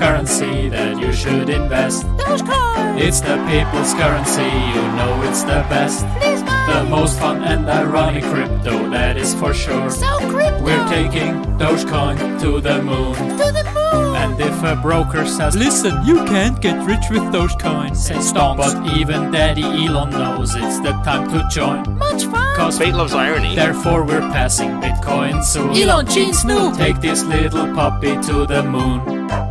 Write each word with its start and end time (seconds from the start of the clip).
cryptocurrency 0.00 0.70
that 0.70 0.98
you 0.98 1.12
should 1.12 1.48
invest. 1.50 2.06
Dogecoin. 2.16 2.98
It's 3.00 3.20
the 3.20 3.36
people's 3.48 3.92
currency, 3.94 4.42
you 4.42 4.82
know 4.96 5.22
it's 5.28 5.42
the 5.42 5.64
best. 5.68 6.06
Please 6.18 6.42
buy. 6.42 6.60
The 6.72 6.84
most 6.88 7.18
fun 7.18 7.42
and 7.44 7.68
ironic 7.68 8.24
crypto, 8.24 8.88
that 8.90 9.16
is 9.16 9.34
for 9.34 9.52
sure. 9.52 9.90
So 9.90 10.18
crypto. 10.30 10.62
We're 10.62 10.88
taking 10.88 11.42
Dogecoin 11.58 12.40
to 12.40 12.60
the 12.60 12.82
moon. 12.82 13.14
to 13.14 13.52
the 13.52 13.64
moon. 13.74 14.16
And 14.16 14.40
if 14.40 14.62
a 14.62 14.76
broker 14.76 15.26
says, 15.26 15.56
Listen, 15.56 16.04
you 16.04 16.24
can't 16.24 16.60
get 16.60 16.84
rich 16.86 17.04
with 17.10 17.22
Dogecoin, 17.34 17.94
say 17.96 18.14
stonks. 18.16 18.56
But 18.56 18.96
even 18.96 19.30
Daddy 19.30 19.62
Elon 19.62 20.10
knows 20.10 20.54
it's 20.54 20.78
the 20.80 20.92
time 21.04 21.28
to 21.30 21.46
join. 21.50 21.98
Much 21.98 22.24
fun. 22.24 22.56
Cause 22.56 22.78
Fate 22.78 22.94
loves 22.94 23.14
irony. 23.14 23.54
therefore 23.54 24.04
we're 24.04 24.20
passing 24.32 24.70
Bitcoin 24.80 25.42
soon. 25.44 25.70
Elon 25.70 26.06
Gene 26.06 26.32
Snoop. 26.34 26.76
Take 26.76 27.00
this 27.00 27.22
little 27.24 27.74
puppy 27.74 28.14
to 28.28 28.46
the 28.46 28.62
moon. 28.62 29.49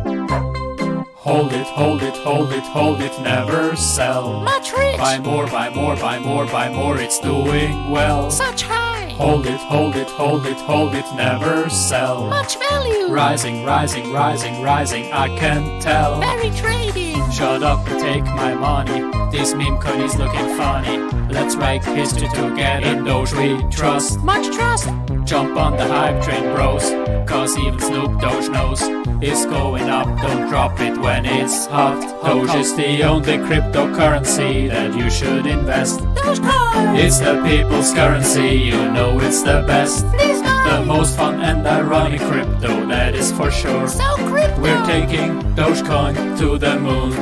Hold 1.22 1.52
it, 1.52 1.66
hold 1.66 2.02
it, 2.02 2.16
hold 2.16 2.50
it, 2.50 2.62
hold 2.62 3.02
it, 3.02 3.20
never 3.20 3.76
sell. 3.76 4.40
Much 4.40 4.72
rich. 4.72 4.96
Buy 4.96 5.18
more, 5.18 5.46
buy 5.46 5.68
more, 5.68 5.94
buy 5.94 6.18
more, 6.18 6.46
buy 6.46 6.70
more, 6.70 6.96
it's 6.96 7.18
doing 7.18 7.90
well. 7.90 8.30
Such 8.30 8.62
high. 8.62 9.10
Hold 9.18 9.44
it, 9.44 9.60
hold 9.60 9.96
it, 9.96 10.08
hold 10.08 10.46
it, 10.46 10.56
hold 10.56 10.94
it, 10.94 11.04
never 11.14 11.68
sell. 11.68 12.26
Much 12.26 12.58
value. 12.58 13.12
Rising, 13.12 13.66
rising, 13.66 14.10
rising, 14.10 14.62
rising, 14.62 15.12
I 15.12 15.28
can 15.36 15.78
tell. 15.82 16.20
Very 16.20 16.48
trading. 16.56 17.30
Shut 17.30 17.62
up 17.62 17.86
and 17.86 18.00
take 18.00 18.24
my 18.24 18.54
money. 18.54 19.02
This 19.30 19.52
meme 19.52 19.78
coin 19.78 20.00
is 20.00 20.16
looking 20.16 20.56
funny. 20.56 21.19
Let's 21.32 21.56
make 21.56 21.84
history 21.84 22.28
together. 22.28 22.86
In 22.86 23.04
Doge 23.04 23.32
we 23.34 23.62
trust. 23.70 24.18
Much 24.20 24.46
trust. 24.54 24.88
Jump 25.24 25.56
on 25.56 25.76
the 25.76 25.86
hype 25.86 26.22
train, 26.24 26.42
bros. 26.54 26.90
Cause 27.28 27.56
even 27.58 27.78
Snoop 27.78 28.20
Doge 28.20 28.48
knows 28.48 28.80
it's 29.22 29.46
going 29.46 29.88
up. 29.88 30.06
Don't 30.20 30.48
drop 30.48 30.80
it 30.80 30.98
when 30.98 31.24
it's 31.24 31.66
hot. 31.66 32.00
Doge 32.24 32.54
is 32.54 32.74
the 32.74 33.04
only 33.04 33.38
cryptocurrency 33.38 34.68
that 34.68 34.96
you 34.96 35.08
should 35.10 35.46
invest. 35.46 36.00
Dogecoin. 36.00 36.98
It's 36.98 37.18
the 37.18 37.40
people's 37.46 37.92
currency, 37.94 38.56
you 38.56 38.90
know 38.90 39.20
it's 39.20 39.42
the 39.42 39.62
best. 39.66 40.10
The 40.10 40.84
most 40.86 41.16
fun 41.16 41.40
and 41.40 41.66
ironic 41.66 42.20
crypto, 42.22 42.86
that 42.86 43.14
is 43.14 43.30
for 43.32 43.50
sure. 43.50 43.88
So 43.88 44.16
crypto. 44.26 44.60
We're 44.60 44.84
taking 44.86 45.40
Dogecoin 45.54 46.38
to 46.38 46.58
the 46.58 46.78
moon. 46.78 47.12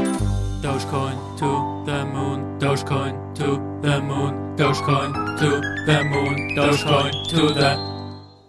Dogecoin 0.63 1.17
to 1.39 1.91
the 1.91 2.05
moon. 2.07 2.59
Dogecoin 2.59 3.28
to 3.39 3.47
the 3.83 4.01
moon. 4.03 4.57
Dogecoin 4.57 5.39
to 5.39 5.51
the 5.87 6.05
moon. 6.05 6.57
Dogecoin 6.57 7.13
to 7.29 7.55
the 7.55 7.77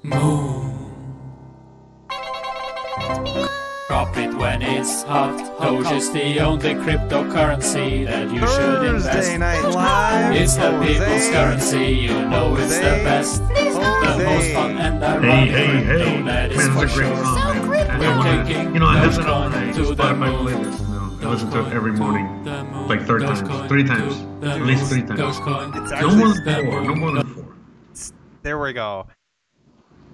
moon. 0.01 0.65
Drop 3.87 4.17
it 4.17 4.33
when 4.35 4.61
it's 4.63 5.03
hot. 5.03 5.37
Doge 5.61 5.91
is 5.91 6.11
the 6.11 6.39
only 6.39 6.73
cryptocurrency 6.73 8.05
that 8.05 8.31
you 8.31 8.39
should 8.47 8.83
invest. 8.95 9.13
Thursday 9.13 9.37
Night 9.37 9.61
Live. 9.61 10.35
It's 10.35 10.55
the 10.55 10.71
people's 10.83 11.29
currency, 11.29 11.85
you 12.05 12.13
know 12.29 12.55
it's 12.55 12.75
the 12.77 13.01
best. 13.05 13.43
Please 13.45 13.73
The 13.75 14.23
most 14.25 14.53
fun 14.53 14.77
and 14.77 15.03
Hey, 15.03 15.09
ironic 15.09 15.49
hey, 15.51 15.65
crypto, 15.85 16.05
hey. 16.09 16.21
that 16.23 16.51
is 16.51 16.57
Man, 16.57 16.71
for 16.71 16.85
great 16.87 17.07
sure. 17.07 17.25
So 17.25 17.67
crypto. 17.67 17.99
We're 17.99 18.17
wanna- 18.17 18.45
taking 18.45 18.73
You 18.73 18.79
know, 18.79 18.87
I 18.87 18.97
have 18.97 19.19
it 19.19 19.25
on 19.27 19.51
Dogecoin 19.51 19.75
to 19.75 19.95
the 19.95 20.13
moon. 20.15 20.88
Playlist. 21.19 21.21
You 21.21 21.25
know, 21.25 21.29
I 21.29 21.33
listen 21.33 21.51
to 21.51 21.67
it 21.67 21.73
every 21.73 21.91
morning, 21.93 22.43
to 22.43 22.49
the 22.49 22.63
moon. 22.63 22.87
like 22.87 23.01
third 23.03 23.21
times, 23.21 23.67
three 23.67 23.83
times, 23.83 24.15
at 24.43 24.61
least 24.61 24.89
three 24.91 25.03
times. 25.03 25.39
No 25.39 26.15
more 26.15 26.33
than 26.33 26.65
four. 26.65 26.81
No 26.81 26.95
more 26.95 27.11
than 27.11 27.33
four. 27.33 27.55
There 28.41 28.59
we 28.59 28.73
go. 28.73 29.07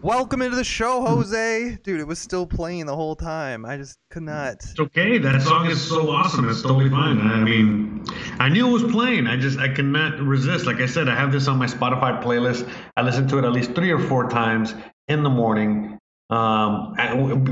Welcome 0.01 0.43
into 0.43 0.55
the 0.55 0.63
show, 0.63 1.03
Jose. 1.03 1.77
Dude, 1.81 1.99
it 1.99 2.05
was 2.05 2.19
still 2.19 2.45
playing 2.45 2.85
the 2.85 2.95
whole 2.95 3.15
time. 3.15 3.65
I 3.65 3.77
just 3.77 3.97
could 4.11 4.21
not. 4.23 4.53
It's 4.53 4.79
okay. 4.79 5.17
That 5.17 5.41
song 5.41 5.65
is 5.65 5.81
so 5.81 6.11
awesome. 6.11 6.47
It's 6.47 6.61
totally 6.61 6.89
fine. 6.91 7.19
I 7.19 7.39
mean, 7.39 8.03
I 8.39 8.49
knew 8.49 8.67
it 8.67 8.71
was 8.71 8.91
playing. 8.91 9.25
I 9.25 9.37
just 9.37 9.57
I 9.57 9.67
cannot 9.67 10.19
resist. 10.19 10.67
Like 10.67 10.79
I 10.79 10.85
said, 10.85 11.09
I 11.09 11.15
have 11.15 11.31
this 11.31 11.47
on 11.47 11.57
my 11.57 11.65
Spotify 11.65 12.21
playlist. 12.21 12.69
I 12.97 13.01
listen 13.01 13.27
to 13.29 13.39
it 13.39 13.45
at 13.45 13.51
least 13.51 13.73
three 13.73 13.91
or 13.91 13.99
four 13.99 14.29
times 14.29 14.75
in 15.07 15.23
the 15.23 15.29
morning. 15.29 15.97
Um, 16.29 16.95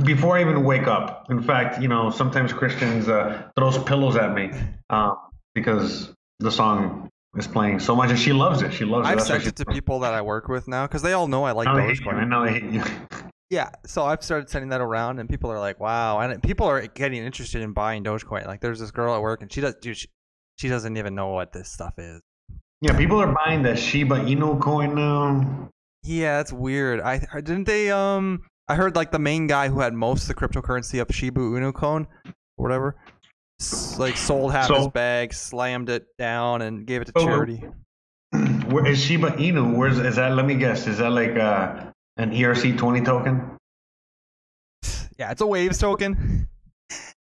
before 0.04 0.38
I 0.38 0.42
even 0.42 0.64
wake 0.64 0.88
up. 0.88 1.28
In 1.30 1.44
fact, 1.44 1.82
you 1.82 1.88
know, 1.88 2.10
sometimes 2.10 2.52
Christians 2.54 3.08
uh, 3.08 3.50
throws 3.56 3.78
pillows 3.84 4.16
at 4.16 4.34
me 4.34 4.52
um, 4.90 5.16
because 5.54 6.12
the 6.40 6.52
song 6.52 7.10
is 7.36 7.48
playing 7.48 7.80
so 7.80 7.96
much, 7.96 8.10
and 8.10 8.20
she 8.20 8.34
loves 8.34 8.62
it. 8.62 8.74
She 8.74 8.86
loves 8.86 9.08
it. 9.08 9.12
I've 9.12 9.18
That's 9.18 9.28
sent 9.28 9.46
it 9.46 9.56
to 9.58 9.66
people 9.66 10.00
that 10.00 10.14
I 10.14 10.22
work 10.22 10.48
with 10.48 10.68
now 10.68 10.88
because 10.88 11.04
they 11.04 11.14
all 11.14 11.28
know 11.28 11.44
I 11.44 11.52
like 11.52 11.66
Now 11.66 11.76
they 11.76 11.84
hate 11.84 12.00
you. 12.00 12.06
Dogecoin. 12.06 12.16
I 12.16 12.26
know 12.26 12.46
they 12.46 12.60
hate 12.60 12.72
you. 12.72 12.84
Yeah, 13.50 13.70
so 13.86 14.04
I've 14.04 14.24
started 14.24 14.50
sending 14.50 14.70
that 14.70 14.82
around, 14.82 15.20
and 15.20 15.30
people 15.30 15.52
are 15.52 15.60
like, 15.60 15.80
"Wow!" 15.80 16.20
And 16.20 16.42
people 16.42 16.66
are 16.66 16.88
getting 16.88 17.24
interested 17.24 17.62
in 17.62 17.72
buying 17.72 18.04
Dogecoin. 18.04 18.48
Like, 18.48 18.62
there's 18.62 18.80
this 18.80 18.90
girl 18.90 19.14
at 19.14 19.22
work, 19.22 19.44
and 19.44 19.54
she 19.54 19.62
does, 19.62 19.76
dude, 19.76 19.96
she, 19.96 20.08
she 20.58 20.70
doesn't 20.70 20.98
even 20.98 21.14
know 21.14 21.28
what 21.28 21.54
this 21.54 21.72
stuff 21.72 21.94
is. 22.00 22.20
Yeah, 22.82 22.98
people 22.98 23.22
are 23.22 23.32
buying 23.32 23.62
the 23.62 23.76
Shiba 23.76 24.16
Inu 24.22 24.60
coin 24.60 24.96
now. 24.96 25.70
Yeah, 26.02 26.38
that's 26.38 26.52
weird. 26.52 27.00
I 27.00 27.22
I- 27.32 27.42
didn't 27.42 27.66
they 27.66 27.92
um. 27.92 28.42
I 28.68 28.76
heard 28.76 28.96
like 28.96 29.12
the 29.12 29.20
main 29.20 29.48
guy 29.48 29.68
who 29.70 29.80
had 29.80 29.94
most 29.94 30.24
of 30.24 30.28
the 30.30 30.36
cryptocurrency 30.36 31.02
of 31.02 31.14
Shiba 31.14 31.40
Inu 31.42 31.74
coin, 31.74 32.08
or 32.26 32.64
whatever, 32.64 32.96
like 33.98 34.16
sold 34.18 34.52
half 34.54 34.70
his 34.70 34.88
bag, 34.88 35.34
slammed 35.34 35.90
it 35.90 36.06
down, 36.18 36.62
and 36.62 36.86
gave 36.86 37.02
it 37.02 37.06
to 37.06 37.14
So- 37.18 37.26
charity. 37.26 37.64
Where 38.68 38.88
is 38.88 39.04
Shiba 39.04 39.32
Inu? 39.32 39.76
Where's 39.76 40.00
is 40.00 40.16
that? 40.16 40.34
Let 40.36 40.46
me 40.46 40.56
guess. 40.56 40.88
Is 40.88 40.98
that 40.98 41.12
like 41.12 41.36
uh, 41.38 41.92
an 42.18 42.32
ERC 42.32 42.78
twenty 42.78 43.02
token? 43.02 43.58
Yeah, 45.20 45.32
it's 45.32 45.42
a 45.42 45.48
Waves 45.48 45.78
token. 45.78 46.48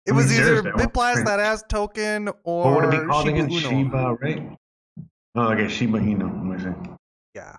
It 0.06 0.14
I 0.14 0.16
was 0.16 0.32
either 0.32 0.44
seriously, 0.64 0.72
I 0.72 0.86
Bitblast 0.88 1.26
that 1.26 1.40
ass 1.40 1.64
token 1.70 2.30
or 2.44 2.64
What 2.64 2.76
would 2.86 2.94
it 2.96 3.02
be 3.02 3.06
called 3.08 3.28
Shiba 3.28 3.38
again? 3.44 3.50
Inu. 3.52 3.70
Shiba, 3.70 4.18
right? 4.22 4.58
Oh, 5.36 5.52
okay, 5.54 5.68
Shiba 5.68 6.00
Inu. 6.00 6.24
Let 6.24 6.44
me 6.46 6.74
see. 6.86 6.92
Yeah. 7.36 7.58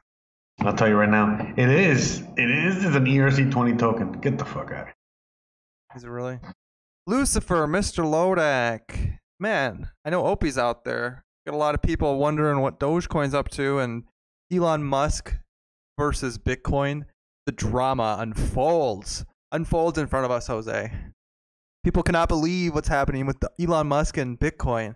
I'll 0.62 0.74
tell 0.74 0.88
you 0.88 0.96
right 0.96 1.08
now. 1.08 1.52
It 1.56 1.68
is. 1.70 2.22
It 2.36 2.50
is. 2.50 2.84
It's 2.84 2.94
an 2.94 3.06
ERC 3.06 3.50
twenty 3.50 3.74
token. 3.76 4.12
Get 4.12 4.38
the 4.38 4.44
fuck 4.44 4.70
out. 4.72 4.88
Is 5.96 6.04
it 6.04 6.08
really? 6.08 6.38
Lucifer, 7.06 7.66
Mr. 7.66 8.04
Lodak. 8.04 9.18
Man, 9.38 9.88
I 10.04 10.10
know 10.10 10.26
Opie's 10.26 10.58
out 10.58 10.84
there. 10.84 11.24
Got 11.46 11.54
a 11.54 11.58
lot 11.58 11.74
of 11.74 11.80
people 11.80 12.18
wondering 12.18 12.60
what 12.60 12.78
Dogecoin's 12.78 13.34
up 13.34 13.48
to 13.50 13.78
and 13.78 14.04
Elon 14.52 14.84
Musk 14.84 15.34
versus 15.98 16.36
Bitcoin. 16.36 17.04
The 17.46 17.52
drama 17.52 18.16
unfolds. 18.20 19.24
Unfolds 19.50 19.98
in 19.98 20.06
front 20.06 20.26
of 20.26 20.30
us, 20.30 20.46
Jose. 20.46 20.92
People 21.82 22.02
cannot 22.02 22.28
believe 22.28 22.74
what's 22.74 22.88
happening 22.88 23.24
with 23.24 23.38
Elon 23.58 23.88
Musk 23.88 24.18
and 24.18 24.38
Bitcoin. 24.38 24.94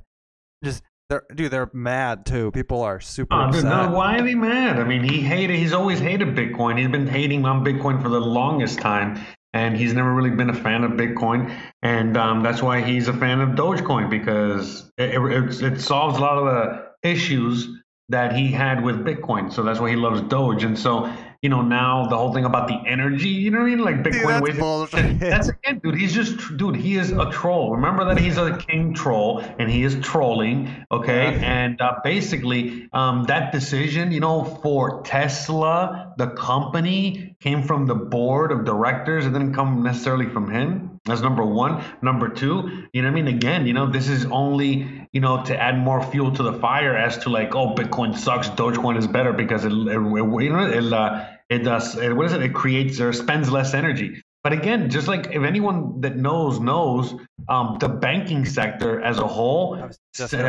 Just 0.63 0.83
they're 1.15 1.37
dude, 1.37 1.51
they're 1.51 1.71
mad 1.73 2.27
too. 2.27 2.51
People 2.51 2.83
are 2.83 3.01
super 3.01 3.37
dude, 3.37 3.57
upset. 3.57 3.65
no, 3.65 3.91
why 3.91 4.19
are 4.19 4.23
they 4.23 4.35
mad? 4.35 4.79
I 4.79 4.85
mean, 4.85 5.03
he 5.03 5.21
hated. 5.21 5.57
He's 5.57 5.73
always 5.73 5.99
hated 6.01 6.29
Bitcoin. 6.29 6.79
He's 6.79 6.89
been 6.89 7.07
hating 7.07 7.45
on 7.45 7.65
Bitcoin 7.65 8.03
for 8.03 8.09
the 8.09 8.21
longest 8.21 8.81
time, 8.81 9.25
and 9.53 9.77
he's 9.77 9.93
never 9.95 10.13
really 10.13 10.31
been 10.31 10.51
a 10.51 10.55
fan 10.55 10.85
of 10.85 10.93
Bitcoin. 10.93 11.55
And 11.83 12.17
um, 12.17 12.43
that's 12.43 12.63
why 12.63 12.81
he's 12.81 13.09
a 13.09 13.13
fan 13.13 13.41
of 13.41 13.51
Dogecoin 13.51 14.11
because 14.11 14.91
it, 14.99 15.15
it, 15.15 15.63
it 15.63 15.81
solves 15.81 16.19
a 16.19 16.21
lot 16.21 16.39
of 16.39 16.45
the 16.47 17.09
issues 17.09 17.69
that 18.09 18.37
he 18.37 18.51
had 18.51 18.85
with 18.85 18.97
Bitcoin. 19.05 19.53
So 19.53 19.63
that's 19.63 19.81
why 19.81 19.91
he 19.91 19.97
loves 19.97 20.21
Doge. 20.23 20.65
And 20.65 20.79
so 20.79 21.13
you 21.45 21.51
know 21.51 21.61
now 21.61 22.07
the 22.07 22.17
whole 22.17 22.33
thing 22.33 22.47
about 22.47 22.69
the 22.69 22.81
energy. 22.87 23.29
You 23.29 23.51
know 23.51 23.59
what 23.59 23.67
I 23.67 23.69
mean? 23.69 23.79
Like 23.81 24.03
Dude, 24.03 24.15
Bitcoin. 24.15 24.27
that's 24.29 24.43
waste- 24.43 24.59
bullshit. 24.59 25.21
That's 25.21 25.49
again, 25.49 25.79
dude. 25.85 25.95
He's 25.95 26.15
just, 26.15 26.57
dude. 26.57 26.75
He 26.75 26.97
is 26.97 27.13
a 27.13 27.31
troll. 27.31 27.73
Remember 27.73 28.07
that 28.07 28.19
he's 28.19 28.39
a 28.39 28.57
king 28.57 28.95
troll, 28.95 29.45
and 29.59 29.71
he 29.71 29.85
is 29.85 29.95
trolling. 30.01 30.75
Okay, 30.91 31.39
and 31.43 31.79
uh, 31.83 31.97
basically, 32.03 32.89
um, 32.95 33.25
that 33.25 33.53
decision, 33.53 34.11
you 34.11 34.21
know, 34.21 34.43
for 34.43 35.03
Tesla, 35.03 36.15
the 36.17 36.29
company 36.29 37.37
came 37.41 37.63
from 37.63 37.85
the 37.85 37.95
board 37.95 38.51
of 38.51 38.65
directors. 38.65 39.27
It 39.27 39.35
didn't 39.35 39.53
come 39.53 39.83
necessarily 39.83 40.31
from 40.31 40.51
him. 40.51 40.95
That's 41.05 41.21
number 41.21 41.45
one. 41.45 41.85
Number 42.01 42.31
two, 42.31 42.87
you 42.95 43.03
know, 43.03 43.09
what 43.11 43.19
I 43.19 43.23
mean, 43.23 43.29
again, 43.29 43.67
you 43.67 43.75
know, 43.75 43.91
this 43.91 44.09
is 44.09 44.25
only, 44.25 45.07
you 45.13 45.21
know, 45.21 45.45
to 45.45 45.55
add 45.55 45.77
more 45.77 46.03
fuel 46.03 46.33
to 46.33 46.43
the 46.43 46.55
fire 46.55 46.97
as 46.97 47.19
to 47.19 47.29
like, 47.29 47.55
oh, 47.55 47.75
Bitcoin 47.75 48.17
sucks, 48.17 48.49
Dogecoin 48.49 48.97
is 48.97 49.07
better 49.07 49.35
because 49.35 49.67
it, 49.67 49.73
it, 49.73 49.89
it 49.89 50.43
you 50.43 50.51
know, 50.51 50.67
it, 50.67 50.93
uh, 50.93 51.27
it 51.55 51.65
does. 51.65 51.97
It, 51.97 52.15
what 52.15 52.27
is 52.27 52.33
it? 52.33 52.43
It 52.43 52.55
creates 52.55 53.01
or 53.01 53.13
spends 53.13 53.51
less 53.51 53.75
energy. 53.75 54.23
But 54.43 54.53
again, 54.53 54.91
just 54.91 55.09
like 55.09 55.29
if 55.29 55.43
anyone 55.43 56.03
that 56.03 56.17
knows 56.17 56.61
knows, 56.61 57.15
um, 57.49 57.79
the 57.81 57.89
banking 57.89 58.45
sector 58.45 59.01
as 59.01 59.19
a 59.19 59.27
whole, 59.27 59.75
uh, 59.75 59.89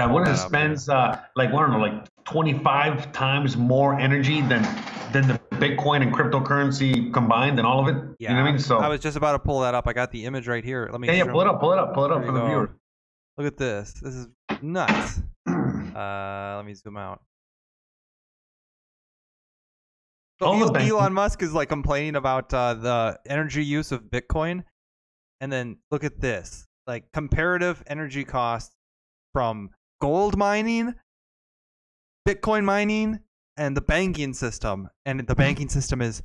what 0.09 0.27
is 0.27 0.39
it 0.39 0.43
spends 0.43 0.89
uh, 0.89 1.21
like 1.37 1.49
I 1.49 1.53
don't 1.53 1.71
know, 1.71 1.79
like 1.79 2.25
25 2.25 3.13
times 3.13 3.55
more 3.55 3.97
energy 3.97 4.41
than 4.41 4.63
than 5.13 5.27
the 5.29 5.39
Bitcoin 5.55 6.01
and 6.01 6.13
cryptocurrency 6.13 7.13
combined 7.13 7.57
and 7.57 7.65
all 7.65 7.87
of 7.87 7.95
it. 7.95 8.03
Yeah, 8.19 8.31
you 8.31 8.35
know 8.35 8.41
what 8.41 8.49
I 8.49 8.51
mean? 8.51 8.59
So 8.59 8.79
I 8.79 8.89
was 8.89 8.99
just 8.99 9.15
about 9.15 9.31
to 9.31 9.39
pull 9.39 9.61
that 9.61 9.73
up. 9.73 9.87
I 9.87 9.93
got 9.93 10.11
the 10.11 10.25
image 10.25 10.45
right 10.47 10.63
here. 10.63 10.89
Let 10.91 10.99
me. 10.99 11.07
yeah, 11.07 11.13
yeah, 11.13 11.31
pull 11.31 11.39
it 11.39 11.47
up, 11.47 11.61
pull 11.61 11.71
it 11.71 11.79
up, 11.79 11.93
pull 11.93 12.03
it 12.03 12.11
up 12.11 12.25
for 12.25 12.33
the 12.33 12.39
go. 12.39 12.47
viewer. 12.47 12.69
Look 13.37 13.47
at 13.47 13.57
this. 13.57 13.93
This 14.01 14.15
is 14.15 14.27
nuts. 14.61 15.21
Uh, 15.95 16.55
let 16.57 16.65
me 16.65 16.73
zoom 16.73 16.97
out. 16.97 17.21
The 20.39 20.89
Elon 20.89 21.13
Musk 21.13 21.41
is 21.41 21.53
like 21.53 21.69
complaining 21.69 22.15
about 22.15 22.53
uh, 22.53 22.73
the 22.73 23.19
energy 23.27 23.63
use 23.63 23.91
of 23.91 24.03
Bitcoin, 24.03 24.63
and 25.39 25.51
then 25.51 25.77
look 25.91 26.03
at 26.03 26.19
this. 26.19 26.65
like 26.87 27.11
comparative 27.13 27.83
energy 27.87 28.23
costs 28.23 28.75
from 29.33 29.69
gold 30.01 30.37
mining, 30.37 30.93
Bitcoin 32.27 32.63
mining, 32.63 33.19
and 33.57 33.75
the 33.75 33.81
banking 33.81 34.33
system. 34.33 34.89
And 35.05 35.25
the 35.25 35.35
banking 35.35 35.69
system 35.69 36.01
is 36.01 36.21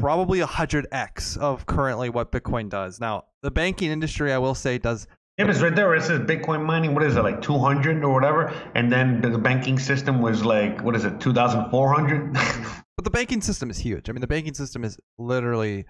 probably 0.00 0.40
a 0.40 0.46
hundred 0.46 0.86
x 0.90 1.36
of 1.36 1.66
currently 1.66 2.08
what 2.08 2.32
Bitcoin 2.32 2.68
does. 2.68 2.98
Now, 3.00 3.24
the 3.42 3.50
banking 3.50 3.90
industry, 3.90 4.32
I 4.32 4.38
will 4.38 4.54
say, 4.54 4.78
does 4.78 5.06
Yeah, 5.38 5.44
but 5.44 5.50
it's 5.50 5.60
right 5.60 5.74
there. 5.74 5.94
It 5.94 6.02
says 6.02 6.20
Bitcoin 6.20 6.64
mining. 6.64 6.94
What 6.94 7.02
is 7.02 7.16
it 7.16 7.22
like 7.22 7.42
200 7.42 8.02
or 8.04 8.12
whatever? 8.12 8.52
And 8.74 8.90
then 8.90 9.20
the 9.20 9.38
banking 9.38 9.78
system 9.78 10.20
was 10.20 10.44
like 10.44 10.82
what 10.82 10.96
is 10.96 11.04
it 11.04 11.20
2,400? 11.20 12.36
But 13.02 13.12
the 13.12 13.18
banking 13.18 13.40
system 13.40 13.68
is 13.68 13.78
huge. 13.78 14.08
I 14.08 14.12
mean, 14.12 14.20
the 14.20 14.28
banking 14.28 14.54
system 14.54 14.84
is 14.84 14.96
literally 15.18 15.86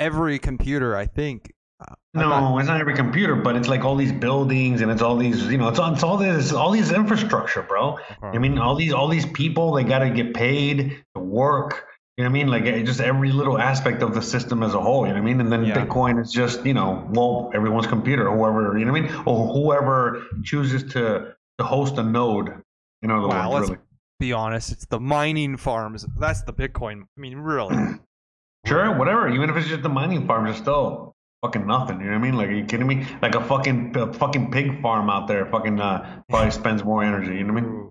every 0.00 0.40
computer. 0.40 0.96
I 0.96 1.06
think. 1.06 1.52
Uh, 1.80 1.94
no, 2.12 2.28
not- 2.28 2.58
it's 2.58 2.66
not 2.68 2.80
every 2.80 2.94
computer, 2.94 3.36
but 3.36 3.54
it's 3.54 3.68
like 3.68 3.84
all 3.84 3.94
these 3.94 4.10
buildings 4.10 4.80
and 4.80 4.90
it's 4.90 5.00
all 5.02 5.16
these 5.16 5.44
you 5.46 5.58
know 5.58 5.68
it's 5.68 5.78
all, 5.78 5.92
it's 5.94 6.02
all 6.02 6.16
this 6.16 6.52
all 6.52 6.72
these 6.72 6.90
infrastructure, 6.90 7.62
bro. 7.62 7.98
I 8.20 8.38
mean, 8.38 8.58
all 8.58 8.74
these 8.74 8.92
all 8.92 9.06
these 9.06 9.26
people 9.26 9.74
they 9.74 9.84
got 9.84 10.00
to 10.00 10.10
get 10.10 10.34
paid 10.34 11.04
to 11.14 11.20
work. 11.20 11.84
You 12.16 12.24
know 12.24 12.30
what 12.30 12.38
I 12.38 12.44
mean? 12.44 12.48
Like 12.48 12.64
just 12.84 13.00
every 13.00 13.30
little 13.30 13.56
aspect 13.58 14.02
of 14.02 14.12
the 14.14 14.22
system 14.22 14.64
as 14.64 14.74
a 14.74 14.80
whole. 14.80 15.02
You 15.06 15.12
know 15.12 15.20
what 15.20 15.22
I 15.22 15.24
mean? 15.26 15.40
And 15.40 15.52
then 15.52 15.64
Yeah. 15.64 15.84
Bitcoin 15.84 16.20
is 16.20 16.32
just 16.32 16.66
you 16.66 16.74
know 16.74 17.06
well 17.12 17.52
everyone's 17.54 17.86
computer, 17.86 18.28
whoever 18.28 18.76
you 18.76 18.84
know 18.86 18.92
what 18.92 19.02
I 19.02 19.04
mean, 19.04 19.22
or 19.24 19.52
whoever 19.52 20.24
chooses 20.42 20.82
to 20.94 21.34
to 21.58 21.64
host 21.64 21.96
a 21.98 22.02
node. 22.02 22.60
In 23.02 23.10
other 23.12 23.28
Wow, 23.28 23.52
words, 23.52 23.68
let's 23.68 23.70
really. 23.70 23.83
Be 24.24 24.32
honest. 24.32 24.72
It's 24.72 24.86
the 24.86 25.00
mining 25.00 25.56
farms. 25.56 26.06
That's 26.18 26.42
the 26.42 26.52
Bitcoin. 26.52 27.02
I 27.02 27.20
mean, 27.20 27.38
really. 27.38 27.76
Sure, 28.66 28.96
whatever. 28.96 29.28
Even 29.28 29.50
if 29.50 29.56
it's 29.56 29.68
just 29.68 29.82
the 29.82 29.90
mining 29.90 30.26
farms, 30.26 30.48
it's 30.48 30.58
still 30.58 31.14
fucking 31.42 31.66
nothing. 31.66 32.00
You 32.00 32.06
know 32.06 32.12
what 32.12 32.16
I 32.16 32.22
mean? 32.22 32.34
Like, 32.34 32.48
are 32.48 32.54
you 32.54 32.64
kidding 32.64 32.86
me? 32.86 33.06
Like 33.20 33.34
a 33.34 33.44
fucking 33.44 33.94
a 33.94 34.10
fucking 34.14 34.50
pig 34.50 34.80
farm 34.80 35.10
out 35.10 35.28
there, 35.28 35.44
fucking 35.44 35.78
uh, 35.78 36.22
probably 36.30 36.50
spends 36.62 36.82
more 36.82 37.04
energy. 37.04 37.36
You 37.36 37.44
know 37.44 37.52
what 37.52 37.62
I 37.62 37.66
mean? 37.66 37.90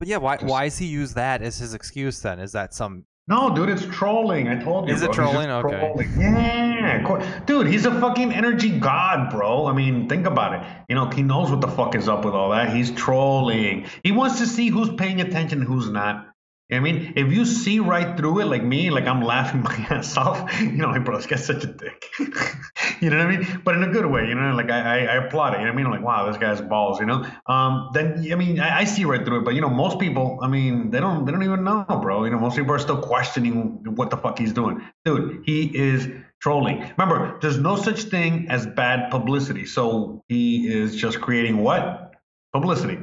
But 0.00 0.08
yeah, 0.08 0.16
why 0.16 0.38
Just- 0.38 0.48
why 0.50 0.64
does 0.64 0.76
he 0.78 0.86
use 0.86 1.14
that 1.14 1.40
as 1.40 1.58
his 1.58 1.72
excuse 1.72 2.20
then? 2.20 2.40
Is 2.40 2.50
that 2.50 2.74
some 2.74 3.04
No, 3.30 3.54
dude, 3.54 3.68
it's 3.68 3.86
trolling. 3.86 4.48
I 4.48 4.60
told 4.60 4.88
you. 4.88 4.94
Is 4.94 5.02
it 5.02 5.12
bro. 5.12 5.14
Just 5.14 5.32
trolling? 5.32 5.50
Okay. 5.50 5.78
trolling. 5.78 6.20
Yeah, 6.20 7.42
dude, 7.46 7.68
he's 7.68 7.86
a 7.86 8.00
fucking 8.00 8.32
energy 8.32 8.76
god, 8.80 9.30
bro. 9.30 9.66
I 9.66 9.72
mean, 9.72 10.08
think 10.08 10.26
about 10.26 10.54
it. 10.54 10.66
You 10.88 10.96
know, 10.96 11.08
he 11.08 11.22
knows 11.22 11.48
what 11.48 11.60
the 11.60 11.68
fuck 11.68 11.94
is 11.94 12.08
up 12.08 12.24
with 12.24 12.34
all 12.34 12.50
that. 12.50 12.74
He's 12.74 12.90
trolling. 12.90 13.86
He 14.02 14.10
wants 14.10 14.38
to 14.40 14.46
see 14.46 14.68
who's 14.68 14.90
paying 14.94 15.20
attention 15.20 15.60
and 15.60 15.68
who's 15.68 15.88
not. 15.88 16.29
I 16.72 16.80
mean, 16.80 17.14
if 17.16 17.32
you 17.32 17.44
see 17.44 17.80
right 17.80 18.16
through 18.16 18.40
it, 18.40 18.46
like 18.46 18.62
me, 18.62 18.90
like 18.90 19.04
I'm 19.04 19.22
laughing 19.22 19.62
my 19.64 19.74
ass 19.90 20.16
off, 20.16 20.60
you 20.60 20.72
know, 20.72 20.88
like, 20.88 21.04
bro, 21.04 21.16
this 21.16 21.26
guy's 21.26 21.44
such 21.44 21.64
a 21.64 21.66
dick. 21.66 22.06
you 23.00 23.10
know 23.10 23.18
what 23.18 23.26
I 23.26 23.36
mean? 23.36 23.60
But 23.64 23.76
in 23.76 23.82
a 23.82 23.88
good 23.88 24.06
way, 24.06 24.26
you 24.26 24.34
know, 24.34 24.54
like 24.54 24.70
I, 24.70 24.80
I, 24.80 24.98
I 25.04 25.26
applaud 25.26 25.54
it. 25.54 25.60
You 25.60 25.66
know 25.66 25.72
what 25.72 25.74
I 25.74 25.76
mean? 25.76 25.86
I'm 25.86 25.92
like, 25.92 26.02
wow, 26.02 26.26
this 26.26 26.36
guy's 26.36 26.60
balls, 26.60 27.00
you 27.00 27.06
know? 27.06 27.26
Um, 27.46 27.90
then, 27.92 28.26
I 28.30 28.34
mean, 28.34 28.60
I, 28.60 28.80
I 28.80 28.84
see 28.84 29.04
right 29.04 29.24
through 29.24 29.40
it, 29.40 29.44
but 29.44 29.54
you 29.54 29.60
know, 29.60 29.70
most 29.70 29.98
people, 29.98 30.38
I 30.42 30.48
mean, 30.48 30.90
they 30.90 31.00
don't, 31.00 31.24
they 31.24 31.32
don't 31.32 31.42
even 31.42 31.64
know, 31.64 31.84
bro. 32.02 32.24
You 32.24 32.30
know, 32.30 32.38
most 32.38 32.56
people 32.56 32.74
are 32.74 32.78
still 32.78 33.00
questioning 33.00 33.94
what 33.96 34.10
the 34.10 34.16
fuck 34.16 34.38
he's 34.38 34.52
doing. 34.52 34.80
Dude, 35.04 35.42
he 35.44 35.64
is 35.64 36.08
trolling. 36.40 36.80
Remember, 36.96 37.38
there's 37.40 37.58
no 37.58 37.76
such 37.76 38.04
thing 38.04 38.48
as 38.48 38.66
bad 38.66 39.10
publicity. 39.10 39.66
So 39.66 40.24
he 40.28 40.68
is 40.68 40.96
just 40.96 41.20
creating 41.20 41.58
what? 41.58 42.12
Publicity. 42.52 42.98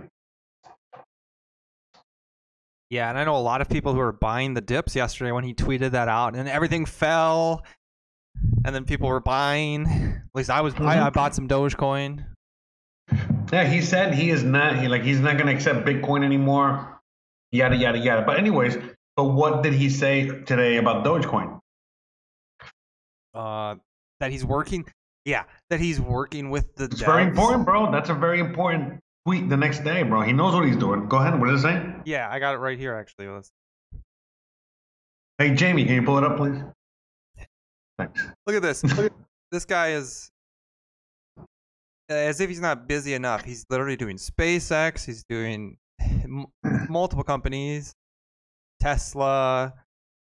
Yeah, 2.90 3.10
and 3.10 3.18
I 3.18 3.26
know 3.26 3.36
a 3.36 3.40
lot 3.40 3.62
of 3.62 3.68
people 3.68 3.92
who 3.92 4.00
were 4.00 4.14
buying 4.14 4.54
the 4.54 4.62
dips 4.62 4.96
yesterday 4.96 5.32
when 5.32 5.44
he 5.44 5.54
tweeted 5.54 5.92
that 5.92 6.08
out, 6.08 6.36
and 6.36 6.48
everything 6.48 6.86
fell, 6.86 7.66
and 8.66 8.74
then 8.74 8.86
people 8.86 9.10
were 9.10 9.20
buying. 9.20 9.86
At 9.88 10.36
least 10.36 10.50
I 10.50 10.62
was. 10.62 10.74
I, 10.76 11.08
I 11.08 11.10
bought 11.10 11.36
some 11.36 11.48
Dogecoin. 11.48 12.26
Yeah, 13.52 13.66
he 13.66 13.82
said 13.82 14.14
he 14.14 14.30
is 14.30 14.44
not 14.44 14.78
he 14.78 14.88
like 14.88 15.04
he's 15.04 15.20
not 15.20 15.38
gonna 15.38 15.54
accept 15.54 15.86
Bitcoin 15.86 16.24
anymore. 16.24 17.02
Yada 17.52 17.76
yada 17.76 17.98
yada. 17.98 18.24
But 18.26 18.38
anyways, 18.38 18.78
but 19.16 19.26
what 19.26 19.64
did 19.64 19.74
he 19.74 19.90
say 19.90 20.28
today 20.28 20.78
about 20.78 21.06
Dogecoin? 21.06 21.60
Uh, 23.34 23.76
that 24.20 24.32
he's 24.32 24.46
working. 24.46 24.86
Yeah, 25.26 25.44
that 25.70 25.82
he's 25.82 26.00
working 26.00 26.50
with 26.50 26.74
the. 26.76 26.86
It's 26.86 27.02
very 27.02 27.24
important, 27.24 27.66
bro. 27.66 27.92
That's 27.92 28.10
a 28.10 28.14
very 28.14 28.40
important 28.40 29.02
tweet 29.28 29.50
the 29.50 29.58
next 29.58 29.84
day, 29.84 30.04
bro. 30.04 30.22
He 30.22 30.32
knows 30.32 30.54
what 30.54 30.66
he's 30.66 30.78
doing. 30.78 31.10
Go 31.10 31.18
ahead. 31.18 31.38
What 31.38 31.50
does 31.50 31.60
it 31.60 31.64
say? 31.64 31.86
Yeah, 32.06 32.30
I 32.32 32.40
got 32.40 32.56
it 32.56 32.60
right 32.60 32.80
here 32.80 32.96
actually. 32.96 33.28
Let's 33.28 33.52
Hey 35.38 35.54
Jamie, 35.54 35.84
can 35.84 35.96
you 35.96 36.02
pull 36.04 36.18
it 36.18 36.24
up, 36.24 36.38
please? 36.38 36.56
Thanks. 37.98 38.24
look 38.46 38.56
at 38.56 38.62
this. 38.62 38.86
Look 38.86 39.08
at, 39.08 39.12
this 39.52 39.66
guy 39.66 39.90
is 39.90 40.32
uh, 41.38 41.44
as 42.14 42.40
if 42.40 42.48
he's 42.48 42.62
not 42.62 42.88
busy 42.88 43.16
enough. 43.16 43.44
He's 43.44 43.66
literally 43.70 43.98
doing 43.98 44.16
SpaceX. 44.16 45.04
He's 45.04 45.26
doing 45.30 45.78
m- 46.24 46.46
multiple 46.88 47.26
companies, 47.26 47.94
Tesla, 48.80 49.74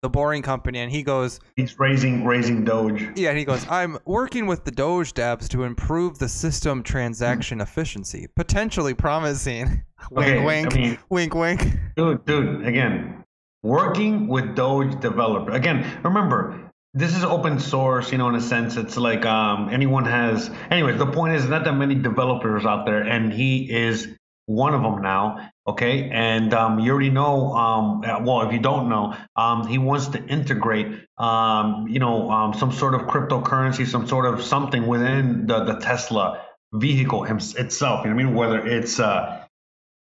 the 0.05 0.09
Boring 0.09 0.43
Company, 0.43 0.77
and 0.79 0.91
he 0.91 1.01
goes. 1.01 1.39
He's 1.55 1.79
raising 1.79 2.23
raising 2.25 2.63
Doge. 2.63 3.09
Yeah, 3.15 3.29
and 3.29 3.39
he 3.39 3.43
goes, 3.43 3.65
I'm 3.69 3.97
working 4.05 4.45
with 4.45 4.63
the 4.63 4.69
Doge 4.71 5.13
devs 5.13 5.47
to 5.49 5.63
improve 5.63 6.19
the 6.19 6.29
system 6.29 6.83
transaction 6.83 7.59
efficiency, 7.59 8.27
potentially 8.35 8.93
promising. 8.93 9.83
wink, 10.11 10.29
Okay, 10.29 10.45
wink, 10.45 10.75
I 10.75 10.77
mean- 10.77 10.97
wink, 11.09 11.33
wink. 11.33 11.61
Dude, 11.97 12.23
dude, 12.25 12.67
again, 12.67 13.23
working 13.63 14.27
with 14.27 14.55
Doge 14.55 14.99
developer. 15.01 15.51
Again, 15.51 15.99
remember, 16.03 16.71
this 16.93 17.17
is 17.17 17.23
open 17.23 17.59
source, 17.59 18.11
you 18.11 18.19
know, 18.19 18.29
in 18.29 18.35
a 18.35 18.41
sense. 18.41 18.77
It's 18.77 18.97
like 18.97 19.25
um, 19.25 19.69
anyone 19.71 20.05
has. 20.05 20.51
Anyways, 20.69 20.99
the 20.99 21.07
point 21.07 21.33
is, 21.33 21.49
not 21.49 21.63
that 21.65 21.73
many 21.73 21.95
developers 21.95 22.63
out 22.63 22.85
there, 22.85 23.01
and 23.01 23.33
he 23.33 23.71
is 23.71 24.07
one 24.45 24.73
of 24.73 24.81
them 24.81 25.01
now. 25.01 25.51
Okay, 25.67 26.09
and 26.11 26.53
um, 26.53 26.79
you 26.79 26.91
already 26.91 27.09
know. 27.09 27.53
Um, 27.53 28.03
uh, 28.05 28.21
well, 28.21 28.41
if 28.41 28.53
you 28.53 28.59
don't 28.59 28.89
know, 28.89 29.15
um, 29.35 29.67
he 29.67 29.77
wants 29.77 30.07
to 30.09 30.23
integrate, 30.23 30.87
um, 31.17 31.87
you 31.87 31.99
know, 31.99 32.29
um, 32.29 32.53
some 32.53 32.71
sort 32.71 32.93
of 32.93 33.01
cryptocurrency, 33.01 33.87
some 33.87 34.07
sort 34.07 34.25
of 34.25 34.43
something 34.43 34.85
within 34.87 35.47
the 35.47 35.63
the 35.63 35.79
Tesla 35.79 36.43
vehicle 36.73 37.25
itself. 37.25 38.05
You 38.05 38.13
know 38.13 38.19
I 38.19 38.23
mean? 38.23 38.35
Whether 38.35 38.65
it's 38.67 38.99
uh, 38.99 39.45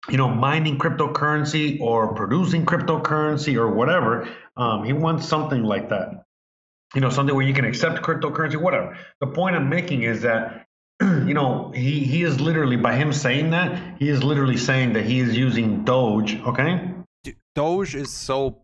you 0.09 0.17
know, 0.17 0.29
mining 0.29 0.79
cryptocurrency 0.79 1.81
or 1.81 2.15
producing 2.15 2.65
cryptocurrency 2.65 3.57
or 3.57 3.71
whatever. 3.71 4.29
Um, 4.57 4.85
he 4.85 4.93
wants 4.93 5.27
something 5.29 5.63
like 5.63 5.91
that. 5.91 6.25
You 6.95 7.01
know, 7.03 7.11
something 7.11 7.35
where 7.35 7.47
you 7.47 7.53
can 7.53 7.67
accept 7.67 8.03
cryptocurrency, 8.03 8.61
whatever. 8.61 8.97
The 9.21 9.27
point 9.27 9.57
I'm 9.57 9.69
making 9.69 10.03
is 10.03 10.23
that, 10.23 10.67
you 11.03 11.35
know, 11.35 11.71
he, 11.75 12.01
he 12.01 12.23
is 12.23 12.41
literally, 12.41 12.77
by 12.77 12.97
him 12.97 13.13
saying 13.13 13.51
that, 13.51 13.99
he 13.99 14.09
is 14.09 14.23
literally 14.23 14.57
saying 14.57 14.93
that 14.95 15.05
he 15.05 15.21
is 15.21 15.37
using 15.37 15.85
Doge, 15.85 16.41
okay? 16.41 16.91
Dude, 17.25 17.37
Doge 17.55 17.95
is 17.95 18.11
so 18.11 18.63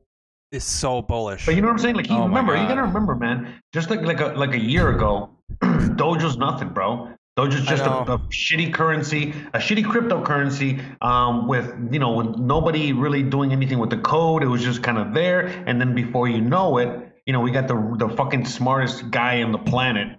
is 0.50 0.64
so 0.64 1.02
bullish. 1.02 1.46
But 1.46 1.56
you 1.56 1.60
know 1.60 1.66
what 1.68 1.74
I'm 1.74 1.78
saying? 1.80 1.96
Like, 1.96 2.06
he, 2.06 2.14
Oh 2.14 2.24
remember, 2.24 2.56
you 2.56 2.66
gotta 2.68 2.82
remember, 2.82 3.14
man, 3.16 3.60
just 3.72 3.90
like, 3.90 4.02
like, 4.02 4.20
a, 4.20 4.26
like 4.26 4.54
a 4.54 4.60
year 4.60 4.90
ago, 4.90 5.30
Doge 5.96 6.22
was 6.22 6.36
nothing, 6.36 6.68
bro. 6.68 7.10
Doge 7.36 7.54
is 7.56 7.62
just 7.62 7.82
a, 7.82 7.90
a 7.90 8.18
shitty 8.30 8.72
currency, 8.72 9.34
a 9.52 9.58
shitty 9.58 9.84
cryptocurrency, 9.84 10.80
um, 11.02 11.48
with 11.48 11.74
you 11.90 11.98
know, 11.98 12.12
with 12.12 12.36
nobody 12.36 12.92
really 12.92 13.24
doing 13.24 13.50
anything 13.50 13.80
with 13.80 13.90
the 13.90 13.98
code. 13.98 14.44
It 14.44 14.46
was 14.46 14.62
just 14.62 14.84
kind 14.84 14.98
of 14.98 15.12
there, 15.14 15.48
and 15.66 15.80
then 15.80 15.96
before 15.96 16.28
you 16.28 16.40
know 16.40 16.78
it, 16.78 17.12
you 17.26 17.32
know, 17.32 17.40
we 17.40 17.50
got 17.50 17.66
the 17.66 17.96
the 17.98 18.08
fucking 18.14 18.44
smartest 18.44 19.10
guy 19.10 19.42
on 19.42 19.50
the 19.50 19.58
planet, 19.58 20.16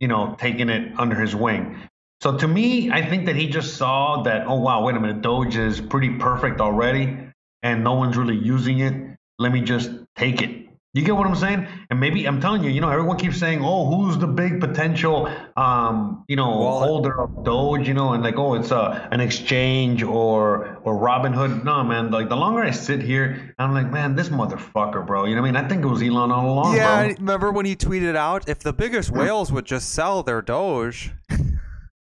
you 0.00 0.08
know, 0.08 0.36
taking 0.38 0.68
it 0.68 0.98
under 0.98 1.18
his 1.18 1.34
wing. 1.34 1.76
So 2.20 2.36
to 2.38 2.48
me, 2.48 2.90
I 2.90 3.04
think 3.04 3.26
that 3.26 3.36
he 3.36 3.48
just 3.48 3.76
saw 3.76 4.22
that. 4.22 4.46
Oh 4.46 4.58
wow, 4.60 4.84
wait 4.84 4.96
a 4.96 5.00
minute, 5.00 5.22
Doge 5.22 5.56
is 5.56 5.80
pretty 5.80 6.18
perfect 6.18 6.60
already, 6.60 7.18
and 7.62 7.84
no 7.84 7.94
one's 7.94 8.16
really 8.16 8.36
using 8.36 8.80
it. 8.80 9.16
Let 9.38 9.52
me 9.52 9.60
just 9.60 9.90
take 10.16 10.42
it. 10.42 10.63
You 10.94 11.02
get 11.02 11.16
what 11.16 11.26
I'm 11.26 11.34
saying? 11.34 11.66
And 11.90 11.98
maybe 11.98 12.24
I'm 12.24 12.40
telling 12.40 12.62
you, 12.62 12.70
you 12.70 12.80
know, 12.80 12.88
everyone 12.88 13.16
keeps 13.16 13.36
saying, 13.36 13.60
"Oh, 13.64 13.84
who's 13.90 14.16
the 14.16 14.28
big 14.28 14.60
potential, 14.60 15.28
um, 15.56 16.24
you 16.28 16.36
know, 16.36 16.50
Wallet. 16.50 16.88
holder 16.88 17.20
of 17.20 17.44
Doge?" 17.44 17.88
You 17.88 17.94
know, 17.94 18.12
and 18.12 18.22
like, 18.22 18.38
"Oh, 18.38 18.54
it's 18.54 18.70
a 18.70 19.08
an 19.10 19.20
exchange 19.20 20.04
or 20.04 20.78
or 20.84 20.94
Robinhood." 20.94 21.64
No, 21.64 21.82
man. 21.82 22.12
Like 22.12 22.28
the 22.28 22.36
longer 22.36 22.62
I 22.62 22.70
sit 22.70 23.02
here, 23.02 23.54
I'm 23.58 23.74
like, 23.74 23.90
man, 23.90 24.14
this 24.14 24.28
motherfucker, 24.28 25.04
bro. 25.04 25.24
You 25.24 25.34
know 25.34 25.42
what 25.42 25.48
I 25.48 25.52
mean? 25.52 25.64
I 25.64 25.68
think 25.68 25.84
it 25.84 25.88
was 25.88 26.00
Elon 26.00 26.30
all 26.30 26.48
along, 26.48 26.76
yeah, 26.76 26.86
bro. 26.86 26.94
I 26.94 27.16
remember 27.18 27.50
when 27.50 27.66
he 27.66 27.74
tweeted 27.74 28.14
out, 28.14 28.48
if 28.48 28.60
the 28.60 28.72
biggest 28.72 29.10
whales 29.10 29.50
would 29.50 29.64
just 29.64 29.90
sell 29.90 30.22
their 30.22 30.42
Doge. 30.42 31.10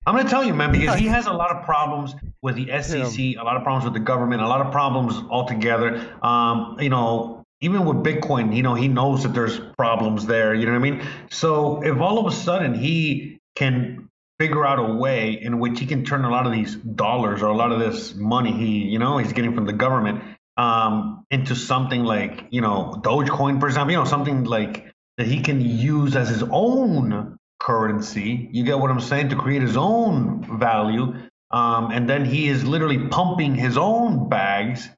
I'm 0.07 0.15
gonna 0.15 0.29
tell 0.29 0.45
you, 0.45 0.53
man, 0.53 0.73
because 0.73 0.99
he 0.99 1.07
has 1.07 1.25
a 1.25 1.33
lot 1.33 1.51
of 1.51 1.65
problems 1.65 2.15
with 2.43 2.57
the 2.57 2.67
SEC, 2.83 3.19
a 3.19 3.37
lot 3.43 3.57
of 3.57 3.63
problems 3.63 3.85
with 3.85 3.95
the 3.95 4.01
government, 4.01 4.43
a 4.43 4.47
lot 4.47 4.61
of 4.61 4.71
problems 4.71 5.15
altogether. 5.31 6.07
Um, 6.23 6.77
you 6.79 6.91
know, 6.91 7.44
even 7.61 7.85
with 7.85 7.99
Bitcoin, 7.99 8.55
you 8.55 8.63
know, 8.63 8.75
he 8.75 8.89
knows 8.89 9.23
that 9.23 9.35
there's 9.35 9.59
problems 9.77 10.27
there. 10.27 10.55
You 10.55 10.67
know 10.67 10.73
what 10.73 10.87
I 10.87 10.91
mean? 10.91 11.07
So 11.31 11.83
if 11.83 11.99
all 12.01 12.19
of 12.19 12.33
a 12.33 12.37
sudden 12.37 12.75
he 12.75 13.39
can 13.55 14.09
figure 14.39 14.67
out 14.67 14.79
a 14.79 14.95
way 14.95 15.33
in 15.41 15.61
which 15.61 15.79
he 15.79 15.87
can 15.87 16.05
turn 16.05 16.25
a 16.25 16.31
lot 16.31 16.47
of 16.47 16.53
these 16.53 16.75
dollars 16.75 17.43
or 17.43 17.47
a 17.47 17.57
lot 17.57 17.73
of 17.73 17.79
this 17.79 18.15
money 18.15 18.53
he, 18.53 18.85
you 18.85 18.99
know, 18.99 19.19
he's 19.19 19.33
getting 19.33 19.55
from 19.55 19.65
the 19.65 19.73
government 19.73 20.23
um, 20.57 21.25
into 21.31 21.55
something 21.55 22.05
like, 22.05 22.47
you 22.51 22.61
know, 22.61 23.01
Dogecoin, 23.03 23.61
for 23.61 23.67
example, 23.67 23.93
you 23.93 23.99
know, 23.99 24.05
something 24.05 24.45
like 24.45 24.85
that 25.17 25.27
he 25.27 25.41
can 25.43 25.61
use 25.61 26.17
as 26.17 26.29
his 26.29 26.43
own 26.51 27.39
currency. 27.61 28.49
You 28.53 28.65
get 28.65 28.79
what 28.79 28.91
I'm 28.91 29.01
saying? 29.01 29.31
To 29.31 29.37
create 29.37 29.63
his 29.63 29.77
own 29.77 30.59
value. 30.59 31.15
Um, 31.51 31.93
and 31.93 32.09
then 32.09 32.25
he 32.25 32.49
is 32.49 32.65
literally 32.65 33.09
pumping 33.09 33.55
his 33.55 33.77
own 33.77 34.29
bags. 34.29 34.89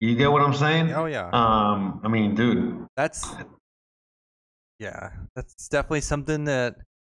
You 0.00 0.14
get 0.14 0.30
what 0.30 0.42
I'm 0.42 0.54
saying? 0.54 0.92
Oh 0.92 1.06
yeah. 1.06 1.28
Um, 1.32 2.00
I 2.04 2.08
mean, 2.08 2.34
dude. 2.34 2.86
That's 2.96 3.26
yeah, 4.78 5.10
that's 5.34 5.68
definitely 5.68 6.02
something 6.02 6.44
that 6.44 6.76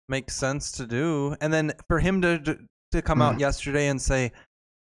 makes 0.09 0.35
sense 0.35 0.73
to 0.73 0.87
do. 0.87 1.37
And 1.41 1.53
then 1.53 1.73
for 1.89 1.99
him 1.99 2.23
to 2.23 2.39
to, 2.41 2.59
to 2.93 3.03
come 3.03 3.21
out 3.21 3.39
yesterday 3.39 3.89
and 3.89 4.01
say, 4.01 4.33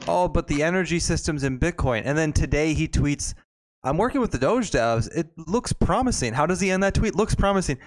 "Oh, 0.08 0.28
but 0.28 0.48
the 0.48 0.64
energy 0.64 1.00
system's 1.00 1.44
in 1.44 1.60
Bitcoin," 1.60 2.02
and 2.06 2.18
then 2.18 2.34
today 2.34 2.74
he 2.74 2.88
tweets, 2.88 3.36
"I'm 3.84 3.98
working 3.98 4.22
with 4.22 4.32
the 4.32 4.40
Doge 4.40 4.72
devs. 4.72 5.16
It 5.16 5.28
looks 5.38 5.72
promising." 5.72 6.34
How 6.34 6.48
does 6.48 6.60
he 6.60 6.72
end 6.72 6.82
that 6.82 6.96
tweet? 6.96 7.16
Looks 7.16 7.36
promising. 7.36 7.78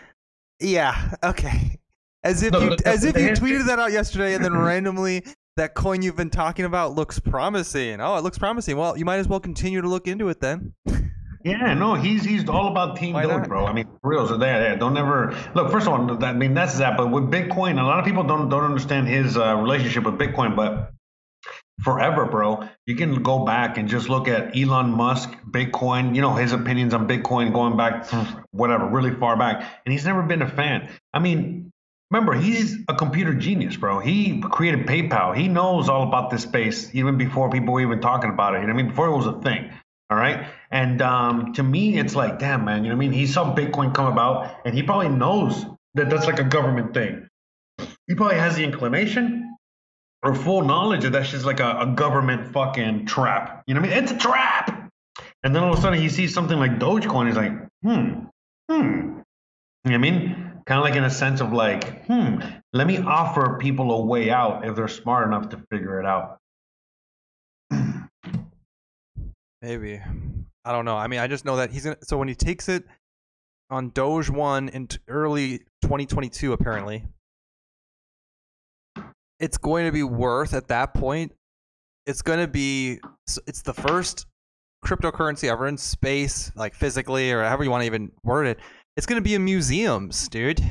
Yeah. 0.61 1.15
Okay. 1.25 1.79
As 2.23 2.43
if 2.43 2.53
you 2.55 2.77
as 2.85 3.05
if 3.05 3.17
you 3.17 3.29
tweeted 3.31 3.67
that 3.67 3.79
out 3.79 3.93
yesterday 3.93 4.35
and 4.35 4.45
then 4.45 4.57
randomly. 4.57 5.23
That 5.57 5.73
coin 5.75 6.03
you've 6.03 6.17
been 6.17 6.29
talking 6.29 6.67
about 6.67 6.95
looks 6.95 7.19
promising. 7.19 7.99
Oh, 8.01 8.17
it 8.17 8.23
looks 8.23 8.37
promising. 8.39 8.77
Well, 8.77 8.97
you 8.99 9.07
might 9.07 9.17
as 9.17 9.27
well 9.27 9.41
continue 9.41 9.81
to 9.81 9.89
look 9.89 10.07
into 10.07 10.29
it 10.29 10.41
then. 10.41 10.75
Yeah, 11.45 11.75
no, 11.75 11.95
he's 11.95 12.25
he's 12.25 12.49
all 12.49 12.67
about 12.73 12.97
Team 12.97 13.13
not? 13.13 13.47
bro. 13.47 13.67
I 13.67 13.73
mean, 13.73 13.87
for 14.03 14.11
real. 14.11 14.27
So 14.27 14.37
there, 14.37 14.59
there. 14.59 14.77
Don't 14.77 14.97
ever 14.97 15.33
look. 15.55 15.71
First 15.71 15.87
of 15.87 15.93
all, 15.93 16.05
that- 16.17 16.25
I 16.25 16.33
mean 16.33 16.55
that's 16.55 16.77
that. 16.79 16.97
But 16.97 17.13
with 17.13 17.31
Bitcoin, 17.31 17.81
a 17.81 17.85
lot 17.85 18.01
of 18.01 18.05
people 18.05 18.25
don't 18.25 18.49
don't 18.49 18.65
understand 18.65 19.07
his 19.07 19.37
uh, 19.37 19.55
relationship 19.55 20.03
with 20.03 20.15
Bitcoin. 20.15 20.57
But 20.57 20.91
forever, 21.85 22.27
bro, 22.27 22.69
you 22.87 22.97
can 22.97 23.23
go 23.23 23.45
back 23.45 23.79
and 23.79 23.89
just 23.89 24.09
look 24.09 24.27
at 24.27 24.57
Elon 24.59 24.91
Musk, 24.91 25.31
Bitcoin. 25.49 26.17
You 26.17 26.21
know 26.21 26.35
his 26.35 26.51
opinions 26.51 26.93
on 26.93 27.07
Bitcoin 27.07 27.53
going 27.53 27.77
back, 27.77 28.11
whatever, 28.51 28.89
really 28.89 29.15
far 29.15 29.37
back, 29.37 29.65
and 29.85 29.93
he's 29.93 30.05
never 30.05 30.23
been 30.25 30.43
a 30.43 30.49
fan. 30.51 30.89
I 31.15 31.21
mean. 31.21 31.71
Remember, 32.11 32.35
he's 32.35 32.79
a 32.89 32.95
computer 32.95 33.35
genius, 33.35 33.77
bro. 33.77 33.99
He 33.99 34.41
created 34.41 34.87
PayPal. 34.87 35.37
He 35.37 35.49
knows 35.49 35.89
all 35.89 36.05
about 36.05 36.31
this 36.31 36.43
space 36.43 36.95
even 36.95 37.19
before 37.19 37.51
people 37.51 37.75
were 37.75 37.81
even 37.81 38.01
talking 38.01 38.31
about 38.31 38.55
it. 38.55 38.61
You 38.61 38.69
know 38.69 38.75
what 38.75 38.81
I 38.81 38.83
mean? 38.85 38.91
Before 38.91 39.09
it 39.09 39.17
was 39.17 39.27
a 39.27 39.41
thing. 39.41 39.73
All 40.09 40.17
right. 40.17 40.47
And 40.71 41.03
um, 41.03 41.53
to 41.55 41.63
me, 41.65 41.99
it's 41.99 42.15
like, 42.15 42.39
damn, 42.39 42.65
man, 42.65 42.85
you 42.85 42.91
know 42.91 42.97
what 42.97 43.05
I 43.05 43.09
mean? 43.09 43.13
He 43.13 43.27
saw 43.27 43.55
Bitcoin 43.55 43.93
come 43.93 44.07
about 44.07 44.55
and 44.65 44.75
he 44.75 44.85
probably 44.85 45.09
knows 45.09 45.67
that 45.95 46.09
that's 46.09 46.27
like 46.27 46.39
a 46.39 46.45
government 46.45 46.95
thing. 46.95 47.29
He 48.07 48.15
probably 48.15 48.37
has 48.37 48.55
the 48.55 48.63
inclination 48.63 49.57
or 50.23 50.35
full 50.35 50.63
knowledge 50.63 51.03
that 51.03 51.11
that's 51.11 51.31
just 51.31 51.45
like 51.45 51.59
a, 51.59 51.79
a 51.81 51.87
government 51.87 52.53
fucking 52.53 53.07
trap. 53.07 53.65
You 53.67 53.75
know 53.75 53.81
what 53.81 53.91
I 53.91 53.95
mean? 53.95 54.05
It's 54.05 54.13
a 54.13 54.17
trap. 54.17 54.91
And 55.43 55.55
then 55.55 55.65
all 55.65 55.73
of 55.73 55.79
a 55.79 55.83
sudden 55.83 56.01
he 56.01 56.09
sees 56.09 56.33
something 56.33 56.59
like 56.59 56.79
Dogecoin. 56.79 57.27
He's 57.27 57.37
like, 57.37 57.53
hmm, 57.83 58.27
hmm. 58.71 58.77
You 58.79 58.79
know 58.79 59.23
what 59.85 59.95
I 59.95 59.99
mean? 59.99 60.46
Kind 60.67 60.79
of 60.79 60.85
like 60.85 60.97
in 60.97 61.05
a 61.05 61.11
sense 61.11 61.41
of 61.41 61.53
like, 61.53 62.07
hmm, 62.07 62.39
let 62.73 62.89
me 62.89 62.99
offer 62.99 63.57
people 63.61 63.93
a 63.93 64.05
way 64.05 64.31
out 64.31 64.67
if 64.67 64.75
they're 64.75 64.89
smart 64.89 65.29
enough 65.29 65.49
to 65.51 65.63
figure 65.71 66.01
it 66.01 66.07
out. 66.07 66.39
Maybe. 69.63 70.01
I 70.65 70.73
don't 70.73 70.85
know. 70.85 70.97
I 70.97 71.07
mean, 71.07 71.21
I 71.21 71.29
just 71.29 71.45
know 71.45 71.57
that 71.57 71.71
he's 71.71 71.85
gonna. 71.85 71.97
So 72.03 72.19
when 72.19 72.27
he 72.27 72.35
takes 72.35 72.69
it 72.69 72.85
on 73.71 73.91
Doge 73.91 74.29
One 74.29 74.69
in 74.69 74.89
t- 74.89 74.99
early 75.07 75.59
2022, 75.83 76.53
apparently, 76.53 77.05
it's 79.39 79.59
going 79.59 79.87
to 79.87 79.93
be 79.93 80.03
worth 80.03 80.53
at 80.53 80.67
that 80.69 80.95
point. 80.95 81.33
It's 82.07 82.23
going 82.23 82.41
to 82.41 82.49
be. 82.49 82.99
It's 83.47 83.63
the 83.63 83.75
first 83.75 84.27
cryptocurrency 84.85 85.49
ever 85.49 85.69
in 85.69 85.77
space, 85.77 86.51
like 86.57 86.75
physically 86.75 87.31
or 87.31 87.43
however 87.45 87.63
you 87.63 87.71
want 87.71 87.83
to 87.83 87.87
even 87.87 88.11
word 88.25 88.47
it. 88.47 88.59
It's 88.97 89.05
to 89.05 89.21
be 89.21 89.35
in 89.35 89.45
museums, 89.45 90.26
dude. 90.29 90.62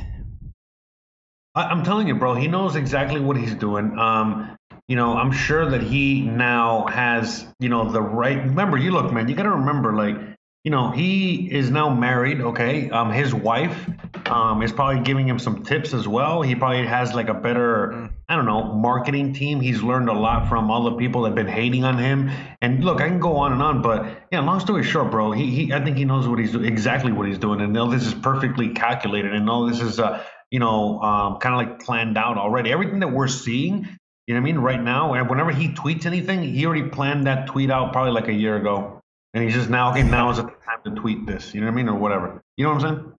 I, 1.54 1.64
I'm 1.66 1.84
telling 1.84 2.08
you, 2.08 2.16
bro, 2.16 2.34
he 2.34 2.48
knows 2.48 2.76
exactly 2.76 3.22
what 3.22 3.38
he's 3.38 3.54
doing. 3.54 4.00
Um, 4.00 4.58
you 4.88 4.96
know, 4.96 5.14
I'm 5.14 5.32
sure 5.32 5.70
that 5.70 5.84
he 5.84 6.22
now 6.22 6.88
has, 6.88 7.46
you 7.60 7.70
know, 7.70 7.92
the 7.92 8.02
right. 8.02 8.38
Remember, 8.38 8.78
you 8.78 8.90
look, 8.90 9.14
man, 9.14 9.28
you 9.28 9.36
got 9.36 9.44
to 9.44 9.52
remember, 9.52 9.94
like, 9.94 10.18
you 10.66 10.72
know, 10.72 10.90
he 10.90 11.48
is 11.56 11.70
now 11.70 11.94
married. 11.94 12.42
Okay, 12.42 12.90
um, 12.90 13.12
his 13.12 13.36
wife, 13.36 13.88
um, 14.26 14.64
is 14.64 14.72
probably 14.72 15.04
giving 15.04 15.28
him 15.28 15.38
some 15.38 15.64
tips 15.64 15.94
as 15.94 16.08
well. 16.08 16.42
He 16.42 16.56
probably 16.56 16.88
has 16.88 17.14
like 17.14 17.30
a 17.30 17.36
better, 17.36 18.10
I 18.28 18.36
don't 18.36 18.46
know, 18.46 18.74
marketing 18.74 19.34
team. 19.34 19.62
He's 19.62 19.84
learned 19.84 20.10
a 20.10 20.14
lot 20.14 20.50
from 20.50 20.72
all 20.72 20.84
the 20.86 20.94
people 20.94 21.22
that 21.22 21.30
have 21.30 21.36
been 21.36 21.48
hating 21.48 21.84
on 21.84 22.00
him. 22.00 22.32
And 22.64 22.84
look, 22.84 23.00
I 23.00 23.08
can 23.08 23.20
go 23.20 23.38
on 23.38 23.54
and 23.54 23.62
on, 23.62 23.84
but 23.84 24.24
yeah, 24.32 24.40
long 24.40 24.60
story 24.60 24.84
short, 24.84 25.12
bro, 25.12 25.32
he, 25.32 25.52
he 25.52 25.72
I 25.74 25.84
think 25.84 25.98
he 25.98 26.06
knows 26.06 26.28
what 26.28 26.40
he's 26.40 26.52
do- 26.52 26.64
exactly 26.64 27.12
what 27.12 27.28
he's 27.28 27.38
doing, 27.38 27.62
and 27.62 27.78
all 27.78 27.90
this 27.90 28.06
is 28.06 28.16
perfectly 28.16 28.70
calculated, 28.70 29.34
and 29.34 29.48
all 29.48 29.68
this 29.68 29.82
is, 29.82 30.00
uh, 30.00 30.24
you 30.50 30.60
know, 30.60 31.00
um, 31.02 31.38
kind 31.38 31.54
of 31.54 31.60
like 31.60 31.86
planned 31.86 32.18
out 32.18 32.40
already. 32.40 32.72
Everything 32.72 33.02
that 33.02 33.12
we're 33.12 33.28
seeing, 33.28 33.88
you 34.26 34.34
know 34.34 34.42
what 34.42 34.50
I 34.50 34.52
mean, 34.52 34.58
right 34.58 34.82
now, 34.82 35.14
and 35.14 35.30
whenever 35.30 35.52
he 35.52 35.68
tweets 35.68 36.08
anything, 36.08 36.42
he 36.42 36.66
already 36.66 36.90
planned 36.90 37.28
that 37.28 37.46
tweet 37.46 37.70
out 37.70 37.94
probably 37.94 38.14
like 38.14 38.30
a 38.30 38.34
year 38.34 38.58
ago, 38.58 38.95
and 39.36 39.44
he's 39.44 39.54
just 39.54 39.70
now, 39.70 39.92
okay, 39.92 40.02
now 40.02 40.30
is 40.32 40.38
the 40.38 40.44
time 40.44 40.80
to 40.86 40.92
tweet 40.92 41.26
this, 41.26 41.54
you 41.54 41.60
know 41.60 41.68
what 41.68 41.74
I 41.74 41.76
mean, 41.76 41.90
or 41.90 41.96
whatever. 41.96 42.42
You 42.56 42.64
know 42.64 42.74
what 42.74 42.86
I'm 42.86 42.96
saying? 42.96 43.14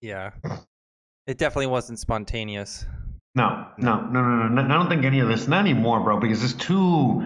Yeah. 0.00 0.30
It 1.28 1.38
definitely 1.38 1.68
wasn't 1.68 2.00
spontaneous. 2.00 2.84
No, 3.36 3.68
no, 3.78 4.00
no, 4.00 4.22
no, 4.22 4.48
no, 4.48 4.62
no. 4.62 4.62
I 4.62 4.76
don't 4.76 4.88
think 4.88 5.04
any 5.04 5.20
of 5.20 5.28
this, 5.28 5.46
not 5.46 5.60
anymore, 5.60 6.00
bro, 6.00 6.18
because 6.18 6.42
it's 6.42 6.52
too. 6.54 7.24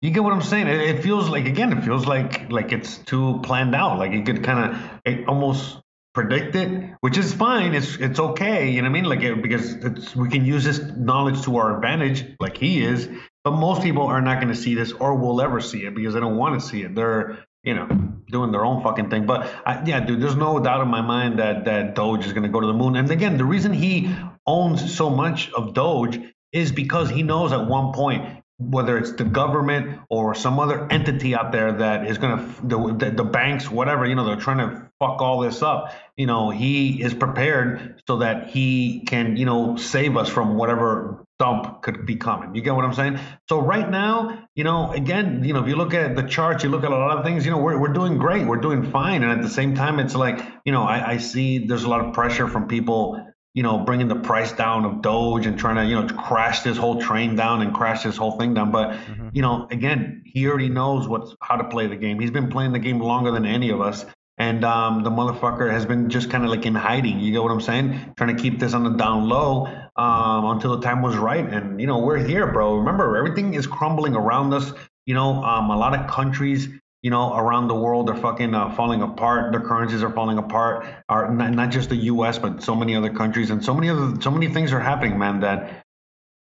You 0.00 0.10
get 0.10 0.24
what 0.24 0.32
I'm 0.32 0.42
saying? 0.42 0.66
It, 0.66 0.80
it 0.80 1.02
feels 1.02 1.28
like 1.28 1.44
again, 1.44 1.76
it 1.76 1.84
feels 1.84 2.06
like 2.06 2.50
like 2.50 2.72
it's 2.72 2.98
too 2.98 3.40
planned 3.42 3.74
out. 3.74 3.98
Like 3.98 4.12
you 4.12 4.22
could 4.22 4.42
kind 4.42 4.74
of 4.74 5.28
almost 5.28 5.78
predict 6.14 6.56
it, 6.56 6.94
which 7.00 7.18
is 7.18 7.34
fine. 7.34 7.74
It's 7.74 7.96
it's 7.96 8.18
okay. 8.18 8.70
You 8.70 8.82
know 8.82 8.90
what 8.90 8.98
I 8.98 9.00
mean? 9.00 9.04
Like 9.04 9.20
it, 9.20 9.42
because 9.42 9.74
it's 9.74 10.16
we 10.16 10.28
can 10.28 10.44
use 10.44 10.64
this 10.64 10.80
knowledge 10.96 11.42
to 11.42 11.56
our 11.58 11.76
advantage, 11.76 12.24
like 12.40 12.56
he 12.56 12.82
is. 12.82 13.08
But 13.44 13.52
most 13.52 13.82
people 13.82 14.06
are 14.06 14.22
not 14.22 14.40
going 14.40 14.52
to 14.52 14.58
see 14.58 14.74
this 14.74 14.92
or 14.92 15.14
will 15.14 15.40
ever 15.40 15.60
see 15.60 15.84
it 15.84 15.94
because 15.94 16.14
they 16.14 16.20
don't 16.20 16.36
want 16.36 16.60
to 16.60 16.66
see 16.66 16.82
it. 16.82 16.94
They're 16.94 17.44
you 17.64 17.74
know 17.74 17.86
doing 18.30 18.52
their 18.52 18.64
own 18.64 18.82
fucking 18.82 19.10
thing. 19.10 19.26
But 19.26 19.52
I, 19.66 19.82
yeah, 19.84 20.00
dude, 20.00 20.20
there's 20.20 20.36
no 20.36 20.58
doubt 20.60 20.80
in 20.80 20.88
my 20.88 21.00
mind 21.00 21.38
that 21.38 21.64
that 21.64 21.94
Doge 21.94 22.26
is 22.26 22.32
going 22.32 22.44
to 22.44 22.48
go 22.48 22.60
to 22.60 22.66
the 22.66 22.72
moon. 22.72 22.96
And 22.96 23.10
again, 23.10 23.36
the 23.36 23.44
reason 23.44 23.72
he 23.72 24.14
owns 24.46 24.94
so 24.94 25.10
much 25.10 25.50
of 25.52 25.74
Doge 25.74 26.18
is 26.52 26.72
because 26.72 27.10
he 27.10 27.22
knows 27.22 27.52
at 27.52 27.66
one 27.66 27.92
point 27.92 28.44
whether 28.58 28.96
it's 28.96 29.12
the 29.12 29.24
government 29.24 30.00
or 30.08 30.34
some 30.34 30.60
other 30.60 30.86
entity 30.90 31.34
out 31.34 31.50
there 31.50 31.72
that 31.72 32.06
is 32.06 32.18
going 32.18 32.38
to 32.38 32.66
the, 32.66 32.94
the, 33.06 33.10
the 33.10 33.24
banks 33.24 33.68
whatever 33.68 34.06
you 34.06 34.14
know 34.14 34.24
they're 34.24 34.36
trying 34.36 34.58
to 34.58 34.88
fuck 35.00 35.20
all 35.20 35.40
this 35.40 35.60
up 35.60 35.92
you 36.16 36.26
know 36.26 36.50
he 36.50 37.02
is 37.02 37.12
prepared 37.12 38.00
so 38.06 38.18
that 38.18 38.50
he 38.50 39.00
can 39.00 39.36
you 39.36 39.44
know 39.44 39.76
save 39.76 40.16
us 40.16 40.28
from 40.28 40.54
whatever 40.54 41.23
dump 41.38 41.82
could 41.82 42.06
be 42.06 42.16
coming 42.16 42.54
you 42.54 42.62
get 42.62 42.74
what 42.74 42.84
i'm 42.84 42.94
saying 42.94 43.18
so 43.48 43.60
right 43.60 43.90
now 43.90 44.46
you 44.54 44.62
know 44.62 44.92
again 44.92 45.42
you 45.44 45.52
know 45.52 45.60
if 45.62 45.68
you 45.68 45.76
look 45.76 45.92
at 45.92 46.14
the 46.14 46.22
charts 46.22 46.62
you 46.62 46.70
look 46.70 46.84
at 46.84 46.92
a 46.92 46.96
lot 46.96 47.18
of 47.18 47.24
things 47.24 47.44
you 47.44 47.50
know 47.50 47.58
we're, 47.58 47.78
we're 47.78 47.92
doing 47.92 48.18
great 48.18 48.46
we're 48.46 48.56
doing 48.56 48.88
fine 48.90 49.22
and 49.22 49.32
at 49.32 49.42
the 49.42 49.48
same 49.48 49.74
time 49.74 49.98
it's 49.98 50.14
like 50.14 50.40
you 50.64 50.72
know 50.72 50.82
I, 50.84 51.12
I 51.12 51.16
see 51.16 51.66
there's 51.66 51.84
a 51.84 51.88
lot 51.88 52.04
of 52.04 52.14
pressure 52.14 52.46
from 52.48 52.68
people 52.68 53.20
you 53.54 53.62
know, 53.62 53.78
bringing 53.78 54.08
the 54.08 54.16
price 54.16 54.50
down 54.50 54.84
of 54.84 55.00
Doge 55.00 55.46
and 55.46 55.56
trying 55.56 55.76
to, 55.76 55.84
you 55.84 55.94
know, 55.94 56.08
crash 56.08 56.62
this 56.62 56.76
whole 56.76 57.00
train 57.00 57.36
down 57.36 57.62
and 57.62 57.72
crash 57.72 58.02
this 58.02 58.16
whole 58.16 58.32
thing 58.32 58.52
down. 58.52 58.72
But, 58.72 58.90
Mhm. 58.90 59.30
you 59.32 59.42
know, 59.42 59.68
again, 59.70 60.22
he 60.24 60.48
already 60.48 60.68
knows 60.68 61.06
what's 61.06 61.36
how 61.40 61.54
to 61.54 61.64
play 61.64 61.86
the 61.86 61.94
game. 61.94 62.18
He's 62.18 62.32
been 62.32 62.48
playing 62.48 62.72
the 62.72 62.80
game 62.80 62.98
longer 62.98 63.30
than 63.30 63.46
any 63.46 63.70
of 63.70 63.80
us. 63.80 64.04
And 64.38 64.64
um, 64.64 65.04
the 65.04 65.10
motherfucker 65.10 65.70
has 65.70 65.86
been 65.86 66.10
just 66.10 66.30
kind 66.30 66.42
of 66.42 66.50
like 66.50 66.66
in 66.66 66.74
hiding. 66.74 67.20
You 67.20 67.30
get 67.30 67.44
what 67.44 67.52
I'm 67.52 67.60
saying? 67.60 68.14
Trying 68.16 68.36
to 68.36 68.42
keep 68.42 68.58
this 68.58 68.74
on 68.74 68.82
the 68.82 68.90
down 68.90 69.28
low 69.28 69.68
um, 69.96 70.46
until 70.46 70.76
the 70.76 70.82
time 70.82 71.02
was 71.02 71.16
right. 71.16 71.46
And, 71.46 71.80
you 71.80 71.86
know, 71.86 71.98
we're 71.98 72.18
here, 72.18 72.46
bro. 72.52 72.76
Remember, 72.76 73.16
everything 73.16 73.54
is 73.54 73.66
crumbling 73.66 74.14
around 74.14 74.52
us. 74.52 74.72
You 75.06 75.14
know, 75.14 75.42
um, 75.44 75.70
a 75.70 75.76
lot 75.76 75.98
of 75.98 76.06
countries 76.08 76.68
you 77.04 77.10
know, 77.10 77.36
around 77.36 77.68
the 77.68 77.74
world 77.74 78.08
are 78.08 78.16
fucking 78.16 78.54
uh, 78.54 78.74
falling 78.74 79.02
apart. 79.02 79.52
Their 79.52 79.60
currencies 79.60 80.02
are 80.02 80.10
falling 80.10 80.38
apart. 80.38 80.86
Are 81.10 81.30
not, 81.30 81.52
not 81.52 81.70
just 81.70 81.90
the 81.90 81.96
U.S. 81.96 82.38
but 82.38 82.62
so 82.62 82.74
many 82.74 82.96
other 82.96 83.10
countries 83.12 83.50
and 83.50 83.62
so 83.62 83.74
many 83.74 83.90
other 83.90 84.18
so 84.22 84.30
many 84.30 84.48
things 84.48 84.72
are 84.72 84.80
happening, 84.80 85.18
man. 85.18 85.40
That 85.40 85.84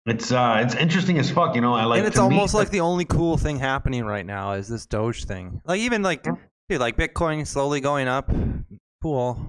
it's 0.04 0.30
uh 0.32 0.60
it's 0.62 0.74
interesting 0.74 1.18
as 1.18 1.30
fuck. 1.30 1.54
You 1.54 1.62
know, 1.62 1.72
I 1.72 1.86
like. 1.86 2.00
and 2.00 2.06
it's 2.06 2.18
me, 2.18 2.24
almost 2.24 2.52
like 2.52 2.68
the 2.68 2.80
only 2.80 3.06
cool 3.06 3.38
thing 3.38 3.58
happening 3.58 4.04
right 4.04 4.26
now 4.26 4.52
is 4.52 4.68
this 4.68 4.84
Doge 4.84 5.24
thing. 5.24 5.62
Like 5.64 5.80
even 5.80 6.02
like 6.02 6.22
dude, 6.22 6.36
like 6.78 6.98
Bitcoin 6.98 7.46
slowly 7.46 7.80
going 7.80 8.06
up, 8.06 8.30
cool. 9.00 9.40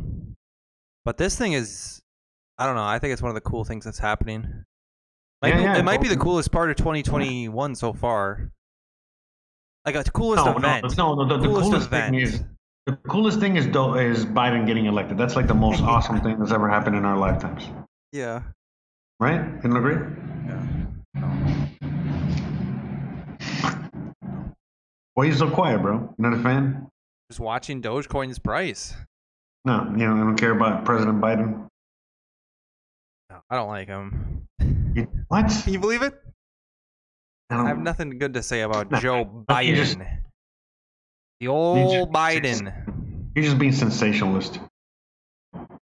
But 1.04 1.18
this 1.18 1.38
thing 1.38 1.52
is, 1.52 2.02
I 2.58 2.66
don't 2.66 2.76
know. 2.76 2.84
I 2.84 3.00
think 3.00 3.14
it's 3.14 3.22
one 3.22 3.30
of 3.30 3.36
the 3.36 3.42
cool 3.42 3.64
things 3.66 3.84
that's 3.86 4.00
happening. 4.00 4.64
Like 5.42 5.54
Yeah, 5.54 5.62
yeah, 5.62 5.78
it 5.78 5.84
might 5.84 6.02
be 6.02 6.08
the 6.08 6.18
coolest 6.18 6.52
part 6.52 6.70
of 6.70 6.78
2021 6.78 7.76
so 7.76 7.94
far. 7.94 8.52
Like 9.86 9.96
uh, 9.96 10.04
a 10.06 10.12
coolest 10.12 10.46
no, 10.46 10.56
event. 10.56 10.98
no, 10.98 11.14
no, 11.14 11.24
no. 11.24 11.28
The, 11.28 11.38
the 11.38 11.48
coolest, 11.48 11.70
coolest 11.70 11.88
event. 11.88 12.16
thing 12.16 12.22
is 12.22 12.44
the 12.86 12.96
coolest 13.08 13.40
thing 13.40 13.56
is 13.58 13.66
Do- 13.68 13.96
is 13.96 14.26
Biden 14.26 14.66
getting 14.66 14.86
elected. 14.86 15.18
That's 15.18 15.36
like 15.36 15.48
the 15.48 15.54
most 15.54 15.82
awesome 15.84 16.22
thing 16.22 16.40
that's 16.40 16.52
ever 16.52 16.70
happened 16.70 16.96
in 16.96 17.06
our 17.06 17.18
lifetimes. 17.18 17.70
yeah. 18.12 18.42
Right? 19.20 19.62
Can 19.62 19.72
you 19.72 19.78
agree? 19.78 19.96
Yeah. 20.46 21.66
Why 25.14 25.24
are 25.24 25.26
you 25.26 25.34
so 25.34 25.50
quiet, 25.50 25.82
bro? 25.82 26.14
You're 26.18 26.30
not 26.30 26.38
a 26.38 26.44
fan? 26.44 26.88
Just 27.32 27.40
watching 27.40 27.82
Dogecoin's 27.82 28.40
price. 28.40 28.94
No, 29.64 29.86
you 29.92 30.06
know, 30.06 30.16
I 30.16 30.20
don't 30.20 30.36
care 30.36 30.52
about 30.52 30.84
President 30.84 31.22
Biden. 31.22 31.68
No. 33.50 33.56
I 33.56 33.60
don't 33.60 33.68
like 33.70 33.88
him. 33.88 34.48
You- 34.96 35.08
what? 35.28 35.48
Can 35.64 35.74
you 35.74 35.80
believe 35.80 36.02
it? 36.02 36.14
I 37.50 37.62
I 37.62 37.68
have 37.68 37.80
nothing 37.80 38.18
good 38.18 38.34
to 38.34 38.44
say 38.44 38.62
about 38.62 38.90
Nah, 38.92 39.00
Joe 39.00 39.26
Biden. 39.48 39.76
just- 39.76 39.98
the 41.40 41.48
old 41.48 41.92
just- 41.92 42.12
Biden. 42.12 43.32
You're 43.36 43.44
just 43.46 43.60
being 43.60 43.74
sensationalist. 43.74 44.60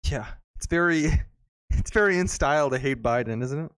Yeah, 0.04 0.26
it's 0.56 0.66
very, 0.66 1.10
it's 1.70 1.90
very 1.90 2.18
in 2.18 2.28
style 2.28 2.70
to 2.70 2.78
hate 2.78 3.02
Biden, 3.02 3.42
isn't 3.42 3.70
it? 3.70 3.72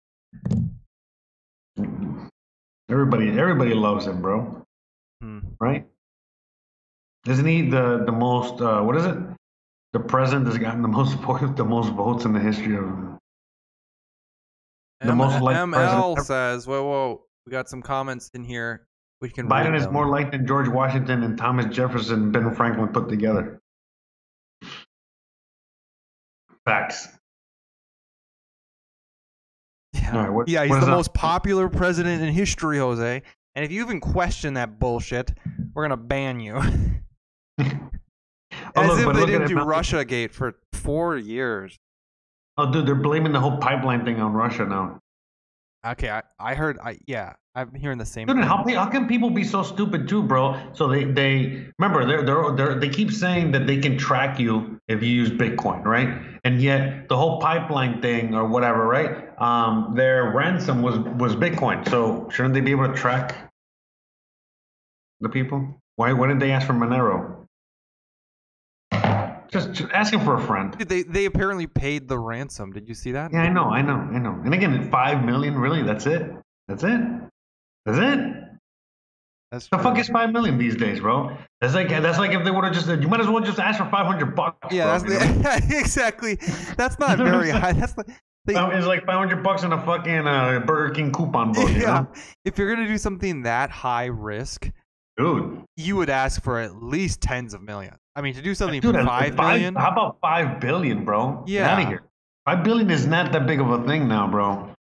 Everybody, 2.90 3.30
everybody 3.38 3.72
loves 3.74 4.06
him, 4.06 4.20
bro. 4.20 4.64
Hmm. 5.22 5.38
Right? 5.58 5.86
Isn't 7.26 7.46
he 7.46 7.62
the 7.70 8.02
the 8.04 8.12
most? 8.12 8.60
Uh, 8.60 8.82
what 8.82 8.96
is 8.96 9.06
it? 9.06 9.16
The 9.92 10.00
president 10.00 10.46
has 10.48 10.58
gotten 10.58 10.82
the 10.82 10.88
most 10.88 11.16
the 11.56 11.64
most 11.64 11.90
votes 11.92 12.24
in 12.26 12.32
the 12.32 12.40
history 12.40 12.76
of. 12.76 12.84
The 15.02 15.10
M- 15.10 15.18
most 15.18 15.42
liked 15.42 15.58
ML 15.58 15.72
president 15.72 16.18
ever. 16.18 16.24
says, 16.24 16.66
"Whoa, 16.66 16.82
whoa, 16.84 17.22
we 17.46 17.50
got 17.50 17.68
some 17.68 17.82
comments 17.82 18.30
in 18.34 18.44
here. 18.44 18.86
We 19.20 19.28
can." 19.30 19.48
Biden 19.48 19.76
is 19.76 19.84
them." 19.84 19.92
more 19.92 20.08
liked 20.08 20.32
than 20.32 20.46
George 20.46 20.68
Washington 20.68 21.22
and 21.22 21.36
Thomas 21.36 21.66
Jefferson 21.74 22.22
and 22.24 22.32
Ben 22.32 22.54
Franklin 22.54 22.88
put 22.88 23.08
together. 23.08 23.60
Facts. 26.64 27.08
Yeah, 29.94 30.16
All 30.16 30.22
right, 30.22 30.30
what- 30.32 30.48
yeah 30.48 30.62
he's 30.62 30.70
what 30.70 30.78
is 30.78 30.84
the 30.86 30.90
up? 30.92 30.96
most 30.96 31.14
popular 31.14 31.68
president 31.68 32.22
in 32.22 32.32
history, 32.32 32.78
Jose. 32.78 33.22
And 33.54 33.64
if 33.64 33.70
you 33.70 33.82
even 33.82 34.00
question 34.00 34.54
that 34.54 34.78
bullshit, 34.78 35.32
we're 35.74 35.84
gonna 35.84 35.96
ban 35.96 36.40
you. 36.40 36.54
Oh, 36.56 36.62
As 38.76 38.88
look, 38.88 39.00
if 39.00 39.16
they 39.16 39.26
didn't 39.26 39.48
do. 39.48 39.60
Russia 39.62 40.04
Gate 40.04 40.32
for 40.32 40.54
four 40.72 41.16
years. 41.16 41.78
Oh, 42.58 42.70
dude, 42.70 42.86
they're 42.86 42.94
blaming 42.94 43.32
the 43.32 43.40
whole 43.40 43.56
pipeline 43.56 44.04
thing 44.04 44.20
on 44.20 44.32
Russia 44.32 44.66
now. 44.66 45.00
Okay, 45.84 46.10
I, 46.10 46.22
I 46.38 46.54
heard. 46.54 46.78
I 46.78 46.98
yeah, 47.06 47.32
I'm 47.56 47.74
hearing 47.74 47.98
the 47.98 48.06
same. 48.06 48.28
Dude, 48.28 48.36
thing. 48.36 48.44
how, 48.44 48.64
how 48.68 48.86
can 48.86 49.08
people 49.08 49.30
be 49.30 49.42
so 49.42 49.62
stupid 49.62 50.08
too, 50.08 50.22
bro? 50.22 50.56
So 50.74 50.86
they, 50.86 51.04
they 51.04 51.66
remember 51.78 52.06
they're, 52.06 52.22
they're, 52.22 52.52
they're, 52.52 52.74
they 52.78 52.88
keep 52.88 53.10
saying 53.10 53.50
that 53.52 53.66
they 53.66 53.78
can 53.78 53.98
track 53.98 54.38
you 54.38 54.80
if 54.86 55.02
you 55.02 55.08
use 55.08 55.30
Bitcoin, 55.30 55.84
right? 55.84 56.08
And 56.44 56.62
yet 56.62 57.08
the 57.08 57.16
whole 57.16 57.40
pipeline 57.40 58.00
thing 58.00 58.34
or 58.34 58.46
whatever, 58.46 58.86
right? 58.86 59.28
Um, 59.40 59.94
their 59.96 60.30
ransom 60.30 60.82
was 60.82 60.98
was 60.98 61.34
Bitcoin. 61.34 61.88
So 61.88 62.28
shouldn't 62.30 62.54
they 62.54 62.60
be 62.60 62.70
able 62.70 62.86
to 62.86 62.94
track 62.94 63.52
the 65.20 65.28
people? 65.28 65.80
Why 65.96 66.12
why 66.12 66.28
didn't 66.28 66.40
they 66.40 66.52
ask 66.52 66.66
for 66.66 66.74
Monero? 66.74 67.41
Just, 69.52 69.72
just 69.72 69.92
asking 69.92 70.20
for 70.20 70.36
a 70.36 70.40
friend. 70.46 70.76
Dude, 70.78 70.88
they 70.88 71.02
they 71.02 71.24
apparently 71.26 71.66
paid 71.66 72.08
the 72.08 72.18
ransom. 72.18 72.72
Did 72.72 72.88
you 72.88 72.94
see 72.94 73.12
that? 73.12 73.32
Yeah, 73.32 73.42
I 73.42 73.48
know, 73.50 73.64
I 73.64 73.82
know, 73.82 73.96
I 73.96 74.18
know. 74.18 74.40
And 74.44 74.54
again, 74.54 74.90
five 74.90 75.24
million, 75.24 75.56
really? 75.58 75.82
That's 75.82 76.06
it? 76.06 76.30
That's 76.68 76.82
it? 76.84 77.00
That's 77.84 77.98
it? 77.98 78.34
That's 79.50 79.68
The 79.68 79.76
true. 79.76 79.82
fuck 79.84 79.98
is 79.98 80.08
five 80.08 80.32
million 80.32 80.56
these 80.56 80.76
days, 80.76 81.00
bro? 81.00 81.36
That's 81.60 81.74
like 81.74 81.90
that's 81.90 82.18
like 82.18 82.32
if 82.32 82.42
they 82.44 82.50
would 82.50 82.64
have 82.64 82.72
just 82.72 82.86
said, 82.86 83.02
you 83.02 83.08
might 83.08 83.20
as 83.20 83.28
well 83.28 83.42
just 83.42 83.58
ask 83.58 83.78
for 83.78 83.90
five 83.90 84.06
hundred 84.06 84.34
bucks. 84.34 84.56
Yeah, 84.74 84.98
bro, 84.98 85.10
that's 85.10 85.68
the, 85.68 85.76
exactly. 85.78 86.36
That's 86.78 86.98
not 86.98 87.18
You 87.18 87.24
know 87.24 87.32
what 87.32 87.34
I'm 87.34 87.40
very 87.40 87.50
high. 87.50 87.72
That's 87.72 87.92
the, 87.92 88.04
they, 88.46 88.54
Um, 88.54 88.72
It's 88.72 88.86
like 88.86 89.04
five 89.04 89.16
hundred 89.18 89.42
bucks 89.42 89.62
in 89.64 89.72
a 89.72 89.84
fucking 89.84 90.26
uh, 90.26 90.60
Burger 90.64 90.94
King 90.94 91.12
coupon 91.12 91.52
book. 91.52 91.68
You 91.68 91.76
yeah. 91.82 92.00
know? 92.00 92.08
If 92.46 92.56
you're 92.56 92.74
gonna 92.74 92.88
do 92.88 92.96
something 92.96 93.42
that 93.42 93.68
high 93.68 94.06
risk, 94.06 94.70
dude. 95.18 95.62
you 95.76 95.96
would 95.96 96.08
ask 96.08 96.42
for 96.42 96.58
at 96.58 96.82
least 96.82 97.20
tens 97.20 97.52
of 97.52 97.60
millions. 97.62 97.98
I 98.14 98.20
mean, 98.20 98.34
to 98.34 98.42
do 98.42 98.54
something 98.54 98.80
Dude, 98.80 98.94
for 98.94 99.04
five 99.04 99.34
million. 99.36 99.74
How 99.74 99.90
about 99.90 100.18
five 100.20 100.60
billion, 100.60 101.04
bro? 101.04 101.44
Get 101.46 101.52
Yeah. 101.54 101.70
out 101.74 101.82
of 101.82 101.88
here. 101.88 102.02
Five 102.44 102.64
billion 102.64 102.90
is 102.90 103.06
not 103.06 103.32
that 103.32 103.46
big 103.46 103.60
of 103.60 103.70
a 103.70 103.86
thing 103.86 104.08
now, 104.08 104.26
bro. 104.26 104.74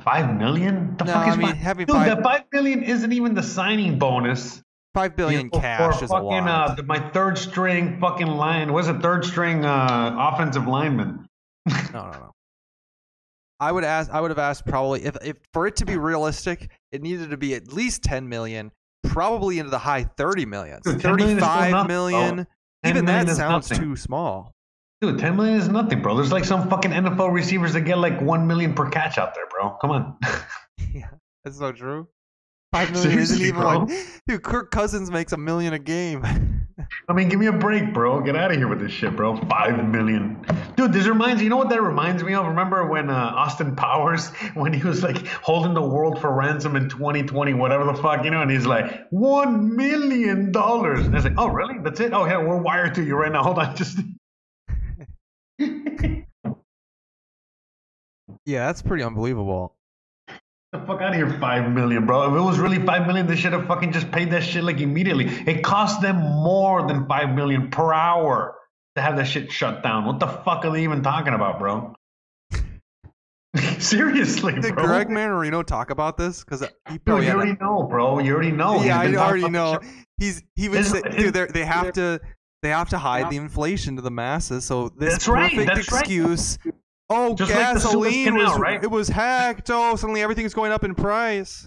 Five 0.00 0.36
million? 0.36 0.96
The 0.96 1.04
No, 1.04 1.12
fuck 1.12 1.28
is 1.28 1.34
I 1.34 1.36
mean, 1.36 1.56
five? 1.62 1.76
Dude, 1.78 1.90
five- 1.90 2.06
that 2.06 2.22
five 2.22 2.50
billion 2.50 2.82
isn't 2.82 3.12
even 3.12 3.34
the 3.34 3.42
signing 3.42 3.98
bonus. 3.98 4.62
Five 4.94 5.16
billion 5.16 5.46
You 5.46 5.50
know, 5.52 5.60
cash 5.60 6.02
is 6.02 6.10
a 6.10 6.14
lot. 6.16 6.78
Uh, 6.78 6.82
my 6.84 6.98
third 7.10 7.36
string 7.36 8.00
fucking 8.00 8.26
line. 8.26 8.72
Was 8.72 8.88
a 8.88 8.98
third 8.98 9.24
string 9.24 9.64
uh, 9.64 10.16
offensive 10.18 10.66
lineman? 10.66 11.26
no, 11.66 11.74
no, 11.92 12.10
no. 12.10 12.30
I 13.60 13.70
would 13.72 13.84
ask. 13.84 14.10
I 14.10 14.20
would 14.20 14.30
have 14.30 14.38
asked 14.38 14.64
probably 14.66 15.04
if, 15.04 15.16
if 15.22 15.36
for 15.52 15.66
it 15.66 15.76
to 15.76 15.84
be 15.84 15.96
realistic, 15.98 16.70
it 16.92 17.02
needed 17.02 17.30
to 17.30 17.36
be 17.36 17.54
at 17.54 17.72
least 17.72 18.02
ten 18.02 18.28
million, 18.28 18.70
probably 19.18 19.58
into 19.58 19.70
the 19.70 19.78
high 19.78 20.04
thirty 20.04 20.46
millions. 20.46 20.82
Dude, 20.84 21.00
10 21.00 21.16
million 21.16 21.38
is 21.38 21.44
still 21.44 21.56
Thirty-five 21.56 21.70
nothing, 21.72 21.90
oh, 21.90 22.08
million. 22.08 22.34
bro. 22.36 22.44
10 22.84 22.90
Even 22.92 23.04
million 23.06 23.26
that 23.26 23.34
sounds 23.36 23.68
nothing. 23.70 23.84
too 23.84 23.96
small. 23.96 24.52
Dude, 25.00 25.18
10 25.18 25.34
million 25.36 25.56
is 25.58 25.68
nothing, 25.68 26.00
bro. 26.02 26.14
There's 26.14 26.30
like 26.30 26.44
some 26.44 26.68
fucking 26.70 26.92
NFL 26.92 27.32
receivers 27.32 27.72
that 27.72 27.80
get 27.80 27.98
like 27.98 28.20
1 28.20 28.46
million 28.46 28.74
per 28.74 28.88
catch 28.88 29.18
out 29.18 29.34
there, 29.34 29.46
bro. 29.50 29.70
Come 29.80 29.90
on. 29.90 30.16
yeah, 30.94 31.08
that's 31.44 31.58
so 31.58 31.72
true. 31.72 32.06
Five 32.72 32.92
million 32.92 33.18
isn't 33.18 33.40
even 33.40 33.60
bro. 33.60 33.78
like. 33.80 34.06
Dude, 34.28 34.42
Kirk 34.44 34.70
Cousins 34.70 35.10
makes 35.10 35.32
a 35.32 35.36
million 35.36 35.72
a 35.72 35.78
game. 35.80 36.57
I 37.08 37.12
mean, 37.12 37.28
give 37.28 37.40
me 37.40 37.46
a 37.46 37.52
break, 37.52 37.92
bro. 37.92 38.20
Get 38.20 38.36
out 38.36 38.50
of 38.50 38.56
here 38.56 38.68
with 38.68 38.80
this 38.80 38.92
shit, 38.92 39.16
bro. 39.16 39.36
5 39.36 39.88
million. 39.88 40.44
Dude, 40.76 40.92
this 40.92 41.06
reminds 41.06 41.42
you 41.42 41.48
know 41.48 41.56
what 41.56 41.70
that 41.70 41.82
reminds 41.82 42.22
me 42.22 42.34
of? 42.34 42.46
Remember 42.46 42.86
when 42.86 43.10
uh, 43.10 43.14
Austin 43.14 43.74
Powers, 43.74 44.28
when 44.54 44.72
he 44.72 44.82
was 44.82 45.02
like 45.02 45.26
holding 45.26 45.74
the 45.74 45.82
world 45.82 46.20
for 46.20 46.32
ransom 46.32 46.76
in 46.76 46.88
2020, 46.88 47.54
whatever 47.54 47.84
the 47.84 47.94
fuck, 47.94 48.24
you 48.24 48.30
know, 48.30 48.42
and 48.42 48.50
he's 48.50 48.66
like, 48.66 49.10
$1 49.10 49.70
million. 49.70 50.54
And 50.54 51.14
it's 51.14 51.24
like, 51.24 51.34
oh, 51.36 51.48
really? 51.48 51.78
That's 51.82 52.00
it? 52.00 52.12
Oh, 52.12 52.26
yeah, 52.26 52.38
we're 52.38 52.60
wired 52.60 52.94
to 52.96 53.04
you 53.04 53.16
right 53.16 53.32
now. 53.32 53.42
Hold 53.48 53.58
on. 53.58 53.74
Just. 53.76 53.98
yeah, 55.58 56.24
that's 58.66 58.82
pretty 58.82 59.02
unbelievable. 59.02 59.77
The 60.72 60.78
fuck 60.80 61.00
out 61.00 61.10
of 61.10 61.14
here, 61.14 61.30
five 61.40 61.70
million, 61.70 62.04
bro. 62.04 62.30
If 62.30 62.38
it 62.38 62.44
was 62.44 62.58
really 62.58 62.78
five 62.84 63.06
million, 63.06 63.26
they 63.26 63.36
should 63.36 63.52
have 63.54 63.66
fucking 63.66 63.90
just 63.92 64.10
paid 64.10 64.30
that 64.32 64.42
shit 64.42 64.62
like 64.64 64.80
immediately. 64.80 65.24
It 65.46 65.62
cost 65.62 66.02
them 66.02 66.16
more 66.16 66.86
than 66.86 67.06
five 67.06 67.34
million 67.34 67.70
per 67.70 67.92
hour 67.94 68.54
to 68.94 69.00
have 69.02 69.16
that 69.16 69.24
shit 69.26 69.50
shut 69.50 69.82
down. 69.82 70.04
What 70.04 70.20
the 70.20 70.26
fuck 70.26 70.66
are 70.66 70.70
they 70.72 70.82
even 70.84 71.02
talking 71.02 71.32
about, 71.32 71.58
bro? 71.58 71.94
Seriously, 73.78 74.60
Did 74.60 74.74
bro. 74.74 74.84
Greg 74.84 75.08
Mannarino 75.08 75.64
talk 75.64 75.88
about 75.88 76.18
this? 76.18 76.44
Because 76.44 76.62
you 76.90 77.00
already 77.08 77.56
know, 77.60 77.84
bro. 77.84 78.18
You 78.18 78.34
already 78.34 78.52
know. 78.52 78.82
yeah, 78.82 79.00
I 79.00 79.14
already 79.14 79.48
know. 79.48 79.70
about 79.70 79.82
the 79.82 79.88
shit. 79.88 80.06
He's 80.18 80.42
he 80.56 80.68
His- 80.68 80.90
say, 80.90 81.00
dude, 81.00 81.32
they're- 81.32 81.64
have 81.64 81.92
to 81.92 82.20
they 82.62 82.68
have 82.70 82.90
to 82.90 82.98
hide 82.98 83.30
the 83.30 83.36
inflation 83.36 83.96
to 83.96 84.02
the 84.02 84.10
masses. 84.10 84.64
So 84.66 84.90
this 84.90 85.12
That's 85.14 85.28
right, 85.28 85.50
perfect 85.54 85.90
right. 85.92 86.00
excuse. 86.02 86.58
Oh, 87.10 87.34
Just 87.34 87.50
like 87.50 87.68
the 87.68 87.74
gasoline 87.74 88.24
Canal, 88.26 88.50
was 88.50 88.58
right? 88.58 88.82
it 88.82 88.90
was 88.90 89.08
hacked. 89.08 89.70
Oh, 89.70 89.96
suddenly 89.96 90.22
everything's 90.22 90.54
going 90.54 90.72
up 90.72 90.84
in 90.84 90.94
price. 90.94 91.66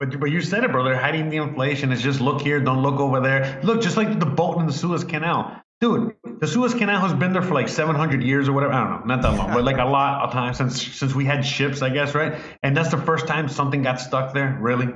But, 0.00 0.18
but 0.18 0.30
you 0.30 0.40
said 0.40 0.64
it, 0.64 0.72
bro. 0.72 0.82
They're 0.82 0.98
hiding 0.98 1.28
the 1.28 1.36
inflation. 1.36 1.92
is 1.92 2.02
just 2.02 2.20
look 2.20 2.40
here, 2.40 2.60
don't 2.60 2.82
look 2.82 2.98
over 2.98 3.20
there. 3.20 3.60
Look, 3.62 3.80
just 3.80 3.96
like 3.96 4.18
the 4.18 4.26
boat 4.26 4.58
in 4.58 4.66
the 4.66 4.72
Suez 4.72 5.04
Canal. 5.04 5.60
Dude, 5.80 6.14
the 6.40 6.46
Suez 6.46 6.74
Canal 6.74 7.00
has 7.00 7.12
been 7.14 7.32
there 7.32 7.42
for 7.42 7.54
like 7.54 7.68
700 7.68 8.22
years 8.22 8.48
or 8.48 8.52
whatever. 8.52 8.72
I 8.72 8.84
don't 8.84 9.06
know, 9.06 9.14
not 9.14 9.22
that 9.22 9.36
long, 9.36 9.52
but 9.52 9.64
like 9.64 9.78
a 9.78 9.84
lot 9.84 10.22
of 10.22 10.32
time 10.32 10.54
since 10.54 10.80
since 10.82 11.14
we 11.14 11.24
had 11.24 11.44
ships, 11.44 11.82
I 11.82 11.90
guess, 11.90 12.14
right? 12.14 12.40
And 12.62 12.76
that's 12.76 12.90
the 12.90 12.96
first 12.98 13.26
time 13.26 13.48
something 13.48 13.82
got 13.82 14.00
stuck 14.00 14.32
there. 14.34 14.56
Really, 14.60 14.88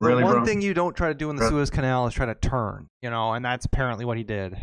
really, 0.00 0.20
the 0.20 0.26
one 0.26 0.36
bro. 0.36 0.44
thing 0.44 0.62
you 0.62 0.72
don't 0.72 0.94
try 0.94 1.08
to 1.08 1.14
do 1.14 1.30
in 1.30 1.36
the 1.36 1.40
Bro. 1.40 1.50
Suez 1.50 1.70
Canal 1.70 2.06
is 2.06 2.14
try 2.14 2.26
to 2.26 2.34
turn, 2.34 2.88
you 3.02 3.10
know, 3.10 3.32
and 3.32 3.44
that's 3.44 3.64
apparently 3.64 4.04
what 4.04 4.18
he 4.18 4.22
did. 4.24 4.56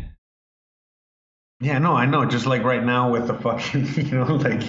Yeah, 1.60 1.78
no, 1.78 1.92
I 1.94 2.06
know. 2.06 2.24
Just 2.24 2.46
like 2.46 2.62
right 2.62 2.84
now 2.84 3.10
with 3.10 3.26
the 3.26 3.34
fucking, 3.34 3.86
you 4.06 4.12
know, 4.16 4.36
like, 4.36 4.62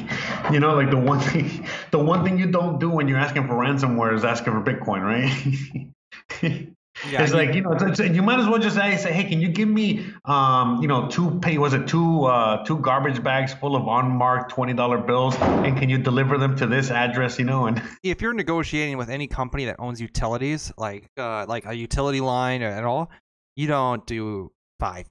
you 0.52 0.60
know, 0.60 0.74
like 0.76 0.90
the 0.90 0.98
one 0.98 1.20
thing, 1.20 1.68
the 1.92 2.00
one 2.00 2.24
thing 2.24 2.40
you 2.40 2.48
don't 2.48 2.80
do 2.80 2.90
when 2.90 3.08
you're 3.08 3.20
asking 3.20 3.46
for 3.48 3.54
ransomware 3.54 4.14
is 4.16 4.26
asking 4.26 4.54
for 4.54 4.62
Bitcoin, 4.62 5.02
right? 5.04 6.66
Yeah, 7.10 7.24
it's 7.24 7.32
like 7.32 7.54
you 7.56 7.62
know, 7.62 7.72
it's, 7.72 7.84
it's- 7.84 8.14
you 8.14 8.22
might 8.22 8.40
as 8.42 8.48
well 8.50 8.60
just 8.60 8.76
say, 8.76 8.98
say, 8.98 9.14
hey, 9.14 9.24
can 9.24 9.40
you 9.40 9.48
give 9.48 9.70
me, 9.70 10.06
um, 10.26 10.82
you 10.82 10.88
know, 10.90 11.08
two 11.08 11.40
pay 11.40 11.58
was 11.58 11.74
it 11.74 11.88
two 11.88 12.26
uh, 12.26 12.66
two 12.66 12.78
garbage 12.80 13.24
bags 13.24 13.54
full 13.54 13.78
of 13.78 13.84
unmarked 13.88 14.52
twenty 14.52 14.74
dollar 14.74 14.98
bills, 14.98 15.34
and 15.40 15.78
can 15.78 15.88
you 15.88 15.98
deliver 15.98 16.38
them 16.38 16.58
to 16.58 16.68
this 16.68 16.92
address, 16.92 17.40
you 17.40 17.46
know? 17.46 17.68
And 17.68 17.82
if 18.04 18.22
you're 18.22 18.34
negotiating 18.34 18.98
with 18.98 19.10
any 19.10 19.28
company 19.28 19.64
that 19.66 19.78
owns 19.80 20.02
utilities, 20.02 20.74
like 20.78 21.08
uh, 21.18 21.46
like 21.48 21.66
a 21.66 21.74
utility 21.74 22.20
line 22.20 22.62
or 22.64 22.68
at 22.70 22.84
all, 22.84 23.10
you 23.56 23.68
don't 23.68 24.06
do 24.06 24.52
five. 24.82 25.08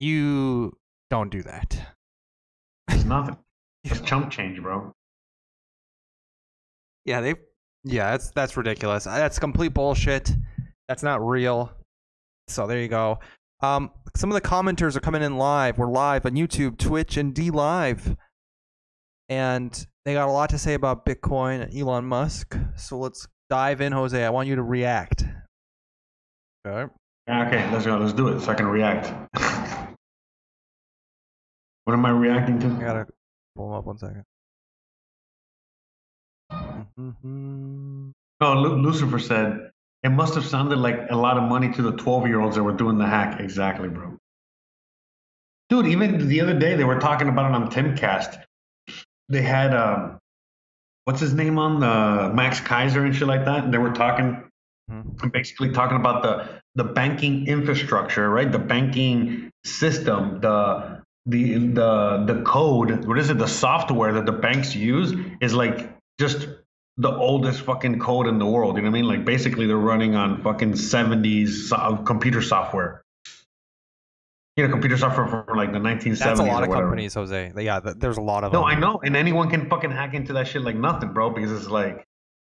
You 0.00 0.76
don't 1.10 1.30
do 1.30 1.42
that. 1.42 1.78
it's 2.90 3.04
nothing. 3.04 3.36
It's 3.84 4.00
chump 4.00 4.30
change, 4.30 4.60
bro. 4.60 4.92
Yeah, 7.04 7.20
they. 7.20 7.34
Yeah, 7.84 8.10
that's 8.10 8.30
that's 8.32 8.56
ridiculous. 8.56 9.06
Uh, 9.06 9.16
That's 9.16 9.38
complete 9.38 9.72
bullshit. 9.72 10.30
That's 10.88 11.02
not 11.02 11.24
real. 11.26 11.72
So 12.48 12.66
there 12.66 12.80
you 12.80 12.88
go. 12.88 13.20
Um, 13.60 13.90
some 14.16 14.30
of 14.30 14.34
the 14.34 14.46
commenters 14.46 14.96
are 14.96 15.00
coming 15.00 15.22
in 15.22 15.38
live. 15.38 15.78
We're 15.78 15.86
live 15.90 16.26
on 16.26 16.32
YouTube, 16.32 16.76
Twitch, 16.76 17.16
and 17.16 17.34
DLive, 17.34 18.16
and 19.28 19.86
they 20.04 20.12
got 20.12 20.28
a 20.28 20.32
lot 20.32 20.50
to 20.50 20.58
say 20.58 20.74
about 20.74 21.06
Bitcoin 21.06 21.62
and 21.62 21.74
Elon 21.74 22.04
Musk. 22.04 22.58
So 22.76 22.98
let's 22.98 23.26
dive 23.48 23.80
in, 23.80 23.92
Jose. 23.92 24.22
I 24.22 24.28
want 24.30 24.48
you 24.48 24.56
to 24.56 24.62
react. 24.62 25.24
Okay. 26.66 26.92
Okay, 27.30 27.70
let's 27.72 27.86
go. 27.86 27.96
Let's 27.96 28.12
do 28.12 28.28
it 28.28 28.40
so 28.40 28.50
I 28.50 28.54
can 28.54 28.66
react. 28.66 29.12
what 31.88 31.94
am 31.94 32.04
I 32.04 32.10
reacting 32.10 32.58
to? 32.58 32.66
I 32.66 32.80
gotta 32.80 33.06
pull 33.56 33.68
them 33.70 33.78
up 33.78 33.86
one 33.86 33.96
second. 33.96 34.22
Mm-hmm. 36.52 38.10
No, 38.40 38.54
Lu- 38.54 38.76
Lucifer 38.82 39.18
said 39.18 39.70
it 40.04 40.10
must 40.10 40.34
have 40.36 40.44
sounded 40.44 40.78
like 40.78 41.10
a 41.10 41.16
lot 41.16 41.38
of 41.38 41.42
money 41.48 41.72
to 41.72 41.82
the 41.82 41.90
12 41.92 42.28
year 42.28 42.40
olds 42.40 42.54
that 42.56 42.62
were 42.62 42.74
doing 42.74 42.98
the 42.98 43.06
hack. 43.06 43.40
Exactly, 43.40 43.88
bro. 43.88 44.16
Dude, 45.70 45.86
even 45.86 46.28
the 46.28 46.40
other 46.42 46.56
day 46.56 46.76
they 46.76 46.84
were 46.84 47.00
talking 47.00 47.28
about 47.28 47.50
it 47.50 47.54
on 47.56 47.68
Timcast. 47.70 48.40
They 49.30 49.42
had 49.42 49.74
um, 49.74 50.18
what's 51.04 51.18
his 51.20 51.32
name 51.34 51.58
on 51.58 51.80
the 51.80 52.30
Max 52.32 52.60
Keiser 52.60 53.04
and 53.04 53.16
shit 53.16 53.26
like 53.26 53.46
that. 53.46 53.64
And 53.64 53.72
they 53.74 53.78
were 53.78 53.92
talking, 53.92 54.44
Mhm. 54.88 55.32
basically 55.32 55.70
talking 55.72 55.96
about 55.96 56.22
the 56.22 56.60
the 56.76 56.84
banking 56.84 57.48
infrastructure, 57.48 58.28
right? 58.30 58.52
The 58.52 58.60
banking 58.60 59.50
system, 59.64 60.38
the 60.40 61.02
the 61.28 61.58
the 61.58 62.24
the 62.26 62.42
code. 62.42 63.04
What 63.06 63.18
is 63.18 63.30
it? 63.30 63.38
The 63.38 63.46
software 63.46 64.12
that 64.14 64.26
the 64.26 64.32
banks 64.32 64.74
use 64.74 65.12
is 65.40 65.54
like 65.54 65.90
just 66.18 66.48
the 66.96 67.10
oldest 67.10 67.60
fucking 67.62 68.00
code 68.00 68.26
in 68.26 68.38
the 68.38 68.46
world. 68.46 68.76
You 68.76 68.82
know 68.82 68.90
what 68.90 68.98
I 68.98 69.02
mean? 69.02 69.08
Like 69.08 69.24
basically 69.24 69.66
they're 69.66 69.76
running 69.76 70.16
on 70.16 70.42
fucking 70.42 70.72
70s 70.72 71.68
so- 71.68 72.02
computer 72.04 72.42
software. 72.42 73.02
You 74.56 74.66
know, 74.66 74.72
computer 74.72 74.96
software 74.98 75.28
from 75.28 75.56
like 75.56 75.72
the 75.72 75.78
1970s. 75.78 76.18
That's 76.18 76.40
a 76.40 76.42
lot 76.42 76.64
of 76.64 76.70
companies, 76.70 77.14
Jose. 77.14 77.52
Yeah, 77.56 77.78
th- 77.78 77.96
there's 77.98 78.16
a 78.16 78.20
lot 78.22 78.42
of 78.42 78.52
No, 78.52 78.60
them. 78.60 78.68
I 78.68 78.74
know, 78.74 79.00
and 79.04 79.14
anyone 79.14 79.48
can 79.48 79.68
fucking 79.68 79.92
hack 79.92 80.14
into 80.14 80.32
that 80.32 80.48
shit 80.48 80.62
like 80.62 80.74
nothing, 80.74 81.12
bro. 81.12 81.30
Because 81.30 81.52
it's 81.52 81.68
like 81.70 82.04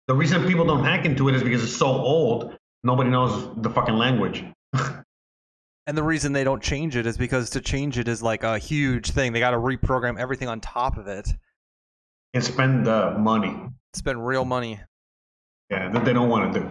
the 0.07 0.13
reason 0.13 0.45
people 0.45 0.65
don't 0.65 0.83
hack 0.83 1.05
into 1.05 1.29
it 1.29 1.35
is 1.35 1.41
because 1.41 1.63
it's 1.63 1.75
so 1.75 1.87
old. 1.87 2.55
Nobody 2.83 3.09
knows 3.09 3.49
the 3.57 3.71
fucking 3.71 3.95
language. 3.95 4.43
And 5.87 5.97
the 5.97 6.03
reason 6.03 6.33
they 6.33 6.43
don't 6.43 6.63
change 6.63 6.95
it 6.95 7.05
is 7.05 7.17
because 7.17 7.51
to 7.51 7.61
change 7.61 7.99
it 7.99 8.07
is 8.07 8.23
like 8.23 8.43
a 8.43 8.57
huge 8.57 9.11
thing. 9.11 9.33
They 9.33 9.39
got 9.39 9.51
to 9.51 9.57
reprogram 9.57 10.19
everything 10.19 10.47
on 10.47 10.59
top 10.59 10.97
of 10.97 11.07
it. 11.07 11.29
And 12.33 12.43
spend 12.43 12.85
the 12.85 13.11
money. 13.17 13.55
Spend 13.93 14.25
real 14.25 14.45
money. 14.45 14.79
Yeah, 15.69 15.89
that 15.89 16.03
they 16.05 16.13
don't 16.13 16.29
want 16.29 16.53
to 16.53 16.59
do. 16.59 16.67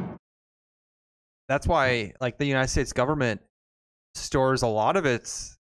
That's 1.49 1.67
why, 1.67 2.13
like, 2.21 2.39
the 2.39 2.45
United 2.45 2.69
States 2.69 2.93
government 2.93 3.41
stores 4.15 4.63
a 4.63 4.67
lot 4.67 4.97
of 4.97 5.07
its 5.07 5.59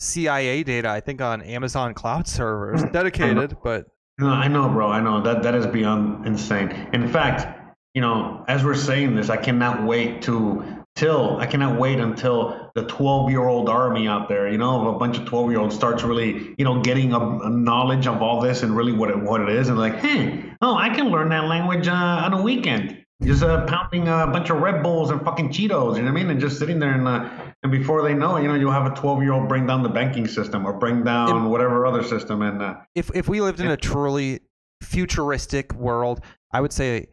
CIA 0.00 0.62
data, 0.62 0.88
I 0.88 1.00
think, 1.00 1.20
on 1.20 1.42
Amazon 1.42 1.94
cloud 1.94 2.28
servers, 2.28 2.82
mm, 2.82 2.92
dedicated. 2.92 3.56
But 3.62 3.86
No, 4.18 4.28
I 4.28 4.48
know, 4.48 4.68
bro. 4.68 4.90
I 4.90 5.00
know 5.00 5.20
that 5.22 5.42
that 5.42 5.54
is 5.54 5.66
beyond 5.66 6.26
insane. 6.26 6.70
In 6.92 7.08
fact, 7.08 7.74
you 7.94 8.00
know, 8.00 8.44
as 8.48 8.64
we're 8.64 8.74
saying 8.74 9.14
this, 9.14 9.30
I 9.30 9.36
cannot 9.36 9.84
wait 9.84 10.22
to 10.22 10.83
till 10.96 11.36
I 11.38 11.46
cannot 11.46 11.78
wait 11.78 11.98
until 11.98 12.70
the 12.74 12.84
12 12.84 13.30
year 13.30 13.46
old 13.46 13.68
army 13.68 14.06
out 14.06 14.28
there, 14.28 14.48
you 14.48 14.58
know, 14.58 14.94
a 14.94 14.98
bunch 14.98 15.18
of 15.18 15.26
12 15.26 15.50
year 15.50 15.60
olds 15.60 15.74
starts 15.74 16.02
really, 16.02 16.54
you 16.56 16.64
know, 16.64 16.80
getting 16.82 17.12
a, 17.12 17.18
a 17.18 17.50
knowledge 17.50 18.06
of 18.06 18.22
all 18.22 18.40
this 18.40 18.62
and 18.62 18.76
really 18.76 18.92
what 18.92 19.10
it 19.10 19.20
what 19.20 19.40
it 19.40 19.48
is, 19.48 19.68
and 19.68 19.78
like, 19.78 19.96
hey, 19.96 20.44
oh, 20.62 20.76
I 20.76 20.94
can 20.94 21.08
learn 21.08 21.28
that 21.30 21.44
language 21.44 21.88
uh, 21.88 21.92
on 21.92 22.32
a 22.32 22.42
weekend. 22.42 23.00
Just 23.22 23.42
uh, 23.42 23.64
pounding 23.66 24.08
a 24.08 24.26
bunch 24.26 24.50
of 24.50 24.60
Red 24.60 24.82
Bulls 24.82 25.10
and 25.10 25.22
fucking 25.22 25.50
Cheetos, 25.50 25.96
you 25.96 26.02
know 26.02 26.10
what 26.12 26.20
I 26.20 26.22
mean? 26.22 26.30
And 26.30 26.40
just 26.40 26.58
sitting 26.58 26.78
there 26.78 26.92
and 26.92 27.06
uh, 27.06 27.28
and 27.62 27.72
before 27.72 28.02
they 28.02 28.14
know 28.14 28.36
it, 28.36 28.42
you 28.42 28.48
know, 28.48 28.54
you'll 28.54 28.72
have 28.72 28.90
a 28.90 28.94
12 28.94 29.22
year 29.22 29.32
old 29.32 29.48
bring 29.48 29.66
down 29.66 29.82
the 29.82 29.88
banking 29.88 30.26
system 30.26 30.66
or 30.66 30.72
bring 30.72 31.04
down 31.04 31.48
whatever 31.50 31.86
other 31.86 32.02
system 32.02 32.42
and. 32.42 32.62
Uh, 32.62 32.74
if 32.94 33.10
if 33.14 33.28
we 33.28 33.40
lived 33.40 33.60
in 33.60 33.70
a 33.70 33.76
truly 33.76 34.40
futuristic 34.82 35.72
world, 35.74 36.20
I 36.52 36.60
would 36.60 36.72
say 36.72 37.08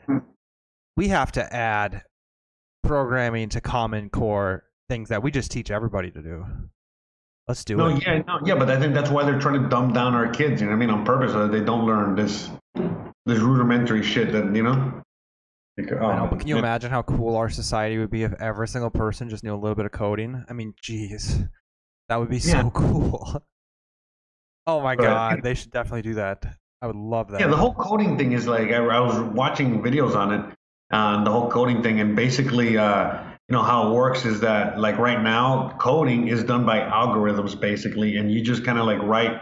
we 0.97 1.07
have 1.07 1.31
to 1.33 1.55
add 1.55 2.03
programming 2.83 3.49
to 3.49 3.61
Common 3.61 4.09
Core 4.09 4.63
things 4.89 5.09
that 5.09 5.23
we 5.23 5.31
just 5.31 5.51
teach 5.51 5.71
everybody 5.71 6.11
to 6.11 6.21
do. 6.21 6.45
Let's 7.47 7.63
do 7.65 7.75
No, 7.77 7.87
it. 7.87 8.03
yeah, 8.05 8.21
no, 8.27 8.39
yeah, 8.45 8.55
but 8.55 8.69
I 8.69 8.79
think 8.79 8.93
that's 8.93 9.09
why 9.09 9.23
they're 9.25 9.39
trying 9.39 9.61
to 9.61 9.67
dumb 9.69 9.93
down 9.93 10.13
our 10.13 10.29
kids. 10.29 10.61
You 10.61 10.67
know 10.67 10.71
what 10.71 10.83
I 10.83 10.85
mean, 10.85 10.89
on 10.89 11.05
purpose, 11.05 11.31
so 11.31 11.47
that 11.47 11.51
they 11.57 11.63
don't 11.63 11.85
learn 11.85 12.15
this 12.15 12.49
this 13.25 13.39
rudimentary 13.39 14.03
shit 14.03 14.31
that 14.31 14.55
you 14.55 14.63
know. 14.63 15.01
Oh, 15.79 15.83
I 16.05 16.17
know, 16.17 16.23
oh, 16.25 16.27
but 16.29 16.39
can 16.39 16.47
you 16.47 16.55
yeah. 16.55 16.59
imagine 16.59 16.91
how 16.91 17.01
cool 17.01 17.35
our 17.37 17.49
society 17.49 17.97
would 17.97 18.11
be 18.11 18.23
if 18.23 18.33
every 18.39 18.67
single 18.67 18.89
person 18.91 19.29
just 19.29 19.43
knew 19.43 19.53
a 19.53 19.57
little 19.57 19.73
bit 19.75 19.85
of 19.85 19.91
coding? 19.91 20.43
I 20.49 20.53
mean, 20.53 20.73
jeez, 20.83 21.49
that 22.09 22.17
would 22.17 22.29
be 22.29 22.37
Yeah. 22.37 22.61
so 22.63 22.69
cool. 22.73 23.41
oh 24.67 24.81
my 24.81 24.95
But- 24.95 25.03
god, 25.03 25.39
they 25.43 25.53
should 25.55 25.71
definitely 25.71 26.03
do 26.03 26.13
that. 26.15 26.45
I 26.83 26.87
would 26.87 26.95
love 26.95 27.31
that. 27.31 27.39
Yeah, 27.41 27.47
the 27.47 27.57
whole 27.57 27.73
coding 27.73 28.17
thing 28.17 28.31
is 28.33 28.47
like 28.47 28.69
I, 28.71 28.77
I 28.77 28.99
was 28.99 29.17
watching 29.19 29.81
videos 29.81 30.15
on 30.15 30.33
it, 30.33 30.45
on 30.91 31.23
the 31.23 31.31
whole 31.31 31.49
coding 31.49 31.81
thing, 31.81 31.99
and 31.99 32.15
basically, 32.15 32.77
uh, 32.77 33.23
you 33.47 33.57
know 33.57 33.63
how 33.63 33.89
it 33.89 33.93
works 33.93 34.25
is 34.25 34.39
that 34.41 34.79
like 34.79 34.97
right 34.97 35.21
now, 35.21 35.75
coding 35.79 36.27
is 36.27 36.43
done 36.43 36.65
by 36.65 36.79
algorithms 36.79 37.59
basically, 37.59 38.17
and 38.17 38.31
you 38.31 38.41
just 38.41 38.63
kind 38.63 38.79
of 38.79 38.85
like 38.85 39.01
write 39.01 39.41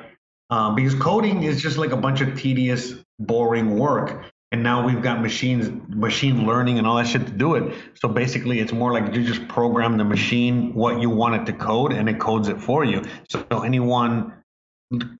um, 0.50 0.76
because 0.76 0.96
coding 0.96 1.44
is 1.44 1.62
just 1.62 1.78
like 1.78 1.92
a 1.92 1.98
bunch 1.98 2.22
of 2.22 2.38
tedious, 2.38 2.96
boring 3.20 3.78
work. 3.78 4.26
And 4.52 4.64
now 4.64 4.84
we've 4.84 5.04
got 5.04 5.22
machines, 5.22 5.70
machine 5.90 6.48
learning, 6.48 6.80
and 6.80 6.88
all 6.88 6.96
that 6.96 7.06
shit 7.06 7.24
to 7.28 7.32
do 7.32 7.54
it. 7.54 7.76
So 7.94 8.08
basically, 8.08 8.60
it's 8.60 8.72
more 8.72 8.92
like 8.92 9.14
you 9.14 9.24
just 9.24 9.48
program 9.48 9.98
the 9.98 10.04
machine 10.04 10.74
what 10.74 11.00
you 11.00 11.12
want 11.12 11.36
it 11.36 11.46
to 11.52 11.54
code, 11.54 11.94
and 11.94 12.10
it 12.10 12.20
codes 12.20 12.48
it 12.48 12.60
for 12.60 12.84
you. 12.84 13.04
So 13.30 13.46
anyone 13.62 14.34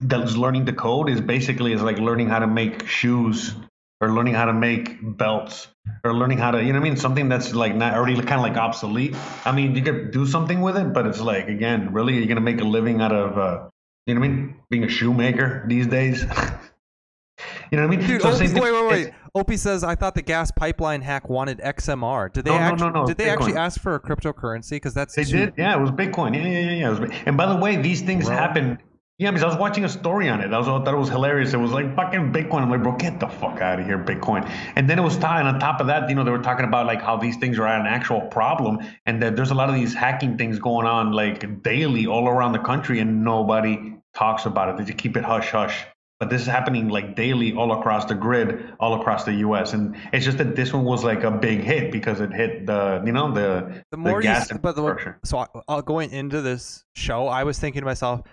that's 0.02 0.36
learning 0.36 0.66
to 0.66 0.74
code 0.74 1.12
is 1.12 1.22
basically 1.22 1.74
is 1.74 1.84
like 1.84 2.00
learning 2.00 2.28
how 2.28 2.40
to 2.40 2.48
make 2.48 2.88
shoes 2.88 3.54
or 4.02 4.12
learning 4.12 4.34
how 4.34 4.46
to 4.46 4.54
make 4.54 4.98
belts 5.18 5.68
or 6.04 6.14
learning 6.14 6.38
how 6.38 6.52
to 6.52 6.60
you 6.64 6.72
know 6.72 6.80
what 6.80 6.86
I 6.86 6.90
mean 6.90 6.98
something 6.98 7.28
that's 7.30 7.54
like 7.54 7.76
not 7.76 7.94
already 7.94 8.16
kind 8.16 8.34
of 8.36 8.42
like 8.42 8.56
obsolete. 8.58 9.16
I 9.46 9.52
mean 9.52 9.76
you 9.76 9.82
could 9.82 10.12
do 10.12 10.26
something 10.26 10.62
with 10.62 10.78
it, 10.78 10.94
but 10.94 11.06
it's 11.06 11.20
like 11.20 11.48
again, 11.48 11.92
really 11.94 12.18
you're 12.18 12.28
gonna 12.28 12.42
make 12.42 12.62
a 12.62 12.66
living 12.66 13.02
out 13.02 13.12
of 13.12 13.38
uh, 13.38 13.70
you 14.06 14.14
know 14.16 14.22
what 14.22 14.28
I 14.28 14.30
mean 14.30 14.56
being 14.70 14.84
a 14.86 14.90
shoemaker 14.90 15.66
these 15.68 15.88
days. 15.88 16.22
you 17.72 17.78
know 17.78 17.88
what 17.88 17.94
I 17.94 17.98
mean? 17.98 18.08
Dude, 18.08 18.22
So 18.22 18.30
Opie, 18.32 18.54
wait, 18.54 18.72
wait, 18.72 18.88
wait. 18.90 19.14
Opie 19.36 19.58
says, 19.58 19.84
"I 19.84 19.96
thought 19.96 20.16
the 20.16 20.22
gas 20.24 20.50
pipeline 20.52 21.02
hack 21.02 21.30
wanted 21.30 21.60
XMR. 21.60 22.32
Did 22.34 22.46
they 22.46 22.52
No, 22.52 22.58
no, 22.58 22.64
actually? 22.64 22.90
no, 22.92 23.02
no, 23.02 23.08
did 23.08 23.18
they 23.18 23.30
actually 23.30 23.56
ask 23.56 23.80
for 23.80 23.94
a 23.96 24.00
cryptocurrency? 24.00 24.72
Because 24.72 24.94
that's 24.96 25.14
They 25.16 25.24
too- 25.24 25.38
did, 25.38 25.54
yeah. 25.58 25.76
It 25.78 25.80
was 25.82 25.92
Bitcoin. 25.92 26.36
Yeah, 26.36 26.48
yeah, 26.48 26.72
yeah. 26.72 27.00
yeah. 27.08 27.24
And 27.28 27.38
by 27.38 27.46
the 27.46 27.56
way, 27.56 27.76
these 27.76 28.02
things 28.02 28.26
Bro. 28.26 28.36
happen. 28.38 28.80
Yeah, 29.20 29.32
because 29.32 29.44
I 29.44 29.48
was 29.48 29.58
watching 29.58 29.84
a 29.84 29.90
story 29.90 30.30
on 30.30 30.40
it. 30.40 30.54
I 30.54 30.58
was 30.58 30.68
I 30.70 30.72
thought 30.84 30.94
it 30.94 30.98
was 30.98 31.10
hilarious. 31.10 31.54
It 31.54 31.58
was 31.58 31.72
like 31.74 31.94
fucking 31.94 32.32
Bitcoin. 32.32 32.62
I'm 32.62 32.70
like, 32.72 32.82
bro, 32.82 32.94
get 32.96 33.20
the 33.20 33.28
fuck 33.28 33.60
out 33.60 33.78
of 33.78 33.86
here, 33.86 33.98
Bitcoin. 34.02 34.50
And 34.78 34.90
then 34.90 34.98
it 34.98 35.02
was 35.02 35.18
tied 35.18 35.46
on 35.46 35.60
top 35.60 35.82
of 35.82 35.88
that. 35.88 36.08
You 36.10 36.16
know, 36.16 36.24
they 36.24 36.32
were 36.32 36.40
talking 36.42 36.66
about 36.66 36.86
like 36.86 37.02
how 37.02 37.18
these 37.18 37.36
things 37.36 37.60
are 37.60 37.68
an 37.68 37.86
actual 37.86 38.22
problem, 38.22 38.80
and 39.06 39.22
that 39.22 39.36
there's 39.36 39.52
a 39.52 39.56
lot 39.56 39.68
of 39.68 39.76
these 39.76 39.94
hacking 39.94 40.38
things 40.38 40.58
going 40.58 40.88
on 40.88 41.12
like 41.12 41.62
daily 41.64 42.08
all 42.08 42.30
around 42.30 42.54
the 42.54 42.60
country, 42.60 43.00
and 43.02 43.22
nobody 43.26 43.94
talks 44.16 44.46
about 44.46 44.70
it. 44.70 44.78
They 44.78 44.86
just 44.86 44.98
keep 44.98 45.18
it 45.18 45.26
hush 45.26 45.50
hush. 45.52 45.86
But 46.22 46.30
this 46.30 46.42
is 46.42 46.48
happening 46.48 46.90
like 46.90 47.16
daily 47.16 47.54
all 47.54 47.72
across 47.80 48.04
the 48.06 48.16
grid, 48.16 48.74
all 48.80 49.00
across 49.00 49.24
the 49.24 49.34
U.S. 49.36 49.72
And 49.72 49.96
it's 50.12 50.26
just 50.26 50.38
that 50.38 50.54
this 50.54 50.74
one 50.74 50.84
was 50.84 51.02
like 51.04 51.24
a 51.24 51.32
big 51.32 51.62
hit 51.62 51.94
because 51.94 52.20
it 52.20 52.34
hit 52.34 52.66
the, 52.66 53.02
you 53.06 53.14
know, 53.14 53.34
the 53.34 53.84
the 53.92 53.96
more 53.98 54.18
you, 54.22 54.24
gas 54.24 54.52
s- 54.52 54.58
but 54.62 54.76
the, 54.76 55.16
so 55.24 55.38
I, 55.38 55.48
uh, 55.70 55.80
going 55.80 56.12
into 56.12 56.42
this 56.42 56.84
show, 56.94 57.28
I 57.28 57.46
was 57.46 57.58
thinking 57.58 57.82
to 57.82 57.86
myself, 57.86 58.24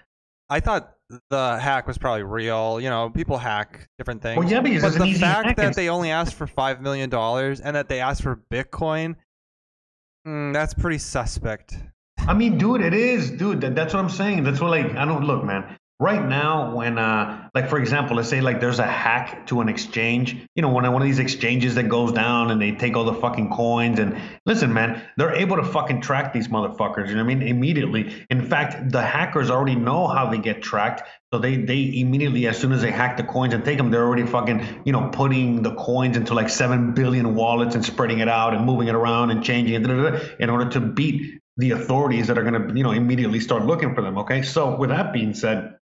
I 0.49 0.61
thought 0.61 0.93
the 1.31 1.59
hack 1.59 1.87
was 1.87 1.99
probably 1.99 2.23
real. 2.23 2.81
You 2.81 2.91
know, 2.91 3.11
people 3.11 3.39
hack 3.39 3.89
different 3.99 4.23
things. 4.23 4.39
Well, 4.39 4.49
yeah, 4.49 4.61
because 4.61 4.97
but 4.97 5.05
the 5.05 5.15
fact 5.15 5.47
hack. 5.47 5.57
that 5.57 5.75
they 5.75 5.89
only 5.89 6.11
asked 6.11 6.35
for 6.35 6.47
five 6.47 6.81
million 6.81 7.11
dollars 7.11 7.61
and 7.61 7.77
that 7.77 7.89
they 7.89 8.01
asked 8.01 8.23
for 8.23 8.41
Bitcoin, 8.51 9.17
mm, 10.27 10.53
that's 10.53 10.75
pretty 10.75 10.99
suspect. 10.99 11.79
I 12.19 12.35
mean, 12.35 12.59
dude, 12.59 12.81
it 12.81 12.95
is, 12.95 13.31
dude. 13.31 13.61
That, 13.61 13.75
that's 13.75 13.95
what 13.95 14.01
I'm 14.01 14.11
saying. 14.11 14.43
That's 14.45 14.61
what, 14.61 14.71
like, 14.71 14.97
I 14.97 15.05
don't 15.05 15.25
look, 15.25 15.45
man. 15.45 15.77
Right 15.99 16.23
now, 16.23 16.77
when, 16.77 16.99
uh, 16.99 17.49
like, 17.55 17.71
for 17.71 17.79
example, 17.79 18.17
let's 18.17 18.29
say 18.29 18.43
like 18.43 18.61
there's 18.61 18.81
a 18.81 18.87
hack 18.87 19.47
to 19.47 19.63
an 19.63 19.71
exchange. 19.71 20.37
You 20.55 20.61
know, 20.61 20.69
when 20.69 20.85
one 20.93 21.01
of 21.01 21.07
these 21.07 21.19
exchanges 21.19 21.75
that 21.77 21.89
goes 21.89 22.13
down 22.13 22.51
and 22.51 22.61
they 22.61 22.73
take 22.73 22.99
all 22.99 23.05
the 23.05 23.15
fucking 23.15 23.51
coins. 23.51 23.99
And 23.99 24.21
listen, 24.45 24.75
man, 24.75 25.03
they're 25.17 25.35
able 25.35 25.57
to 25.57 25.65
fucking 25.65 26.03
track 26.03 26.35
these 26.35 26.49
motherfuckers. 26.49 27.09
You 27.09 27.15
know 27.15 27.25
what 27.25 27.33
I 27.33 27.35
mean? 27.37 27.49
Immediately. 27.49 28.27
In 28.29 28.45
fact, 28.45 28.93
the 28.93 29.01
hackers 29.01 29.49
already 29.49 29.75
know 29.75 30.07
how 30.07 30.29
they 30.29 30.37
get 30.37 30.61
tracked. 30.61 31.03
So 31.33 31.39
they 31.39 31.57
they 31.57 31.99
immediately, 31.99 32.47
as 32.47 32.59
soon 32.59 32.73
as 32.73 32.83
they 32.83 32.91
hack 32.91 33.17
the 33.17 33.23
coins 33.23 33.55
and 33.55 33.65
take 33.65 33.79
them, 33.79 33.91
they're 33.91 34.05
already 34.05 34.27
fucking, 34.27 34.83
you 34.85 34.93
know, 34.93 35.09
putting 35.11 35.63
the 35.63 35.75
coins 35.77 36.19
into 36.19 36.35
like 36.35 36.51
seven 36.51 36.93
billion 36.93 37.35
wallets 37.35 37.75
and 37.75 37.83
spreading 37.83 38.19
it 38.19 38.29
out 38.29 38.53
and 38.53 38.67
moving 38.67 38.89
it 38.89 38.95
around 38.95 39.31
and 39.31 39.43
changing 39.43 39.75
it 39.75 39.83
da, 39.83 39.89
da, 39.89 40.11
da, 40.11 40.19
in 40.39 40.51
order 40.51 40.69
to 40.73 40.81
beat 40.81 41.41
the 41.57 41.71
authorities 41.71 42.27
that 42.27 42.37
are 42.37 42.43
going 42.43 42.69
to, 42.69 42.77
you 42.77 42.83
know, 42.85 42.91
immediately 42.91 43.41
start 43.41 43.65
looking 43.65 43.95
for 43.95 44.03
them. 44.03 44.19
Okay, 44.19 44.43
so 44.43 44.77
with 44.77 44.91
that 44.91 45.15
being 45.15 45.33
said, 45.33 45.79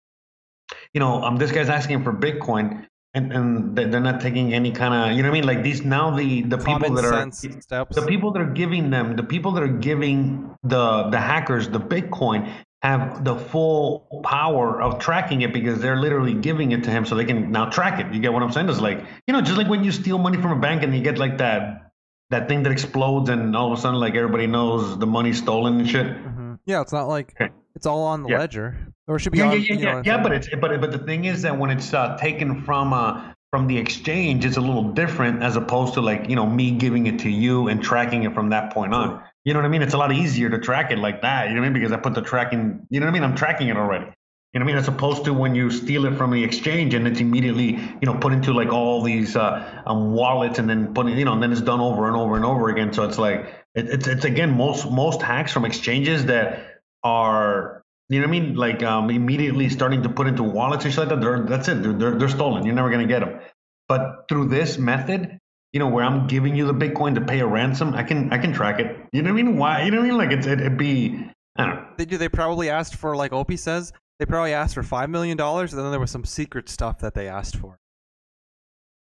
you 0.94 1.00
know, 1.00 1.22
um, 1.24 1.38
this 1.38 1.52
guy's 1.52 1.70
asking 1.70 2.04
for 2.04 2.14
Bitcoin. 2.14 2.86
And, 3.16 3.34
and 3.34 3.76
they- 3.76 3.86
they're 3.86 4.00
not 4.00 4.22
taking 4.22 4.54
any 4.54 4.72
kind 4.72 4.94
of 4.94 5.18
you 5.18 5.24
know 5.24 5.30
what 5.30 5.38
I 5.38 5.40
mean 5.40 5.48
like 5.48 5.64
these 5.64 5.84
now 5.84 6.12
the 6.16 6.44
the 6.44 6.60
people 6.60 6.92
that 6.94 7.06
are 7.06 7.32
steps. 7.32 7.96
the 7.96 8.04
people 8.06 8.30
that 8.34 8.40
are 8.44 8.54
giving 8.54 8.92
them 8.92 9.16
the 9.16 9.24
people 9.24 9.52
that 9.54 9.64
are 9.64 9.68
giving 9.90 10.56
the 10.62 11.10
the 11.10 11.18
hackers 11.20 11.68
the 11.70 11.80
bitcoin 11.80 12.48
have 12.84 13.24
the 13.24 13.36
full 13.36 14.22
power 14.24 14.80
of 14.80 15.00
tracking 15.00 15.42
it 15.42 15.52
because 15.54 15.82
they're 15.82 15.98
literally 15.98 16.36
giving 16.36 16.72
it 16.72 16.84
to 16.84 16.92
him 16.92 17.04
so 17.04 17.16
they 17.16 17.26
can 17.26 17.52
now 17.52 17.66
track 17.68 18.00
it 18.00 18.14
you 18.14 18.20
get 18.22 18.32
what 18.32 18.44
i'm 18.44 18.52
saying 18.52 18.70
it's 18.70 18.80
like 18.80 19.04
you 19.26 19.34
know 19.34 19.42
just 19.42 19.58
like 19.58 19.68
when 19.68 19.84
you 19.84 19.92
steal 19.92 20.20
money 20.20 20.38
from 20.40 20.52
a 20.52 20.60
bank 20.62 20.84
and 20.84 20.96
you 20.96 21.02
get 21.02 21.18
like 21.18 21.40
that 21.40 21.92
that 22.30 22.48
thing 22.48 22.62
that 22.62 22.72
explodes 22.72 23.28
and 23.32 23.56
all 23.56 23.74
of 23.74 23.78
a 23.80 23.82
sudden 23.82 24.00
like 24.00 24.14
everybody 24.14 24.46
knows 24.46 25.00
the 25.00 25.08
money's 25.08 25.40
stolen 25.40 25.80
and 25.80 25.90
shit 25.90 26.06
Mhm. 26.06 26.60
Yeah, 26.68 26.82
it's 26.82 26.94
not 26.94 27.08
like 27.08 27.34
Okay. 27.42 27.52
it's 27.76 27.88
all 27.88 28.04
on 28.04 28.22
the 28.22 28.30
Yeah. 28.30 28.38
ledger, 28.38 28.78
or 29.10 29.18
it 29.18 29.20
should 29.20 29.34
be 29.34 29.40
yeah, 29.40 29.46
on. 29.46 29.52
yeah, 29.52 29.58
yeah, 29.58 29.74
you 29.74 29.86
know, 29.86 29.92
yeah, 29.92 30.02
yeah. 30.06 30.24
But 30.24 30.32
it's 30.32 30.48
but 30.62 30.80
but 30.80 30.92
the 30.92 31.00
thing 31.00 31.26
is 31.26 31.42
that 31.42 31.58
when 31.58 31.72
it's 31.72 31.94
uh, 31.94 32.16
taken 32.18 32.62
from 32.64 32.94
uh, 32.94 33.34
from 33.52 33.68
the 33.68 33.78
exchange, 33.78 34.46
it's 34.46 34.58
a 34.58 34.62
little 34.62 34.92
different 34.94 35.42
as 35.42 35.56
opposed 35.56 35.96
to 35.96 36.02
like, 36.02 36.30
you 36.30 36.36
know, 36.36 36.46
me 36.46 36.72
giving 36.72 37.08
it 37.08 37.20
to 37.20 37.30
you 37.30 37.68
and 37.68 37.82
tracking 37.82 38.24
it 38.24 38.34
from 38.34 38.50
that 38.50 38.72
point 38.72 38.94
on. 38.94 39.24
You 39.44 39.54
know 39.54 39.60
what 39.60 39.66
I 39.66 39.70
mean? 39.70 39.82
It's 39.82 39.96
a 39.96 39.98
lot 39.98 40.12
easier 40.12 40.50
to 40.50 40.60
track 40.60 40.92
it 40.92 41.00
like 41.00 41.24
that. 41.24 41.50
You 41.50 41.56
know 41.56 41.62
what 41.62 41.68
I 41.68 41.70
mean? 41.72 41.82
Because 41.82 41.92
I 41.92 41.98
put 41.98 42.14
the 42.14 42.22
tracking, 42.22 42.86
you 42.92 43.00
know 43.00 43.08
what 43.08 43.12
I 43.12 43.14
mean? 43.14 43.24
I'm 43.24 43.36
tracking 43.36 43.70
it 43.70 43.78
already. 43.78 44.06
You 44.54 44.60
know 44.60 44.66
what 44.66 44.72
I 44.72 44.74
mean? 44.74 44.78
As 44.78 44.88
opposed 44.88 45.26
to 45.26 45.34
when 45.34 45.56
you 45.56 45.72
steal 45.72 46.06
it 46.06 46.16
from 46.16 46.32
the 46.32 46.44
exchange 46.44 46.94
and 46.94 47.08
it's 47.08 47.20
immediately, 47.20 47.72
you 47.72 48.06
know, 48.06 48.16
put 48.16 48.34
into 48.34 48.54
like 48.54 48.70
all 48.70 49.02
these 49.02 49.36
uh, 49.36 49.82
um, 49.88 50.12
wallets 50.12 50.60
and 50.60 50.70
then 50.70 50.94
put 50.94 51.08
it, 51.08 51.18
you 51.18 51.26
know, 51.26 51.34
and 51.34 51.42
then 51.42 51.52
it's 51.52 51.62
done 51.62 51.80
over 51.80 52.08
and 52.08 52.16
over 52.16 52.36
and 52.36 52.46
over 52.46 52.70
again. 52.70 52.94
So 52.94 53.04
it's 53.04 53.18
like, 53.18 53.42
it, 53.74 53.88
it's, 53.88 54.08
it's 54.08 54.26
again, 54.26 54.56
most, 54.56 54.92
most 54.92 55.24
hacks 55.24 55.52
from 55.52 55.66
exchanges 55.66 56.26
that 56.26 56.82
are, 57.04 57.79
you 58.10 58.20
know 58.20 58.28
what 58.28 58.36
I 58.36 58.40
mean? 58.40 58.56
Like 58.56 58.82
um, 58.84 59.10
immediately 59.12 59.70
starting 59.70 60.02
to 60.04 60.10
put 60.10 60.28
into 60.28 60.44
wallets 60.44 60.84
and 60.84 60.94
shit 60.94 61.08
like 61.08 61.10
that. 61.10 61.22
They're, 61.22 61.46
that's 61.46 61.68
it. 61.68 61.84
They're, 61.84 61.94
they're, 61.94 62.18
they're 62.18 62.30
stolen. 62.30 62.66
You're 62.66 62.76
never 62.76 62.90
going 62.90 63.08
to 63.08 63.14
get 63.14 63.20
them. 63.20 63.40
But 63.88 64.26
through 64.28 64.50
this 64.50 64.78
method, 64.80 65.38
you 65.74 65.80
know, 65.80 65.88
where 65.88 66.04
I'm 66.04 66.26
giving 66.26 66.56
you 66.56 66.66
the 66.66 66.74
Bitcoin 66.74 67.14
to 67.16 67.22
pay 67.22 67.40
a 67.40 67.46
ransom, 67.46 67.94
I 67.94 68.02
can, 68.02 68.34
I 68.34 68.40
can 68.40 68.52
track 68.52 68.80
it. 68.80 68.98
You 69.14 69.22
know 69.22 69.32
what 69.32 69.40
I 69.40 69.44
mean? 69.44 69.58
Why? 69.58 69.84
You 69.84 69.92
know 69.92 69.98
what 69.98 70.06
I 70.06 70.10
mean? 70.10 70.18
Like 70.18 70.32
it's, 70.32 70.48
it, 70.48 70.60
it'd 70.60 70.78
be, 70.78 71.30
I 71.56 71.66
don't 71.66 71.76
know. 71.76 71.88
They 71.98 72.06
do. 72.06 72.18
They 72.18 72.30
probably 72.30 72.70
asked 72.70 72.96
for 72.96 73.16
like 73.16 73.32
Opie 73.32 73.58
says. 73.58 73.94
They 74.18 74.26
probably 74.26 74.54
asked 74.54 74.74
for 74.74 74.84
five 74.84 75.10
million 75.10 75.38
dollars, 75.38 75.74
and 75.74 75.82
then 75.82 75.92
there 75.92 76.00
was 76.00 76.12
some 76.12 76.26
secret 76.26 76.68
stuff 76.68 77.00
that 77.00 77.14
they 77.14 77.28
asked 77.28 77.58
for. 77.58 77.80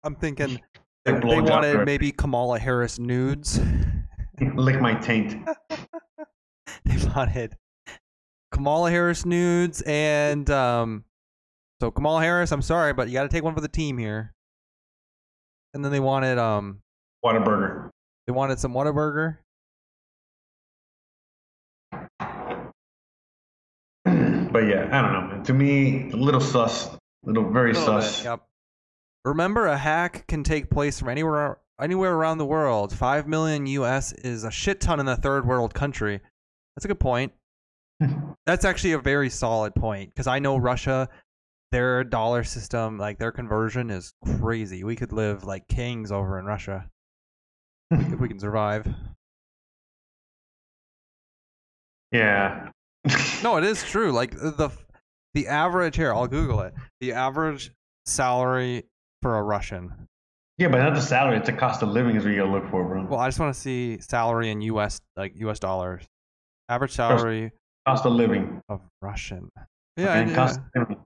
I'm 0.04 0.16
thinking 0.16 0.62
they, 1.06 1.14
they 1.14 1.42
wanted 1.42 1.86
maybe 1.86 2.12
Kamala 2.12 2.60
Harris 2.60 2.98
nudes. 3.00 3.60
Lick 4.56 4.82
my 4.82 4.94
taint. 4.96 5.46
they 6.86 6.98
wanted 7.16 7.56
Kamala 8.56 8.90
Harris 8.90 9.26
nudes, 9.26 9.84
and 9.86 10.50
um, 10.50 11.04
so 11.82 11.92
Kamala 11.92 12.22
Harris, 12.22 12.54
I'm 12.54 12.62
sorry, 12.62 12.94
but 12.94 13.10
you 13.10 13.14
got 13.14 13.24
to 13.24 13.30
take 13.30 13.44
one 13.44 13.54
for 13.54 13.60
the 13.60 13.68
team 13.68 13.98
here. 13.98 14.34
And 15.74 15.84
then 15.84 15.92
they 15.92 16.00
wanted 16.00 16.38
um, 16.38 16.80
Whataburger. 17.24 17.90
they 18.26 18.32
wanted 18.32 18.58
some 18.60 18.72
Whataburger. 18.74 19.40
but 22.20 22.30
yeah, 24.06 24.88
I 24.90 25.02
don't 25.02 25.12
know. 25.12 25.28
Man. 25.28 25.44
To 25.44 25.54
me, 25.54 26.10
a 26.14 26.16
little 26.16 26.40
sus, 26.40 26.88
a 26.88 26.98
little 27.26 27.52
very 27.52 27.74
Little 27.74 27.96
bit, 27.96 28.04
sus. 28.04 28.24
Yep. 28.24 28.42
Remember, 29.26 29.68
a 29.68 29.78
hack 29.78 30.28
can 30.28 30.46
take 30.46 30.70
place 30.70 30.98
from 30.98 31.10
anywhere 31.10 31.58
anywhere 31.82 32.14
around 32.14 32.38
the 32.38 32.46
world. 32.46 32.94
Five 32.94 33.28
million 33.28 33.68
US 33.68 34.14
is 34.14 34.46
a 34.46 34.52
shit 34.52 34.80
ton 34.80 35.02
in 35.02 35.10
a 35.10 35.18
third 35.18 35.46
world 35.46 35.74
country. 35.74 36.22
That's 36.78 36.86
a 36.86 36.88
good 36.88 37.02
point. 37.02 37.34
That's 38.46 38.66
actually 38.66 38.94
a 38.94 39.00
very 39.00 39.30
solid 39.30 39.76
point 39.76 40.10
because 40.10 40.28
I 40.28 40.40
know 40.40 40.58
Russia, 40.58 41.10
their 41.72 42.04
dollar 42.04 42.44
system, 42.44 42.98
like 42.98 43.18
their 43.18 43.32
conversion 43.32 43.90
is 43.90 44.14
crazy. 44.40 44.84
We 44.84 44.96
could 44.96 45.12
live 45.12 45.44
like 45.44 45.68
kings 45.68 46.12
over 46.12 46.40
in 46.40 46.46
Russia 46.46 46.90
if 47.92 48.20
we 48.20 48.28
can 48.28 48.40
survive. 48.40 48.88
Yeah. 52.12 52.70
No, 53.44 53.58
it 53.58 53.64
is 53.64 53.84
true. 53.90 54.12
Like 54.12 54.32
the 54.32 54.72
the 55.34 55.48
average 55.48 55.96
here, 55.96 56.14
I'll 56.14 56.28
Google 56.28 56.62
it. 56.62 56.74
The 57.02 57.14
average 57.14 57.72
salary 58.06 58.84
for 59.22 59.38
a 59.38 59.44
Russian 59.44 60.08
Yeah, 60.58 60.70
but 60.70 60.78
not 60.78 60.94
the 60.96 61.02
salary. 61.02 61.38
It's 61.38 61.48
the 61.48 61.54
cost 61.54 61.82
of 61.82 61.90
living 61.90 62.16
is 62.16 62.24
what 62.24 62.32
you 62.32 62.38
gotta 62.38 62.52
look 62.52 62.70
for, 62.70 62.84
bro. 62.84 63.06
Well, 63.06 63.20
I 63.20 63.28
just 63.28 63.40
want 63.40 63.54
to 63.54 63.60
see 63.60 64.00
salary 64.00 64.50
in 64.50 64.62
U.S. 64.62 65.02
like 65.18 65.34
U.S. 65.38 65.60
dollars. 65.60 66.04
Average 66.70 66.92
salary 66.92 67.52
cost 67.86 68.06
of 68.06 68.14
living. 68.14 68.62
of 68.70 68.82
Russian. 69.02 69.52
Yeah, 69.98 70.20
Okay? 70.20 70.30
yeah. 70.30 70.36
Cost 70.36 70.60
uh, 70.60 70.64
of 70.82 70.90
living. 70.90 71.04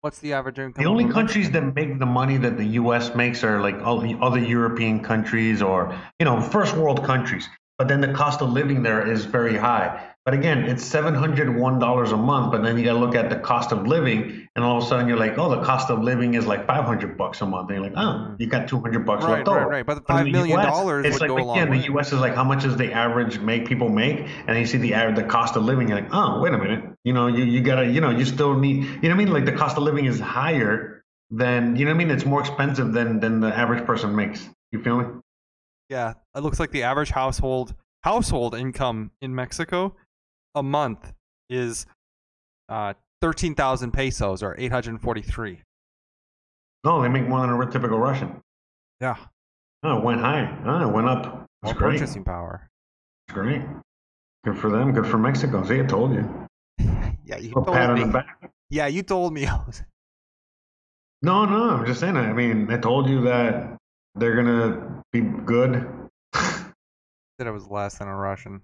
What's 0.00 0.18
the 0.18 0.32
average 0.32 0.58
income? 0.58 0.82
The 0.82 0.88
only 0.90 1.08
countries 1.12 1.50
that 1.50 1.74
make 1.76 1.98
the 1.98 2.06
money 2.06 2.36
that 2.38 2.56
the 2.56 2.64
U.S. 2.80 3.14
makes 3.14 3.44
are 3.44 3.60
like 3.60 3.76
all 3.82 4.00
the 4.00 4.16
other 4.20 4.38
European 4.40 5.00
countries 5.00 5.60
or 5.62 5.94
you 6.18 6.24
know 6.24 6.40
first 6.40 6.74
world 6.76 7.04
countries. 7.04 7.48
But 7.78 7.88
then 7.88 8.00
the 8.00 8.12
cost 8.12 8.40
of 8.40 8.50
living 8.50 8.82
there 8.82 9.06
is 9.06 9.24
very 9.26 9.56
high. 9.56 10.08
But 10.24 10.34
again, 10.34 10.64
it's 10.66 10.84
seven 10.84 11.14
hundred 11.14 11.56
one 11.56 11.80
dollars 11.80 12.12
a 12.12 12.16
month. 12.16 12.52
But 12.52 12.62
then 12.62 12.78
you 12.78 12.84
got 12.84 12.92
to 12.92 12.98
look 13.00 13.16
at 13.16 13.28
the 13.28 13.36
cost 13.36 13.72
of 13.72 13.86
living, 13.88 14.46
and 14.54 14.64
all 14.64 14.78
of 14.78 14.84
a 14.84 14.86
sudden 14.86 15.08
you're 15.08 15.16
like, 15.18 15.36
oh, 15.36 15.48
the 15.50 15.62
cost 15.64 15.90
of 15.90 16.00
living 16.00 16.34
is 16.34 16.46
like 16.46 16.64
five 16.66 16.84
hundred 16.84 17.18
bucks 17.18 17.40
a 17.40 17.46
month. 17.46 17.70
And 17.70 17.78
you're 17.82 17.90
like, 17.90 17.98
oh, 17.98 18.36
you 18.38 18.46
got 18.46 18.68
two 18.68 18.78
hundred 18.80 19.04
bucks 19.04 19.24
Right, 19.24 19.38
left 19.38 19.48
right, 19.48 19.56
over. 19.62 19.68
right. 19.68 19.84
But 19.84 19.94
the 19.96 20.00
But 20.06 20.24
the 20.24 20.30
million 20.30 20.60
US, 20.60 20.66
dollars 20.66 21.06
it's 21.06 21.14
would 21.14 21.28
like 21.28 21.36
go 21.36 21.52
again, 21.52 21.70
way. 21.70 21.78
the 21.78 21.84
U.S. 21.86 22.12
is 22.12 22.20
like 22.20 22.34
how 22.36 22.44
much 22.44 22.62
does 22.62 22.76
the 22.76 22.92
average 22.92 23.40
make 23.40 23.66
people 23.66 23.88
make, 23.88 24.20
and 24.20 24.48
then 24.48 24.58
you 24.58 24.66
see 24.66 24.78
the 24.78 24.94
average, 24.94 25.16
the 25.16 25.24
cost 25.24 25.56
of 25.56 25.64
living. 25.64 25.88
You're 25.88 26.00
like, 26.00 26.10
oh, 26.12 26.40
wait 26.40 26.54
a 26.54 26.58
minute, 26.58 26.84
you 27.02 27.12
know, 27.12 27.26
you 27.26 27.42
you 27.42 27.60
gotta, 27.60 27.86
you 27.86 28.00
know, 28.00 28.10
you 28.10 28.24
still 28.24 28.56
need, 28.56 28.76
you 28.76 28.84
know 28.84 29.08
what 29.08 29.10
I 29.10 29.14
mean? 29.14 29.32
Like 29.32 29.44
the 29.44 29.52
cost 29.52 29.76
of 29.76 29.82
living 29.82 30.04
is 30.04 30.20
higher 30.20 31.02
than, 31.30 31.74
you 31.74 31.84
know 31.84 31.90
what 31.90 31.96
I 31.96 31.98
mean? 31.98 32.10
It's 32.12 32.24
more 32.24 32.40
expensive 32.40 32.92
than 32.92 33.18
than 33.18 33.40
the 33.40 33.48
average 33.48 33.84
person 33.86 34.14
makes. 34.14 34.48
You 34.70 34.82
feel 34.84 34.98
me? 34.98 35.04
Yeah, 35.88 36.14
it 36.36 36.40
looks 36.44 36.60
like 36.60 36.70
the 36.70 36.84
average 36.84 37.10
household 37.10 37.74
household 38.02 38.54
income 38.54 39.10
in 39.20 39.34
Mexico 39.34 39.94
a 40.54 40.62
month 40.62 41.12
is 41.50 41.86
uh, 42.68 42.94
thirteen 43.20 43.54
thousand 43.54 43.92
pesos 43.92 44.42
or 44.42 44.54
eight 44.58 44.72
hundred 44.72 45.00
forty-three. 45.00 45.60
No, 46.84 47.00
they 47.02 47.08
make 47.08 47.28
more 47.28 47.40
than 47.46 47.50
a 47.50 47.70
typical 47.70 47.98
Russian. 47.98 48.40
Yeah, 49.00 49.16
Oh, 49.84 49.98
it 49.98 50.04
went 50.04 50.20
high. 50.20 50.56
Oh, 50.64 50.88
it 50.88 50.92
went 50.92 51.08
up. 51.08 51.46
It's 51.64 51.72
great. 51.72 51.98
purchasing 51.98 52.24
power. 52.24 52.68
It's 53.26 53.34
great. 53.34 53.62
Good 54.44 54.58
for 54.58 54.70
them. 54.70 54.92
Good 54.92 55.06
for 55.06 55.18
Mexico. 55.18 55.64
See, 55.64 55.80
I 55.80 55.84
told 55.84 56.12
you. 56.12 56.48
Yeah, 57.24 57.36
you 57.38 57.52
told 57.52 58.12
me. 58.12 58.20
Yeah, 58.68 58.86
you 58.88 59.02
told 59.02 59.32
me. 59.32 59.46
No, 61.22 61.44
no, 61.44 61.70
I'm 61.70 61.86
just 61.86 62.00
saying. 62.00 62.16
I 62.16 62.32
mean, 62.32 62.70
I 62.70 62.76
told 62.78 63.08
you 63.08 63.22
that 63.22 63.76
they're 64.16 64.34
gonna 64.34 65.02
be 65.12 65.20
good. 65.20 65.88
Said 66.34 67.46
it 67.46 67.52
was 67.52 67.68
less 67.68 67.98
than 67.98 68.08
a 68.08 68.16
Russian. 68.16 68.60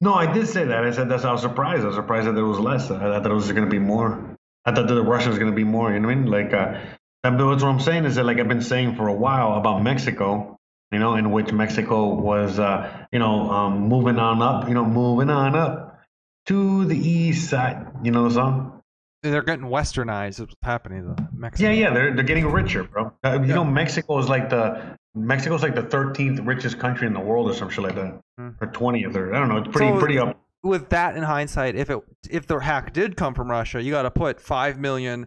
No, 0.00 0.14
I 0.14 0.32
did 0.32 0.46
say 0.48 0.64
that. 0.64 0.84
I 0.84 0.90
said 0.92 1.08
that's. 1.08 1.24
I 1.24 1.32
was 1.32 1.42
surprised. 1.42 1.82
I 1.82 1.86
was 1.86 1.96
surprised 1.96 2.28
that 2.28 2.34
there 2.34 2.44
was 2.44 2.58
less. 2.60 2.90
I 2.90 2.98
thought 2.98 3.26
it 3.26 3.32
was 3.34 3.50
going 3.50 3.64
to 3.64 3.70
be 3.70 3.78
more. 3.80 4.36
I 4.64 4.72
thought 4.72 4.86
that 4.86 4.94
the 4.94 5.02
Russians 5.02 5.30
was 5.30 5.38
going 5.38 5.50
to 5.50 5.56
be 5.56 5.64
more. 5.64 5.92
You 5.92 5.98
know 5.98 6.08
what 6.08 6.12
I 6.12 6.20
mean? 6.20 6.26
Like, 6.26 6.52
uh, 6.52 6.80
and 7.24 7.40
that's 7.40 7.62
what 7.62 7.68
I'm 7.70 7.80
saying 7.80 8.04
is 8.04 8.14
that 8.14 8.24
like 8.24 8.38
I've 8.38 8.48
been 8.48 8.62
saying 8.62 8.94
for 8.96 9.08
a 9.08 9.12
while 9.14 9.54
about 9.54 9.82
Mexico. 9.82 10.54
You 10.90 10.98
know, 10.98 11.16
in 11.16 11.32
which 11.32 11.52
Mexico 11.52 12.14
was, 12.14 12.58
uh, 12.58 13.06
you 13.12 13.18
know, 13.18 13.50
um, 13.50 13.88
moving 13.88 14.18
on 14.18 14.40
up. 14.40 14.68
You 14.68 14.74
know, 14.74 14.86
moving 14.86 15.28
on 15.28 15.54
up 15.54 16.00
to 16.46 16.86
the 16.86 16.96
east 16.96 17.50
side. 17.50 17.88
You 18.02 18.10
know 18.10 18.26
the 18.28 18.34
song? 18.34 18.82
They're 19.22 19.42
getting 19.42 19.66
westernized. 19.66 20.28
Is 20.28 20.40
what's 20.40 20.54
happening 20.62 21.14
to 21.14 21.28
Mexico. 21.32 21.70
Yeah, 21.70 21.74
yeah. 21.88 21.90
They're 21.92 22.14
they're 22.14 22.24
getting 22.24 22.46
richer, 22.46 22.84
bro. 22.84 23.12
Uh, 23.24 23.40
you 23.40 23.48
Yeah. 23.48 23.54
know, 23.56 23.64
Mexico 23.64 24.18
is 24.18 24.28
like 24.28 24.48
the 24.48 24.96
Mexico's 25.14 25.62
like 25.62 25.74
the 25.74 25.82
13th 25.82 26.46
richest 26.46 26.78
country 26.78 27.06
in 27.06 27.12
the 27.12 27.20
world 27.20 27.48
or 27.50 27.54
some 27.54 27.68
shit 27.68 27.82
like 27.84 27.94
that, 27.96 28.20
Hmm. 28.38 28.50
or 28.60 28.68
20th 28.68 29.16
or 29.16 29.34
I 29.34 29.38
don't 29.38 29.48
know. 29.48 29.56
It's 29.58 29.68
pretty 29.68 29.92
So- 29.92 29.98
pretty 29.98 30.18
up. 30.18 30.40
with 30.62 30.88
that 30.90 31.16
in 31.16 31.22
hindsight, 31.22 31.74
if 31.76 31.88
it 31.90 31.98
if 32.30 32.46
the 32.46 32.58
hack 32.58 32.92
did 32.92 33.16
come 33.16 33.34
from 33.34 33.50
Russia, 33.50 33.82
you 33.82 33.90
got 33.90 34.02
to 34.02 34.10
put 34.10 34.40
five 34.40 34.78
million. 34.78 35.26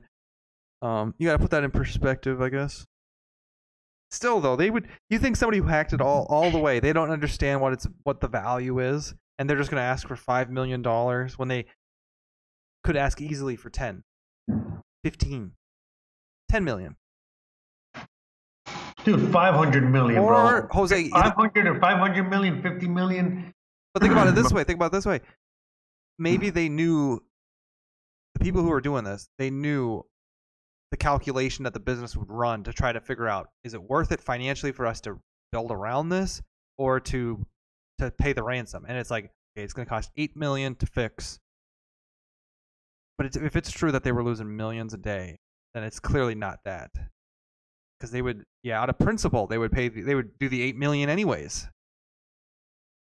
Um, 0.81 1.13
you 1.17 1.27
got 1.27 1.33
to 1.33 1.39
put 1.39 1.51
that 1.51 1.63
in 1.63 1.71
perspective, 1.71 2.41
I 2.41 2.49
guess. 2.49 2.85
Still, 4.11 4.41
though, 4.41 4.55
they 4.55 4.69
would. 4.69 4.87
You 5.09 5.19
think 5.19 5.35
somebody 5.37 5.59
who 5.59 5.65
hacked 5.67 5.93
it 5.93 6.01
all 6.01 6.25
all 6.29 6.51
the 6.51 6.59
way, 6.59 6.79
they 6.79 6.91
don't 6.93 7.09
understand 7.11 7.61
what 7.61 7.71
it's 7.73 7.87
what 8.03 8.19
the 8.21 8.27
value 8.27 8.79
is, 8.79 9.13
and 9.39 9.49
they're 9.49 9.57
just 9.57 9.69
gonna 9.71 9.81
ask 9.81 10.07
for 10.07 10.15
five 10.15 10.49
million 10.49 10.81
dollars 10.81 11.37
when 11.39 11.47
they 11.47 11.65
could 12.83 12.97
ask 12.97 13.21
easily 13.21 13.55
for 13.55 13.69
10, 13.69 14.03
15, 15.03 15.53
10 16.49 16.63
million. 16.63 16.97
Dude, 19.03 19.31
500 19.31 19.91
million, 19.91 20.19
Or 20.21 20.61
bro. 20.61 20.67
Jose, 20.71 21.09
500 21.09 21.67
or 21.67 21.79
500 21.79 22.29
million, 22.29 22.61
50 22.61 22.87
million. 22.87 23.53
But 23.93 24.01
think 24.03 24.11
about 24.13 24.27
it 24.27 24.35
this 24.35 24.51
way. 24.53 24.63
Think 24.63 24.77
about 24.77 24.87
it 24.87 24.91
this 24.93 25.05
way. 25.05 25.21
Maybe 26.19 26.49
they 26.49 26.69
knew 26.69 27.23
the 28.35 28.39
people 28.39 28.61
who 28.61 28.69
were 28.69 28.81
doing 28.81 29.03
this. 29.03 29.27
They 29.37 29.49
knew 29.49 30.05
the 30.91 30.97
calculation 30.97 31.63
that 31.63 31.73
the 31.73 31.79
business 31.79 32.15
would 32.15 32.29
run 32.29 32.63
to 32.63 32.73
try 32.73 32.91
to 32.91 32.99
figure 32.99 33.27
out 33.27 33.49
is 33.63 33.73
it 33.73 33.81
worth 33.81 34.11
it 34.11 34.21
financially 34.21 34.71
for 34.71 34.85
us 34.85 34.99
to 35.01 35.19
build 35.51 35.71
around 35.71 36.09
this 36.09 36.41
or 36.77 36.99
to 36.99 37.45
to 37.99 38.11
pay 38.11 38.33
the 38.33 38.43
ransom. 38.43 38.85
And 38.87 38.97
it's 38.97 39.09
like 39.09 39.25
okay, 39.25 39.63
it's 39.63 39.73
going 39.73 39.85
to 39.85 39.89
cost 39.89 40.11
eight 40.17 40.35
million 40.35 40.75
to 40.75 40.85
fix. 40.85 41.39
But 43.17 43.27
it's, 43.27 43.37
if 43.37 43.55
it's 43.55 43.71
true 43.71 43.91
that 43.91 44.03
they 44.03 44.11
were 44.11 44.23
losing 44.23 44.55
millions 44.55 44.93
a 44.93 44.97
day, 44.97 45.39
then 45.73 45.83
it's 45.83 45.99
clearly 45.99 46.35
not 46.35 46.59
that. 46.65 46.91
Because 48.01 48.11
they 48.11 48.23
would, 48.23 48.43
yeah, 48.63 48.81
out 48.81 48.89
of 48.89 48.97
principle, 48.97 49.45
they 49.45 49.59
would 49.59 49.71
pay. 49.71 49.87
The, 49.87 50.01
they 50.01 50.15
would 50.15 50.39
do 50.39 50.49
the 50.49 50.59
eight 50.63 50.75
million 50.75 51.07
anyways 51.07 51.69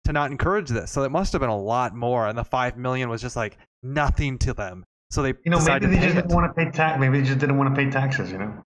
to 0.07 0.13
not 0.13 0.31
encourage 0.31 0.69
this. 0.69 0.89
So 0.89 1.03
it 1.03 1.11
must 1.11 1.33
have 1.33 1.41
been 1.41 1.51
a 1.51 1.57
lot 1.57 1.93
more, 1.93 2.27
and 2.27 2.35
the 2.35 2.43
five 2.43 2.77
million 2.77 3.09
was 3.09 3.21
just 3.21 3.35
like 3.35 3.57
nothing 3.83 4.39
to 4.39 4.53
them. 4.53 4.83
So 5.11 5.21
they 5.21 5.33
You 5.45 5.51
know, 5.51 5.63
maybe 5.63 5.85
they 5.85 5.97
just 5.97 6.07
it. 6.07 6.13
didn't 6.15 6.33
want 6.33 6.49
to 6.49 6.65
pay 6.65 6.71
tax. 6.71 6.99
Maybe 6.99 7.19
they 7.19 7.27
just 7.27 7.39
didn't 7.39 7.57
want 7.57 7.75
to 7.75 7.79
pay 7.79 7.91
taxes, 7.91 8.31
you 8.31 8.39
know? 8.39 8.63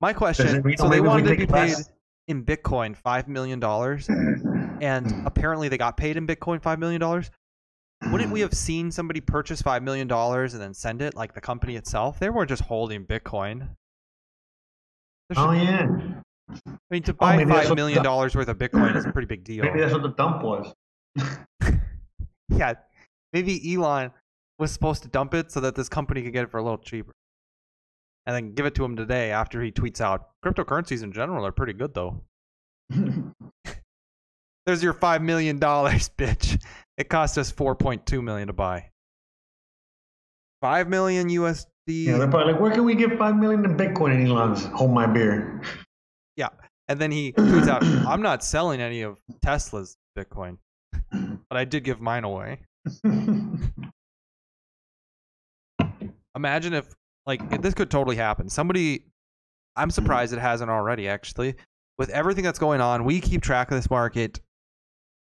My 0.00 0.12
question: 0.12 0.66
it- 0.66 0.78
so 0.78 0.88
they 0.88 1.00
wanted 1.00 1.28
to 1.28 1.36
be 1.36 1.46
paid 1.46 1.48
less- 1.48 1.90
in 2.26 2.44
Bitcoin 2.44 2.96
five 2.96 3.28
million 3.28 3.60
dollars, 3.60 4.08
and 4.08 5.10
hmm. 5.10 5.26
apparently 5.26 5.68
they 5.68 5.78
got 5.78 5.96
paid 5.96 6.16
in 6.16 6.26
Bitcoin 6.26 6.60
five 6.60 6.78
million 6.78 7.00
dollars. 7.00 7.30
Wouldn't 8.10 8.30
we 8.32 8.40
hmm. 8.40 8.44
have 8.44 8.54
seen 8.54 8.90
somebody 8.90 9.20
purchase 9.20 9.62
five 9.62 9.82
million 9.82 10.08
dollars 10.08 10.54
and 10.54 10.62
then 10.62 10.74
send 10.74 11.00
it, 11.00 11.14
like 11.14 11.34
the 11.34 11.40
company 11.40 11.76
itself? 11.76 12.18
They 12.18 12.30
weren't 12.30 12.48
just 12.48 12.62
holding 12.62 13.04
Bitcoin. 13.04 13.68
There 15.28 15.38
Oh, 15.44 15.52
yeah. 15.52 15.86
I 16.66 16.70
mean, 16.90 17.02
to 17.02 17.12
oh, 17.12 17.14
buy 17.14 17.36
that's 17.36 17.50
five 17.50 17.68
what 17.68 17.76
million 17.76 17.98
the- 17.98 18.02
dollars 18.04 18.34
worth 18.34 18.48
of 18.48 18.56
Bitcoin 18.58 18.96
is 18.96 19.04
a 19.04 19.12
pretty 19.12 19.26
big 19.26 19.44
deal. 19.44 19.64
Maybe 19.64 19.80
that's 19.80 19.92
what 19.92 20.02
the 20.02 20.08
dump 20.08 20.42
was. 20.42 20.72
yeah, 22.48 22.74
maybe 23.32 23.74
Elon 23.74 24.10
was 24.58 24.72
supposed 24.72 25.02
to 25.02 25.08
dump 25.08 25.34
it 25.34 25.52
so 25.52 25.60
that 25.60 25.74
this 25.74 25.88
company 25.88 26.22
could 26.22 26.32
get 26.32 26.44
it 26.44 26.50
for 26.50 26.58
a 26.58 26.62
little 26.62 26.78
cheaper, 26.78 27.12
and 28.26 28.34
then 28.34 28.54
give 28.54 28.64
it 28.66 28.74
to 28.76 28.84
him 28.84 28.96
today 28.96 29.30
after 29.30 29.62
he 29.62 29.70
tweets 29.70 30.00
out 30.00 30.30
cryptocurrencies 30.44 31.02
in 31.02 31.12
general 31.12 31.44
are 31.44 31.52
pretty 31.52 31.74
good 31.74 31.92
though. 31.94 32.22
There's 34.66 34.82
your 34.82 34.94
five 34.94 35.22
million 35.22 35.58
dollars, 35.58 36.10
bitch. 36.18 36.62
It 36.96 37.08
cost 37.10 37.36
us 37.38 37.50
four 37.50 37.74
point 37.74 38.06
two 38.06 38.22
million 38.22 38.46
to 38.48 38.52
buy. 38.54 38.90
Five 40.62 40.88
million 40.88 41.28
USD. 41.88 42.04
yeah, 42.04 42.18
they're 42.18 42.28
probably 42.28 42.52
like, 42.52 42.60
where 42.60 42.70
can 42.70 42.84
we 42.84 42.94
get 42.94 43.16
5 43.18 43.36
million 43.36 43.64
in 43.64 43.76
Bitcoin? 43.76 44.14
And 44.14 44.28
Elon's, 44.28 44.64
hold 44.66 44.92
my 44.92 45.06
beer. 45.06 45.60
Yeah. 46.36 46.48
And 46.88 47.00
then 47.00 47.10
he 47.10 47.32
tweets 47.32 47.68
out, 47.68 47.82
I'm 48.06 48.22
not 48.22 48.42
selling 48.44 48.80
any 48.80 49.02
of 49.02 49.18
Tesla's 49.42 49.96
Bitcoin, 50.16 50.58
but 51.12 51.56
I 51.56 51.64
did 51.64 51.84
give 51.84 52.00
mine 52.00 52.24
away. 52.24 52.60
Imagine 56.36 56.72
if, 56.74 56.94
like, 57.26 57.40
if 57.52 57.60
this 57.62 57.74
could 57.74 57.90
totally 57.90 58.16
happen. 58.16 58.48
Somebody, 58.48 59.04
I'm 59.76 59.90
surprised 59.90 60.32
it 60.32 60.38
hasn't 60.38 60.70
already, 60.70 61.08
actually. 61.08 61.56
With 61.98 62.10
everything 62.10 62.44
that's 62.44 62.60
going 62.60 62.80
on, 62.80 63.04
we 63.04 63.20
keep 63.20 63.42
track 63.42 63.70
of 63.70 63.76
this 63.76 63.90
market 63.90 64.40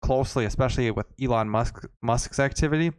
closely, 0.02 0.44
especially 0.44 0.90
with 0.90 1.06
Elon 1.20 1.48
Musk 1.48 1.84
Musk's 2.02 2.38
activity. 2.38 2.92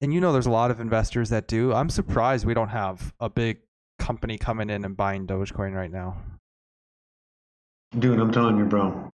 And 0.00 0.12
you 0.12 0.20
know, 0.20 0.32
there's 0.32 0.46
a 0.46 0.50
lot 0.50 0.70
of 0.70 0.80
investors 0.80 1.30
that 1.30 1.48
do. 1.48 1.72
I'm 1.72 1.88
surprised 1.88 2.44
we 2.44 2.54
don't 2.54 2.68
have 2.68 3.14
a 3.18 3.30
big 3.30 3.58
company 3.98 4.36
coming 4.36 4.68
in 4.68 4.84
and 4.84 4.96
buying 4.96 5.26
Dogecoin 5.26 5.74
right 5.74 5.90
now. 5.90 6.16
Dude, 7.98 8.20
I'm 8.20 8.30
telling 8.30 8.58
you, 8.58 8.66
bro. 8.66 9.10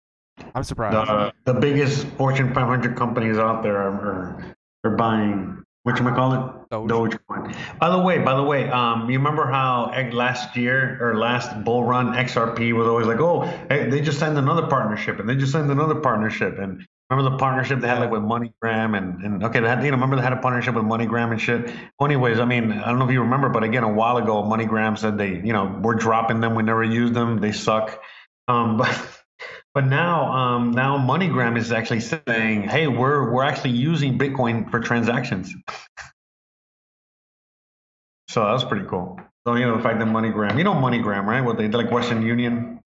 I'm 0.55 0.63
surprised. 0.63 0.95
The, 0.95 1.53
the 1.53 1.59
biggest 1.59 2.07
Fortune 2.17 2.53
500 2.53 2.95
companies 2.95 3.37
out 3.37 3.61
there 3.61 3.75
are, 3.75 3.91
are, 3.91 4.55
are 4.85 4.95
buying, 4.95 5.63
whatchamacallit? 5.85 6.69
Doge. 6.69 6.89
Dogecoin. 6.89 7.55
By 7.79 7.89
the 7.89 7.99
way, 7.99 8.19
by 8.19 8.35
the 8.35 8.43
way, 8.43 8.69
um, 8.69 9.09
you 9.09 9.17
remember 9.17 9.47
how 9.47 9.91
eh, 9.93 10.09
last 10.13 10.55
year 10.55 10.97
or 11.01 11.17
last 11.17 11.63
bull 11.65 11.83
run 11.83 12.13
XRP 12.13 12.73
was 12.73 12.87
always 12.87 13.05
like, 13.05 13.19
oh, 13.19 13.41
hey, 13.69 13.89
they 13.89 13.99
just 13.99 14.17
signed 14.19 14.37
another 14.37 14.67
partnership 14.67 15.19
and 15.19 15.27
they 15.27 15.35
just 15.35 15.51
signed 15.51 15.69
another 15.69 15.95
partnership 15.95 16.57
and 16.57 16.85
remember 17.10 17.32
the 17.32 17.38
partnership 17.38 17.80
they 17.80 17.88
had 17.88 18.00
like 18.00 18.12
with 18.12 18.22
MoneyGram 18.22 18.98
and 18.98 19.24
and 19.24 19.43
okay, 19.43 19.60
they 19.60 19.67
had 19.67 19.84
you 19.84 19.91
know 19.91 19.98
remember 19.98 20.15
they 20.15 20.22
had 20.22 20.34
a 20.34 20.38
partnership 20.38 20.76
with 20.76 20.84
MoneyGram 20.84 21.32
and 21.32 21.41
shit. 21.41 21.65
Well, 22.00 22.06
anyways, 22.08 22.39
I 22.39 22.45
mean 22.45 22.72
I 22.72 22.88
don't 22.88 23.00
know 23.00 23.06
if 23.06 23.12
you 23.12 23.22
remember, 23.22 23.50
but 23.50 23.63
again 23.63 23.84
a 23.84 23.91
while 23.91 24.17
ago 24.17 24.43
MoneyGram 24.43 24.98
said 24.98 25.17
they 25.17 25.36
you 25.36 25.54
know 25.54 25.80
we're 25.82 25.95
dropping 25.95 26.39
them, 26.39 26.56
we 26.56 26.63
never 26.63 26.84
use 26.84 27.12
them, 27.12 27.39
they 27.39 27.52
suck. 27.52 28.02
Um, 28.48 28.78
but 28.78 28.95
but 29.74 29.86
now 29.86 30.32
um, 30.32 30.72
now 30.72 30.98
MoneyGram 30.98 31.58
is 31.58 31.72
actually 31.72 32.02
saying, 32.02 32.63
hey, 32.63 32.88
we're 32.88 33.32
we're 33.32 33.43
actually 33.43 33.72
using 33.72 34.17
Bitcoin 34.17 34.69
for 34.69 34.80
transactions. 34.80 35.54
So 38.28 38.43
that 38.45 38.52
was 38.52 38.63
pretty 38.63 38.86
cool. 38.88 39.19
So 39.48 39.56
you 39.56 39.65
know 39.65 39.78
the 39.78 39.82
fact 39.82 39.98
that 39.98 40.08
MoneyGram, 40.08 40.58
you 40.58 40.63
know 40.63 40.74
MoneyGram, 40.74 41.26
right? 41.26 41.41
What 41.41 41.58
they 41.58 41.67
like 41.69 41.89
Western 41.89 42.22
Union. 42.22 42.78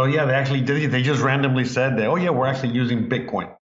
So 0.00 0.06
yeah, 0.06 0.24
they 0.24 0.32
actually 0.32 0.62
did. 0.62 0.82
it. 0.82 0.90
They 0.90 1.02
just 1.02 1.20
randomly 1.20 1.66
said 1.66 1.98
that. 1.98 2.06
Oh 2.06 2.16
yeah, 2.16 2.30
we're 2.30 2.46
actually 2.46 2.72
using 2.72 3.06
Bitcoin, 3.06 3.54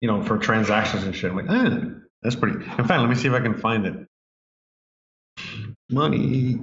you 0.00 0.08
know, 0.08 0.22
for 0.22 0.38
transactions 0.38 1.04
and 1.04 1.14
shit. 1.14 1.30
I'm 1.30 1.36
like, 1.36 1.50
eh, 1.50 1.90
that's 2.22 2.34
pretty. 2.34 2.64
In 2.64 2.86
fact, 2.86 2.92
let 2.92 3.10
me 3.10 3.14
see 3.14 3.28
if 3.28 3.34
I 3.34 3.40
can 3.40 3.52
find 3.52 3.84
it. 3.84 4.06
Money. 5.90 6.58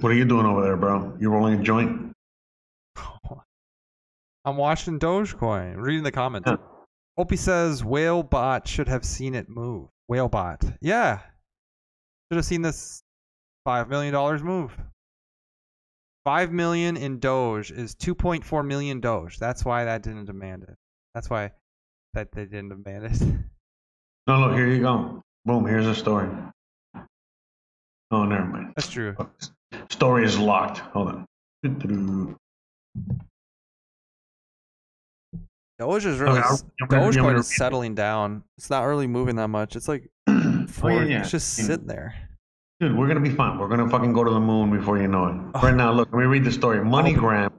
What 0.00 0.10
are 0.10 0.16
you 0.16 0.24
doing 0.24 0.46
over 0.46 0.62
there, 0.62 0.76
bro? 0.76 1.16
You 1.20 1.30
rolling 1.30 1.60
a 1.60 1.62
joint? 1.62 2.10
I'm 4.44 4.56
watching 4.56 4.98
Dogecoin. 4.98 5.76
Reading 5.76 6.02
the 6.02 6.10
comments. 6.10 6.48
Yeah. 6.50 6.56
Opie 7.16 7.36
says 7.36 7.84
Whalebot 7.84 8.66
should 8.66 8.88
have 8.88 9.04
seen 9.04 9.36
it 9.36 9.48
move. 9.48 9.90
Whalebot. 10.10 10.76
Yeah. 10.80 11.20
Should 12.32 12.36
have 12.38 12.44
seen 12.44 12.62
this 12.62 13.04
five 13.64 13.88
million 13.88 14.12
dollars 14.12 14.42
move. 14.42 14.76
Five 16.24 16.52
million 16.52 16.96
in 16.96 17.18
Doge 17.18 17.70
is 17.70 17.94
two 17.94 18.14
point 18.14 18.44
four 18.44 18.62
million 18.62 19.00
Doge. 19.00 19.38
That's 19.38 19.64
why 19.64 19.84
that 19.84 20.02
didn't 20.02 20.26
demand 20.26 20.64
it. 20.64 20.76
That's 21.14 21.30
why 21.30 21.52
that 22.14 22.30
they 22.32 22.44
didn't 22.44 22.68
demand 22.68 23.04
it. 23.06 23.22
No, 24.26 24.38
look, 24.38 24.52
here 24.52 24.68
you 24.68 24.80
go. 24.80 25.22
Boom, 25.44 25.66
here's 25.66 25.86
a 25.86 25.94
story. 25.94 26.28
Oh, 28.12 28.24
never 28.24 28.44
mind. 28.44 28.74
That's 28.76 28.88
true. 28.88 29.16
Story 29.88 30.24
is 30.24 30.38
locked. 30.38 30.78
Hold 30.78 31.08
on. 31.08 31.26
Doge 35.78 36.04
is 36.06 36.18
really 36.18 36.38
Okay, 36.38 36.46
I'll- 36.48 36.60
I'm 36.82 36.88
Dogecoin 36.88 37.38
is 37.38 37.56
settling 37.56 37.94
down. 37.94 38.44
It's 38.58 38.70
not 38.70 38.82
really 38.82 39.06
moving 39.06 39.36
that 39.36 39.48
much. 39.48 39.74
It's 39.74 39.88
like 39.88 40.08
four, 40.68 40.92
Oh, 40.92 41.00
yeah, 41.00 41.04
yeah. 41.04 41.20
it's 41.20 41.30
just 41.30 41.54
sitting 41.54 41.86
there. 41.86 42.14
Dude, 42.80 42.96
we're 42.96 43.08
gonna 43.08 43.20
be 43.20 43.28
fine. 43.28 43.58
We're 43.58 43.68
gonna 43.68 43.90
fucking 43.90 44.14
go 44.14 44.24
to 44.24 44.30
the 44.30 44.40
moon 44.40 44.70
before 44.70 44.96
you 44.96 45.06
know 45.06 45.26
it. 45.26 45.36
Oh. 45.54 45.60
Right 45.60 45.74
now, 45.74 45.92
look, 45.92 46.08
let 46.12 46.18
me 46.18 46.24
read 46.24 46.44
the 46.44 46.52
story. 46.52 46.78
MoneyGram, 46.78 47.52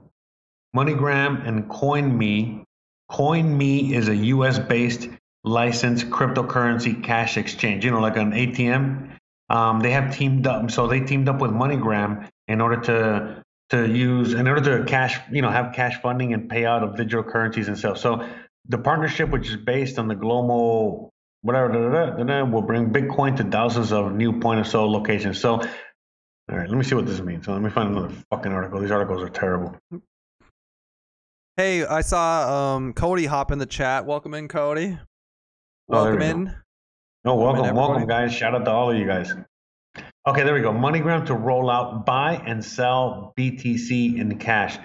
MoneyGram, 0.74 1.46
and 1.46 1.68
CoinMe. 1.70 2.64
CoinMe 3.08 3.92
is 3.92 4.08
a 4.08 4.16
U.S.-based 4.16 5.16
licensed 5.44 6.06
cryptocurrency 6.10 7.04
cash 7.04 7.36
exchange. 7.36 7.84
You 7.84 7.92
know, 7.92 8.00
like 8.00 8.16
an 8.16 8.32
ATM. 8.32 9.16
Um, 9.48 9.78
they 9.78 9.92
have 9.92 10.12
teamed 10.16 10.48
up, 10.48 10.72
so 10.72 10.88
they 10.88 11.00
teamed 11.00 11.28
up 11.28 11.40
with 11.40 11.52
MoneyGram 11.52 12.28
in 12.48 12.60
order 12.60 12.80
to 12.80 13.42
to 13.70 13.88
use 13.88 14.34
in 14.34 14.48
order 14.48 14.78
to 14.78 14.84
cash, 14.90 15.20
you 15.30 15.40
know, 15.40 15.50
have 15.50 15.72
cash 15.72 16.02
funding 16.02 16.32
and 16.32 16.50
payout 16.50 16.82
of 16.82 16.96
digital 16.96 17.22
currencies 17.22 17.68
and 17.68 17.78
stuff. 17.78 17.96
So 17.98 18.28
the 18.68 18.78
partnership, 18.78 19.30
which 19.30 19.48
is 19.48 19.56
based 19.56 20.00
on 20.00 20.08
the 20.08 20.16
global 20.16 21.11
whatever, 21.42 21.68
da, 21.68 22.24
da, 22.24 22.44
will 22.44 22.62
bring 22.62 22.90
Bitcoin 22.90 23.36
to 23.36 23.44
thousands 23.44 23.92
of 23.92 24.12
new 24.12 24.40
point 24.40 24.60
of 24.60 24.66
sale 24.66 24.90
locations. 24.90 25.38
So, 25.40 25.54
all 25.54 26.58
right, 26.58 26.68
let 26.68 26.76
me 26.76 26.84
see 26.84 26.94
what 26.94 27.06
this 27.06 27.20
means. 27.20 27.44
So 27.46 27.52
let 27.52 27.62
me 27.62 27.70
find 27.70 27.94
another 27.94 28.14
fucking 28.30 28.50
article. 28.52 28.80
These 28.80 28.90
articles 28.90 29.22
are 29.22 29.28
terrible. 29.28 29.76
Hey, 31.56 31.84
I 31.84 32.00
saw 32.00 32.74
um 32.76 32.94
Cody 32.94 33.26
hop 33.26 33.52
in 33.52 33.58
the 33.58 33.66
chat. 33.66 34.06
Welcome 34.06 34.34
in, 34.34 34.48
Cody. 34.48 34.98
Oh, 35.90 36.04
Welcome 36.04 36.18
we 36.18 36.26
in. 36.26 36.54
Oh, 37.24 37.34
welcome, 37.34 37.64
everybody. 37.64 37.76
welcome, 37.76 38.06
guys. 38.08 38.32
Shout 38.32 38.54
out 38.54 38.64
to 38.64 38.70
all 38.70 38.90
of 38.90 38.96
you 38.96 39.06
guys. 39.06 39.32
Okay, 40.26 40.44
there 40.44 40.54
we 40.54 40.60
go. 40.60 40.72
MoneyGram 40.72 41.26
to 41.26 41.34
roll 41.34 41.68
out 41.70 42.06
buy 42.06 42.42
and 42.46 42.64
sell 42.64 43.32
BTC 43.38 44.18
in 44.18 44.38
cash 44.38 44.78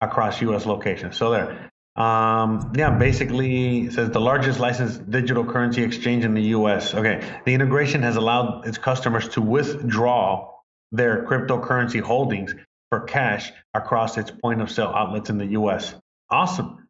across 0.00 0.40
U.S. 0.42 0.66
locations. 0.66 1.16
So 1.16 1.30
there. 1.30 1.71
Um, 1.94 2.72
yeah, 2.74 2.90
basically 2.90 3.82
it 3.82 3.92
says 3.92 4.10
the 4.10 4.20
largest 4.20 4.58
licensed 4.58 5.10
digital 5.10 5.44
currency 5.44 5.82
exchange 5.82 6.24
in 6.24 6.32
the 6.32 6.42
U.S. 6.56 6.94
Okay, 6.94 7.22
the 7.44 7.52
integration 7.52 8.02
has 8.02 8.16
allowed 8.16 8.66
its 8.66 8.78
customers 8.78 9.28
to 9.30 9.42
withdraw 9.42 10.50
their 10.90 11.26
cryptocurrency 11.26 12.00
holdings 12.00 12.54
for 12.88 13.00
cash 13.00 13.52
across 13.74 14.16
its 14.16 14.30
point 14.30 14.62
of 14.62 14.70
sale 14.70 14.92
outlets 14.94 15.28
in 15.28 15.36
the 15.36 15.46
U.S. 15.46 15.94
Awesome. 16.30 16.88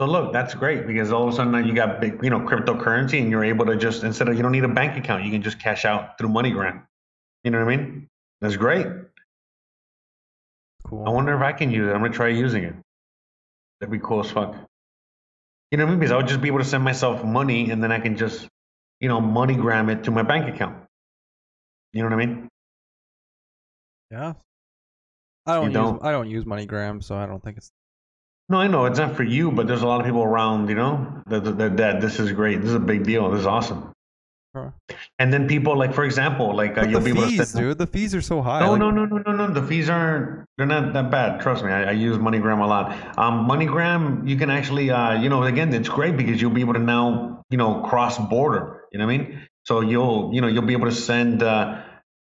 So 0.00 0.06
look, 0.06 0.32
that's 0.32 0.54
great 0.54 0.86
because 0.86 1.12
all 1.12 1.28
of 1.28 1.34
a 1.34 1.36
sudden 1.36 1.52
now 1.52 1.58
you 1.58 1.74
got 1.74 2.00
big, 2.00 2.20
you 2.22 2.30
know, 2.30 2.40
cryptocurrency, 2.40 3.20
and 3.20 3.30
you're 3.30 3.44
able 3.44 3.66
to 3.66 3.76
just 3.76 4.04
instead 4.04 4.28
of 4.28 4.36
you 4.36 4.42
don't 4.42 4.52
need 4.52 4.64
a 4.64 4.68
bank 4.68 4.96
account, 4.96 5.24
you 5.24 5.30
can 5.30 5.42
just 5.42 5.58
cash 5.60 5.84
out 5.84 6.18
through 6.18 6.28
MoneyGram. 6.28 6.84
You 7.44 7.50
know 7.50 7.64
what 7.64 7.72
I 7.72 7.76
mean? 7.76 8.08
That's 8.40 8.56
great. 8.56 8.86
Cool. 10.86 11.04
I 11.06 11.10
wonder 11.10 11.34
if 11.34 11.42
I 11.42 11.52
can 11.52 11.70
use 11.70 11.88
it. 11.88 11.92
I'm 11.92 12.00
gonna 12.00 12.12
try 12.12 12.28
using 12.28 12.64
it. 12.64 12.74
That'd 13.80 13.92
be 13.92 13.98
cool 13.98 14.20
as 14.20 14.30
fuck. 14.30 14.54
You 15.70 15.78
know 15.78 15.84
what 15.84 15.88
I 15.88 15.92
mean? 15.92 16.00
Because 16.00 16.12
I 16.12 16.16
would 16.16 16.28
just 16.28 16.40
be 16.40 16.48
able 16.48 16.58
to 16.58 16.64
send 16.64 16.84
myself 16.84 17.24
money, 17.24 17.70
and 17.70 17.82
then 17.82 17.92
I 17.92 18.00
can 18.00 18.16
just, 18.16 18.48
you 19.00 19.08
know, 19.08 19.20
MoneyGram 19.20 19.90
it 19.90 20.04
to 20.04 20.10
my 20.10 20.22
bank 20.22 20.52
account. 20.54 20.76
You 21.92 22.02
know 22.02 22.08
what 22.08 22.22
I 22.22 22.26
mean? 22.26 22.48
yeah. 24.10 24.32
I 25.46 25.54
don't, 25.54 25.64
You 25.64 25.68
use 25.70 25.74
don't? 25.74 26.04
I 26.04 26.12
don't 26.12 26.28
use 26.28 26.44
MoneyGram, 26.44 27.02
so 27.02 27.16
I 27.16 27.26
don't 27.26 27.42
think 27.42 27.56
it's 27.56 27.70
No, 28.48 28.58
I 28.58 28.66
know 28.66 28.84
it's 28.86 28.98
not 28.98 29.16
for 29.16 29.22
you, 29.22 29.50
but 29.50 29.66
there's 29.66 29.82
a 29.82 29.86
lot 29.86 30.00
of 30.00 30.06
people 30.06 30.22
around, 30.22 30.68
you 30.68 30.74
know, 30.74 31.22
that, 31.26 31.44
that, 31.44 31.58
that, 31.58 31.76
that 31.78 32.00
this 32.00 32.18
is 32.20 32.32
great. 32.32 32.60
This 32.60 32.70
is 32.70 32.74
a 32.74 32.80
big 32.80 33.04
deal. 33.04 33.30
This 33.30 33.40
is 33.40 33.46
awesome. 33.46 33.92
And 35.18 35.32
then 35.32 35.46
people 35.46 35.76
like, 35.78 35.94
for 35.94 36.04
example, 36.04 36.54
like 36.56 36.76
uh, 36.76 36.82
you'll 36.82 37.00
the 37.00 37.12
be 37.12 37.18
able 37.18 37.30
to 37.30 37.36
fees, 37.38 37.52
dude. 37.52 37.78
The 37.78 37.86
fees 37.86 38.14
are 38.14 38.20
so 38.20 38.42
high. 38.42 38.60
No, 38.60 38.70
like- 38.72 38.80
no, 38.80 38.90
no, 38.90 39.04
no, 39.04 39.18
no, 39.18 39.46
no. 39.46 39.54
The 39.54 39.62
fees 39.62 39.88
aren't. 39.88 40.46
They're 40.56 40.66
not 40.66 40.92
that 40.92 41.10
bad. 41.10 41.40
Trust 41.40 41.64
me. 41.64 41.70
I, 41.70 41.84
I 41.84 41.90
use 41.92 42.18
MoneyGram 42.18 42.62
a 42.62 42.66
lot. 42.66 43.18
Um, 43.18 43.48
MoneyGram, 43.48 44.28
you 44.28 44.36
can 44.36 44.50
actually, 44.50 44.90
uh, 44.90 45.20
you 45.20 45.28
know, 45.28 45.42
again, 45.44 45.72
it's 45.72 45.88
great 45.88 46.16
because 46.16 46.40
you'll 46.40 46.50
be 46.50 46.60
able 46.60 46.74
to 46.74 46.80
now, 46.80 47.44
you 47.50 47.56
know, 47.56 47.82
cross 47.82 48.18
border. 48.18 48.82
You 48.92 48.98
know 48.98 49.06
what 49.06 49.14
I 49.14 49.18
mean? 49.18 49.48
So 49.64 49.80
you'll, 49.80 50.34
you 50.34 50.40
know, 50.40 50.48
you'll 50.48 50.66
be 50.66 50.72
able 50.72 50.88
to 50.88 50.94
send, 50.94 51.42
uh, 51.42 51.82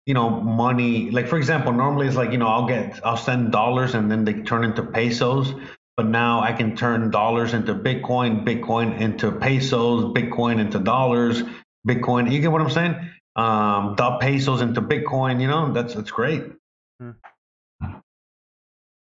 you 0.07 0.15
know, 0.15 0.29
money. 0.29 1.11
Like 1.11 1.29
for 1.29 1.37
example, 1.39 1.73
normally 1.73 2.07
it's 2.09 2.17
like, 2.17 2.33
you 2.33 2.39
know, 2.39 2.49
I'll 2.49 2.67
get, 2.67 3.01
I'll 3.05 3.17
send 3.17 3.53
dollars 3.53 3.95
and 3.95 4.11
then 4.11 4.25
they 4.25 4.35
turn 4.43 4.65
into 4.65 4.83
pesos. 4.83 5.55
But 5.97 6.07
now 6.07 6.41
I 6.41 6.53
can 6.53 6.77
turn 6.77 7.11
dollars 7.11 7.55
into 7.55 7.75
Bitcoin, 7.75 8.45
Bitcoin 8.45 9.01
into 9.01 9.33
pesos, 9.33 10.05
Bitcoin 10.15 10.61
into 10.61 10.79
dollars, 10.79 11.43
Bitcoin. 11.87 12.31
You 12.31 12.41
get 12.41 12.51
what 12.53 12.61
I'm 12.61 12.71
saying? 12.71 12.97
Um, 13.37 13.95
the 13.97 14.19
pesos 14.21 14.61
into 14.61 14.81
Bitcoin. 14.83 15.41
You 15.41 15.49
know, 15.49 15.73
that's 15.73 15.95
that's 15.95 16.11
great. 16.11 16.45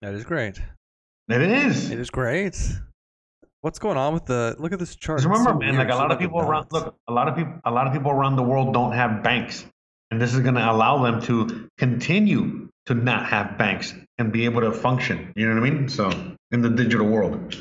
That 0.01 0.13
is 0.13 0.23
great. 0.25 0.61
It 1.29 1.41
is. 1.41 1.89
It 1.91 1.99
is 1.99 2.09
great. 2.09 2.57
What's 3.61 3.79
going 3.79 3.97
on 3.97 4.13
with 4.13 4.25
the? 4.25 4.55
Look 4.59 4.73
at 4.73 4.79
this 4.79 4.95
chart. 4.95 5.23
Remember, 5.23 5.51
so 5.51 5.57
man, 5.57 5.75
weird. 5.75 5.87
like 5.87 5.89
a 5.89 5.93
So 5.93 5.97
lot 5.99 6.11
of 6.11 6.19
people 6.19 6.41
around 6.41 6.67
look, 6.71 6.95
a 7.07 7.13
lot 7.13 7.29
of 7.29 7.35
people, 7.37 7.53
a 7.63 7.71
lot 7.71 7.87
of 7.87 7.93
people 7.93 8.11
around 8.11 8.35
the 8.35 8.43
world 8.43 8.73
don't 8.73 8.91
have 8.91 9.23
banks, 9.23 9.65
and 10.11 10.21
this 10.21 10.33
is 10.33 10.41
going 10.41 10.55
to 10.55 10.71
allow 10.71 11.01
them 11.03 11.21
to 11.21 11.69
continue 11.77 12.69
to 12.87 12.93
not 12.93 13.25
have 13.27 13.57
banks 13.57 13.93
and 14.17 14.33
be 14.33 14.43
able 14.43 14.59
to 14.61 14.73
function. 14.73 15.31
You 15.37 15.47
know 15.47 15.59
what 15.61 15.65
I 15.67 15.71
mean? 15.71 15.87
So 15.87 16.11
in 16.51 16.61
the 16.61 16.69
digital 16.69 17.07
world. 17.07 17.55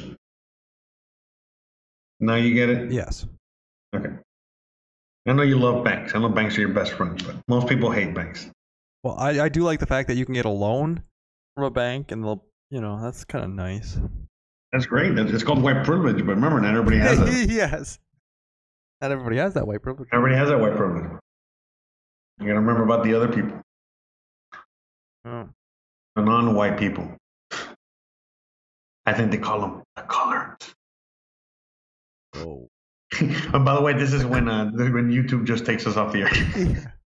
Now 2.18 2.34
you 2.34 2.54
get 2.54 2.68
it. 2.68 2.90
Yes. 2.90 3.26
Okay. 3.94 4.10
I 5.26 5.32
know 5.32 5.42
you 5.42 5.58
love 5.58 5.84
banks. 5.84 6.14
I 6.14 6.18
know 6.18 6.28
banks 6.28 6.56
are 6.58 6.60
your 6.62 6.70
best 6.70 6.92
friends, 6.92 7.22
but 7.22 7.36
most 7.48 7.68
people 7.68 7.90
hate 7.90 8.12
banks. 8.14 8.50
Well, 9.04 9.14
I, 9.18 9.40
I 9.40 9.48
do 9.48 9.62
like 9.62 9.78
the 9.80 9.86
fact 9.86 10.08
that 10.08 10.16
you 10.16 10.24
can 10.24 10.34
get 10.34 10.44
a 10.44 10.50
loan 10.50 11.02
from 11.54 11.64
a 11.64 11.70
bank, 11.70 12.10
and 12.12 12.24
they'll, 12.24 12.44
you 12.70 12.80
know, 12.80 13.00
that's 13.00 13.24
kind 13.24 13.44
of 13.44 13.50
nice. 13.50 13.98
That's 14.72 14.86
great. 14.86 15.16
It's 15.18 15.44
called 15.44 15.62
white 15.62 15.84
privilege, 15.84 16.16
but 16.18 16.34
remember, 16.34 16.60
not 16.60 16.70
everybody 16.74 16.98
has 16.98 17.18
it. 17.20 17.50
yes. 17.50 17.98
Not 19.00 19.12
everybody 19.12 19.36
has 19.36 19.54
that 19.54 19.66
white 19.66 19.82
privilege. 19.82 20.08
Everybody 20.12 20.36
has 20.36 20.48
that 20.48 20.58
white 20.58 20.76
privilege. 20.76 21.04
You 22.38 22.46
got 22.46 22.54
to 22.54 22.60
remember 22.60 22.82
about 22.82 23.04
the 23.04 23.14
other 23.14 23.28
people, 23.28 23.60
Oh. 25.24 25.48
the 26.16 26.22
non-white 26.22 26.78
people. 26.78 27.08
I 29.06 29.12
think 29.12 29.30
they 29.30 29.38
call 29.38 29.60
them 29.60 29.82
the 29.96 30.02
colors. 30.02 30.56
Oh. 32.34 32.68
And 33.20 33.64
by 33.64 33.74
the 33.74 33.80
way, 33.80 33.92
this 33.92 34.12
is 34.12 34.24
when 34.24 34.48
uh, 34.48 34.70
when 34.70 35.10
YouTube 35.10 35.44
just 35.44 35.64
takes 35.66 35.86
us 35.86 35.96
off 35.96 36.12
the 36.12 36.22
air. 36.22 36.94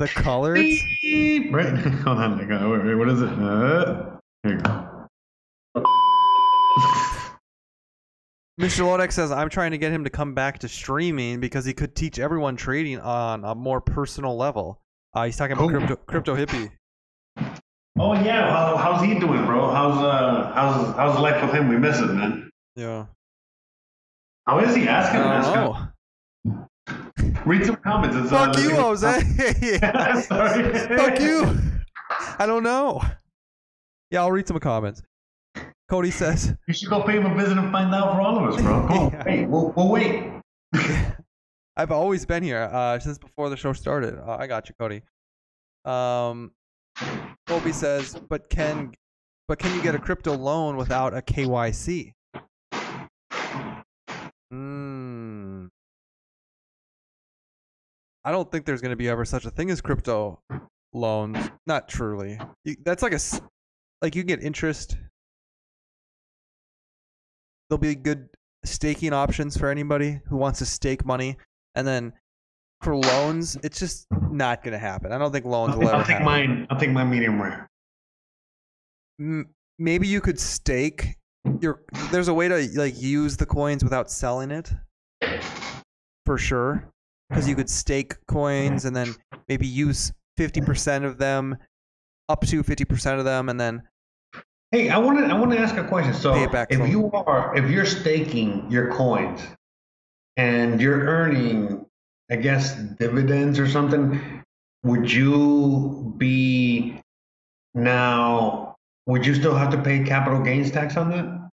The 0.00 0.08
colors. 0.08 0.58
Beep, 1.02 1.54
right? 1.54 1.66
Hold 1.78 2.18
on. 2.18 2.52
uh, 2.52 2.68
wait, 2.68 2.84
wait, 2.84 2.94
what 2.96 3.08
is 3.08 3.22
it? 3.22 3.28
Uh, 3.28 4.16
here 4.42 4.54
you 4.54 4.58
go. 4.58 5.06
Mr. 8.60 8.82
Lodek 8.84 9.12
says 9.12 9.30
I'm 9.30 9.48
trying 9.48 9.70
to 9.70 9.78
get 9.78 9.92
him 9.92 10.02
to 10.02 10.10
come 10.10 10.34
back 10.34 10.58
to 10.60 10.68
streaming 10.68 11.38
because 11.38 11.64
he 11.64 11.72
could 11.72 11.94
teach 11.94 12.18
everyone 12.18 12.56
trading 12.56 12.98
on 13.00 13.44
a 13.44 13.54
more 13.54 13.80
personal 13.80 14.36
level. 14.36 14.80
Uh, 15.14 15.26
he's 15.26 15.36
talking 15.36 15.52
about 15.52 15.70
Who? 15.70 15.78
crypto, 15.78 15.96
crypto 15.96 16.36
hippie. 16.36 16.72
Oh 17.96 18.14
yeah, 18.14 18.50
how, 18.50 18.76
how's 18.76 19.04
he 19.04 19.18
doing, 19.20 19.44
bro? 19.46 19.70
How's 19.70 19.96
uh 19.98 20.52
how's 20.54 20.96
how's 20.96 21.20
life 21.20 21.40
with 21.40 21.52
him? 21.54 21.68
We 21.68 21.76
miss 21.78 22.00
it, 22.00 22.06
man. 22.06 22.50
Yeah. 22.74 23.06
How 24.46 24.58
is 24.60 24.74
he? 24.76 24.86
asking? 24.88 25.20
I 25.20 25.40
don't 25.42 25.54
him. 25.54 26.68
know. 27.24 27.42
Read 27.46 27.64
some 27.66 27.76
comments. 27.76 28.16
It's, 28.16 28.32
uh, 28.32 28.52
Fuck 28.52 28.58
you, 28.62 28.70
Jose. 28.76 29.20
Sorry. 30.22 30.96
Fuck 30.96 31.20
you. 31.20 31.58
I 32.38 32.46
don't 32.46 32.62
know. 32.62 33.02
Yeah, 34.10 34.20
I'll 34.20 34.32
read 34.32 34.46
some 34.46 34.58
comments. 34.58 35.02
Cody 35.88 36.10
says, 36.10 36.54
You 36.66 36.74
should 36.74 36.88
go 36.88 37.02
pay 37.02 37.16
him 37.16 37.26
a 37.26 37.34
visit 37.34 37.58
and 37.58 37.70
find 37.70 37.94
out 37.94 38.14
for 38.14 38.20
all 38.20 38.38
of 38.38 38.54
us, 38.54 38.60
bro. 38.62 38.86
Cool. 38.88 39.10
Yeah. 39.12 39.24
Hey, 39.24 39.44
we'll, 39.44 39.72
we'll 39.76 39.88
wait. 39.88 40.30
I've 41.76 41.90
always 41.90 42.24
been 42.24 42.42
here 42.42 42.68
uh, 42.72 42.98
since 42.98 43.18
before 43.18 43.50
the 43.50 43.56
show 43.56 43.72
started. 43.72 44.18
Uh, 44.18 44.36
I 44.38 44.46
got 44.46 44.68
you, 44.68 44.74
Cody. 44.78 45.02
Um, 45.84 46.52
Colby 47.46 47.72
says, 47.72 48.16
but 48.28 48.48
can, 48.48 48.92
but 49.48 49.58
can 49.58 49.74
you 49.74 49.82
get 49.82 49.94
a 49.94 49.98
crypto 49.98 50.36
loan 50.36 50.76
without 50.76 51.14
a 51.14 51.20
KYC? 51.20 52.12
Hmm. 54.54 55.66
I 58.24 58.30
don't 58.30 58.50
think 58.50 58.64
there's 58.64 58.80
going 58.80 58.90
to 58.90 58.96
be 58.96 59.08
ever 59.08 59.24
such 59.24 59.44
a 59.44 59.50
thing 59.50 59.70
as 59.70 59.80
crypto 59.80 60.40
loans. 60.92 61.36
Not 61.66 61.88
truly. 61.88 62.38
That's 62.84 63.02
like 63.02 63.12
a 63.12 63.18
like 64.00 64.14
you 64.14 64.22
get 64.22 64.42
interest. 64.42 64.96
There'll 67.68 67.80
be 67.80 67.94
good 67.96 68.28
staking 68.64 69.12
options 69.12 69.56
for 69.56 69.68
anybody 69.68 70.20
who 70.28 70.36
wants 70.36 70.60
to 70.60 70.66
stake 70.66 71.04
money, 71.04 71.36
and 71.74 71.86
then 71.86 72.12
for 72.80 72.94
loans, 72.96 73.58
it's 73.62 73.78
just 73.78 74.06
not 74.30 74.62
going 74.62 74.72
to 74.72 74.78
happen. 74.78 75.10
I 75.12 75.18
don't 75.18 75.32
think 75.32 75.44
loans 75.46 75.72
I'll, 75.74 75.80
will 75.80 75.88
ever 75.88 75.96
I'll 75.96 76.02
take 76.04 76.10
happen. 76.12 76.24
mine. 76.26 76.66
I'll 76.70 76.78
take 76.78 76.90
my 76.90 77.04
medium 77.04 77.42
rare. 77.42 77.68
M- 79.18 79.48
maybe 79.78 80.06
you 80.06 80.20
could 80.20 80.38
stake 80.38 81.16
your 81.60 81.82
there's 82.10 82.28
a 82.28 82.34
way 82.34 82.48
to 82.48 82.68
like 82.78 83.00
use 83.00 83.36
the 83.36 83.46
coins 83.46 83.84
without 83.84 84.10
selling 84.10 84.50
it 84.50 84.72
for 86.24 86.38
sure 86.38 86.88
because 87.28 87.48
you 87.48 87.54
could 87.54 87.68
stake 87.68 88.14
coins 88.26 88.84
and 88.84 88.94
then 88.94 89.14
maybe 89.48 89.66
use 89.66 90.12
50% 90.38 91.04
of 91.04 91.18
them 91.18 91.56
up 92.28 92.40
to 92.46 92.62
50% 92.62 93.18
of 93.18 93.24
them 93.24 93.48
and 93.48 93.60
then 93.60 93.82
Hey, 94.74 94.88
I 94.88 94.98
want 94.98 95.20
to 95.20 95.24
I 95.26 95.34
want 95.34 95.52
to 95.52 95.58
ask 95.60 95.76
a 95.76 95.84
question. 95.84 96.12
So, 96.12 96.34
Pay 96.34 96.42
it 96.42 96.50
back 96.50 96.72
if 96.72 96.88
you 96.88 97.08
are 97.12 97.56
if 97.56 97.70
you're 97.70 97.86
staking 97.86 98.68
your 98.68 98.90
coins 98.90 99.40
and 100.36 100.80
you're 100.80 101.04
earning, 101.04 101.86
I 102.28 102.34
guess 102.34 102.74
dividends 102.74 103.60
or 103.60 103.68
something, 103.68 104.42
would 104.82 105.12
you 105.12 106.12
be 106.18 107.00
now? 107.72 108.73
Would 109.06 109.26
you 109.26 109.34
still 109.34 109.54
have 109.54 109.70
to 109.70 109.80
pay 109.82 110.02
capital 110.04 110.40
gains 110.42 110.70
tax 110.70 110.96
on 110.96 111.10
that? 111.10 111.50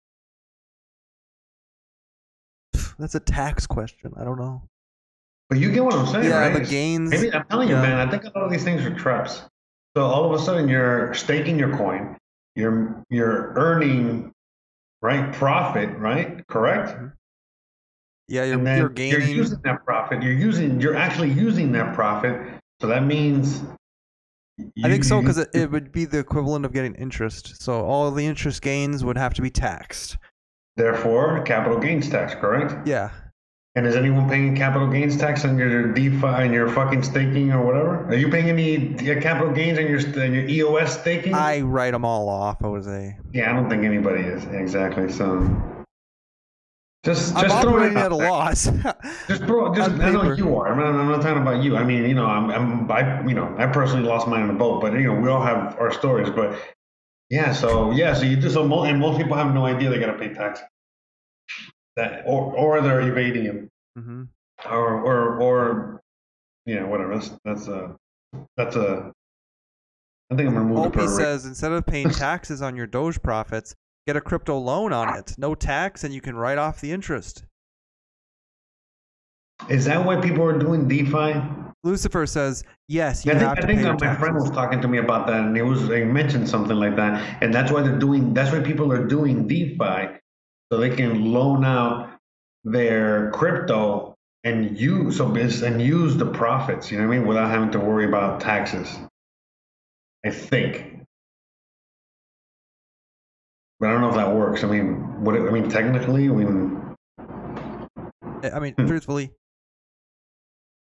that's 2.97 3.15
a 3.15 3.19
tax 3.19 3.65
question 3.65 4.11
i 4.19 4.23
don't 4.25 4.37
know 4.37 4.61
But 5.49 5.57
you 5.57 5.71
get 5.71 5.83
what 5.85 5.93
I'm 5.93 6.05
saying, 6.05 6.25
yeah 6.25 6.49
right? 6.49 6.53
the 6.53 6.69
gains 6.69 7.09
Maybe 7.11 7.33
I'm 7.33 7.45
telling 7.49 7.69
you, 7.69 7.75
yeah. 7.75 7.81
man. 7.81 8.07
I 8.07 8.11
think 8.11 8.23
a 8.25 8.27
lot 8.37 8.43
of 8.45 8.51
these 8.51 8.63
things 8.63 8.85
are 8.85 8.93
traps. 8.93 9.41
So 9.95 10.03
all 10.03 10.25
of 10.25 10.39
a 10.39 10.43
sudden, 10.43 10.67
you're 10.69 11.13
staking 11.15 11.57
your 11.57 11.75
coin. 11.75 12.17
You're 12.55 13.03
you're 13.09 13.53
earning, 13.55 14.31
right, 15.01 15.33
profit, 15.33 15.97
right? 15.97 16.45
Correct. 16.47 16.89
Mm-hmm. 16.89 17.07
yeah 18.27 18.43
you're, 18.43 18.57
and 18.57 18.67
then 18.67 18.77
you're 18.77 18.93
you're 18.93 19.21
using 19.21 19.59
that 19.63 19.83
profit. 19.85 20.21
You're 20.21 20.33
using. 20.33 20.79
You're 20.79 20.95
actually 20.95 21.31
using 21.31 21.71
that 21.71 21.95
profit. 21.95 22.35
So 22.81 22.87
that 22.87 23.05
means. 23.05 23.63
I 24.83 24.89
think 24.89 25.03
so 25.03 25.19
because 25.21 25.37
it, 25.37 25.49
it 25.53 25.71
would 25.71 25.91
be 25.91 26.05
the 26.05 26.19
equivalent 26.19 26.65
of 26.65 26.73
getting 26.73 26.95
interest 26.95 27.61
so 27.61 27.83
all 27.85 28.09
the 28.11 28.25
interest 28.25 28.61
gains 28.61 29.03
would 29.03 29.17
have 29.17 29.33
to 29.33 29.41
be 29.41 29.49
taxed 29.49 30.17
Therefore, 30.77 31.41
capital 31.43 31.77
gains 31.77 32.07
tax, 32.09 32.33
correct? 32.35 32.87
yeah 32.87 33.09
And 33.75 33.85
is 33.85 33.95
anyone 33.97 34.29
paying 34.29 34.55
capital 34.55 34.87
gains 34.87 35.17
tax 35.17 35.43
on 35.43 35.57
your 35.57 35.91
DeFi 35.93 36.25
and 36.45 36.53
your 36.53 36.69
fucking 36.69 37.03
staking 37.03 37.51
or 37.51 37.65
whatever? 37.65 38.05
Are 38.07 38.15
you 38.15 38.29
paying 38.29 38.49
any 38.49 38.95
uh, 38.95 39.19
capital 39.21 39.51
gains 39.53 39.77
on 39.77 39.87
your 39.87 39.99
on 40.23 40.33
your 40.33 40.45
EOS 40.47 40.99
staking? 41.01 41.33
i 41.33 41.59
write 41.61 41.91
them 41.91 42.05
all 42.05 42.29
off 42.29 42.59
jose 42.61 43.17
Yeah, 43.33 43.51
I 43.51 43.53
don't 43.55 43.69
think 43.69 43.83
anybody 43.83 44.21
is 44.23 44.45
exactly. 44.45 45.11
So 45.11 45.27
just 47.05 47.35
i'm 47.35 47.43
just 47.43 47.61
throw 47.61 47.81
it 47.83 47.95
at 47.95 48.11
a 48.11 48.15
loss 48.15 48.67
Just 49.27 49.43
throw 49.43 49.73
just. 49.75 49.91
I 49.91 50.11
know 50.11 50.33
you 50.33 50.57
are. 50.57 50.67
I'm 50.67 50.77
not, 50.79 50.87
I'm 50.99 51.07
not 51.09 51.21
talking 51.21 51.41
about 51.41 51.63
you. 51.63 51.77
I 51.77 51.83
mean, 51.83 52.03
you 52.03 52.15
know, 52.15 52.25
I'm, 52.25 52.49
I'm 52.49 52.91
I 52.91 53.25
you 53.27 53.35
know 53.35 53.55
I 53.57 53.67
personally 53.67 54.07
lost 54.07 54.27
mine 54.27 54.43
in 54.43 54.49
a 54.49 54.53
boat, 54.53 54.81
but 54.81 54.93
you 54.93 55.03
know 55.03 55.13
we 55.13 55.29
all 55.29 55.41
have 55.41 55.77
our 55.79 55.93
stories. 55.93 56.29
But 56.29 56.59
yeah, 57.29 57.53
so 57.53 57.91
yeah, 57.91 58.13
so 58.15 58.23
you 58.23 58.35
do 58.35 58.49
so 58.49 58.67
mo- 58.67 58.83
and 58.83 58.99
most 58.99 59.17
people 59.17 59.37
have 59.37 59.53
no 59.53 59.65
idea 59.65 59.89
they 59.89 59.99
gotta 59.99 60.17
pay 60.17 60.33
tax. 60.33 60.61
that, 61.95 62.23
or 62.25 62.53
or 62.55 62.81
they're 62.81 63.01
evading 63.01 63.43
him, 63.43 63.69
hmm 63.97 64.23
or 64.69 65.01
or 65.01 65.39
or 65.41 66.01
yeah, 66.65 66.83
whatever. 66.83 67.13
That's 67.15 67.31
that's 67.45 67.67
a 67.67 67.95
that's 68.57 68.75
a. 68.75 69.11
I 70.31 70.35
think 70.35 70.49
I'm 70.49 70.55
gonna 70.55 70.65
move 70.65 70.91
to 70.93 70.99
Opie 71.01 71.07
says 71.07 71.45
instead 71.45 71.71
of 71.71 71.85
paying 71.85 72.09
taxes 72.25 72.61
on 72.61 72.75
your 72.75 72.87
Doge 72.87 73.21
profits, 73.21 73.75
get 74.09 74.15
a 74.15 74.21
crypto 74.21 74.57
loan 74.57 74.91
on 74.91 75.15
it. 75.15 75.25
Ah. 75.29 75.35
No 75.37 75.53
tax, 75.53 76.03
and 76.03 76.13
you 76.13 76.21
can 76.21 76.35
write 76.35 76.57
off 76.57 76.81
the 76.81 76.91
interest. 76.91 77.43
Is 79.69 79.85
that 79.85 80.03
why 80.03 80.19
people 80.19 80.43
are 80.45 80.57
doing 80.57 80.87
DeFi? 80.87 81.41
Lucifer 81.83 82.25
says 82.25 82.63
yes. 82.87 83.25
You 83.25 83.33
I 83.33 83.35
think, 83.35 83.47
have 83.47 83.57
to 83.57 83.63
I 83.63 83.67
think 83.67 83.79
pay 83.79 83.85
your 83.85 83.97
my 83.99 84.15
friend 84.15 84.35
was 84.35 84.49
talking 84.49 84.81
to 84.81 84.87
me 84.87 84.97
about 84.97 85.27
that, 85.27 85.41
and 85.41 85.55
he 85.55 85.61
was 85.61 85.81
he 85.81 86.03
mentioned 86.03 86.49
something 86.49 86.75
like 86.75 86.95
that, 86.95 87.21
and 87.41 87.53
that's 87.53 87.71
why 87.71 87.81
they're 87.83 87.99
doing. 87.99 88.33
That's 88.33 88.51
why 88.51 88.61
people 88.61 88.91
are 88.91 89.05
doing 89.05 89.47
DeFi, 89.47 90.19
so 90.71 90.79
they 90.79 90.89
can 90.89 91.31
loan 91.31 91.63
out 91.63 92.09
their 92.63 93.31
crypto 93.31 94.15
and 94.43 94.77
use 94.77 95.17
so 95.17 95.27
and 95.35 95.81
use 95.81 96.17
the 96.17 96.25
profits. 96.25 96.91
You 96.91 96.97
know 96.97 97.07
what 97.07 97.15
I 97.15 97.17
mean, 97.19 97.27
without 97.27 97.49
having 97.49 97.71
to 97.71 97.79
worry 97.79 98.05
about 98.05 98.41
taxes. 98.41 98.97
I 100.25 100.31
think, 100.31 101.05
but 103.79 103.89
I 103.89 103.91
don't 103.93 104.01
know 104.01 104.09
if 104.09 104.15
that 104.15 104.33
works. 104.35 104.63
I 104.63 104.67
mean, 104.67 105.23
what? 105.23 105.35
I 105.35 105.49
mean, 105.51 105.69
technically, 105.69 106.25
I 106.25 106.33
mean, 106.33 106.95
I 108.43 108.59
mean, 108.59 108.73
Hmm. 108.73 108.87
truthfully, 108.87 109.31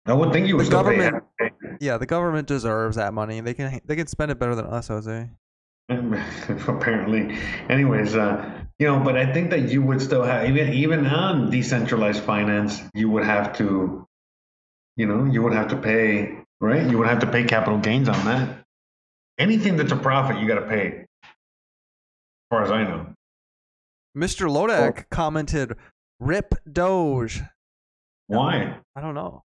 I 0.07 0.12
would 0.12 0.32
think 0.32 0.47
you 0.49 0.57
would 0.57 0.62
The 0.62 0.66
still 0.66 0.82
government- 0.82 1.24
yeah, 1.80 1.97
the 1.99 2.07
government 2.07 2.47
deserves 2.49 2.97
that 2.97 3.14
money. 3.14 3.41
They 3.41 3.55
can 3.55 3.80
they 3.85 3.97
can 3.97 4.07
spend 4.07 4.30
it 4.30 4.39
better 4.39 4.55
than 4.55 4.66
us, 4.66 4.89
Jose. 4.89 5.30
apparently 6.66 7.37
anyways 7.68 8.14
uh 8.16 8.64
you 8.78 8.87
know 8.87 8.99
but 9.01 9.18
i 9.18 9.30
think 9.35 9.51
that 9.51 9.68
you 9.68 9.82
would 9.82 10.01
still 10.01 10.22
have 10.22 10.49
even 10.49 10.72
even 10.72 11.07
on 11.07 11.51
decentralized 11.51 12.22
finance 12.24 12.80
you 12.95 13.11
would 13.11 13.22
have 13.22 13.53
to 13.55 14.07
you 14.97 15.05
know 15.05 15.26
you 15.26 15.43
would 15.43 15.53
have 15.53 15.68
to 15.68 15.76
pay 15.76 16.39
right 16.59 16.91
you 16.91 16.97
would 16.97 17.07
have 17.07 17.18
to 17.18 17.26
pay 17.26 17.45
capital 17.45 17.78
gains 17.78 18.09
on 18.09 18.24
that 18.24 18.64
anything 19.39 19.76
that's 19.76 19.93
a 19.93 19.97
profit 19.97 20.39
you 20.41 20.49
got 20.49 20.55
to 20.59 20.66
pay 20.66 21.03
far 22.55 22.62
as 22.62 22.70
i 22.70 22.84
know 22.84 23.05
Mr. 24.16 24.48
Lodak 24.48 25.11
commented, 25.11 25.76
"Rip 26.20 26.55
Doge." 26.70 27.42
why 28.28 28.78
I 28.94 29.00
don't 29.00 29.16
know. 29.16 29.42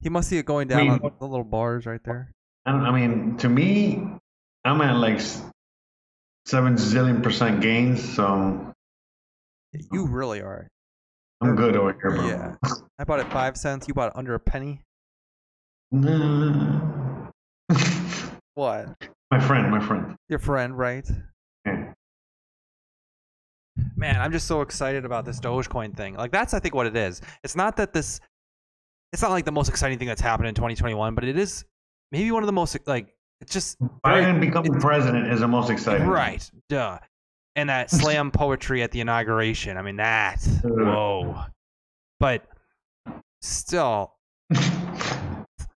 He 0.00 0.08
must 0.08 0.28
see 0.28 0.38
it 0.38 0.46
going 0.46 0.66
down 0.66 0.80
mean- 0.80 0.90
on 1.00 1.12
the 1.20 1.26
little 1.28 1.44
bars 1.44 1.86
right 1.86 2.02
there. 2.02 2.32
I, 2.66 2.72
don't, 2.72 2.84
I 2.84 2.90
mean 2.90 3.36
to 3.38 3.48
me 3.48 4.02
i'm 4.64 4.80
at 4.80 4.96
like 4.96 5.20
seven 6.46 6.74
zillion 6.74 7.22
percent 7.22 7.60
gains 7.60 8.02
so 8.16 8.72
You 9.92 10.06
really 10.08 10.40
are. 10.42 10.66
i'm 11.40 11.54
good 11.54 11.76
over 11.76 11.92
here 11.92 12.10
bro 12.10 12.26
Yeah. 12.26 12.56
I 12.98 13.04
bought 13.04 13.20
it 13.20 13.30
five 13.30 13.56
cents. 13.56 13.86
You 13.86 13.94
bought 13.94 14.08
it 14.08 14.16
under 14.16 14.34
a 14.34 14.40
penny. 14.40 14.80
No. 15.92 17.30
What? 18.54 18.88
my 19.30 19.38
friend 19.38 19.70
my 19.70 19.78
friend 19.86 20.16
Your 20.28 20.40
friend, 20.40 20.76
right? 20.76 21.06
Man, 23.96 24.20
I'm 24.20 24.32
just 24.32 24.46
so 24.46 24.60
excited 24.62 25.04
about 25.04 25.24
this 25.24 25.40
Dogecoin 25.40 25.96
thing. 25.96 26.14
Like 26.14 26.32
that's 26.32 26.54
I 26.54 26.58
think 26.58 26.74
what 26.74 26.86
it 26.86 26.96
is. 26.96 27.20
It's 27.44 27.56
not 27.56 27.76
that 27.76 27.92
this 27.92 28.20
it's 29.12 29.22
not 29.22 29.30
like 29.30 29.44
the 29.44 29.52
most 29.52 29.68
exciting 29.68 29.98
thing 29.98 30.08
that's 30.08 30.20
happened 30.20 30.48
in 30.48 30.54
2021, 30.54 31.14
but 31.14 31.24
it 31.24 31.38
is 31.38 31.64
maybe 32.12 32.30
one 32.30 32.42
of 32.42 32.46
the 32.46 32.52
most 32.52 32.76
like 32.86 33.14
it's 33.40 33.52
just 33.52 33.76
very- 34.04 34.24
Biden 34.24 34.40
becoming 34.40 34.74
president 34.80 35.32
is 35.32 35.40
the 35.40 35.48
most 35.48 35.70
exciting. 35.70 36.06
right. 36.06 36.48
Duh. 36.68 36.98
And 37.54 37.70
that 37.70 37.90
slam 37.90 38.30
poetry 38.30 38.82
at 38.82 38.90
the 38.90 39.00
inauguration. 39.00 39.76
I 39.76 39.82
mean 39.82 39.96
that. 39.96 40.42
Whoa. 40.62 41.44
But 42.20 42.46
still 43.42 44.12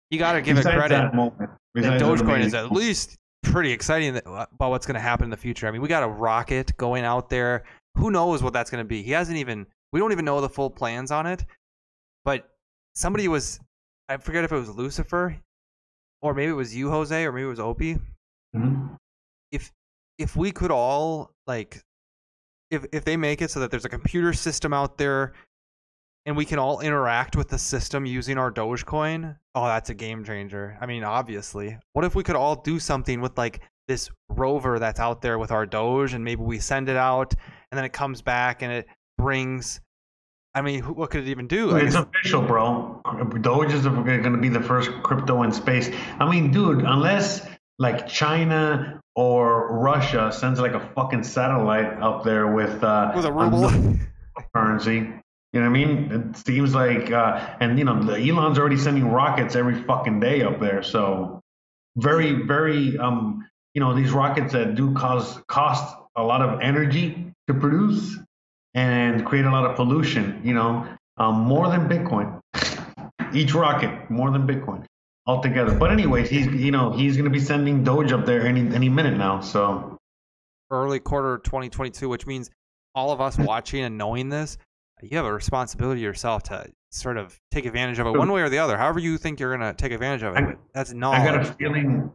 you 0.09 0.17
got 0.17 0.33
to 0.33 0.41
give 0.41 0.57
it 0.57 0.63
credit. 0.63 0.89
That 0.89 1.13
moment, 1.13 1.51
that 1.75 2.01
Dogecoin 2.01 2.41
is 2.43 2.53
at 2.53 2.71
least 2.71 3.17
pretty 3.43 3.71
exciting 3.71 4.17
about 4.17 4.69
what's 4.69 4.85
going 4.85 4.95
to 4.95 5.01
happen 5.01 5.25
in 5.25 5.29
the 5.29 5.37
future. 5.37 5.67
I 5.67 5.71
mean, 5.71 5.81
we 5.81 5.87
got 5.87 6.03
a 6.03 6.07
rocket 6.07 6.75
going 6.77 7.03
out 7.03 7.29
there. 7.29 7.63
Who 7.95 8.11
knows 8.11 8.41
what 8.43 8.53
that's 8.53 8.69
going 8.69 8.83
to 8.83 8.87
be? 8.87 9.01
He 9.03 9.11
hasn't 9.11 9.37
even. 9.37 9.65
We 9.91 9.99
don't 9.99 10.11
even 10.11 10.25
know 10.25 10.39
the 10.41 10.49
full 10.49 10.69
plans 10.69 11.11
on 11.11 11.25
it. 11.25 11.45
But 12.23 12.49
somebody 12.95 13.27
was. 13.27 13.59
I 14.07 14.17
forget 14.17 14.43
if 14.43 14.51
it 14.51 14.55
was 14.55 14.69
Lucifer, 14.69 15.35
or 16.21 16.33
maybe 16.33 16.51
it 16.51 16.55
was 16.55 16.75
you, 16.75 16.89
Jose, 16.89 17.23
or 17.25 17.31
maybe 17.31 17.45
it 17.45 17.49
was 17.49 17.59
Opie. 17.59 17.97
Mhm. 18.55 18.97
If 19.51 19.71
if 20.17 20.35
we 20.35 20.51
could 20.51 20.71
all 20.71 21.31
like, 21.47 21.81
if 22.71 22.85
if 22.91 23.05
they 23.05 23.17
make 23.17 23.41
it 23.41 23.51
so 23.51 23.59
that 23.59 23.71
there's 23.71 23.85
a 23.85 23.89
computer 23.89 24.33
system 24.33 24.73
out 24.73 24.97
there. 24.97 25.33
And 26.25 26.35
we 26.37 26.45
can 26.45 26.59
all 26.59 26.81
interact 26.81 27.35
with 27.37 27.47
the 27.47 27.57
system 27.57 28.05
using 28.05 28.37
our 28.37 28.51
Dogecoin. 28.51 29.35
Oh, 29.55 29.65
that's 29.65 29.89
a 29.89 29.95
game 29.95 30.23
changer. 30.23 30.77
I 30.79 30.85
mean, 30.85 31.03
obviously. 31.03 31.77
What 31.93 32.05
if 32.05 32.13
we 32.13 32.23
could 32.23 32.35
all 32.35 32.55
do 32.57 32.77
something 32.77 33.21
with 33.21 33.35
like 33.37 33.61
this 33.89 34.09
rover 34.29 34.79
that's 34.79 34.99
out 34.99 35.21
there 35.21 35.37
with 35.37 35.51
our 35.51 35.65
Doge 35.65 36.13
and 36.13 36.23
maybe 36.23 36.41
we 36.43 36.59
send 36.59 36.87
it 36.87 36.95
out 36.95 37.33
and 37.71 37.77
then 37.77 37.83
it 37.83 37.91
comes 37.91 38.21
back 38.21 38.61
and 38.61 38.71
it 38.71 38.87
brings 39.17 39.81
I 40.55 40.61
mean, 40.61 40.81
who- 40.81 40.93
what 40.93 41.11
could 41.11 41.21
it 41.21 41.29
even 41.29 41.47
do? 41.47 41.75
It's 41.75 41.95
official, 41.95 42.41
bro. 42.41 43.01
Doge 43.41 43.71
is 43.73 43.85
going 43.85 44.23
to 44.23 44.37
be 44.37 44.49
the 44.49 44.61
first 44.61 44.89
crypto 45.03 45.43
in 45.43 45.51
space. 45.51 45.91
I 46.19 46.29
mean, 46.29 46.51
dude, 46.51 46.83
unless 46.85 47.45
like 47.77 48.07
China 48.07 48.99
or 49.15 49.77
Russia 49.79 50.31
sends 50.31 50.59
like 50.59 50.73
a 50.73 50.79
fucking 50.95 51.23
satellite 51.23 52.01
up 52.01 52.23
there 52.23 52.47
with 52.53 52.83
uh, 52.83 53.11
with 53.15 53.25
a 53.25 53.31
ruble. 53.31 53.69
currency. 54.55 54.95
You 55.53 55.59
know 55.61 55.61
what 55.61 55.65
I 55.65 55.69
mean? 55.69 56.11
It 56.11 56.37
seems 56.37 56.75
like, 56.75 57.11
uh, 57.11 57.55
and 57.59 57.77
you 57.77 57.85
know, 57.85 58.01
the 58.01 58.13
Elon's 58.15 58.59
already 58.59 58.77
sending 58.77 59.07
rockets 59.11 59.55
every 59.55 59.81
fucking 59.83 60.19
day 60.19 60.41
up 60.43 60.59
there. 60.59 60.83
So 60.83 61.41
very, 61.97 62.43
very, 62.45 62.97
um, 62.97 63.45
you 63.73 63.81
know, 63.81 63.93
these 63.95 64.11
rockets 64.11 64.53
that 64.53 64.75
do 64.75 64.93
cause 64.93 65.39
cost 65.47 65.95
a 66.15 66.23
lot 66.23 66.41
of 66.41 66.61
energy 66.61 67.31
to 67.47 67.53
produce 67.53 68.17
and 68.73 69.25
create 69.25 69.45
a 69.45 69.51
lot 69.51 69.65
of 69.65 69.75
pollution. 69.75 70.41
You 70.43 70.53
know, 70.53 70.87
um, 71.17 71.35
more 71.41 71.69
than 71.69 71.87
Bitcoin. 71.87 72.39
Each 73.33 73.53
rocket 73.53 74.09
more 74.09 74.31
than 74.31 74.47
Bitcoin 74.47 74.85
altogether. 75.27 75.75
But 75.75 75.91
anyways, 75.91 76.29
he's 76.29 76.47
you 76.47 76.71
know 76.71 76.91
he's 76.91 77.15
going 77.15 77.25
to 77.25 77.31
be 77.31 77.39
sending 77.39 77.83
Doge 77.83 78.11
up 78.11 78.25
there 78.25 78.41
any 78.45 78.61
any 78.73 78.89
minute 78.89 79.17
now. 79.17 79.41
So 79.41 79.97
early 80.71 80.99
quarter 80.99 81.37
2022, 81.43 82.09
which 82.09 82.25
means 82.25 82.49
all 82.95 83.11
of 83.11 83.21
us 83.21 83.37
watching 83.39 83.83
and 83.83 83.97
knowing 83.97 84.29
this, 84.29 84.57
you 85.03 85.15
have 85.17 85.25
a 85.25 85.33
responsibility 85.33 86.01
yourself 86.01 86.43
to 86.43 86.71
sort 86.91 87.17
of 87.17 87.39
take 87.51 87.65
advantage 87.65 87.99
of 87.99 88.07
it 88.07 88.17
one 88.17 88.31
way 88.31 88.41
or 88.41 88.49
the 88.49 88.57
other. 88.57 88.77
However 88.77 88.97
you 88.99 89.17
think 89.19 89.39
you're 89.39 89.55
gonna 89.55 89.73
take 89.75 89.91
advantage 89.91 90.23
of 90.23 90.35
it. 90.35 90.43
I- 90.43 90.55
That's 90.73 90.91
I 90.91 90.95
got 91.23 91.39
a 91.39 91.45
feeling. 91.53 92.11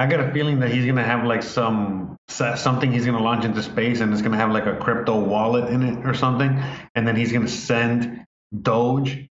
I 0.00 0.06
got 0.06 0.20
a 0.20 0.32
feeling 0.32 0.60
that 0.60 0.70
he's 0.70 0.86
gonna 0.86 1.04
have 1.04 1.26
like 1.26 1.42
some 1.42 2.16
something 2.30 2.90
he's 2.90 3.04
gonna 3.04 3.22
launch 3.22 3.44
into 3.44 3.62
space, 3.62 4.00
and 4.00 4.10
it's 4.14 4.22
gonna 4.22 4.38
have 4.38 4.50
like 4.50 4.64
a 4.64 4.74
crypto 4.76 5.20
wallet 5.20 5.68
in 5.68 5.82
it 5.82 6.06
or 6.06 6.14
something, 6.14 6.58
and 6.94 7.06
then 7.06 7.16
he's 7.16 7.32
gonna 7.32 7.46
send 7.46 8.24
Doge 8.62 9.28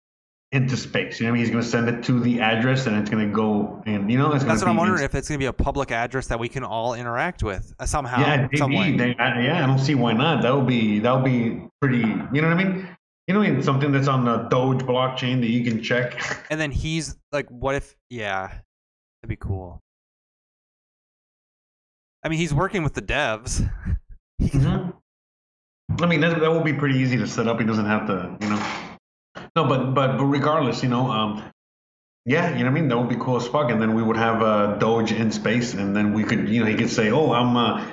into 0.53 0.77
space. 0.77 1.21
You 1.21 1.25
know, 1.25 1.33
what 1.33 1.37
I 1.37 1.39
mean, 1.39 1.45
he's 1.45 1.51
gonna 1.51 1.63
send 1.63 1.89
it 1.89 2.05
to 2.05 2.21
the 2.21 2.43
address, 2.43 2.87
and 2.87 2.97
it's 2.97 3.09
gonna 3.09 3.33
go, 3.33 3.83
and 3.87 4.13
you 4.13 4.19
know, 4.19 4.31
it's 4.33 4.45
That's 4.45 4.61
what 4.61 4.69
I'm 4.69 4.77
wondering 4.77 4.99
in- 5.01 5.07
if 5.07 5.15
it's 5.15 5.27
gonna 5.27 5.39
be 5.39 5.47
a 5.47 5.55
public 5.55 5.91
address 5.91 6.27
that 6.27 6.39
we 6.39 6.51
can 6.51 6.65
all 6.65 6.93
interact 6.93 7.43
with 7.43 7.73
uh, 7.79 7.87
somehow, 7.87 8.21
yeah, 8.21 8.47
maybe. 8.53 8.99
They, 8.99 9.17
I, 9.17 9.41
yeah, 9.41 9.65
I 9.65 9.67
don't 9.67 9.79
see 9.79 9.95
why 9.95 10.13
not. 10.13 10.43
That 10.43 10.55
would 10.55 10.67
be 10.67 10.99
that 10.99 11.13
would 11.15 11.25
be 11.25 11.63
pretty. 11.81 11.97
You 11.97 12.43
know 12.43 12.49
what 12.49 12.59
I 12.59 12.63
mean? 12.63 12.89
You 13.27 13.33
know, 13.33 13.41
what 13.41 13.49
I 13.49 13.53
mean? 13.53 13.63
something 13.63 13.91
that's 13.91 14.09
on 14.09 14.27
the 14.27 14.49
Doge 14.51 14.83
blockchain 14.83 15.41
that 15.41 15.49
you 15.49 15.65
can 15.65 15.83
check. 15.83 16.21
And 16.51 16.61
then 16.61 16.73
he's 16.73 17.17
like, 17.33 17.47
what 17.51 17.75
if? 17.75 17.97
Yeah, 18.11 18.49
that'd 18.49 19.29
be 19.29 19.37
cool. 19.37 19.83
I 22.25 22.29
mean, 22.29 22.39
he's 22.39 22.53
working 22.55 22.83
with 22.83 22.95
the 22.95 23.03
devs. 23.03 23.69
Mhm. 24.41 24.93
I 26.01 26.07
mean, 26.07 26.21
that, 26.21 26.39
that 26.39 26.51
will 26.53 26.63
be 26.63 26.73
pretty 26.73 26.99
easy 27.01 27.17
to 27.17 27.27
set 27.27 27.49
up. 27.49 27.59
He 27.59 27.67
doesn't 27.67 27.87
have 27.87 28.07
to, 28.07 28.37
you 28.41 28.49
know. 28.49 28.63
No, 29.57 29.65
but 29.67 29.95
but 29.95 30.17
but 30.17 30.25
regardless, 30.27 30.81
you 30.83 30.89
know, 30.89 31.11
um, 31.11 31.43
yeah, 32.25 32.51
you 32.53 32.59
know 32.59 32.65
what 32.67 32.71
I 32.71 32.81
mean. 32.81 32.89
That 32.89 32.99
would 32.99 33.09
be 33.09 33.17
cool 33.17 33.37
as 33.37 33.49
fuck. 33.49 33.71
And 33.71 33.83
then 33.83 33.95
we 33.95 34.03
would 34.03 34.17
have 34.17 34.41
uh, 34.43 34.77
Doge 34.77 35.11
in 35.11 35.33
space, 35.33 35.75
and 35.75 35.97
then 35.97 36.13
we 36.13 36.23
could, 36.23 36.49
you 36.49 36.61
know, 36.61 36.67
he 36.67 36.77
could 36.77 36.91
say, 36.91 37.11
"Oh, 37.11 37.33
I'm." 37.33 37.57
Uh, 37.57 37.85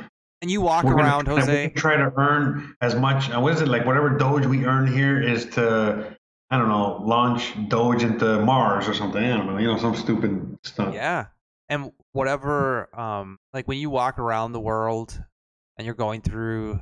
And 0.44 0.52
you 0.52 0.62
walk 0.62 0.84
gonna 0.84 0.98
around, 0.98 1.28
we're 1.28 1.40
Jose. 1.40 1.70
try 1.70 1.96
to 1.98 2.12
earn 2.16 2.76
as 2.82 2.94
much. 2.96 3.32
Uh, 3.32 3.40
what 3.40 3.54
is 3.54 3.62
it 3.62 3.68
like? 3.68 3.86
Whatever 3.88 4.10
Doge 4.18 4.46
we 4.46 4.66
earn 4.66 4.86
here 4.86 5.20
is 5.20 5.46
to, 5.56 6.16
I 6.52 6.58
don't 6.60 6.70
know, 6.70 7.02
launch 7.04 7.54
Doge 7.70 8.04
into 8.04 8.40
Mars 8.46 8.88
or 8.88 8.94
something. 8.94 9.24
I 9.24 9.36
don't 9.38 9.48
know, 9.48 9.58
you 9.58 9.68
know, 9.68 9.78
some 9.80 9.96
stupid 9.96 10.60
stuff. 10.64 10.94
Yeah. 10.94 11.26
And 11.70 11.92
whatever, 12.12 12.90
um, 12.98 13.38
like 13.54 13.68
when 13.68 13.80
you 13.80 13.90
walk 13.90 14.20
around 14.20 14.52
the 14.52 14.60
world 14.60 15.20
and 15.78 15.86
you're 15.86 15.96
going 15.96 16.22
through, 16.22 16.80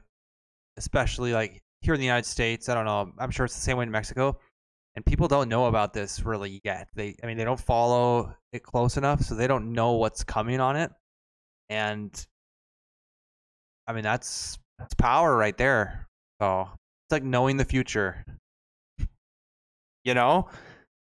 especially 0.78 1.34
like 1.34 1.62
here 1.82 1.94
in 1.94 2.00
the 2.00 2.06
United 2.06 2.28
States, 2.28 2.70
I 2.70 2.74
don't 2.74 2.86
know, 2.86 3.12
I'm 3.18 3.32
sure 3.32 3.46
it's 3.46 3.56
the 3.56 3.62
same 3.62 3.78
way 3.78 3.84
in 3.84 3.92
Mexico, 3.92 4.38
and 4.96 5.06
people 5.06 5.28
don't 5.28 5.50
know 5.50 5.66
about 5.68 5.94
this 5.94 6.24
really 6.24 6.60
yet. 6.64 6.90
They, 6.96 7.16
I 7.24 7.28
mean, 7.28 7.38
they 7.38 7.44
don't 7.46 7.60
follow 7.60 8.36
it 8.52 8.64
close 8.64 8.98
enough, 8.98 9.22
so 9.22 9.36
they 9.36 9.48
don't 9.48 9.72
know 9.72 9.94
what's 9.94 10.24
coming 10.24 10.60
on 10.60 10.76
it. 10.76 10.92
And 11.70 12.26
I 13.88 13.94
mean, 13.94 14.04
that's 14.04 14.60
that's 14.80 14.94
power 14.96 15.36
right 15.36 15.58
there. 15.58 16.08
So 16.42 16.70
it's 16.72 17.12
like 17.12 17.24
knowing 17.24 17.58
the 17.58 17.66
future. 17.66 18.26
You 20.06 20.14
know? 20.14 20.50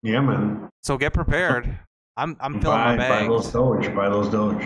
Yeah, 0.02 0.22
man. 0.22 0.70
So 0.82 0.98
get 0.98 1.14
prepared. 1.14 1.78
I'm 2.18 2.36
I'm 2.40 2.60
filling 2.60 2.78
buy, 2.78 2.96
my 2.96 3.10
buy 3.10 3.28
those. 3.28 3.52
Doge. 3.52 3.94
Buy 3.94 4.10
those 4.10 4.30
Doge. 4.30 4.64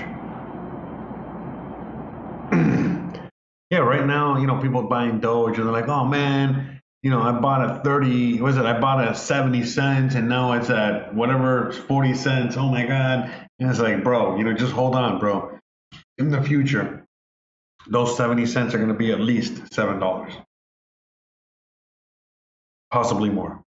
yeah, 3.69 3.79
right 3.79 4.05
now, 4.05 4.37
you 4.37 4.47
know, 4.47 4.61
people 4.61 4.83
buying 4.83 5.19
Doge 5.19 5.57
and 5.57 5.67
they're 5.67 5.73
like, 5.73 5.89
oh 5.89 6.05
man, 6.05 6.81
you 7.03 7.09
know, 7.09 7.21
I 7.21 7.33
bought 7.33 7.79
a 7.79 7.83
30, 7.83 8.41
was 8.41 8.57
it? 8.57 8.65
I 8.65 8.79
bought 8.79 9.05
a 9.05 9.13
70 9.13 9.65
cents 9.65 10.15
and 10.15 10.29
now 10.29 10.53
it's 10.53 10.69
at 10.69 11.13
whatever, 11.13 11.73
40 11.73 12.13
cents. 12.13 12.55
Oh 12.57 12.69
my 12.69 12.85
God. 12.85 13.29
And 13.59 13.69
it's 13.69 13.79
like, 13.79 14.03
bro, 14.03 14.37
you 14.37 14.45
know, 14.45 14.53
just 14.53 14.71
hold 14.71 14.95
on, 14.95 15.19
bro. 15.19 15.59
In 16.17 16.29
the 16.29 16.41
future, 16.41 17.05
those 17.87 18.15
70 18.15 18.45
cents 18.45 18.73
are 18.73 18.77
going 18.77 18.89
to 18.89 18.95
be 18.95 19.11
at 19.11 19.19
least 19.19 19.55
$7. 19.73 20.45
Possibly 22.91 23.29
more. 23.29 23.61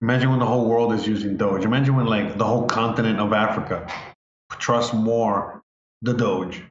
Imagine 0.00 0.30
when 0.30 0.38
the 0.38 0.46
whole 0.46 0.68
world 0.68 0.92
is 0.92 1.06
using 1.06 1.36
Doge. 1.36 1.64
Imagine 1.64 1.96
when 1.96 2.06
like 2.06 2.36
the 2.36 2.44
whole 2.44 2.66
continent 2.66 3.18
of 3.18 3.32
Africa 3.32 3.90
trusts 4.50 4.92
more 4.92 5.62
the 6.02 6.14
Doge, 6.14 6.62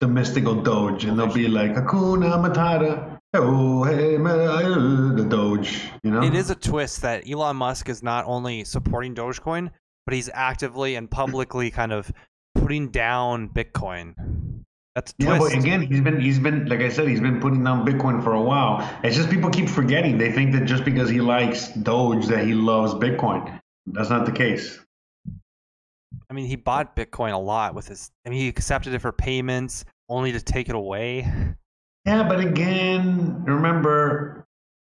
the 0.00 0.08
mystical 0.08 0.54
Doge, 0.62 1.04
and 1.04 1.18
they'll 1.18 1.32
be 1.32 1.48
like 1.48 1.74
Hakuna 1.74 2.38
Matata. 2.38 3.18
Oh, 3.32 3.84
hey, 3.84 4.16
the 4.16 5.26
Doge. 5.28 5.88
You 6.02 6.10
know, 6.10 6.22
It 6.22 6.34
is 6.34 6.50
a 6.50 6.54
twist 6.54 7.02
that 7.02 7.30
Elon 7.30 7.56
Musk 7.56 7.88
is 7.88 8.02
not 8.02 8.24
only 8.26 8.64
supporting 8.64 9.14
Dogecoin, 9.14 9.70
but 10.04 10.14
he's 10.14 10.28
actively 10.34 10.96
and 10.96 11.10
publicly 11.10 11.70
kind 11.70 11.92
of 11.92 12.10
putting 12.56 12.88
down 12.88 13.48
Bitcoin. 13.48 14.14
That's 14.94 15.14
Yeah, 15.18 15.38
twist. 15.38 15.54
but 15.54 15.62
again, 15.62 15.82
he's 15.82 16.00
been 16.00 16.20
he's 16.20 16.38
been 16.38 16.66
like 16.66 16.80
I 16.80 16.88
said, 16.88 17.08
he's 17.08 17.20
been 17.20 17.40
putting 17.40 17.62
down 17.62 17.86
Bitcoin 17.86 18.22
for 18.22 18.34
a 18.34 18.42
while. 18.42 18.88
It's 19.04 19.16
just 19.16 19.30
people 19.30 19.50
keep 19.50 19.68
forgetting. 19.68 20.18
They 20.18 20.32
think 20.32 20.52
that 20.52 20.64
just 20.64 20.84
because 20.84 21.08
he 21.08 21.20
likes 21.20 21.68
Doge 21.68 22.26
that 22.26 22.44
he 22.44 22.54
loves 22.54 22.94
Bitcoin. 22.94 23.60
That's 23.86 24.10
not 24.10 24.26
the 24.26 24.32
case. 24.32 24.78
I 26.28 26.32
mean, 26.32 26.46
he 26.46 26.56
bought 26.56 26.96
Bitcoin 26.96 27.32
a 27.32 27.38
lot 27.38 27.74
with 27.74 27.88
his. 27.88 28.10
I 28.26 28.30
mean, 28.30 28.40
he 28.40 28.48
accepted 28.48 28.92
it 28.94 28.98
for 29.00 29.12
payments, 29.12 29.84
only 30.08 30.32
to 30.32 30.40
take 30.40 30.68
it 30.68 30.74
away. 30.74 31.28
Yeah, 32.06 32.22
but 32.26 32.40
again, 32.40 33.44
remember 33.44 34.46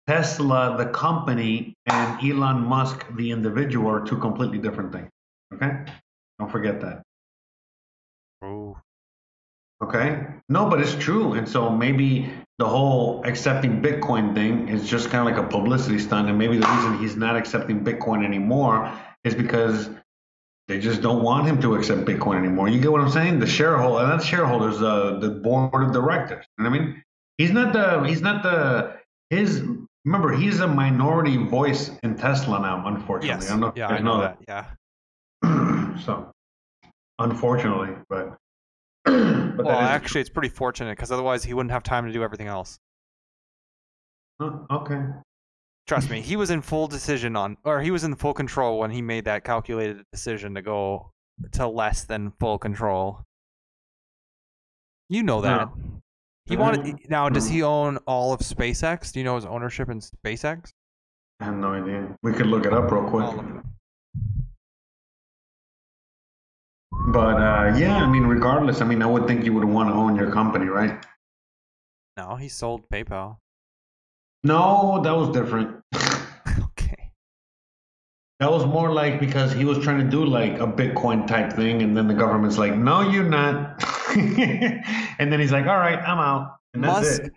Tesla, 0.09 0.76
the 0.76 0.86
company, 0.86 1.74
and 1.86 2.20
Elon 2.24 2.62
Musk, 2.62 3.05
the 3.16 3.30
individual, 3.30 3.88
are 3.90 4.05
two 4.05 4.18
completely 4.18 4.59
different 4.59 4.92
things. 4.92 5.11
Okay? 5.55 5.84
Don't 6.38 6.50
forget 6.50 6.80
that. 6.80 7.03
Oh, 8.42 8.76
Okay? 9.82 10.24
No, 10.48 10.68
but 10.68 10.80
it's 10.80 10.94
true. 10.94 11.32
And 11.34 11.48
so 11.48 11.70
maybe 11.70 12.32
the 12.58 12.66
whole 12.66 13.22
accepting 13.24 13.82
Bitcoin 13.82 14.34
thing 14.34 14.68
is 14.68 14.88
just 14.88 15.10
kind 15.10 15.28
of 15.28 15.34
like 15.34 15.44
a 15.44 15.48
publicity 15.48 15.98
stunt. 15.98 16.28
And 16.28 16.38
maybe 16.38 16.58
the 16.58 16.66
reason 16.68 16.98
he's 16.98 17.16
not 17.16 17.36
accepting 17.36 17.82
Bitcoin 17.84 18.24
anymore 18.24 18.92
is 19.24 19.34
because 19.34 19.90
they 20.68 20.78
just 20.78 21.02
don't 21.02 21.22
want 21.22 21.46
him 21.46 21.60
to 21.62 21.74
accept 21.74 22.02
Bitcoin 22.02 22.38
anymore. 22.38 22.68
You 22.68 22.80
get 22.80 22.92
what 22.92 23.00
I'm 23.00 23.10
saying? 23.10 23.40
The 23.40 23.46
shareholder, 23.46 24.06
not 24.06 24.22
shareholders, 24.22 24.80
uh, 24.80 25.18
the 25.20 25.30
board 25.30 25.82
of 25.82 25.92
directors. 25.92 26.44
You 26.58 26.64
know 26.64 26.70
what 26.70 26.80
I 26.80 26.82
mean? 26.84 27.02
He's 27.38 27.50
not 27.50 27.72
the, 27.72 28.04
he's 28.04 28.22
not 28.22 28.42
the, 28.44 28.96
his, 29.30 29.62
remember, 30.04 30.32
he's 30.32 30.60
a 30.60 30.68
minority 30.68 31.36
voice 31.38 31.90
in 32.04 32.16
Tesla 32.16 32.60
now, 32.60 32.86
unfortunately. 32.86 33.28
yes. 33.28 33.46
I 33.48 33.50
don't 33.50 33.60
know 33.60 33.66
if 33.68 33.76
Yeah, 33.76 33.88
I 33.88 33.90
guys 33.94 34.04
know 34.04 34.20
that. 34.20 34.38
that. 34.46 34.76
Yeah. 35.42 35.96
so, 36.04 36.30
unfortunately, 37.18 37.96
but. 38.08 38.38
Well, 39.07 39.70
actually, 39.70 40.20
it's 40.20 40.30
pretty 40.30 40.48
fortunate 40.48 40.96
because 40.96 41.12
otherwise 41.12 41.44
he 41.44 41.55
wouldn't 41.55 41.72
have 41.72 41.82
time 41.82 42.07
to 42.07 42.12
do 42.12 42.22
everything 42.22 42.46
else. 42.48 42.78
Oh, 44.40 44.66
okay. 44.70 45.00
Trust 45.86 46.11
me, 46.11 46.20
he 46.30 46.36
was 46.36 46.50
in 46.50 46.62
full 46.62 46.86
decision 46.86 47.36
on, 47.36 47.57
or 47.64 47.80
he 47.80 47.90
was 47.90 48.05
in 48.05 48.14
full 48.14 48.34
control 48.34 48.78
when 48.78 48.90
he 48.90 49.03
made 49.03 49.24
that 49.26 49.44
calculated 49.44 50.05
decision 50.12 50.55
to 50.55 50.62
go 50.62 51.11
to 51.53 51.66
less 51.66 52.05
than 52.05 52.32
full 52.40 52.59
control. 52.59 53.22
You 55.09 55.22
know 55.22 55.40
that. 55.42 55.68
He 56.46 56.57
wanted. 56.57 56.80
Mhm. 56.80 57.11
Now, 57.11 57.28
does 57.28 57.48
he 57.48 57.62
own 57.74 57.98
all 58.07 58.32
of 58.32 58.40
SpaceX? 58.40 59.12
Do 59.12 59.20
you 59.20 59.24
know 59.24 59.36
his 59.36 59.44
ownership 59.44 59.88
in 59.90 60.00
SpaceX? 60.00 60.70
I 61.40 61.44
have 61.46 61.57
no 61.57 61.72
idea. 61.74 62.16
We 62.22 62.32
could 62.32 62.46
look 62.46 62.66
it 62.66 62.72
up 62.72 62.90
real 62.90 63.05
quick. 63.09 63.62
But 66.93 67.36
uh, 67.36 67.74
yeah, 67.76 67.97
I 67.97 68.07
mean, 68.07 68.24
regardless, 68.24 68.80
I 68.80 68.84
mean, 68.84 69.03
I 69.03 69.07
would 69.07 69.26
think 69.26 69.45
you 69.45 69.53
would 69.55 69.64
want 69.64 69.88
to 69.88 69.95
own 69.95 70.14
your 70.14 70.30
company, 70.30 70.66
right? 70.66 71.05
No, 72.16 72.36
he 72.36 72.49
sold 72.49 72.88
PayPal. 72.93 73.38
No, 74.45 75.01
that 75.03 75.12
was 75.16 75.30
different. 75.30 75.80
okay. 76.62 77.11
That 78.40 78.51
was 78.51 78.66
more 78.66 78.93
like 78.93 79.20
because 79.20 79.53
he 79.53 79.64
was 79.64 79.78
trying 79.78 79.99
to 79.99 80.11
do 80.11 80.24
like 80.24 80.59
a 80.59 80.66
Bitcoin 80.66 81.26
type 81.26 81.53
thing, 81.53 81.82
and 81.82 81.97
then 81.97 82.09
the 82.09 82.14
government's 82.14 82.59
like, 82.59 82.76
"No, 82.76 83.01
you're 83.09 83.24
not," 83.24 83.82
and 84.16 85.32
then 85.32 85.40
he's 85.40 85.53
like, 85.53 85.66
"All 85.66 85.78
right, 85.78 85.99
I'm 85.99 86.18
out," 86.18 86.57
and 86.74 86.84
that's 86.84 87.07
Musk, 87.09 87.22
it. 87.22 87.32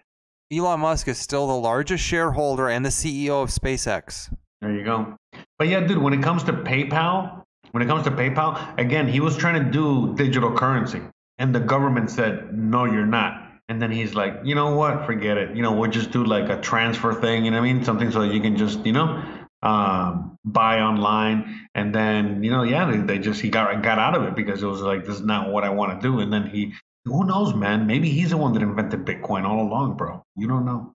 Elon 0.52 0.80
Musk 0.82 1.08
is 1.08 1.18
still 1.18 1.48
the 1.48 1.54
largest 1.56 2.04
shareholder 2.04 2.70
and 2.70 2.86
the 2.86 2.90
CEO 2.90 3.42
of 3.42 3.50
SpaceX. 3.50 4.34
There 4.62 4.74
you 4.74 4.84
go. 4.84 5.16
But 5.58 5.68
yeah, 5.70 5.82
dude, 5.82 6.00
when 6.00 6.14
it 6.14 6.22
comes 6.22 6.44
to 6.44 6.54
PayPal, 6.54 7.45
when 7.76 7.82
it 7.84 7.88
comes 7.88 8.06
to 8.06 8.12
PayPal, 8.12 8.80
again, 8.80 9.06
he 9.06 9.20
was 9.20 9.36
trying 9.36 9.62
to 9.62 9.70
do 9.70 10.16
digital 10.16 10.54
currency, 10.56 11.02
and 11.38 11.54
the 11.54 11.60
government 11.60 12.10
said, 12.10 12.58
"No, 12.58 12.86
you're 12.86 13.06
not." 13.06 13.34
And 13.68 13.82
then 13.82 13.92
he's 13.92 14.16
like, 14.16 14.40
"You 14.46 14.56
know 14.56 14.78
what? 14.78 15.06
Forget 15.06 15.38
it. 15.38 15.58
You 15.58 15.62
know, 15.62 15.74
we'll 15.74 15.92
just 15.92 16.12
do 16.12 16.24
like 16.24 16.48
a 16.48 16.62
transfer 16.62 17.14
thing. 17.14 17.44
You 17.44 17.52
know 17.52 17.60
what 17.60 17.68
I 17.68 17.74
mean? 17.74 17.84
Something 17.84 18.12
so 18.12 18.22
that 18.22 18.34
you 18.34 18.40
can 18.40 18.56
just, 18.56 18.86
you 18.86 18.94
know, 18.94 19.22
um, 19.62 20.38
buy 20.46 20.80
online." 20.80 21.68
And 21.76 21.94
then, 21.94 22.46
you 22.46 22.50
know, 22.50 22.64
yeah, 22.64 22.90
they, 22.90 23.00
they 23.00 23.20
just 23.20 23.42
he 23.42 23.50
got 23.50 23.84
got 23.84 24.00
out 24.00 24.16
of 24.16 24.24
it 24.24 24.36
because 24.38 24.64
it 24.64 24.68
was 24.68 24.80
like, 24.80 25.04
"This 25.04 25.16
is 25.16 25.26
not 25.26 25.52
what 25.52 25.66
I 25.66 25.70
want 25.70 26.00
to 26.00 26.08
do." 26.08 26.22
And 26.22 26.32
then 26.32 26.48
he, 26.48 26.74
who 27.04 27.26
knows, 27.26 27.54
man? 27.54 27.88
Maybe 27.88 28.10
he's 28.10 28.30
the 28.30 28.38
one 28.38 28.54
that 28.54 28.62
invented 28.62 29.04
Bitcoin 29.04 29.44
all 29.44 29.60
along, 29.60 29.98
bro. 29.98 30.24
You 30.38 30.48
don't 30.48 30.64
know. 30.64 30.94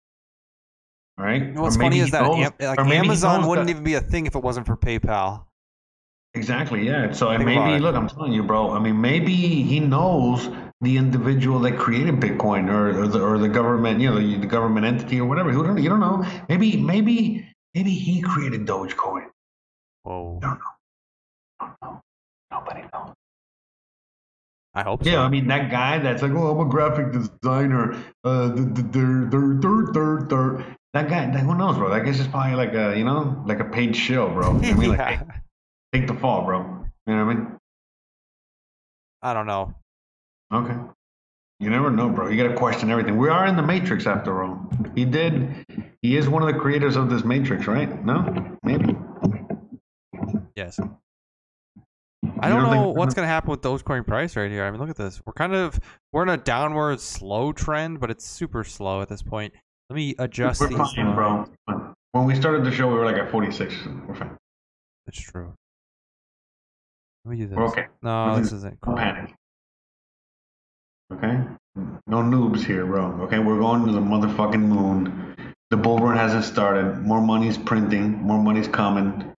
All 1.18 1.26
right. 1.26 1.42
You 1.42 1.52
know 1.52 1.60
what's 1.60 1.76
funny 1.76 2.00
is 2.00 2.10
that 2.12 2.22
knows- 2.22 2.52
like 2.58 2.78
or 2.78 2.84
maybe 2.86 3.00
he 3.02 3.08
Amazon 3.08 3.46
wouldn't 3.46 3.66
that- 3.66 3.70
even 3.70 3.84
be 3.84 3.96
a 3.96 4.00
thing 4.00 4.24
if 4.24 4.34
it 4.34 4.42
wasn't 4.42 4.64
for 4.64 4.78
PayPal. 4.78 5.44
Exactly, 6.34 6.86
yeah. 6.86 7.10
So 7.12 7.28
Think 7.30 7.44
maybe 7.44 7.80
look, 7.80 7.96
I'm 7.96 8.08
telling 8.08 8.32
you, 8.32 8.44
bro. 8.44 8.70
I 8.70 8.78
mean, 8.78 9.00
maybe 9.00 9.34
he 9.34 9.80
knows 9.80 10.48
the 10.80 10.96
individual 10.96 11.58
that 11.60 11.76
created 11.76 12.16
Bitcoin 12.16 12.70
or, 12.70 13.02
or 13.02 13.06
the 13.08 13.20
or 13.20 13.38
the 13.38 13.48
government, 13.48 14.00
you 14.00 14.10
know, 14.10 14.18
the, 14.18 14.36
the 14.36 14.46
government 14.46 14.86
entity 14.86 15.20
or 15.20 15.26
whatever. 15.26 15.50
Who 15.50 15.64
don't 15.64 15.82
you 15.82 15.88
don't 15.88 16.00
know? 16.00 16.24
Maybe 16.48 16.76
maybe 16.76 17.48
maybe 17.74 17.90
he 17.90 18.22
created 18.22 18.64
Dogecoin. 18.64 19.26
Whoa. 20.04 20.38
I 20.42 20.46
don't 20.46 20.58
know. 20.58 20.60
I 21.60 21.66
don't 21.66 21.76
know. 21.82 22.00
Nobody 22.52 22.82
knows. 22.92 23.14
I 24.72 24.82
hope 24.84 25.02
so. 25.02 25.10
Yeah, 25.10 25.22
I 25.22 25.28
mean 25.28 25.48
that 25.48 25.68
guy 25.68 25.98
that's 25.98 26.22
like, 26.22 26.30
oh, 26.30 26.52
I'm 26.52 26.64
a 26.64 26.70
graphic 26.70 27.12
designer. 27.12 27.94
Uh, 28.22 28.48
the 28.48 28.62
the 28.62 28.82
the 28.82 29.00
the 29.02 29.80
the 29.92 30.26
the 30.28 30.64
that 30.94 31.08
guy. 31.08 31.26
That, 31.26 31.40
who 31.40 31.56
knows, 31.56 31.76
bro? 31.76 31.90
That 31.90 32.04
guy's 32.04 32.18
just 32.18 32.30
probably 32.30 32.54
like 32.54 32.72
a 32.74 32.96
you 32.96 33.04
know 33.04 33.42
like 33.46 33.58
a 33.58 33.64
paid 33.64 33.96
shill, 33.96 34.28
bro. 34.28 34.56
I 34.58 34.74
mean, 34.74 34.96
like, 34.96 35.20
take 35.92 36.06
the 36.06 36.14
fall, 36.14 36.44
bro. 36.44 36.58
You 37.06 37.14
know 37.16 37.24
what 37.26 37.30
I 37.30 37.34
mean? 37.34 37.56
I 39.22 39.34
don't 39.34 39.46
know. 39.46 39.74
Okay. 40.52 40.76
You 41.60 41.68
never 41.68 41.90
know, 41.90 42.08
bro. 42.08 42.28
You 42.28 42.42
got 42.42 42.48
to 42.50 42.56
question 42.56 42.90
everything. 42.90 43.18
We 43.18 43.28
are 43.28 43.46
in 43.46 43.54
the 43.56 43.62
Matrix 43.62 44.06
after 44.06 44.42
all. 44.42 44.66
He 44.94 45.04
did. 45.04 45.64
He 46.00 46.16
is 46.16 46.28
one 46.28 46.42
of 46.42 46.52
the 46.52 46.58
creators 46.58 46.96
of 46.96 47.10
this 47.10 47.22
Matrix, 47.24 47.66
right? 47.66 48.02
No, 48.04 48.56
maybe. 48.62 48.96
Yes. 50.56 50.78
I 50.80 52.48
don't 52.48 52.60
don't 52.62 52.70
know 52.74 52.84
think- 52.86 52.96
what's 52.96 53.14
going 53.14 53.24
to 53.24 53.28
happen 53.28 53.50
with 53.50 53.60
Dogecoin 53.60 54.06
price 54.06 54.36
right 54.36 54.50
here. 54.50 54.64
I 54.64 54.70
mean, 54.70 54.80
look 54.80 54.88
at 54.90 54.96
this. 54.96 55.20
We're 55.26 55.34
kind 55.34 55.54
of 55.54 55.78
we're 56.12 56.22
in 56.22 56.28
a 56.30 56.36
downward 56.38 57.00
slow 57.00 57.52
trend, 57.52 58.00
but 58.00 58.10
it's 58.10 58.24
super 58.26 58.64
slow 58.64 59.02
at 59.02 59.08
this 59.08 59.22
point. 59.22 59.52
Let 59.90 59.96
me 59.96 60.14
adjust 60.18 60.60
We're 60.60 60.68
these. 60.68 60.78
fine, 60.78 61.14
bro. 61.14 61.46
When 62.12 62.24
we 62.24 62.34
started 62.34 62.64
the 62.64 62.70
show, 62.72 62.88
we 62.88 62.94
were 62.94 63.04
like 63.04 63.16
at 63.16 63.30
46. 63.30 63.74
We're 64.08 64.14
fine. 64.14 64.36
It's 65.06 65.20
true. 65.20 65.52
Let 67.30 67.38
me 67.38 67.44
do 67.44 67.50
this. 67.50 67.58
Okay. 67.58 67.86
No, 68.02 68.30
This 68.30 68.38
this 68.38 68.46
is- 68.46 68.52
isn't. 68.64 68.80
Cool. 68.80 68.96
panic. 68.96 69.32
Okay? 71.12 71.38
No 72.08 72.22
noobs 72.24 72.64
here, 72.64 72.84
bro. 72.84 73.04
Okay? 73.22 73.38
We're 73.38 73.60
going 73.60 73.86
to 73.86 73.92
the 73.92 74.00
motherfucking 74.00 74.60
moon. 74.60 75.36
The 75.70 75.76
bull 75.76 76.00
run 76.00 76.16
hasn't 76.16 76.42
started. 76.42 76.98
More 77.02 77.20
money's 77.20 77.56
printing. 77.56 78.20
More 78.20 78.42
money's 78.42 78.66
coming. 78.66 79.32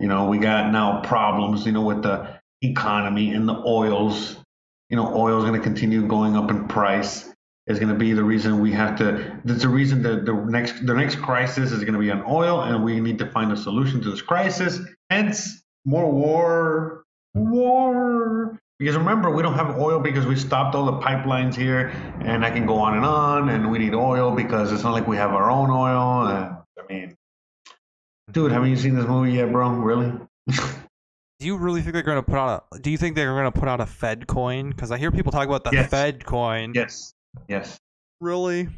You 0.00 0.08
know, 0.08 0.26
we 0.26 0.38
got 0.38 0.72
now 0.72 1.02
problems, 1.02 1.64
you 1.64 1.70
know, 1.70 1.82
with 1.82 2.02
the 2.02 2.36
economy 2.62 3.32
and 3.32 3.48
the 3.48 3.62
oils. 3.64 4.36
You 4.90 4.96
know, 4.96 5.14
oil 5.14 5.38
is 5.38 5.44
going 5.44 5.54
to 5.60 5.62
continue 5.62 6.04
going 6.08 6.36
up 6.36 6.50
in 6.50 6.66
price. 6.66 7.32
Is 7.68 7.78
going 7.78 7.92
to 7.92 7.98
be 7.98 8.12
the 8.12 8.24
reason 8.24 8.60
we 8.60 8.72
have 8.72 8.98
to. 8.98 9.40
That's 9.44 9.62
the 9.62 9.68
reason 9.68 10.02
that 10.02 10.24
the 10.24 10.32
next 10.34 10.84
the 10.84 10.94
next 10.94 11.16
crisis 11.16 11.70
is 11.70 11.80
going 11.84 11.94
to 11.94 12.00
be 12.00 12.10
on 12.10 12.24
oil, 12.28 12.62
and 12.62 12.82
we 12.84 12.98
need 12.98 13.18
to 13.20 13.30
find 13.30 13.52
a 13.52 13.56
solution 13.56 14.00
to 14.02 14.10
this 14.10 14.22
crisis. 14.22 14.80
Hence, 15.10 15.62
more 15.84 16.10
war, 16.10 17.05
war. 17.36 18.58
Because 18.78 18.96
remember, 18.96 19.30
we 19.30 19.42
don't 19.42 19.54
have 19.54 19.78
oil 19.78 20.00
because 20.00 20.26
we 20.26 20.36
stopped 20.36 20.74
all 20.74 20.84
the 20.84 20.98
pipelines 21.00 21.54
here, 21.54 21.88
and 22.20 22.44
I 22.44 22.50
can 22.50 22.66
go 22.66 22.74
on 22.78 22.94
and 22.96 23.06
on. 23.06 23.48
And 23.48 23.70
we 23.70 23.78
need 23.78 23.94
oil 23.94 24.32
because 24.32 24.70
it's 24.72 24.82
not 24.82 24.92
like 24.92 25.06
we 25.06 25.16
have 25.16 25.30
our 25.30 25.50
own 25.50 25.70
oil. 25.70 26.26
And 26.28 26.56
I 26.78 26.92
mean, 26.92 27.16
dude, 28.32 28.52
haven't 28.52 28.68
you 28.70 28.76
seen 28.76 28.94
this 28.94 29.06
movie 29.06 29.32
yet, 29.32 29.50
bro? 29.50 29.70
Really? 29.70 30.12
Do 31.38 31.44
you 31.46 31.56
really 31.58 31.82
think 31.82 31.92
they're 31.92 32.02
going 32.02 32.16
to 32.16 32.22
put 32.22 32.36
out 32.38 32.64
a? 32.72 32.78
Do 32.78 32.90
you 32.90 32.96
think 32.98 33.14
they're 33.14 33.32
going 33.34 33.50
to 33.50 33.58
put 33.58 33.68
out 33.68 33.80
a 33.80 33.86
Fed 33.86 34.26
coin? 34.26 34.70
Because 34.70 34.90
I 34.90 34.96
hear 34.98 35.10
people 35.10 35.32
talk 35.32 35.46
about 35.46 35.64
the 35.64 35.70
Yes. 35.72 35.90
Fed 35.90 36.24
coin. 36.24 36.72
yes, 36.74 37.12
yes. 37.48 37.78
Really? 38.22 38.68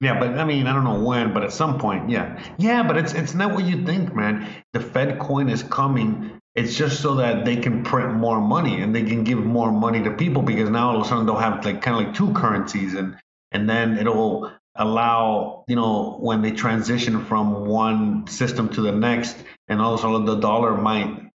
Yeah, 0.00 0.16
but 0.20 0.38
I 0.38 0.44
mean, 0.44 0.68
I 0.68 0.72
don't 0.72 0.84
know 0.84 1.02
when, 1.02 1.32
but 1.34 1.42
at 1.42 1.52
some 1.52 1.78
point, 1.80 2.08
yeah, 2.08 2.40
yeah. 2.56 2.84
But 2.84 2.98
it's 2.98 3.14
it's 3.14 3.34
not 3.34 3.52
what 3.52 3.64
you 3.64 3.84
think, 3.84 4.14
man. 4.14 4.48
The 4.72 4.80
Fed 4.80 5.18
coin 5.18 5.48
is 5.48 5.64
coming. 5.64 6.37
It's 6.54 6.76
just 6.76 7.00
so 7.00 7.16
that 7.16 7.44
they 7.44 7.56
can 7.56 7.84
print 7.84 8.14
more 8.14 8.40
money 8.40 8.80
and 8.80 8.94
they 8.94 9.04
can 9.04 9.24
give 9.24 9.38
more 9.38 9.70
money 9.70 10.02
to 10.02 10.10
people 10.10 10.42
because 10.42 10.70
now 10.70 10.90
all 10.90 11.00
of 11.00 11.06
a 11.06 11.08
sudden 11.08 11.26
they'll 11.26 11.36
have 11.36 11.64
like 11.64 11.82
kind 11.82 11.98
of 11.98 12.06
like 12.06 12.14
two 12.14 12.32
currencies 12.32 12.94
and 12.94 13.16
and 13.52 13.68
then 13.68 13.98
it'll 13.98 14.52
allow 14.74 15.64
you 15.68 15.76
know 15.76 16.16
when 16.20 16.42
they 16.42 16.50
transition 16.52 17.24
from 17.24 17.66
one 17.66 18.26
system 18.26 18.68
to 18.70 18.80
the 18.80 18.92
next 18.92 19.36
and 19.68 19.80
also 19.80 20.24
the 20.24 20.36
dollar 20.36 20.76
might 20.76 21.30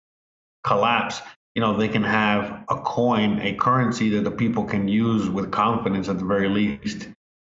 collapse 0.64 1.20
you 1.54 1.60
know 1.60 1.76
they 1.76 1.88
can 1.88 2.04
have 2.04 2.64
a 2.68 2.76
coin 2.80 3.40
a 3.40 3.54
currency 3.54 4.10
that 4.10 4.24
the 4.24 4.30
people 4.30 4.64
can 4.64 4.88
use 4.88 5.28
with 5.28 5.50
confidence 5.50 6.08
at 6.08 6.18
the 6.18 6.24
very 6.24 6.48
least 6.48 7.08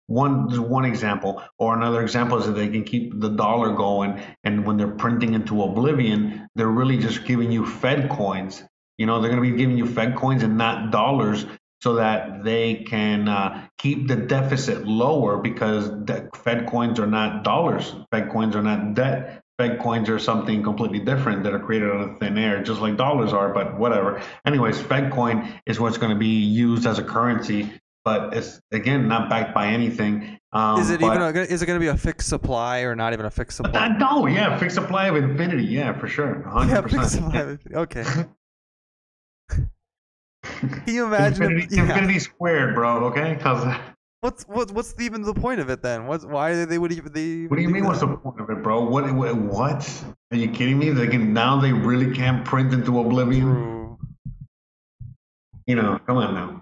one 0.08 0.70
one 0.70 0.86
example 0.86 1.44
or 1.60 1.76
another 1.76 2.02
example 2.02 2.38
is 2.38 2.46
that 2.46 2.54
they 2.54 2.70
can 2.70 2.84
keep 2.84 3.20
the 3.20 3.30
dollar 3.30 3.74
going 3.74 4.22
and 4.44 4.66
when 4.66 4.78
they're 4.78 4.96
printing 4.96 5.34
into 5.34 5.62
oblivion 5.62 6.48
they're 6.56 6.68
really 6.68 6.98
just 6.98 7.26
giving 7.26 7.52
you 7.52 7.66
fed 7.66 8.10
coins. 8.10 8.64
You 8.98 9.06
know 9.06 9.22
they're 9.22 9.30
going 9.30 9.44
to 9.44 9.52
be 9.52 9.58
giving 9.58 9.78
you 9.78 9.86
fed 9.86 10.16
coins 10.16 10.44
and 10.44 10.58
not 10.58 10.92
dollars 10.92 11.46
so 11.82 11.96
that 11.96 12.44
they 12.44 12.76
can 12.76 13.30
uh, 13.30 13.68
keep 13.78 14.08
the 14.08 14.16
deficit 14.16 14.88
lower 14.88 15.38
because 15.38 15.92
fed 16.36 16.66
coins 16.68 17.00
are 17.00 17.06
not 17.06 17.44
dollars. 17.44 17.94
Fed 18.10 18.32
coins 18.32 18.56
are 18.56 18.64
not 18.64 18.96
debt. 18.96 19.44
Fed 19.60 19.80
coins 19.80 20.10
are 20.10 20.20
something 20.20 20.64
completely 20.64 21.00
different 21.00 21.44
that 21.44 21.54
are 21.54 21.60
created 21.60 21.90
out 21.90 22.02
of 22.02 22.20
thin 22.20 22.38
air 22.38 22.64
just 22.64 22.80
like 22.80 22.96
dollars 22.96 23.34
are 23.34 23.54
but 23.54 23.78
whatever. 23.78 24.22
Anyways 24.46 24.80
fed 24.80 25.12
coin 25.12 25.54
is 25.66 25.80
what's 25.80 25.98
going 25.98 26.14
to 26.14 26.18
be 26.18 26.44
used 26.46 26.86
as 26.86 26.98
a 26.98 27.04
currency 27.04 27.72
but 28.08 28.34
it's 28.38 28.62
again 28.72 29.06
not 29.10 29.30
backed 29.30 29.54
by 29.54 29.68
anything 29.68 30.40
um, 30.54 30.80
is 30.80 30.90
it 30.90 31.02
but- 31.02 31.18
even? 31.18 31.22
A, 31.36 31.42
is 31.42 31.62
it 31.62 31.66
going 31.66 31.78
to 31.78 31.84
be 31.84 31.90
a 31.90 31.98
fixed 31.98 32.30
supply 32.30 32.80
or 32.80 32.96
not 32.96 33.12
even 33.12 33.26
a 33.26 33.30
fixed 33.30 33.58
supply? 33.58 33.86
uh, 33.86 33.90
no, 33.90 34.28
yeah, 34.28 34.58
fixed 34.58 34.76
supply 34.76 35.08
of 35.08 35.18
infinity, 35.18 35.66
yeah, 35.66 35.92
for 36.00 36.08
sure, 36.08 36.42
hundred 36.44 36.72
yeah, 36.72 36.82
fixed 36.82 36.96
percent. 36.98 37.60
supply. 37.62 37.82
Okay. 37.82 38.06
Can 40.44 40.84
you 40.88 41.06
imagine? 41.06 41.44
if- 41.44 41.50
Infinity, 41.52 41.76
yeah. 41.76 41.82
infinity 41.82 42.20
squared, 42.20 42.76
bro. 42.76 43.06
Okay, 43.08 43.36
cause 43.42 43.62
What's 44.22 44.44
what's 44.46 44.72
what's 44.72 44.96
even 45.00 45.22
the 45.22 45.34
point 45.34 45.60
of 45.60 45.70
it 45.70 45.84
then? 45.84 46.08
What's 46.08 46.26
why 46.26 46.66
they, 46.66 46.80
would 46.80 46.92
even 46.94 47.12
they? 47.12 47.46
what 47.48 47.58
do 47.58 47.62
you 47.62 47.70
mean? 47.70 47.86
What's 47.86 48.00
the 48.00 48.08
point 48.08 48.40
of 48.40 48.50
it, 48.50 48.64
bro? 48.64 48.84
What? 48.84 49.14
What? 49.14 49.36
what? 49.36 50.04
Are 50.32 50.38
you 50.38 50.50
kidding 50.50 50.80
me? 50.80 50.90
They 50.90 51.08
can 51.08 51.34
now. 51.34 51.60
They 51.62 51.72
really 51.74 52.16
can't 52.16 52.44
print 52.44 52.74
into 52.74 53.00
oblivion. 53.00 53.44
True. 53.44 54.00
You 55.68 55.76
know, 55.76 56.00
come 56.08 56.18
on 56.18 56.34
now. 56.34 56.62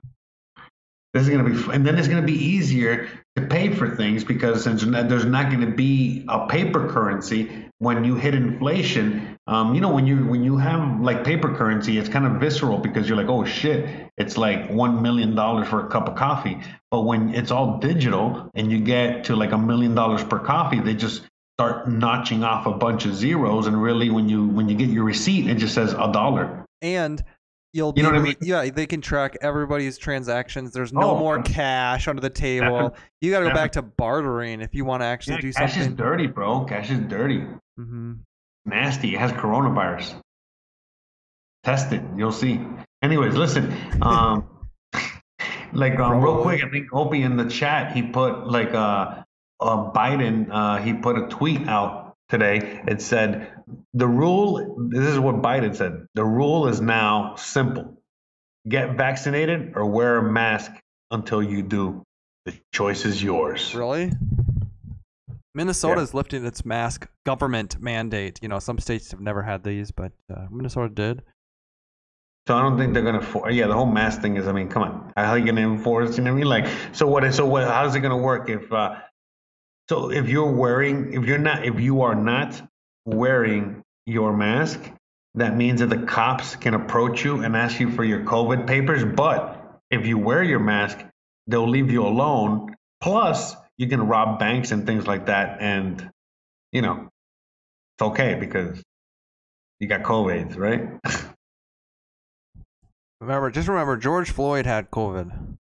This 1.15 1.23
is 1.23 1.29
gonna 1.29 1.49
be, 1.49 1.71
and 1.71 1.87
then 1.87 1.97
it's 1.97 2.09
gonna 2.09 2.21
be 2.21 2.33
easier 2.33 3.07
to 3.37 3.47
pay 3.47 3.73
for 3.73 3.95
things 3.95 4.25
because 4.25 4.65
there's 4.65 5.23
not 5.23 5.49
gonna 5.49 5.71
be 5.71 6.25
a 6.27 6.45
paper 6.47 6.89
currency 6.89 7.69
when 7.77 8.03
you 8.03 8.15
hit 8.15 8.35
inflation. 8.35 9.37
Um, 9.47 9.73
you 9.73 9.79
know, 9.79 9.93
when 9.93 10.05
you 10.05 10.25
when 10.25 10.43
you 10.43 10.57
have 10.57 10.99
like 10.99 11.23
paper 11.23 11.55
currency, 11.55 11.97
it's 11.97 12.09
kind 12.09 12.25
of 12.25 12.41
visceral 12.41 12.79
because 12.79 13.07
you're 13.07 13.15
like, 13.15 13.29
oh 13.29 13.45
shit, 13.45 14.11
it's 14.17 14.37
like 14.37 14.69
one 14.69 15.01
million 15.01 15.35
dollars 15.35 15.69
for 15.69 15.85
a 15.85 15.89
cup 15.89 16.09
of 16.09 16.15
coffee. 16.15 16.59
But 16.91 17.03
when 17.03 17.33
it's 17.33 17.49
all 17.49 17.77
digital 17.77 18.51
and 18.53 18.69
you 18.69 18.79
get 18.79 19.23
to 19.25 19.37
like 19.37 19.53
a 19.53 19.57
million 19.57 19.95
dollars 19.95 20.21
per 20.21 20.39
coffee, 20.39 20.81
they 20.81 20.95
just 20.95 21.21
start 21.57 21.87
notching 21.87 22.43
off 22.43 22.65
a 22.65 22.73
bunch 22.73 23.05
of 23.05 23.15
zeros, 23.15 23.67
and 23.67 23.81
really, 23.81 24.09
when 24.09 24.27
you 24.27 24.47
when 24.47 24.67
you 24.67 24.75
get 24.75 24.89
your 24.89 25.05
receipt, 25.05 25.47
it 25.47 25.55
just 25.55 25.75
says 25.75 25.93
a 25.93 26.11
dollar. 26.11 26.65
And 26.81 27.23
you'll 27.75 27.91
be 27.91 27.99
You 28.01 28.07
know 28.07 28.13
what 28.13 28.21
I 28.21 28.23
mean? 28.23 28.35
yeah, 28.41 28.69
they 28.69 28.85
can 28.87 29.01
track 29.01 29.37
everybody's 29.41 29.97
transactions. 29.97 30.71
There's 30.71 30.93
no 30.93 31.11
Oh, 31.11 31.19
more 31.19 31.43
cash 31.43 32.07
under 32.07 32.21
the 32.21 32.29
table. 32.29 32.95
You 33.21 33.31
got 33.31 33.41
to 33.41 33.49
go 33.49 33.53
back 33.53 33.73
to 33.73 33.81
bartering 33.81 34.61
if 34.61 34.73
you 34.73 34.85
want 34.85 35.01
to 35.01 35.05
actually 35.05 35.35
Yeah, 35.35 35.41
do 35.41 35.53
cash 35.53 35.77
is 35.77 35.87
dirty, 35.89 36.27
bro. 36.27 36.63
Cash 36.65 36.89
is 36.89 36.99
dirty. 36.99 37.43
hmm 37.77 38.13
nasty. 38.65 39.13
It 39.13 39.19
has 39.19 39.31
coronavirus. 39.33 40.15
Test 41.63 41.91
it. 41.91 42.01
You'll 42.15 42.31
see. 42.31 42.59
Anyways, 43.03 43.35
listen. 43.35 43.75
Um, 44.01 44.47
like 45.73 45.99
um, 45.99 46.21
real 46.21 46.41
quick, 46.41 46.63
I 46.63 46.69
think 46.69 46.87
Opie 46.93 47.21
in 47.23 47.37
the 47.37 47.45
chat 47.49 47.91
he 47.95 48.01
put 48.03 48.47
like 48.47 48.73
uh, 48.73 49.23
uh 49.59 49.91
Biden. 49.91 50.47
Uh, 50.49 50.77
he 50.81 50.93
put 50.93 51.17
a 51.17 51.27
tweet 51.27 51.67
out 51.67 52.04
today. 52.29 52.81
It 52.87 53.01
said 53.01 53.51
the 53.93 54.07
rule. 54.07 54.77
This 54.89 55.05
is 55.05 55.19
what 55.19 55.41
Biden 55.41 55.75
said. 55.75 56.07
The 56.15 56.25
rule 56.25 56.67
is 56.67 56.81
now 56.81 57.35
simple: 57.35 58.01
get 58.67 58.95
vaccinated 58.97 59.73
or 59.75 59.85
wear 59.85 60.17
a 60.17 60.31
mask 60.31 60.71
until 61.11 61.41
you 61.41 61.61
do. 61.61 62.03
The 62.45 62.53
choice 62.73 63.05
is 63.05 63.21
yours. 63.23 63.73
Really? 63.73 64.11
Minnesota 65.55 66.01
is 66.01 66.13
lifting 66.13 66.45
its 66.45 66.65
mask 66.65 67.07
government 67.25 67.79
mandate. 67.81 68.39
You 68.41 68.49
know, 68.49 68.59
some 68.59 68.77
states 68.77 69.11
have 69.11 69.21
never 69.21 69.41
had 69.41 69.63
these, 69.63 69.89
but 69.89 70.11
uh, 70.29 70.47
Minnesota 70.51 70.93
did. 70.93 71.23
So 72.47 72.55
I 72.55 72.61
don't 72.61 72.77
think 72.77 72.93
they're 72.93 73.03
gonna. 73.03 73.21
For- 73.21 73.49
yeah, 73.49 73.67
the 73.67 73.73
whole 73.73 73.85
mask 73.85 74.21
thing 74.21 74.35
is. 74.35 74.47
I 74.47 74.51
mean, 74.51 74.67
come 74.69 74.83
on, 74.83 75.13
how 75.15 75.31
are 75.31 75.37
you 75.37 75.45
gonna 75.45 75.61
enforce? 75.61 76.17
You 76.17 76.23
know 76.23 76.31
what 76.31 76.37
I 76.37 76.39
mean? 76.39 76.49
Like, 76.49 76.67
so 76.91 77.07
what? 77.07 77.23
is 77.23 77.35
So 77.35 77.45
what? 77.45 77.63
How's 77.63 77.95
it 77.95 78.01
gonna 78.01 78.17
work 78.17 78.49
if? 78.49 78.71
uh 78.71 78.95
So 79.89 80.11
if 80.11 80.27
you're 80.27 80.51
wearing, 80.51 81.13
if 81.13 81.25
you're 81.25 81.37
not, 81.37 81.65
if 81.65 81.79
you 81.79 82.01
are 82.01 82.15
not 82.15 82.61
wearing 83.05 83.83
your 84.05 84.35
mask, 84.35 84.79
that 85.35 85.55
means 85.55 85.81
that 85.81 85.89
the 85.89 86.05
cops 86.05 86.55
can 86.55 86.73
approach 86.73 87.23
you 87.23 87.41
and 87.41 87.55
ask 87.55 87.79
you 87.79 87.91
for 87.91 88.03
your 88.03 88.21
COVID 88.21 88.65
papers. 88.67 89.03
But 89.03 89.79
if 89.91 90.07
you 90.07 90.17
wear 90.17 90.41
your 90.43 90.59
mask, 90.59 90.97
they'll 91.47 91.69
leave 91.69 91.91
you 91.91 92.05
alone. 92.05 92.75
Plus, 93.01 93.55
you 93.77 93.87
can 93.87 94.07
rob 94.07 94.39
banks 94.39 94.71
and 94.71 94.87
things 94.87 95.05
like 95.05 95.27
that, 95.27 95.57
and 95.59 96.09
you 96.71 96.81
know, 96.81 97.09
it's 97.97 98.07
okay 98.07 98.35
because 98.35 98.81
you 99.79 99.87
got 99.87 100.03
COVID, 100.03 100.57
right? 100.57 100.89
Remember, 103.21 103.49
just 103.49 103.67
remember, 103.67 103.97
George 103.97 104.29
Floyd 104.29 104.65
had 104.65 104.91
COVID. 104.91 105.57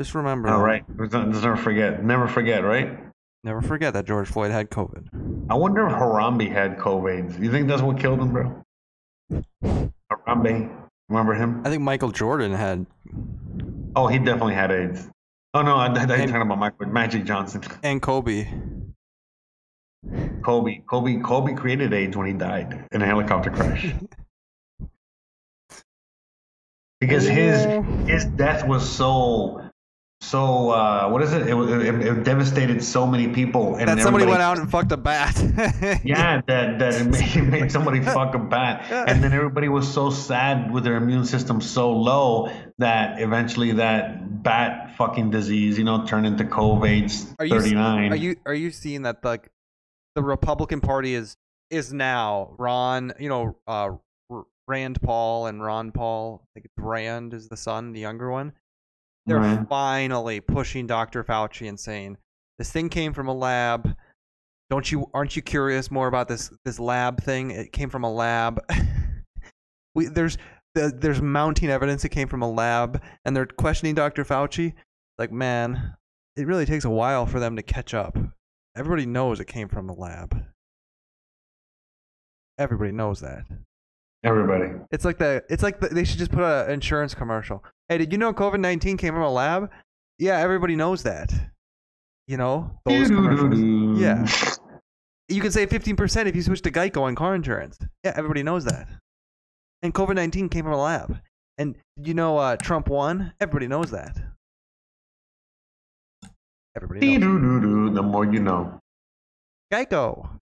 Just 0.00 0.14
remember. 0.14 0.48
Oh, 0.48 0.52
All 0.52 0.58
that. 0.60 0.64
right. 0.64 0.84
Let's 0.96 1.12
never 1.12 1.56
forget. 1.58 2.02
Never 2.02 2.26
forget, 2.26 2.64
right? 2.64 2.98
Never 3.44 3.60
forget 3.60 3.92
that 3.92 4.06
George 4.06 4.28
Floyd 4.28 4.50
had 4.50 4.70
COVID. 4.70 5.46
I 5.50 5.54
wonder 5.56 5.86
if 5.86 5.92
Harambe 5.92 6.50
had 6.50 6.78
COVID. 6.78 7.38
You 7.38 7.50
think 7.50 7.68
that's 7.68 7.82
what 7.82 8.00
killed 8.00 8.18
him, 8.18 8.32
bro? 8.32 8.64
Harambe. 9.62 10.70
Remember 11.10 11.34
him? 11.34 11.60
I 11.66 11.68
think 11.68 11.82
Michael 11.82 12.12
Jordan 12.12 12.52
had, 12.52 12.86
Oh, 13.94 14.06
he 14.06 14.16
definitely 14.16 14.54
had 14.54 14.70
AIDS. 14.72 15.06
Oh, 15.52 15.60
no. 15.60 15.76
I, 15.76 15.88
I, 15.88 15.88
I'm 15.88 16.06
talking 16.06 16.36
about 16.40 16.58
Michael, 16.58 16.86
Magic 16.86 17.24
Johnson. 17.24 17.60
and 17.82 18.00
Kobe. 18.00 18.48
Kobe. 20.42 20.78
Kobe. 20.88 21.20
Kobe 21.20 21.52
created 21.52 21.92
AIDS 21.92 22.16
when 22.16 22.26
he 22.26 22.32
died 22.32 22.86
in 22.90 23.02
a 23.02 23.06
helicopter 23.06 23.50
crash. 23.50 23.92
Because 27.00 27.26
his 27.26 27.64
his 28.06 28.26
death 28.26 28.66
was 28.66 28.86
so 28.86 29.69
so 30.22 30.70
uh, 30.70 31.08
what 31.08 31.22
is 31.22 31.32
it? 31.32 31.48
It, 31.48 31.54
it, 31.54 32.06
it 32.06 32.24
devastated 32.24 32.84
so 32.84 33.06
many 33.06 33.28
people. 33.28 33.76
And 33.76 33.88
That 33.88 34.00
somebody 34.00 34.26
went 34.26 34.42
out 34.42 34.58
and 34.58 34.70
fucked 34.70 34.92
a 34.92 34.96
bat. 34.96 35.34
Yeah, 36.04 36.40
that 36.46 36.78
that 36.78 36.94
it 37.00 37.04
made, 37.04 37.36
it 37.36 37.42
made 37.42 37.72
somebody 37.72 38.00
fuck 38.02 38.34
a 38.34 38.38
bat, 38.38 38.90
and 38.90 39.22
then 39.22 39.32
everybody 39.32 39.68
was 39.68 39.92
so 39.92 40.10
sad 40.10 40.70
with 40.72 40.84
their 40.84 40.96
immune 40.96 41.24
system 41.24 41.60
so 41.60 41.92
low 41.92 42.50
that 42.78 43.20
eventually 43.20 43.72
that 43.72 44.42
bat 44.42 44.94
fucking 44.96 45.30
disease, 45.30 45.78
you 45.78 45.84
know, 45.84 46.04
turned 46.06 46.26
into 46.26 46.44
COVID 46.44 47.36
thirty 47.38 47.74
nine. 47.74 48.12
Are 48.12 48.16
you 48.16 48.36
are 48.46 48.54
you 48.54 48.70
seeing 48.70 49.02
that 49.02 49.24
like 49.24 49.50
the 50.14 50.22
Republican 50.22 50.80
Party 50.80 51.14
is 51.14 51.36
is 51.70 51.92
now 51.92 52.54
Ron, 52.58 53.12
you 53.18 53.28
know, 53.28 53.56
uh, 53.66 53.90
Rand 54.66 55.00
Paul 55.02 55.46
and 55.46 55.62
Ron 55.62 55.92
Paul. 55.92 56.42
I 56.42 56.46
think 56.54 56.66
it's 56.66 56.74
Rand 56.78 57.34
is 57.34 57.48
the 57.48 57.56
son, 57.56 57.92
the 57.92 58.00
younger 58.00 58.30
one. 58.30 58.52
They're 59.30 59.38
Right. 59.38 59.68
finally 59.68 60.40
pushing 60.40 60.88
Dr. 60.88 61.22
Fauci 61.22 61.68
and 61.68 61.78
saying 61.78 62.18
this 62.58 62.72
thing 62.72 62.88
came 62.88 63.12
from 63.12 63.28
a 63.28 63.32
lab. 63.32 63.96
Don't 64.70 64.90
you 64.90 65.08
aren't 65.14 65.36
you 65.36 65.42
curious 65.42 65.88
more 65.90 66.08
about 66.08 66.26
this 66.26 66.50
this 66.64 66.80
lab 66.80 67.22
thing? 67.22 67.52
It 67.52 67.72
came 67.72 67.90
from 67.90 68.02
a 68.02 68.12
lab. 68.12 68.60
we 69.94 70.06
there's 70.06 70.36
the, 70.74 70.92
there's 70.94 71.22
mounting 71.22 71.70
evidence 71.70 72.04
it 72.04 72.08
came 72.10 72.26
from 72.26 72.42
a 72.42 72.50
lab, 72.50 73.00
and 73.24 73.36
they're 73.36 73.46
questioning 73.46 73.94
Dr. 73.94 74.24
Fauci. 74.24 74.74
Like, 75.16 75.30
man, 75.30 75.94
it 76.36 76.46
really 76.46 76.66
takes 76.66 76.84
a 76.84 76.90
while 76.90 77.26
for 77.26 77.38
them 77.38 77.54
to 77.56 77.62
catch 77.62 77.94
up. 77.94 78.18
Everybody 78.76 79.06
knows 79.06 79.38
it 79.38 79.46
came 79.46 79.68
from 79.68 79.88
a 79.88 79.92
lab. 79.92 80.44
Everybody 82.58 82.92
knows 82.92 83.20
that. 83.20 83.44
Everybody. 84.22 84.72
It's 84.90 85.04
like 85.04 85.18
the. 85.18 85.44
It's 85.48 85.62
like 85.62 85.80
the, 85.80 85.88
they 85.88 86.04
should 86.04 86.18
just 86.18 86.32
put 86.32 86.42
an 86.42 86.70
insurance 86.70 87.14
commercial. 87.14 87.64
Hey, 87.90 87.98
did 87.98 88.12
you 88.12 88.18
know 88.18 88.32
COVID 88.32 88.60
nineteen 88.60 88.96
came 88.96 89.14
from 89.14 89.24
a 89.24 89.30
lab? 89.30 89.68
Yeah, 90.20 90.38
everybody 90.38 90.76
knows 90.76 91.02
that. 91.02 91.32
You 92.28 92.36
know 92.36 92.70
those 92.86 93.08
commercials. 93.08 94.00
Yeah. 94.00 94.24
You 95.28 95.40
can 95.40 95.50
save 95.50 95.70
fifteen 95.70 95.96
percent 95.96 96.28
if 96.28 96.36
you 96.36 96.42
switch 96.42 96.62
to 96.62 96.70
Geico 96.70 97.02
on 97.02 97.16
car 97.16 97.34
insurance. 97.34 97.78
Yeah, 98.04 98.12
everybody 98.14 98.44
knows 98.44 98.64
that. 98.66 98.86
And 99.82 99.92
COVID 99.92 100.14
nineteen 100.14 100.48
came 100.48 100.66
from 100.66 100.74
a 100.74 100.80
lab. 100.80 101.18
And 101.58 101.74
did 101.96 102.06
you 102.06 102.14
know 102.14 102.38
uh, 102.38 102.54
Trump 102.54 102.86
won. 102.86 103.32
Everybody 103.40 103.66
knows 103.66 103.90
that. 103.90 104.16
Everybody 106.76 107.18
knows. 107.18 107.92
The 107.92 108.02
more 108.02 108.24
you 108.24 108.38
know. 108.38 108.78
Geico. 109.72 110.38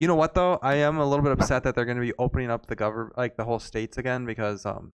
You 0.00 0.08
know 0.08 0.14
what 0.14 0.34
though? 0.34 0.58
I 0.62 0.74
am 0.76 0.98
a 0.98 1.06
little 1.06 1.22
bit 1.22 1.32
upset 1.32 1.62
that 1.64 1.74
they're 1.74 1.84
going 1.84 1.96
to 1.96 2.02
be 2.02 2.12
opening 2.18 2.50
up 2.50 2.66
the 2.66 2.76
government, 2.76 3.16
like 3.16 3.36
the 3.36 3.44
whole 3.44 3.58
states 3.58 3.96
again, 3.96 4.26
because 4.26 4.66
um, 4.66 4.92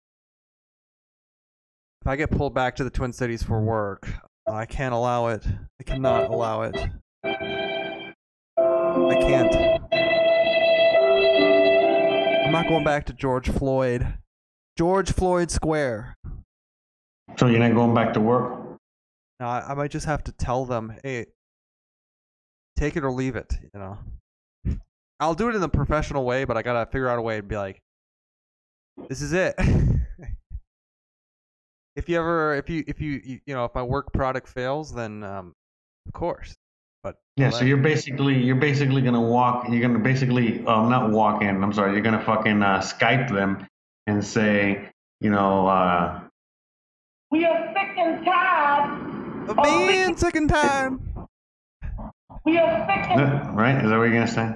if 2.02 2.08
I 2.08 2.16
get 2.16 2.32
pulled 2.32 2.54
back 2.54 2.76
to 2.78 2.84
the 2.84 2.90
Twin 2.90 3.14
Cities 3.14 3.44
for 3.44 3.62
work, 3.62 4.08
I 4.48 4.66
can't 4.66 4.94
allow 4.94 5.28
it. 5.28 5.46
I 5.80 5.84
cannot 5.84 6.30
allow 6.30 6.62
it. 6.64 6.76
I 7.24 9.16
can't. 9.20 9.56
I'm 12.46 12.52
not 12.52 12.68
going 12.68 12.84
back 12.84 13.06
to 13.08 13.14
George 13.14 13.50
Floyd. 13.50 14.16
George 14.78 15.12
Floyd 15.12 15.52
Square. 15.52 16.16
So 17.38 17.48
you're 17.48 17.60
not 17.60 17.74
going 17.74 17.94
back 17.94 18.14
to 18.14 18.20
work? 18.22 18.80
No, 19.40 19.48
I, 19.48 19.72
I 19.72 19.74
might 19.74 19.92
just 19.92 20.06
have 20.06 20.24
to 20.24 20.32
tell 20.32 20.66
them, 20.66 20.96
hey, 21.04 21.26
take 22.78 22.96
it 22.96 23.04
or 23.04 23.12
leave 23.12 23.36
it. 23.36 23.54
You 23.74 23.80
know, 23.80 23.98
I'll 25.20 25.34
do 25.34 25.50
it 25.50 25.56
in 25.56 25.64
a 25.64 25.70
professional 25.70 26.24
way, 26.26 26.46
but 26.46 26.58
I 26.58 26.62
gotta 26.62 26.86
figure 26.92 27.08
out 27.10 27.18
a 27.20 27.22
way 27.22 27.38
to 27.38 27.44
be 27.44 27.58
like, 27.58 27.82
this 29.10 29.22
is 29.22 29.34
it. 29.34 29.56
if 31.96 32.08
you 32.08 32.18
ever, 32.20 32.56
if 32.56 32.70
you, 32.70 32.84
if 32.88 33.02
you, 33.02 33.22
you, 33.24 33.40
you 33.46 33.54
know, 33.56 33.66
if 33.66 33.74
my 33.74 33.84
work 33.84 34.14
product 34.14 34.48
fails, 34.48 34.94
then 34.94 35.24
um, 35.24 35.54
of 36.08 36.14
course. 36.14 36.56
But 37.04 37.16
Yeah, 37.36 37.50
so 37.50 37.64
you're 37.66 37.78
basically 37.78 38.36
you're 38.42 38.56
basically 38.56 39.02
gonna 39.02 39.22
walk. 39.22 39.68
You're 39.70 39.82
gonna 39.82 40.00
basically 40.00 40.66
um 40.66 40.90
not 40.90 41.12
walk 41.12 41.42
in. 41.42 41.64
I'm 41.64 41.74
sorry. 41.74 41.94
You're 41.94 42.02
gonna 42.02 42.24
fucking 42.24 42.62
uh, 42.62 42.80
Skype 42.80 43.30
them 43.32 43.66
and 44.08 44.24
say, 44.24 44.90
you 45.22 45.30
know, 45.30 45.68
uh, 45.68 46.22
We 47.32 47.46
are 47.46 47.74
sick 47.74 47.98
and 47.98 48.26
tired. 48.26 49.48
then- 49.48 49.58
a 49.58 49.64
man 49.88 50.18
second 50.18 50.48
time. 50.50 51.02
We 52.46 52.58
are 52.58 52.88
sick 52.88 53.12
and 53.12 53.58
right? 53.58 53.76
Is 53.78 53.90
that 53.90 53.98
what 53.98 54.04
you're 54.04 54.14
gonna 54.14 54.28
say? 54.28 54.54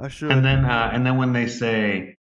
I 0.00 0.08
should. 0.08 0.30
And 0.30 0.44
then 0.44 0.64
uh, 0.64 0.90
and 0.92 1.04
then 1.04 1.16
when 1.16 1.32
they 1.32 1.46
say 1.46 2.16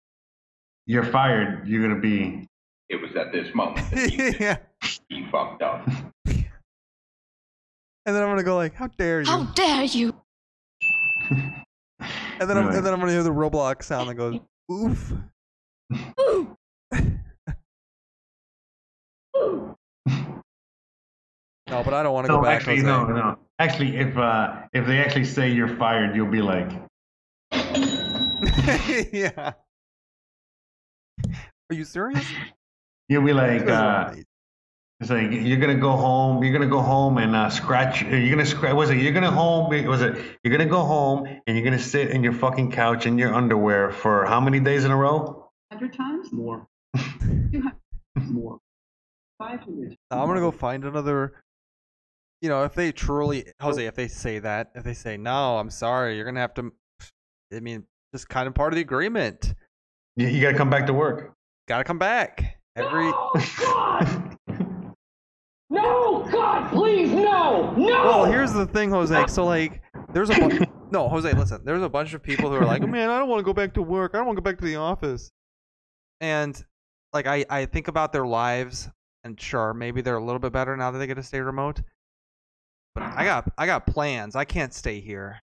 you're 0.86 1.06
fired, 1.06 1.68
you're 1.68 1.82
gonna 1.88 2.00
be 2.00 2.48
It 2.90 2.98
was 2.98 3.16
at 3.16 3.32
this 3.32 3.54
moment 3.54 3.90
that 3.92 4.10
he, 4.10 4.36
yeah. 4.44 4.58
he 5.10 5.26
fucked 5.32 5.62
up. 5.62 5.88
And 8.08 8.16
then 8.16 8.22
I'm 8.22 8.30
gonna 8.30 8.44
go 8.44 8.56
like, 8.56 8.76
how 8.76 8.88
dare 8.88 9.22
you? 9.22 9.28
How 9.28 9.44
dare 9.54 9.84
you? 9.84 10.16
And 12.38 12.50
then 12.50 12.58
I'm, 12.58 12.68
and 12.68 12.86
then 12.86 12.92
I'm 12.94 13.00
gonna 13.00 13.14
hear 13.14 13.24
the 13.24 13.30
Roblox 13.30 13.84
sound 13.84 14.10
that 14.10 14.16
goes, 14.16 14.38
oof. 14.70 15.14
Ooh. 16.20 16.56
No, 21.68 21.84
but 21.84 21.96
I 21.96 22.04
don't 22.04 22.14
want 22.14 22.28
to 22.28 22.32
no, 22.32 22.38
go 22.38 22.44
back. 22.44 22.58
actually, 22.58 22.84
no, 22.84 23.06
no. 23.08 23.38
Actually, 23.58 23.98
if 23.98 24.16
uh, 24.18 24.62
if 24.74 24.86
they 24.86 25.00
actually 25.00 25.26
say 25.26 25.50
you're 25.52 25.76
fired, 25.78 26.16
you'll 26.16 26.30
be 26.30 26.42
like, 26.42 26.70
yeah. 29.12 29.54
Are 31.70 31.76
you 31.76 31.84
serious? 31.84 32.26
You'll 33.10 33.24
be 33.24 33.34
like, 33.34 33.68
uh, 33.68 34.14
it's 35.00 35.10
like 35.10 35.32
you're 35.32 35.58
gonna 35.58 35.76
go 35.76 35.92
home. 35.92 36.44
You're 36.44 36.54
gonna 36.54 36.70
go 36.70 36.82
home 36.82 37.18
and 37.18 37.36
uh, 37.36 37.50
scratch. 37.50 38.02
You're 38.02 38.30
gonna 38.30 38.46
scratch. 38.46 38.74
Was 38.74 38.90
it? 38.90 38.98
You're 38.98 39.14
gonna 39.14 39.32
home. 39.32 39.70
Was 39.88 40.02
it? 40.02 40.18
You're 40.44 40.56
gonna 40.56 40.70
go 40.70 40.84
home 40.84 41.28
and 41.28 41.58
you're 41.58 41.66
gonna 41.66 41.80
sit 41.80 42.12
in 42.12 42.24
your 42.24 42.34
fucking 42.34 42.72
couch 42.72 43.06
in 43.06 43.18
your 43.18 43.34
underwear 43.34 43.92
for 43.92 44.26
how 44.26 44.40
many 44.40 44.60
days 44.60 44.86
in 44.86 44.92
a 44.92 44.98
row? 44.98 45.52
hundred 45.72 45.94
times 45.94 46.32
more. 46.32 46.68
Two 46.98 47.62
hundred 47.62 48.32
more. 48.32 48.60
Five 49.38 49.60
hundred. 49.62 49.98
I'm 50.12 50.28
gonna 50.28 50.40
go 50.40 50.52
find 50.52 50.86
another. 50.86 51.34
You 52.42 52.50
know, 52.50 52.64
if 52.64 52.76
they 52.76 52.92
truly, 52.92 53.52
Jose, 53.60 53.86
if 53.86 53.96
they 53.96 54.08
say 54.08 54.40
that, 54.40 54.72
if 54.76 54.84
they 54.84 54.94
say 54.94 55.18
no, 55.18 55.58
I'm 55.58 55.70
sorry, 55.70 56.16
you're 56.16 56.26
gonna 56.26 56.40
have 56.40 56.54
to. 56.56 56.72
I 57.54 57.60
mean, 57.60 57.84
just 58.14 58.30
kind 58.30 58.48
of 58.48 58.54
part 58.54 58.74
of 58.74 58.76
the 58.76 58.82
agreement. 58.82 59.54
You, 60.16 60.28
you 60.28 60.42
gotta 60.42 60.58
come 60.58 60.70
back 60.70 60.86
to 60.88 60.94
work. 60.94 61.34
Gotta 61.68 61.84
come 61.84 62.00
back 62.00 62.60
every. 62.76 63.06
No, 63.06 63.32
God! 63.60 64.38
No, 65.72 66.24
God, 66.32 66.72
please, 66.72 67.12
no, 67.12 67.74
no! 67.76 68.04
Well, 68.04 68.26
here's 68.26 68.54
the 68.54 68.68
thing, 68.68 68.92
Jose. 68.92 69.26
So 69.28 69.46
like, 69.46 69.82
there's 70.14 70.30
a 70.30 70.34
bu- 70.40 70.66
no, 70.92 71.10
Jose. 71.10 71.34
Listen, 71.34 71.62
there's 71.66 71.82
a 71.82 71.90
bunch 71.90 72.14
of 72.14 72.22
people 72.22 72.50
who 72.50 72.56
are 72.56 72.66
like, 72.66 72.84
oh, 72.84 72.88
man, 72.88 73.10
I 73.10 73.18
don't 73.18 73.28
want 73.28 73.40
to 73.40 73.44
go 73.44 73.52
back 73.52 73.74
to 73.74 73.82
work. 73.82 74.12
I 74.14 74.18
don't 74.20 74.28
want 74.28 74.38
to 74.38 74.42
go 74.42 74.46
back 74.50 74.60
to 74.60 74.66
the 74.66 74.76
office. 74.76 75.32
And 76.22 76.64
like, 77.14 77.26
I 77.26 77.46
I 77.50 77.66
think 77.66 77.88
about 77.88 78.14
their 78.14 78.28
lives, 78.28 78.88
and 79.24 79.42
sure, 79.42 79.74
maybe 79.74 80.02
they're 80.02 80.18
a 80.18 80.24
little 80.24 80.40
bit 80.40 80.54
better 80.54 80.78
now 80.78 80.92
that 80.92 81.00
they 81.00 81.08
get 81.08 81.16
to 81.16 81.24
stay 81.24 81.42
remote. 81.42 81.82
But 82.96 83.04
I 83.04 83.26
got 83.26 83.52
I 83.58 83.66
got 83.66 83.86
plans. 83.86 84.36
I 84.36 84.46
can't 84.46 84.74
stay 84.74 85.00
here. 85.02 85.40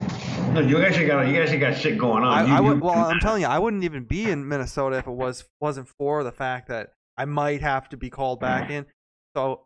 No, 0.52 0.60
you 0.60 0.84
actually 0.84 1.08
got 1.08 1.28
you 1.28 1.41
actually 1.41 1.60
got 1.60 1.78
shit 1.78 1.98
going 1.98 2.24
on. 2.24 2.34
I, 2.38 2.45
You- 2.45 2.54
I 2.56 2.60
would, 2.60 2.78
you- 2.78 2.84
well, 2.84 2.95
I'm 3.06 3.20
telling 3.20 3.41
you, 3.41 3.48
I 3.48 3.58
wouldn't 3.58 3.84
even 3.86 4.04
be 4.04 4.30
in 4.30 4.48
Minnesota 4.48 4.98
if 4.98 5.08
it 5.08 5.12
was 5.12 5.45
wasn't 5.62 5.88
for 5.98 6.24
the 6.24 6.32
fact 6.32 6.68
that 6.68 6.91
I 7.18 7.26
might 7.26 7.62
have 7.62 7.89
to 7.89 7.98
be 7.98 8.10
called 8.10 8.39
back 8.39 8.70
in. 8.70 8.86
So 9.36 9.64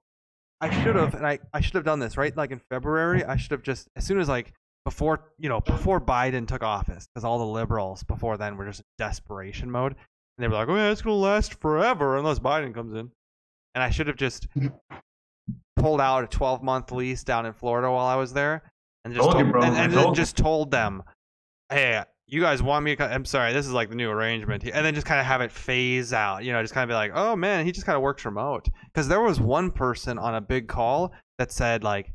I 0.62 0.70
should 0.84 0.96
have, 0.96 1.16
and 1.16 1.26
I, 1.26 1.40
I 1.54 1.62
should 1.62 1.74
have 1.74 1.84
done 1.84 2.00
this 2.00 2.18
right, 2.18 2.36
like 2.38 2.52
in 2.52 2.62
February. 2.70 3.24
I 3.26 3.36
should 3.36 3.52
have 3.52 3.64
just 3.64 3.90
as 3.96 4.06
soon 4.06 4.20
as 4.20 4.30
like 4.30 4.54
before 4.86 5.32
you 5.40 5.50
know 5.50 5.60
before 5.62 6.00
Biden 6.00 6.48
took 6.48 6.62
office, 6.64 7.08
because 7.08 7.24
all 7.26 7.40
the 7.40 7.46
liberals 7.46 8.04
before 8.04 8.38
then 8.38 8.58
were 8.58 8.66
just 8.66 8.82
in 8.82 8.86
desperation 9.00 9.72
mode, 9.72 9.94
and 9.94 10.44
they 10.44 10.48
were 10.48 10.54
like, 10.54 10.70
oh 10.70 10.76
yeah, 10.76 10.92
it's 10.92 11.02
gonna 11.02 11.16
last 11.16 11.56
forever 11.56 12.18
unless 12.18 12.38
Biden 12.40 12.74
comes 12.76 12.94
in, 12.94 13.12
and 13.74 13.84
I 13.84 13.90
should 13.90 14.08
have 14.08 14.18
just 14.18 14.48
pulled 15.78 16.02
out 16.02 16.24
a 16.24 16.28
12 16.28 16.62
month 16.64 16.92
lease 16.92 17.24
down 17.24 17.46
in 17.46 17.54
Florida 17.54 17.90
while 17.92 18.06
I 18.06 18.16
was 18.16 18.34
there, 18.34 18.64
and 19.06 19.14
just 19.14 19.24
Told 19.24 19.36
you, 19.38 19.42
told- 19.44 19.52
bro. 19.52 19.62
and, 19.64 19.76
and 19.78 19.94
then 19.94 20.04
told 20.04 20.18
you. 20.18 20.22
just 20.22 20.38
told 20.38 20.72
them, 20.72 21.04
hey, 21.70 22.04
you 22.28 22.40
guys 22.40 22.64
want 22.64 22.86
me 22.86 22.92
to? 22.92 22.96
co- 22.96 23.06
I'm 23.14 23.26
sorry, 23.26 23.52
this 23.52 23.66
is 23.66 23.74
like 23.74 23.90
the 23.90 23.96
new 23.96 24.10
arrangement, 24.10 24.64
and 24.64 24.86
then 24.86 24.94
just 24.96 25.06
kind 25.08 25.20
of 25.20 25.26
have 25.26 25.42
it 25.42 25.52
phase 25.52 26.14
out. 26.14 26.44
You 26.46 26.54
know, 26.54 26.62
just 26.62 26.74
kind 26.74 26.84
of 26.84 26.90
be 26.90 26.94
like, 26.94 27.12
oh 27.14 27.36
man, 27.36 27.66
he 27.66 27.72
just 27.72 27.86
kind 27.86 27.96
of 27.98 28.02
works 28.02 28.24
remote. 28.26 28.70
Because 28.86 29.08
there 29.08 29.22
was 29.22 29.40
one 29.40 29.70
person 29.72 30.18
on 30.18 30.36
a 30.36 30.42
big 30.42 30.68
call 30.68 31.12
that 31.40 31.52
said 31.52 31.84
like, 31.84 32.14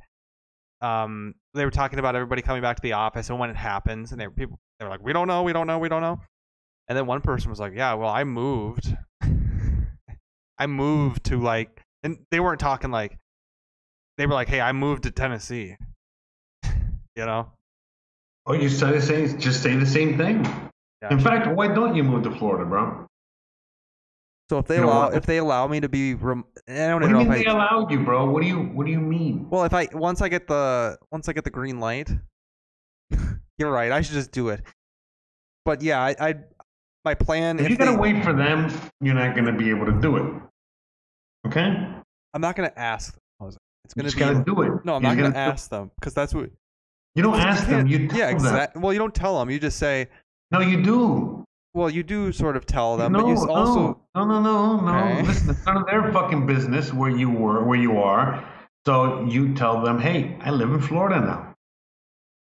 um, 0.80 1.34
they 1.54 1.64
were 1.64 1.70
talking 1.70 1.98
about 1.98 2.14
everybody 2.14 2.40
coming 2.42 2.62
back 2.62 2.76
to 2.76 2.82
the 2.82 2.92
office 2.92 3.28
and 3.30 3.38
when 3.38 3.50
it 3.50 3.56
happens, 3.56 4.12
and 4.12 4.20
they 4.20 4.26
were 4.26 4.32
people 4.32 4.58
they 4.78 4.84
were 4.84 4.90
like, 4.90 5.02
we 5.02 5.12
don't 5.12 5.26
know, 5.28 5.42
we 5.42 5.52
don't 5.52 5.66
know, 5.66 5.78
we 5.78 5.88
don't 5.88 6.02
know. 6.02 6.20
And 6.88 6.96
then 6.96 7.06
one 7.06 7.20
person 7.20 7.50
was 7.50 7.58
like, 7.58 7.72
yeah, 7.74 7.94
well, 7.94 8.10
I 8.10 8.24
moved. 8.24 8.94
I 10.58 10.66
moved 10.66 11.24
to 11.24 11.40
like, 11.40 11.82
and 12.02 12.18
they 12.30 12.40
weren't 12.40 12.60
talking 12.60 12.90
like, 12.90 13.18
they 14.18 14.26
were 14.26 14.34
like, 14.34 14.48
hey, 14.48 14.60
I 14.60 14.72
moved 14.72 15.02
to 15.04 15.10
Tennessee. 15.10 15.76
you 16.64 17.26
know. 17.26 17.52
Oh, 18.46 18.52
you 18.54 18.68
said 18.68 18.94
the 18.94 19.02
same. 19.02 19.38
Just 19.38 19.62
say 19.62 19.74
the 19.76 19.86
same 19.86 20.16
thing. 20.16 20.44
Yeah. 21.02 21.10
In 21.12 21.20
fact, 21.20 21.48
why 21.54 21.68
don't 21.68 21.94
you 21.94 22.04
move 22.04 22.22
to 22.24 22.30
Florida, 22.30 22.64
bro? 22.64 23.06
So 24.48 24.58
if 24.58 24.66
they 24.66 24.76
You 24.76 24.82
know 24.82 24.86
allow 24.88 25.04
what? 25.08 25.14
if 25.16 25.26
they 25.26 25.38
allow 25.38 25.66
me 25.66 25.80
to 25.80 25.88
be, 25.88 26.14
rem- 26.14 26.44
eh, 26.68 26.84
I 26.84 26.88
don't 26.88 27.00
What 27.00 27.00
do 27.00 27.06
you 27.08 27.12
know 27.14 27.18
mean 27.24 27.32
if 27.32 27.44
they 27.44 27.50
I. 27.50 27.52
allowed 27.52 27.90
you, 27.90 28.04
bro? 28.04 28.30
What 28.30 28.42
do 28.42 28.48
you 28.48 28.60
What 28.60 28.86
do 28.86 28.92
you 28.92 29.00
mean? 29.00 29.48
Well, 29.50 29.64
if 29.64 29.74
I 29.74 29.88
once 29.92 30.22
I 30.22 30.28
get 30.28 30.46
the 30.46 30.96
once 31.10 31.28
I 31.28 31.32
get 31.32 31.42
the 31.42 31.50
green 31.50 31.80
light, 31.80 32.08
you're 33.58 33.72
right. 33.72 33.90
I 33.90 34.00
should 34.02 34.14
just 34.14 34.30
do 34.30 34.50
it. 34.50 34.62
But 35.64 35.82
yeah, 35.82 36.00
I, 36.00 36.14
I 36.20 36.34
my 37.04 37.14
plan. 37.14 37.58
If 37.58 37.64
If 37.64 37.70
you 37.72 37.76
gotta 37.76 37.90
they- 37.92 37.96
wait 37.96 38.22
for 38.22 38.32
them, 38.32 38.72
you're 39.00 39.16
not 39.16 39.34
gonna 39.34 39.52
be 39.52 39.68
able 39.70 39.86
to 39.86 40.00
do 40.00 40.16
it. 40.16 40.32
Okay? 41.48 41.66
I'm 42.32 42.40
not 42.40 42.54
gonna 42.54 42.72
ask 42.76 43.14
them. 43.40 43.50
Jose. 43.94 43.94
It's 43.94 43.94
gonna 43.94 44.06
just 44.08 44.16
be. 44.16 44.20
gotta 44.20 44.44
do 44.44 44.62
it. 44.62 44.84
no, 44.84 44.94
I'm 44.96 45.02
You're 45.02 45.10
not 45.12 45.16
gonna 45.16 45.30
gonna 45.32 45.38
ask 45.52 45.70
them 45.70 45.90
because 45.98 46.14
that's 46.14 46.34
what. 46.34 46.50
You 47.14 47.22
don't 47.22 47.40
ask 47.40 47.66
them. 47.66 47.86
You 47.86 47.98
can't- 47.98 48.10
tell 48.10 48.18
yeah, 48.20 48.28
exactly. 48.30 48.82
Well, 48.82 48.92
you 48.92 48.98
don't 48.98 49.14
tell 49.14 49.38
them. 49.38 49.50
You 49.50 49.58
just 49.58 49.78
say. 49.78 50.08
No, 50.50 50.60
you 50.60 50.82
do. 50.82 51.44
Well, 51.74 51.90
you 51.90 52.02
do 52.02 52.32
sort 52.32 52.56
of 52.56 52.64
tell 52.64 52.96
them, 52.96 53.12
no, 53.12 53.20
but 53.22 53.26
you 53.28 53.34
s- 53.34 53.44
also. 53.44 54.00
no, 54.14 54.24
no, 54.24 54.40
no, 54.40 54.80
no, 54.80 54.88
Okay. 54.98 55.22
no. 55.22 55.22
Listen, 55.28 55.50
it's 55.50 55.66
none 55.66 55.76
of 55.76 55.86
their 55.86 56.10
fucking 56.12 56.46
business 56.46 56.92
where 56.92 57.10
you 57.10 57.30
were, 57.30 57.64
where 57.64 57.78
you 57.78 57.98
are. 57.98 58.42
So 58.86 59.24
you 59.24 59.54
tell 59.54 59.82
them, 59.82 59.98
hey, 59.98 60.38
I 60.40 60.50
live 60.50 60.70
in 60.70 60.80
Florida 60.80 61.20
now. 61.20 61.54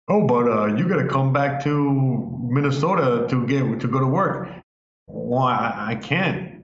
Oh, 0.10 0.28
but 0.28 0.48
uh, 0.48 0.66
you 0.76 0.88
got 0.88 0.98
to 1.02 1.08
come 1.08 1.32
back 1.34 1.64
to 1.64 2.40
Minnesota 2.44 3.26
to 3.30 3.48
get 3.48 3.80
to 3.80 3.88
go 3.88 4.00
to 4.00 4.06
work. 4.08 4.50
Well, 5.08 5.42
I, 5.44 5.86
I 5.92 5.96
can't. 5.96 6.64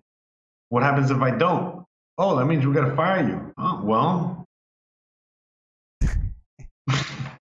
What 0.69 0.84
happens 0.84 1.09
if 1.09 1.21
I 1.21 1.32
don't? 1.32 1.86
Oh, 2.17 2.38
that 2.38 2.45
means 2.45 2.65
we 2.67 2.73
got 2.73 2.88
to 2.89 2.95
fire 2.95 3.25
you. 3.27 3.53
Oh, 3.57 3.82
well. 3.84 4.38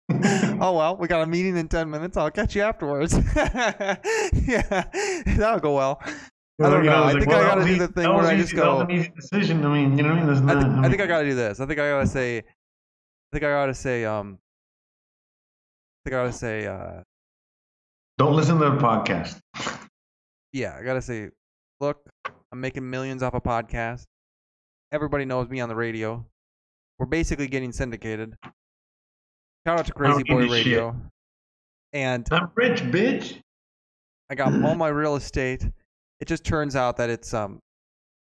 oh 0.60 0.72
well, 0.72 0.96
we 0.96 1.06
got 1.06 1.22
a 1.22 1.26
meeting 1.26 1.56
in 1.56 1.68
ten 1.68 1.90
minutes. 1.90 2.16
I'll 2.16 2.30
catch 2.30 2.56
you 2.56 2.62
afterwards. 2.62 3.14
yeah, 3.36 4.84
that'll 5.26 5.60
go 5.60 5.74
well. 5.74 6.00
I 6.60 6.70
don't 6.70 6.84
You 6.84 6.90
know. 6.90 7.06
it's 7.08 7.16
I 7.16 7.18
think 7.20 7.30
I 7.30 7.34
well, 7.34 7.42
that 7.42 7.54
gotta 7.54 7.66
do 7.66 7.78
the 7.78 7.88
thing 7.88 8.02
that 8.04 8.14
where 8.14 8.24
I 8.24 8.36
just 8.36 8.56
that 8.56 8.66
was 8.66 8.78
go- 8.78 8.80
an 8.80 8.90
easy 8.90 9.12
decision. 9.14 9.64
I 9.64 9.68
mean, 9.72 9.96
you 9.96 10.02
know 10.02 10.10
what 10.10 10.18
I 10.18 10.24
mean? 10.24 10.26
There's 10.26 10.40
I, 10.40 10.44
not. 10.44 10.56
I, 10.56 10.66
I 10.66 10.80
mean, 10.80 10.90
think 10.90 11.02
I 11.02 11.06
gotta 11.06 11.26
do 11.28 11.34
this. 11.34 11.60
I 11.60 11.66
think 11.66 11.78
I 11.78 11.88
gotta 11.90 12.06
say. 12.06 12.38
I 12.38 12.42
think 13.32 13.44
I 13.44 13.50
gotta 13.50 13.74
say. 13.74 14.04
Um. 14.04 14.38
I 16.06 16.10
think 16.10 16.14
I 16.16 16.24
gotta 16.24 16.32
say. 16.32 16.66
Uh. 16.66 17.02
don't 18.16 18.34
listen 18.34 18.58
to 18.58 18.64
the 18.70 18.76
podcast. 18.78 19.38
Yeah, 20.52 20.76
I 20.80 20.82
gotta 20.82 21.02
say. 21.02 21.28
Look, 21.80 21.98
I'm 22.50 22.60
making 22.60 22.88
millions 22.88 23.22
off 23.22 23.34
a 23.34 23.40
podcast. 23.40 24.04
Everybody 24.90 25.26
knows 25.26 25.48
me 25.50 25.60
on 25.60 25.68
the 25.68 25.76
radio. 25.76 26.24
We're 26.98 27.06
basically 27.06 27.46
getting 27.46 27.70
syndicated. 27.72 28.34
Shout 29.68 29.80
out 29.80 29.84
to 29.84 29.92
Crazy 29.92 30.22
Boy 30.22 30.38
a 30.38 30.42
shit. 30.44 30.50
Radio. 30.50 30.96
And 31.92 32.26
I'm 32.32 32.50
rich, 32.54 32.80
bitch. 32.84 33.38
I 34.30 34.34
got 34.34 34.54
all 34.64 34.74
my 34.74 34.88
real 34.88 35.14
estate. 35.14 35.62
It 36.20 36.26
just 36.26 36.42
turns 36.42 36.74
out 36.74 36.96
that 36.96 37.10
it's 37.10 37.34
um 37.34 37.58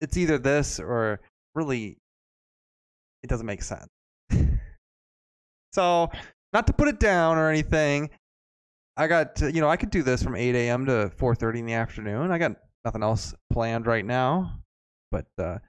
it's 0.02 0.18
either 0.18 0.40
this 0.40 0.80
or 0.80 1.20
really 1.54 1.96
it 3.22 3.28
doesn't 3.30 3.46
make 3.46 3.62
sense. 3.62 3.86
so, 5.74 6.10
not 6.54 6.66
to 6.66 6.74
put 6.74 6.88
it 6.88 7.00
down 7.00 7.38
or 7.38 7.52
anything, 7.52 8.10
I 8.96 9.06
got 9.06 9.36
to, 9.36 9.54
you 9.54 9.62
know, 9.62 9.70
I 9.70 9.78
could 9.78 9.92
do 9.92 10.02
this 10.02 10.24
from 10.24 10.36
8 10.36 10.56
a.m. 10.56 10.88
to 10.88 11.12
4:30 11.20 11.60
in 11.60 11.66
the 11.68 11.74
afternoon. 11.74 12.32
I 12.32 12.40
got 12.40 12.54
nothing 12.84 13.04
else 13.04 13.36
planned 13.54 13.86
right 13.86 14.06
now, 14.06 14.58
but 15.12 15.28
uh 15.38 15.60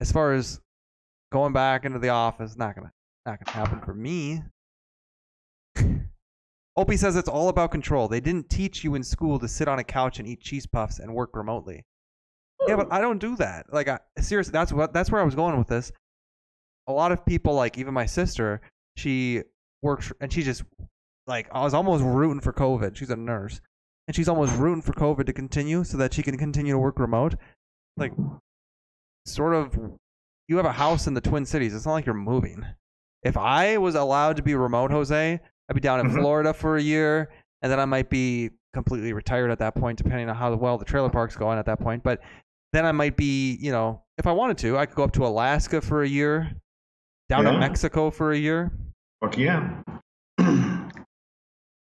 as 0.00 0.10
far 0.10 0.32
as 0.32 0.58
going 1.32 1.52
back 1.52 1.84
into 1.84 1.98
the 1.98 2.08
office, 2.08 2.56
not 2.56 2.74
gonna 2.74 2.90
not 3.26 3.44
gonna 3.44 3.54
happen 3.54 3.80
for 3.82 3.92
me. 3.92 4.42
Opie 6.80 6.96
says 6.96 7.14
it's 7.14 7.28
all 7.28 7.50
about 7.50 7.70
control. 7.70 8.08
They 8.08 8.20
didn't 8.20 8.48
teach 8.48 8.82
you 8.82 8.94
in 8.94 9.02
school 9.02 9.38
to 9.38 9.46
sit 9.46 9.68
on 9.68 9.78
a 9.78 9.84
couch 9.84 10.18
and 10.18 10.26
eat 10.26 10.40
cheese 10.40 10.64
puffs 10.64 10.98
and 10.98 11.12
work 11.12 11.36
remotely. 11.36 11.84
Yeah, 12.66 12.76
but 12.76 12.90
I 12.90 13.02
don't 13.02 13.18
do 13.18 13.36
that. 13.36 13.66
Like, 13.70 13.88
I, 13.88 13.98
seriously, 14.18 14.52
that's 14.52 14.72
what 14.72 14.94
that's 14.94 15.12
where 15.12 15.20
I 15.20 15.24
was 15.24 15.34
going 15.34 15.58
with 15.58 15.68
this. 15.68 15.92
A 16.86 16.92
lot 16.92 17.12
of 17.12 17.26
people, 17.26 17.52
like 17.52 17.76
even 17.76 17.92
my 17.92 18.06
sister, 18.06 18.62
she 18.96 19.42
works 19.82 20.10
and 20.22 20.32
she 20.32 20.42
just 20.42 20.62
like 21.26 21.48
I 21.52 21.62
was 21.62 21.74
almost 21.74 22.02
rooting 22.02 22.40
for 22.40 22.54
COVID. 22.54 22.96
She's 22.96 23.10
a 23.10 23.16
nurse, 23.16 23.60
and 24.08 24.16
she's 24.16 24.28
almost 24.28 24.56
rooting 24.56 24.82
for 24.82 24.94
COVID 24.94 25.26
to 25.26 25.34
continue 25.34 25.84
so 25.84 25.98
that 25.98 26.14
she 26.14 26.22
can 26.22 26.38
continue 26.38 26.72
to 26.72 26.78
work 26.78 26.98
remote. 26.98 27.34
Like, 27.98 28.12
sort 29.26 29.54
of, 29.54 29.78
you 30.48 30.56
have 30.56 30.64
a 30.64 30.72
house 30.72 31.06
in 31.06 31.12
the 31.12 31.20
Twin 31.20 31.44
Cities. 31.44 31.74
It's 31.74 31.84
not 31.84 31.92
like 31.92 32.06
you're 32.06 32.14
moving. 32.14 32.64
If 33.22 33.36
I 33.36 33.76
was 33.76 33.96
allowed 33.96 34.36
to 34.36 34.42
be 34.42 34.54
remote, 34.54 34.90
Jose, 34.90 35.40
I'd 35.70 35.74
be 35.74 35.80
down 35.80 36.00
in 36.00 36.08
Mhm. 36.10 36.18
Florida 36.20 36.52
for 36.52 36.76
a 36.76 36.82
year, 36.82 37.30
and 37.62 37.70
then 37.70 37.78
I 37.78 37.84
might 37.84 38.10
be 38.10 38.50
completely 38.74 39.12
retired 39.12 39.50
at 39.50 39.58
that 39.60 39.74
point, 39.76 39.98
depending 39.98 40.28
on 40.28 40.34
how 40.34 40.52
well 40.56 40.76
the 40.78 40.84
trailer 40.84 41.08
park's 41.08 41.36
going 41.36 41.58
at 41.58 41.66
that 41.66 41.78
point. 41.80 42.02
But 42.02 42.20
then 42.72 42.84
I 42.84 42.92
might 42.92 43.16
be, 43.16 43.54
you 43.60 43.70
know, 43.72 44.02
if 44.18 44.26
I 44.26 44.32
wanted 44.32 44.58
to, 44.58 44.76
I 44.78 44.86
could 44.86 44.96
go 44.96 45.04
up 45.04 45.12
to 45.12 45.24
Alaska 45.26 45.80
for 45.80 46.02
a 46.02 46.08
year, 46.08 46.50
down 47.28 47.44
to 47.44 47.52
Mexico 47.58 48.10
for 48.10 48.32
a 48.32 48.36
year. 48.36 48.72
Fuck 49.20 49.38
yeah. 49.38 49.82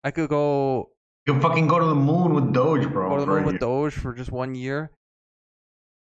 I 0.04 0.12
could 0.12 0.30
go 0.30 0.90
can 1.28 1.40
fucking 1.42 1.68
go 1.68 1.78
to 1.80 1.86
the 1.86 1.96
moon 1.96 2.34
with 2.34 2.54
Doge, 2.54 2.90
bro. 2.92 3.10
go 3.10 3.16
to 3.20 3.22
the 3.22 3.28
moon 3.28 3.46
with. 3.46 3.60
Doge 3.60 3.94
for 3.94 4.14
just 4.14 4.32
one 4.32 4.56
year. 4.56 4.90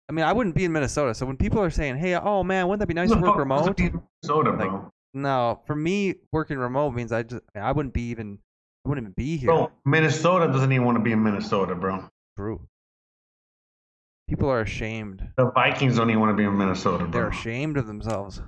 I 0.08 0.12
mean, 0.14 0.24
I 0.24 0.32
wouldn't 0.32 0.54
be 0.54 0.64
in 0.64 0.72
Minnesota. 0.72 1.12
So 1.14 1.26
when 1.26 1.36
people 1.36 1.60
are 1.60 1.68
saying, 1.70 1.96
"Hey, 1.98 2.14
oh 2.16 2.42
man, 2.42 2.66
wouldn't 2.66 2.80
that 2.80 2.86
be 2.86 2.94
nice 2.94 3.10
to 3.10 3.16
work 3.16 3.36
fuck 3.36 3.46
wants 3.46 3.76
to 3.76 3.82
remote?" 3.84 4.02
Minnesota, 4.22 4.50
Like, 4.52 4.70
bro. 4.70 4.90
No, 5.18 5.60
for 5.66 5.74
me, 5.74 6.14
working 6.32 6.58
remote 6.58 6.92
means 6.92 7.10
I 7.10 7.24
just 7.24 7.42
I 7.54 7.72
wouldn't 7.72 7.92
be 7.92 8.10
even 8.10 8.38
I 8.84 8.88
wouldn't 8.88 9.04
even 9.04 9.14
be 9.14 9.36
here. 9.36 9.48
Bro, 9.48 9.72
Minnesota 9.84 10.46
doesn't 10.46 10.70
even 10.70 10.86
want 10.86 10.96
to 10.96 11.02
be 11.02 11.10
in 11.10 11.22
Minnesota, 11.22 11.74
bro. 11.74 12.08
True. 12.36 12.60
People 14.28 14.48
are 14.48 14.60
ashamed. 14.60 15.26
The 15.36 15.50
Vikings 15.50 15.96
don't 15.96 16.08
even 16.10 16.20
want 16.20 16.30
to 16.30 16.36
be 16.36 16.44
in 16.44 16.56
Minnesota, 16.56 17.04
bro. 17.04 17.10
They're 17.10 17.28
ashamed 17.30 17.78
of 17.78 17.88
themselves. 17.88 18.40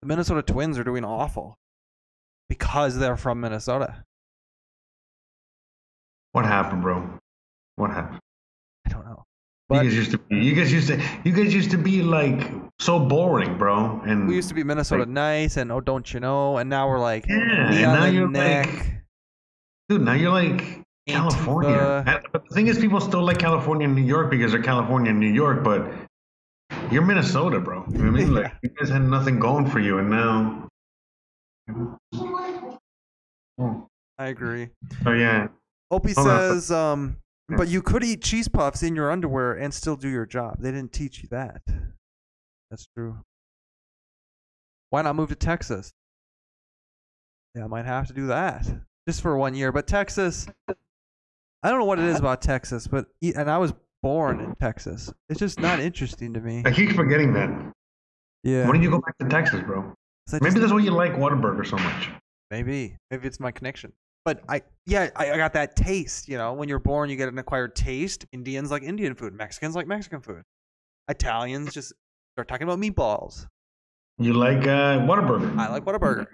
The 0.00 0.08
Minnesota 0.08 0.42
Twins 0.42 0.78
are 0.78 0.84
doing 0.84 1.04
awful 1.04 1.58
because 2.48 2.98
they're 2.98 3.16
from 3.18 3.40
Minnesota. 3.40 4.04
What 6.32 6.46
happened, 6.46 6.80
bro? 6.80 7.18
What 7.76 7.90
happened? 7.90 8.20
I 8.86 8.90
don't 8.90 9.04
know. 9.04 9.24
you 9.70 9.82
guys 9.82 9.94
used 9.94 10.12
to 10.12 10.18
be. 10.18 10.36
You 10.38 10.54
guys 10.54 10.72
used 10.72 10.88
to. 10.88 11.02
You 11.24 11.32
guys 11.32 11.52
used 11.52 11.72
to 11.72 11.78
be 11.78 12.02
like 12.02 12.50
so 12.80 12.98
boring, 12.98 13.58
bro. 13.58 14.00
And 14.06 14.28
we 14.28 14.34
used 14.36 14.48
to 14.50 14.54
be 14.54 14.62
Minnesota 14.64 15.06
nice 15.06 15.56
and 15.56 15.70
oh, 15.72 15.80
don't 15.80 16.12
you 16.12 16.20
know? 16.20 16.58
And 16.58 16.70
now 16.70 16.88
we're 16.88 16.98
like 17.00 17.26
Yeah, 17.28 17.36
and 17.72 17.82
now 17.92 18.04
you're 18.06 18.28
neck. 18.28 18.66
like- 18.66 18.86
dude, 19.88 20.02
now 20.02 20.12
you're 20.14 20.30
like 20.32 20.82
California. 21.08 22.04
And- 22.06 22.24
But 22.32 22.44
the 22.48 22.54
thing 22.54 22.66
is, 22.68 22.78
people 22.78 23.00
still 23.00 23.22
like 23.24 23.38
California 23.38 23.86
and 23.86 23.96
New 23.96 24.02
York 24.04 24.30
because 24.30 24.52
they're 24.52 24.62
California 24.62 25.10
and 25.10 25.18
New 25.20 25.32
York. 25.32 25.64
But 25.64 25.90
you're 26.92 27.02
Minnesota, 27.04 27.58
bro. 27.60 27.84
You 27.90 27.98
know 27.98 28.12
what 28.12 28.20
I 28.20 28.24
mean? 28.24 28.34
Like 28.42 28.52
you 28.62 28.70
guys 28.70 28.88
had 28.90 29.02
nothing 29.02 29.38
going 29.40 29.66
for 29.68 29.80
you, 29.80 29.98
and 29.98 30.10
now. 30.10 30.68
I 34.18 34.26
agree. 34.28 34.68
Oh 35.06 35.12
yeah. 35.12 35.48
Opie 35.90 36.12
Hold 36.12 36.28
on. 36.28 36.38
says, 36.54 36.70
um, 36.70 37.16
but 37.48 37.68
you 37.68 37.80
could 37.82 38.04
eat 38.04 38.22
cheese 38.22 38.48
puffs 38.48 38.82
in 38.82 38.94
your 38.94 39.10
underwear 39.10 39.54
and 39.54 39.72
still 39.72 39.96
do 39.96 40.08
your 40.08 40.26
job. 40.26 40.56
They 40.60 40.70
didn't 40.70 40.92
teach 40.92 41.22
you 41.22 41.28
that. 41.30 41.62
That's 42.70 42.86
true. 42.96 43.16
Why 44.90 45.02
not 45.02 45.16
move 45.16 45.28
to 45.30 45.34
Texas? 45.34 45.92
Yeah, 47.54 47.64
I 47.64 47.66
might 47.66 47.84
have 47.84 48.06
to 48.08 48.12
do 48.12 48.26
that 48.28 48.66
just 49.06 49.20
for 49.22 49.36
one 49.36 49.54
year. 49.54 49.72
But 49.72 49.86
Texas, 49.86 50.46
I 51.62 51.70
don't 51.70 51.78
know 51.78 51.84
what 51.84 51.98
it 51.98 52.04
is 52.04 52.18
about 52.18 52.40
Texas, 52.42 52.86
but 52.86 53.06
and 53.22 53.50
I 53.50 53.58
was 53.58 53.72
born 54.02 54.40
in 54.40 54.54
Texas. 54.56 55.12
It's 55.28 55.40
just 55.40 55.60
not 55.60 55.80
interesting 55.80 56.34
to 56.34 56.40
me. 56.40 56.62
I 56.64 56.72
keep 56.72 56.92
forgetting 56.92 57.32
that. 57.34 57.72
Yeah, 58.44 58.66
When 58.66 58.74
did 58.76 58.84
you 58.84 58.90
go 58.90 59.00
back 59.00 59.18
to 59.18 59.28
Texas, 59.28 59.60
bro? 59.62 59.92
Maybe 60.32 60.44
just- 60.44 60.56
that's 60.58 60.72
why 60.72 60.78
you 60.80 60.90
like 60.92 61.12
Whataburger 61.14 61.66
so 61.66 61.76
much. 61.76 62.10
Maybe. 62.50 62.96
Maybe 63.10 63.26
it's 63.26 63.40
my 63.40 63.50
connection. 63.50 63.92
But 64.24 64.42
I, 64.48 64.62
yeah, 64.86 65.10
I, 65.16 65.32
I 65.32 65.36
got 65.36 65.54
that 65.54 65.74
taste. 65.74 66.28
You 66.28 66.38
know, 66.38 66.52
when 66.52 66.68
you're 66.68 66.78
born, 66.78 67.08
you 67.10 67.16
get 67.16 67.28
an 67.28 67.38
acquired 67.38 67.74
taste. 67.74 68.26
Indians 68.32 68.70
like 68.70 68.82
Indian 68.82 69.14
food. 69.14 69.32
Mexicans 69.34 69.74
like 69.74 69.86
Mexican 69.86 70.20
food. 70.20 70.42
Italians 71.08 71.72
just 71.74 71.92
start 72.38 72.46
talking 72.46 72.68
about 72.68 72.78
meatballs. 72.78 73.46
You 74.18 74.32
like 74.32 74.58
uh, 74.58 75.00
Whataburger. 75.00 75.58
I 75.58 75.70
like 75.70 75.84
Whataburger. 75.84 76.26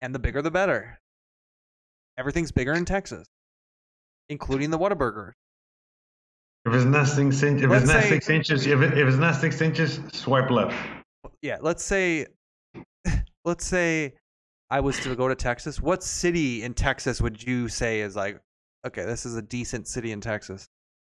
And 0.00 0.14
the 0.14 0.18
bigger, 0.18 0.40
the 0.40 0.50
better. 0.50 0.98
Everything's 2.16 2.52
bigger 2.52 2.72
in 2.72 2.86
Texas, 2.86 3.26
including 4.30 4.70
the 4.70 4.78
Whataburger. 4.78 5.32
If 6.64 6.72
it's 6.72 6.86
not 6.86 7.06
six 7.06 7.42
inches, 7.42 7.62
if 7.64 7.68
Let's 7.70 7.84
it's 7.84 7.92
not 7.92 8.02
say- 8.04 8.08
six 8.08 8.30
inches, 8.30 8.66
if, 8.66 8.80
it, 8.80 8.96
if 8.96 9.08
it's 9.08 9.18
not 9.18 9.34
six 9.36 9.60
inches, 9.60 10.00
swipe 10.12 10.50
left. 10.50 10.74
Yeah, 11.42 11.58
let's 11.60 11.84
say, 11.84 12.26
let's 13.44 13.66
say 13.66 14.14
I 14.70 14.80
was 14.80 14.98
to 15.00 15.14
go 15.14 15.28
to 15.28 15.34
Texas. 15.34 15.82
What 15.82 16.02
city 16.02 16.62
in 16.62 16.72
Texas 16.72 17.20
would 17.20 17.42
you 17.42 17.68
say 17.68 18.00
is 18.00 18.16
like, 18.16 18.40
okay, 18.86 19.04
this 19.04 19.26
is 19.26 19.36
a 19.36 19.42
decent 19.42 19.86
city 19.86 20.12
in 20.12 20.22
Texas? 20.22 20.66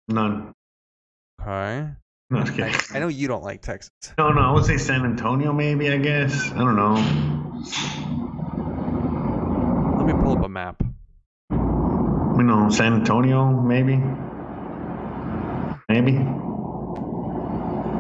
None. 0.07 0.51
Okay. 1.39 1.89
No, 2.31 2.41
I, 2.41 2.43
kidding. 2.45 2.75
I 2.93 2.99
know 2.99 3.07
you 3.07 3.27
don't 3.27 3.43
like 3.43 3.61
Texas. 3.61 3.89
No, 4.17 4.29
no, 4.31 4.41
I 4.41 4.51
would 4.51 4.65
say 4.65 4.77
San 4.77 5.03
Antonio, 5.03 5.51
maybe. 5.51 5.89
I 5.89 5.97
guess. 5.97 6.51
I 6.51 6.59
don't 6.59 6.75
know. 6.75 6.93
Let 9.97 10.05
me 10.05 10.13
pull 10.21 10.37
up 10.37 10.43
a 10.43 10.49
map. 10.49 10.83
You 11.51 12.43
know, 12.43 12.69
San 12.69 12.93
Antonio, 12.93 13.49
maybe. 13.51 13.97
Maybe. 15.89 16.17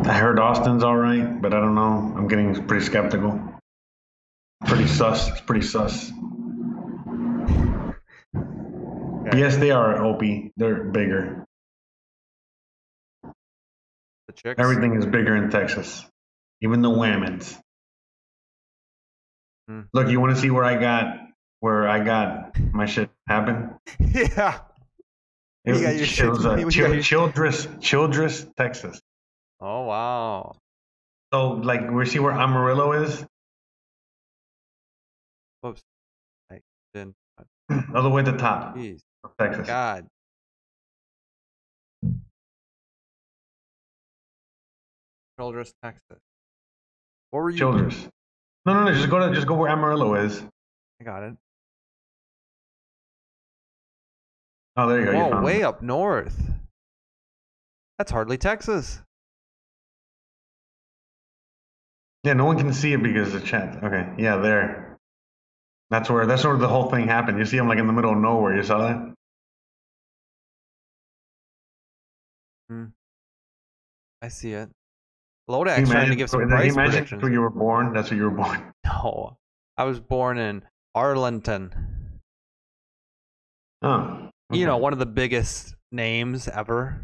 I 0.07 0.13
heard 0.13 0.39
Austin's 0.39 0.83
all 0.83 0.95
right, 0.95 1.41
but 1.41 1.53
I 1.53 1.59
don't 1.59 1.75
know. 1.75 2.13
I'm 2.15 2.27
getting 2.27 2.67
pretty 2.67 2.85
skeptical. 2.85 3.41
Pretty 4.65 4.87
sus. 4.87 5.27
It's 5.29 5.41
pretty 5.41 5.65
sus. 5.65 6.11
Yes, 9.35 9.57
they 9.57 9.71
are 9.71 10.03
Opie. 10.03 10.51
They're 10.55 10.83
bigger. 10.83 11.45
The 14.29 14.33
chicks. 14.33 14.61
Everything 14.61 14.93
is 14.95 15.07
bigger 15.07 15.35
in 15.35 15.49
Texas, 15.49 16.05
even 16.61 16.83
the 16.83 16.89
whammons. 16.89 17.59
Hmm. 19.67 19.81
Look, 19.91 20.09
you 20.09 20.19
want 20.19 20.35
to 20.35 20.39
see 20.39 20.51
where 20.51 20.63
I 20.63 20.79
got 20.79 21.17
where 21.61 21.89
I 21.89 22.03
got 22.03 22.55
my 22.71 22.85
shit 22.85 23.09
happen? 23.27 23.71
yeah. 23.99 24.59
You 25.65 25.73
got 25.73 25.79
your 25.79 26.03
it 26.03 26.05
shit- 26.05 26.29
was 26.29 26.45
uh, 26.45 26.55
you 26.57 26.65
got 26.65 26.71
Chil- 26.73 26.93
your- 26.93 27.01
Childress, 27.01 27.67
Childress, 27.81 28.45
Texas. 28.55 29.01
Oh 29.59 29.85
wow. 29.85 30.55
So, 31.33 31.49
like, 31.53 31.89
we 31.89 32.05
see 32.05 32.19
where 32.19 32.31
Amarillo 32.31 32.91
is, 33.03 33.25
Whoops. 35.61 35.81
I 36.51 36.61
didn't. 36.93 37.15
all 37.95 38.03
the 38.03 38.09
way 38.09 38.21
at 38.21 38.25
the 38.25 38.37
top 38.37 38.75
Jeez. 38.75 38.99
Texas. 39.39 39.65
God. 39.65 40.05
Childress, 45.39 45.73
Texas. 45.81 46.19
What 47.31 47.39
were 47.39 47.49
you? 47.49 47.57
Childress. 47.57 48.09
No, 48.65 48.73
no, 48.73 48.83
no. 48.83 48.93
Just 48.93 49.09
go 49.09 49.25
to 49.25 49.33
just 49.33 49.47
go 49.47 49.55
where 49.55 49.71
Amarillo 49.71 50.15
is. 50.15 50.43
I 50.99 51.05
got 51.05 51.23
it. 51.23 51.33
Oh, 54.75 54.89
there 54.89 54.99
you 54.99 55.05
go. 55.05 55.11
you 55.13 55.17
Whoa, 55.17 55.29
found 55.29 55.45
way 55.45 55.61
it. 55.61 55.63
up 55.63 55.81
north. 55.81 56.51
That's 57.97 58.11
hardly 58.11 58.37
Texas. 58.37 59.01
Yeah, 62.25 62.33
no 62.33 62.43
one 62.43 62.57
can 62.57 62.73
see 62.73 62.91
it 62.91 63.01
because 63.01 63.33
of 63.33 63.39
the 63.39 63.47
chat. 63.47 63.81
Okay, 63.81 64.09
yeah, 64.17 64.35
there. 64.35 64.97
That's 65.89 66.09
where 66.09 66.25
that's 66.25 66.43
where 66.43 66.57
the 66.57 66.67
whole 66.67 66.89
thing 66.89 67.07
happened. 67.07 67.39
You 67.39 67.45
see 67.45 67.55
him 67.55 67.69
like 67.69 67.79
in 67.79 67.87
the 67.87 67.93
middle 67.93 68.11
of 68.11 68.17
nowhere. 68.17 68.57
You 68.57 68.63
saw 68.63 68.79
that? 68.79 69.13
Hmm. 72.67 72.85
I 74.21 74.27
see 74.27 74.51
it. 74.51 74.69
Lodak's 75.49 75.89
trying 75.89 76.09
to 76.09 76.15
give 76.15 76.29
some 76.29 76.47
price 76.47 76.73
imagine 76.73 76.91
predictions. 76.91 77.21
where 77.23 77.31
you 77.31 77.41
were 77.41 77.49
born? 77.49 77.91
That's 77.93 78.11
where 78.11 78.17
you 78.17 78.23
were 78.25 78.31
born. 78.31 78.71
No, 78.85 79.37
I 79.77 79.83
was 79.83 79.99
born 79.99 80.37
in 80.37 80.63
Arlington. 80.95 81.73
Oh. 83.81 84.29
You 84.51 84.65
know, 84.65 84.77
one 84.77 84.93
of 84.93 84.99
the 84.99 85.05
biggest 85.05 85.75
names 85.91 86.47
ever. 86.47 87.03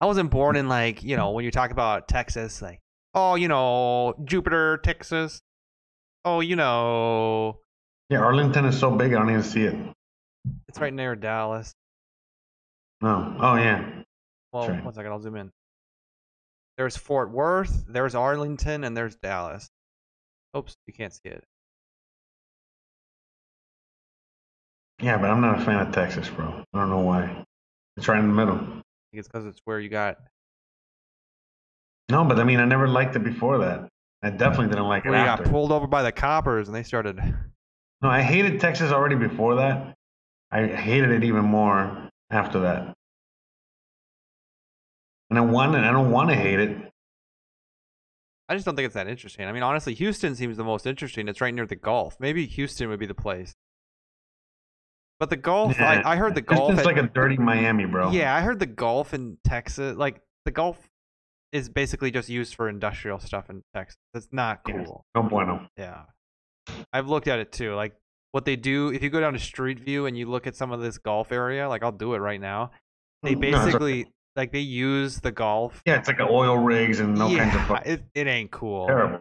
I 0.00 0.06
wasn't 0.06 0.30
born 0.30 0.56
in 0.56 0.68
like, 0.68 1.02
you 1.02 1.16
know, 1.16 1.30
when 1.30 1.44
you 1.44 1.50
talk 1.50 1.70
about 1.70 2.08
Texas, 2.08 2.60
like, 2.62 2.80
oh, 3.14 3.34
you 3.36 3.48
know, 3.48 4.14
Jupiter, 4.24 4.78
Texas. 4.78 5.40
Oh, 6.24 6.40
you 6.40 6.56
know, 6.56 7.58
Yeah, 8.08 8.18
Arlington 8.20 8.64
is 8.64 8.78
so 8.78 8.90
big 8.90 9.12
I 9.12 9.18
don't 9.18 9.30
even 9.30 9.42
see 9.42 9.64
it. 9.64 9.76
it's 10.68 10.80
right 10.80 10.92
near 10.92 11.14
Dallas. 11.16 11.72
No. 13.00 13.36
Oh 13.40 13.56
yeah. 13.56 14.02
Well, 14.52 14.66
Sure. 14.66 14.74
one 14.76 14.94
second, 14.94 15.10
I'll 15.12 15.20
zoom 15.20 15.36
in. 15.36 15.50
There's 16.76 16.96
Fort 16.96 17.30
Worth, 17.30 17.84
there's 17.88 18.14
Arlington, 18.14 18.84
and 18.84 18.96
there's 18.96 19.16
Dallas. 19.16 19.68
Oops, 20.56 20.74
you 20.86 20.92
can't 20.92 21.12
see 21.12 21.28
it. 21.28 21.44
Yeah, 25.00 25.18
but 25.18 25.30
I'm 25.30 25.40
not 25.40 25.60
a 25.60 25.64
fan 25.64 25.86
of 25.86 25.92
Texas, 25.92 26.28
bro. 26.30 26.64
I 26.72 26.78
don't 26.78 26.90
know 26.90 27.00
why. 27.00 27.44
It's 27.96 28.08
right 28.08 28.20
in 28.20 28.28
the 28.28 28.34
middle. 28.34 28.56
I 28.56 28.60
think 28.60 28.84
it's 29.14 29.28
because 29.28 29.46
it's 29.46 29.60
where 29.64 29.80
you 29.80 29.88
got. 29.88 30.18
No, 32.10 32.24
but 32.24 32.38
I 32.38 32.44
mean, 32.44 32.60
I 32.60 32.64
never 32.64 32.86
liked 32.86 33.16
it 33.16 33.24
before 33.24 33.58
that. 33.58 33.88
I 34.22 34.30
definitely 34.30 34.68
didn't 34.68 34.86
like 34.86 35.04
it 35.04 35.10
Where 35.10 35.18
you 35.18 35.24
got 35.24 35.44
pulled 35.44 35.72
over 35.72 35.86
by 35.86 36.02
the 36.02 36.12
coppers 36.12 36.68
and 36.68 36.74
they 36.74 36.84
started. 36.84 37.16
No, 38.02 38.08
I 38.08 38.22
hated 38.22 38.60
Texas 38.60 38.92
already 38.92 39.16
before 39.16 39.56
that. 39.56 39.94
I 40.50 40.66
hated 40.66 41.10
it 41.10 41.24
even 41.24 41.44
more 41.44 42.08
after 42.30 42.60
that. 42.60 42.94
And 45.32 45.38
I 45.38 45.40
want 45.50 45.74
and 45.74 45.86
I 45.86 45.90
don't 45.92 46.10
want 46.10 46.28
to 46.28 46.36
hate 46.36 46.60
it. 46.60 46.76
I 48.50 48.54
just 48.54 48.66
don't 48.66 48.76
think 48.76 48.84
it's 48.84 48.94
that 48.96 49.08
interesting. 49.08 49.46
I 49.48 49.52
mean, 49.52 49.62
honestly, 49.62 49.94
Houston 49.94 50.34
seems 50.36 50.58
the 50.58 50.64
most 50.64 50.86
interesting. 50.86 51.26
It's 51.26 51.40
right 51.40 51.54
near 51.54 51.64
the 51.64 51.74
Gulf. 51.74 52.18
Maybe 52.20 52.44
Houston 52.44 52.90
would 52.90 52.98
be 53.00 53.06
the 53.06 53.14
place. 53.14 53.54
But 55.18 55.30
the 55.30 55.38
Gulf, 55.38 55.74
Yeah. 55.78 56.02
I, 56.04 56.12
I 56.12 56.16
heard 56.16 56.34
the 56.34 56.42
Gulf. 56.42 56.78
at- 56.78 56.84
like 56.84 56.98
a 56.98 57.04
dirty 57.04 57.38
Miami, 57.38 57.86
bro. 57.86 58.10
Yeah, 58.10 58.34
I 58.34 58.42
heard 58.42 58.58
the 58.58 58.66
Gulf 58.66 59.14
in 59.14 59.38
Texas. 59.42 59.96
Like 59.96 60.20
the 60.44 60.50
Gulf 60.50 60.86
is 61.50 61.70
basically 61.70 62.10
just 62.10 62.28
used 62.28 62.54
for 62.54 62.68
industrial 62.68 63.18
stuff 63.20 63.48
in 63.48 63.62
Texas. 63.74 63.96
It's 64.12 64.28
not 64.32 64.60
Yeah. 64.68 64.84
cool. 64.84 65.06
No 65.14 65.22
bueno. 65.22 65.66
Yeah. 65.78 66.02
I've 66.92 67.08
looked 67.08 67.28
at 67.28 67.38
it 67.38 67.52
too. 67.52 67.74
Like 67.74 67.94
what 68.32 68.44
they 68.44 68.56
do, 68.56 68.88
if 68.92 69.02
you 69.02 69.08
go 69.08 69.20
down 69.20 69.32
to 69.32 69.38
Street 69.38 69.78
View 69.80 70.04
and 70.04 70.18
you 70.18 70.26
look 70.26 70.46
at 70.46 70.56
some 70.56 70.72
of 70.72 70.80
this 70.82 70.98
golf 70.98 71.32
area, 71.32 71.70
like 71.70 71.82
I'll 71.82 71.90
do 71.90 72.12
it 72.12 72.18
right 72.18 72.40
now. 72.40 72.70
They 73.22 73.34
No, 73.34 73.40
basically 73.40 74.12
like 74.36 74.52
they 74.52 74.60
use 74.60 75.20
the 75.20 75.32
golf. 75.32 75.82
Yeah, 75.86 75.98
it's 75.98 76.08
like 76.08 76.20
oil 76.20 76.56
rigs 76.58 77.00
and 77.00 77.20
all 77.20 77.30
yeah, 77.30 77.50
kinds 77.50 77.70
of 77.70 77.86
it, 77.86 78.02
it 78.14 78.26
ain't 78.26 78.50
cool. 78.50 78.86
terrible. 78.86 79.20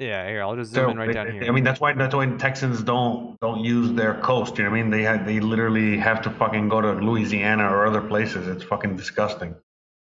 Yeah, 0.00 0.26
here 0.28 0.42
I'll 0.42 0.56
just 0.56 0.72
zoom 0.72 0.90
in 0.90 0.96
right 0.96 1.12
down 1.12 1.30
here. 1.30 1.44
I 1.44 1.50
mean, 1.52 1.62
that's 1.62 1.80
why 1.80 1.92
that's 1.92 2.14
why 2.14 2.26
Texans 2.36 2.82
don't 2.82 3.38
don't 3.40 3.60
use 3.64 3.92
their 3.92 4.14
coast. 4.20 4.58
You 4.58 4.64
know 4.64 4.70
what 4.70 4.78
I 4.78 4.82
mean? 4.82 4.90
They 4.90 5.02
had 5.02 5.24
they 5.26 5.38
literally 5.40 5.96
have 5.98 6.20
to 6.22 6.30
fucking 6.30 6.68
go 6.68 6.80
to 6.80 6.92
Louisiana 6.94 7.64
or 7.72 7.86
other 7.86 8.00
places. 8.00 8.48
It's 8.48 8.64
fucking 8.64 8.96
disgusting. 8.96 9.54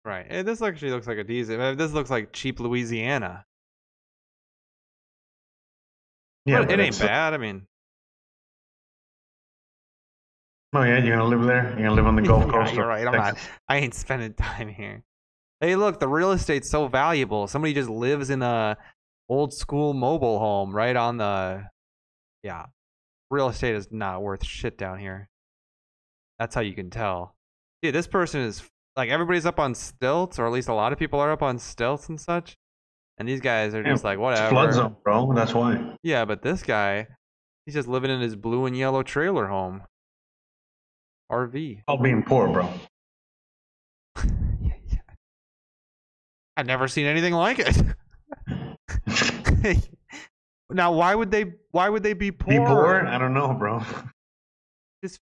right. 0.03 0.25
Eh, 0.29 0.41
this 0.41 0.61
actually 0.63 0.91
looks 0.91 1.05
like 1.07 1.19
a 1.19 1.23
decent. 1.23 1.61
eh, 1.61 1.75
This 1.75 1.91
looks 1.91 2.09
like 2.09 2.31
cheap 2.33 2.59
Louisiana. 2.59 3.45
Yeah, 6.45 6.61
but 6.61 6.71
it 6.71 6.79
ain't 6.79 6.99
bad. 6.99 7.33
I 7.33 7.37
mean, 7.37 7.65
Oh 10.73 10.83
yeah, 10.83 10.97
you're 11.03 11.17
gonna 11.17 11.29
live 11.29 11.45
there. 11.45 11.69
You're 11.71 11.83
gonna 11.89 11.93
live 11.93 12.05
on 12.07 12.15
the 12.15 12.21
Gulf 12.27 12.45
Yeah, 12.45 12.51
Coast. 12.51 12.73
you're 12.73 12.87
right. 12.87 13.05
I'm 13.07 13.13
not. 13.13 13.37
I 13.69 13.77
ain't 13.77 13.93
spending 13.93 14.33
time 14.33 14.67
here. 14.69 15.03
Hey, 15.61 15.75
look, 15.75 15.99
the 15.99 16.07
real 16.07 16.31
estate's 16.31 16.69
so 16.69 16.87
valuable. 16.87 17.47
Somebody 17.47 17.73
just 17.73 17.89
lives 17.89 18.29
in 18.29 18.41
a 18.41 18.77
old 19.29 19.53
school 19.53 19.93
mobile 19.93 20.39
home 20.39 20.75
right 20.75 20.95
on 20.95 21.17
the. 21.17 21.63
Yeah, 22.43 22.65
real 23.31 23.49
estate 23.49 23.75
is 23.75 23.87
not 23.91 24.21
worth 24.21 24.45
shit 24.45 24.77
down 24.77 24.99
here. 24.99 25.29
That's 26.39 26.53
how 26.53 26.61
you 26.61 26.73
can 26.73 26.89
tell. 26.89 27.35
Dude, 27.81 27.95
this 27.95 28.07
person 28.07 28.41
is 28.41 28.63
like 28.97 29.09
everybody's 29.09 29.45
up 29.45 29.59
on 29.59 29.73
stilts, 29.75 30.37
or 30.39 30.45
at 30.45 30.51
least 30.51 30.67
a 30.67 30.73
lot 30.73 30.91
of 30.93 30.99
people 30.99 31.19
are 31.19 31.31
up 31.31 31.41
on 31.41 31.57
stilts 31.57 32.09
and 32.09 32.19
such. 32.19 32.55
And 33.17 33.27
these 33.27 33.39
guys 33.39 33.73
are 33.73 33.81
Yeah, 33.81 33.91
just 33.91 34.03
like 34.03 34.15
It's 34.15 34.21
whatever. 34.21 34.49
flood 34.49 34.73
zone, 34.73 34.95
bro. 35.03 35.31
That's 35.33 35.53
why. 35.53 35.95
Yeah, 36.03 36.25
but 36.25 36.41
this 36.41 36.61
guy, 36.63 37.07
he's 37.65 37.73
just 37.75 37.87
living 37.87 38.11
in 38.11 38.19
his 38.19 38.35
blue 38.35 38.65
and 38.65 38.75
yellow 38.77 39.03
trailer 39.03 39.47
home. 39.47 39.83
RV. 41.31 41.81
All 41.87 41.97
being 41.97 42.23
poor, 42.23 42.47
bro. 42.47 42.69
Yeah, 44.17 44.23
yeah. 44.87 44.97
I've 46.57 46.65
never 46.65 46.87
seen 46.87 47.05
anything 47.05 47.33
like 47.33 47.57
it. 47.59 47.81
now, 50.69 50.91
why 50.93 51.15
would 51.15 51.31
they? 51.31 51.53
Why 51.71 51.89
would 51.89 52.03
they 52.03 52.13
be 52.13 52.31
poor? 52.31 52.53
Be 52.53 52.57
poor? 52.59 53.05
I 53.05 53.17
don't 53.17 53.33
know, 53.33 53.53
bro. 53.53 53.81
Just 55.03 55.19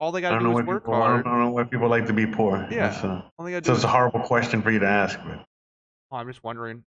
All 0.00 0.12
they 0.12 0.20
gotta 0.20 0.36
don't 0.36 0.44
know 0.44 0.58
is 0.58 0.66
work 0.66 0.84
people. 0.84 1.02
I 1.02 1.20
don't 1.22 1.38
know 1.38 1.50
why 1.50 1.64
people 1.64 1.88
like 1.88 2.06
to 2.06 2.12
be 2.12 2.26
poor. 2.26 2.66
Yeah. 2.70 2.88
That's, 2.88 3.04
All 3.38 3.46
it's 3.46 3.66
do 3.66 3.74
a 3.74 3.76
horrible 3.88 4.20
question 4.20 4.62
for 4.62 4.70
you 4.70 4.78
to 4.78 4.86
ask. 4.88 5.18
But 5.24 5.44
Oh, 6.10 6.16
I'm 6.16 6.26
just 6.28 6.44
wondering. 6.44 6.84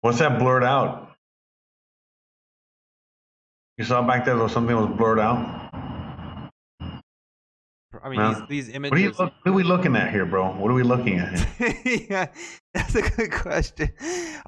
what's 0.00 0.18
that 0.20 0.38
blurred 0.38 0.62
out? 0.62 1.10
You 3.78 3.84
saw 3.84 4.00
back 4.06 4.24
there, 4.24 4.36
though 4.36 4.48
something 4.48 4.74
was 4.74 4.96
blurred 4.96 5.18
out. 5.18 5.65
I 8.06 8.08
mean, 8.08 8.18
No. 8.20 8.46
these 8.48 8.68
these 8.68 8.74
What 8.78 8.92
are, 8.92 8.98
you 8.98 9.06
images. 9.06 9.18
look, 9.18 9.32
what 9.42 9.50
are 9.50 9.54
we 9.54 9.64
looking 9.64 9.96
at 9.96 10.12
here, 10.12 10.24
bro? 10.24 10.52
What 10.52 10.70
are 10.70 10.74
we 10.74 10.84
looking 10.84 11.18
at 11.18 11.36
here? 11.40 12.06
yeah, 12.08 12.26
that's 12.72 12.94
a 12.94 13.02
good 13.02 13.32
question. 13.32 13.90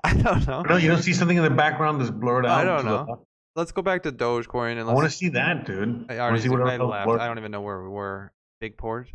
I 0.04 0.14
don't 0.14 0.46
know. 0.46 0.62
No, 0.62 0.76
you 0.76 0.86
don't 0.88 1.02
see 1.02 1.12
something 1.12 1.36
in 1.36 1.42
the 1.42 1.50
background 1.50 2.00
that's 2.00 2.12
blurred 2.12 2.46
out. 2.46 2.60
I 2.60 2.62
don't 2.62 2.84
know. 2.84 3.26
Let's 3.56 3.72
go 3.72 3.82
back 3.82 4.04
to 4.04 4.12
Dogecoin 4.12 4.78
and 4.80 4.88
I 4.88 4.94
want 4.94 5.10
to 5.10 5.16
see 5.16 5.30
that, 5.30 5.66
dude. 5.66 6.06
I 6.08 6.14
I 6.14 6.18
want 6.18 6.20
already 6.20 6.36
to 6.36 6.42
see 6.42 6.48
what 6.50 6.60
I 6.62 6.76
left. 6.76 7.20
I 7.20 7.26
don't 7.26 7.38
even 7.38 7.50
know 7.50 7.60
where 7.60 7.82
we 7.82 7.88
were. 7.88 8.32
Big 8.60 8.76
port. 8.76 9.08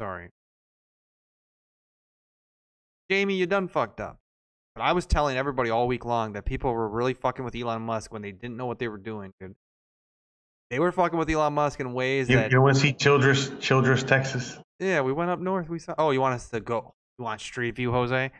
Sorry. 0.00 0.28
Jamie, 3.10 3.34
you 3.34 3.46
done 3.46 3.66
fucked 3.66 4.00
up. 4.00 4.18
But 4.76 4.82
I 4.82 4.92
was 4.92 5.04
telling 5.04 5.36
everybody 5.36 5.70
all 5.70 5.88
week 5.88 6.04
long 6.04 6.34
that 6.34 6.44
people 6.44 6.72
were 6.72 6.88
really 6.88 7.14
fucking 7.14 7.44
with 7.44 7.56
Elon 7.56 7.82
Musk 7.82 8.12
when 8.12 8.22
they 8.22 8.30
didn't 8.30 8.56
know 8.56 8.66
what 8.66 8.78
they 8.78 8.86
were 8.88 8.98
doing, 8.98 9.32
dude. 9.40 9.54
They 10.72 10.78
were 10.78 10.90
fucking 10.90 11.18
with 11.18 11.28
Elon 11.28 11.52
Musk 11.52 11.80
in 11.80 11.92
ways 11.92 12.30
You, 12.30 12.36
that 12.36 12.50
you 12.50 12.62
want 12.62 12.74
to 12.76 12.80
see 12.80 12.94
Childress, 12.94 13.50
Childress, 13.60 14.04
Texas? 14.04 14.58
yeah, 14.78 15.02
we 15.02 15.12
went 15.12 15.28
up 15.30 15.38
north. 15.38 15.68
We 15.68 15.78
saw. 15.78 15.94
Oh, 15.98 16.12
you 16.12 16.20
want 16.22 16.34
us 16.34 16.48
to 16.48 16.60
go? 16.60 16.94
You 17.18 17.26
want 17.26 17.42
Street 17.42 17.76
View, 17.76 17.92
Jose? 17.92 18.30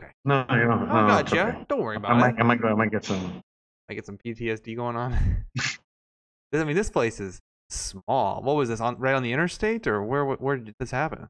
Okay. 0.00 0.10
No, 0.24 0.46
you 0.48 0.64
don't. 0.64 0.88
No, 0.88 0.94
I 0.94 1.06
got 1.06 1.30
you. 1.32 1.40
okay. 1.40 1.64
Don't 1.68 1.82
worry 1.82 1.96
I 1.96 1.98
about 1.98 2.16
might, 2.16 2.34
it. 2.34 2.40
I 2.40 2.44
might 2.44 2.62
go. 2.62 2.68
I 2.68 2.74
might 2.74 2.90
get 2.90 3.04
some. 3.04 3.42
I 3.90 3.92
get 3.94 4.06
some 4.06 4.16
PTSD 4.16 4.74
going 4.74 4.96
on. 4.96 5.44
I 6.54 6.64
mean, 6.64 6.76
this 6.76 6.88
place 6.88 7.20
is 7.20 7.42
small. 7.68 8.40
What 8.42 8.56
was 8.56 8.70
this 8.70 8.80
on 8.80 8.96
right 8.96 9.14
on 9.14 9.22
the 9.22 9.34
interstate, 9.34 9.86
or 9.86 10.02
where? 10.02 10.24
Where 10.24 10.56
did 10.56 10.74
this 10.78 10.92
happen? 10.92 11.28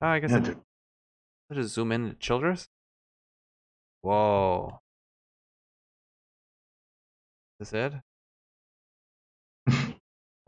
Oh, 0.00 0.06
I 0.06 0.18
guess 0.18 0.30
Yeah, 0.30 0.38
let's 1.50 1.62
just 1.62 1.74
zoom 1.74 1.92
in 1.92 2.08
to 2.08 2.14
Childress. 2.14 2.68
Whoa. 4.00 4.80
Is 7.60 7.70
this 7.70 7.92
it? 7.92 8.00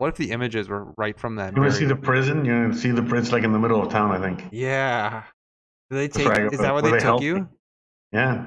What 0.03 0.09
if 0.09 0.17
the 0.17 0.31
images 0.31 0.67
were 0.67 0.91
right 0.97 1.17
from 1.17 1.37
that? 1.37 1.55
You 1.55 1.61
want 1.61 1.71
to 1.71 1.79
see 1.79 1.85
the 1.85 1.95
prison? 1.95 2.43
You 2.43 2.51
want 2.51 2.73
to 2.73 2.77
see 2.77 2.91
the 2.91 3.01
prison 3.01 3.31
like 3.31 3.45
in 3.45 3.53
the 3.53 3.57
middle 3.57 3.81
of 3.81 3.89
town? 3.89 4.11
I 4.11 4.19
think. 4.19 4.49
Yeah. 4.51 5.23
Did 5.89 5.95
they 5.97 6.07
take? 6.09 6.27
I- 6.27 6.47
Is 6.47 6.59
that 6.59 6.73
where 6.73 6.81
they 6.81 6.91
they 6.91 6.99
took 6.99 7.21
you? 7.21 7.35
me. 7.35 7.45
Yeah. 8.11 8.45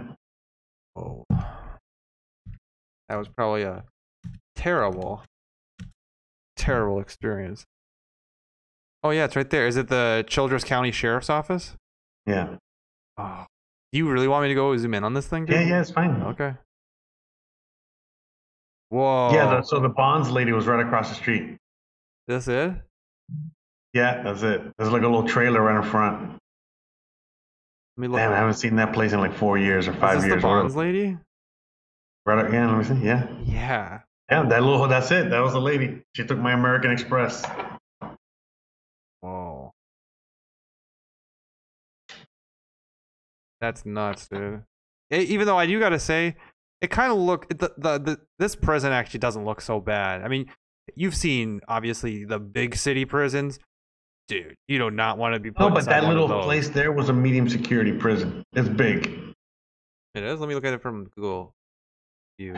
Oh. 0.96 1.24
That 3.08 3.16
was 3.16 3.28
probably 3.28 3.62
a 3.62 3.84
terrible, 4.54 5.22
terrible 6.58 7.00
experience. 7.00 7.64
Oh 9.02 9.08
yeah, 9.08 9.24
it's 9.24 9.34
right 9.34 9.48
there. 9.48 9.66
Is 9.66 9.78
it 9.78 9.88
the 9.88 10.26
Childress 10.28 10.62
County 10.62 10.90
Sheriff's 10.92 11.30
Office? 11.30 11.74
Yeah. 12.26 12.56
Oh. 13.16 13.46
Do 13.92 13.98
you 13.98 14.10
really 14.10 14.28
want 14.28 14.42
me 14.42 14.48
to 14.50 14.54
go 14.54 14.76
zoom 14.76 14.92
in 14.92 15.04
on 15.04 15.14
this 15.14 15.26
thing? 15.26 15.46
Dude? 15.46 15.56
Yeah. 15.56 15.66
Yeah. 15.68 15.80
It's 15.80 15.90
fine. 15.90 16.20
Okay. 16.20 16.52
Whoa. 18.88 19.30
Yeah. 19.32 19.56
The, 19.56 19.62
so 19.62 19.80
the 19.80 19.88
bonds 19.88 20.30
lady 20.30 20.52
was 20.52 20.66
right 20.66 20.84
across 20.84 21.08
the 21.08 21.14
street. 21.14 21.56
That's 22.28 22.48
it? 22.48 22.72
Yeah, 23.92 24.22
that's 24.22 24.42
it. 24.42 24.62
There's 24.78 24.90
like 24.90 25.02
a 25.02 25.08
little 25.08 25.26
trailer 25.26 25.62
right 25.62 25.76
in 25.76 25.90
front. 25.90 26.30
Let 27.96 28.02
me 28.02 28.08
look. 28.08 28.18
Damn, 28.18 28.32
I 28.32 28.36
haven't 28.36 28.54
seen 28.54 28.76
that 28.76 28.92
place 28.92 29.12
in 29.12 29.20
like 29.20 29.34
four 29.34 29.56
years 29.58 29.88
or 29.88 29.94
five 29.94 30.24
years. 30.24 30.42
the 30.42 30.48
or 30.48 30.60
Bonds 30.60 30.76
lady? 30.76 31.16
Right. 32.26 32.52
Yeah. 32.52 32.70
Let 32.70 32.78
me 32.78 32.84
see. 32.84 33.04
Yeah. 33.04 33.26
Yeah. 33.44 34.00
Yeah, 34.30 34.42
that 34.42 34.62
little. 34.62 34.86
That's 34.88 35.10
it. 35.12 35.30
That 35.30 35.40
was 35.40 35.52
the 35.52 35.60
lady. 35.60 36.02
She 36.14 36.24
took 36.24 36.38
my 36.38 36.52
American 36.52 36.90
Express. 36.90 37.44
Whoa. 39.20 39.72
That's 43.60 43.86
nuts, 43.86 44.28
dude. 44.28 44.62
Even 45.10 45.46
though 45.46 45.56
I 45.56 45.66
do 45.66 45.78
gotta 45.78 45.98
say, 45.98 46.36
it 46.80 46.90
kind 46.90 47.12
of 47.12 47.18
look 47.18 47.48
the, 47.48 47.72
the 47.78 47.98
the 47.98 48.20
this 48.38 48.54
prison 48.54 48.92
actually 48.92 49.20
doesn't 49.20 49.44
look 49.44 49.60
so 49.60 49.80
bad. 49.80 50.22
I 50.22 50.28
mean, 50.28 50.46
you've 50.94 51.14
seen 51.14 51.60
obviously 51.68 52.24
the 52.24 52.38
big 52.38 52.76
city 52.76 53.04
prisons, 53.04 53.58
dude. 54.28 54.54
You 54.68 54.78
do 54.78 54.90
not 54.90 55.18
want 55.18 55.34
to 55.34 55.40
be. 55.40 55.50
No, 55.58 55.70
but 55.70 55.84
that 55.86 56.04
little 56.04 56.28
place 56.42 56.68
there 56.68 56.92
was 56.92 57.08
a 57.08 57.12
medium 57.12 57.48
security 57.48 57.92
prison. 57.92 58.42
It's 58.52 58.68
big. 58.68 59.06
It 60.14 60.22
is. 60.22 60.40
Let 60.40 60.48
me 60.48 60.54
look 60.54 60.64
at 60.64 60.74
it 60.74 60.82
from 60.82 61.10
Google 61.14 61.52
View. 62.38 62.56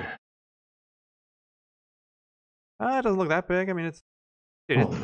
Ah, 2.81 2.99
it 2.99 3.03
doesn't 3.03 3.19
look 3.19 3.29
that 3.31 3.49
big. 3.49 3.69
I 3.69 3.73
mean, 3.73 3.87
it's 3.87 4.03
dude. 4.69 4.81
It's, 4.81 4.97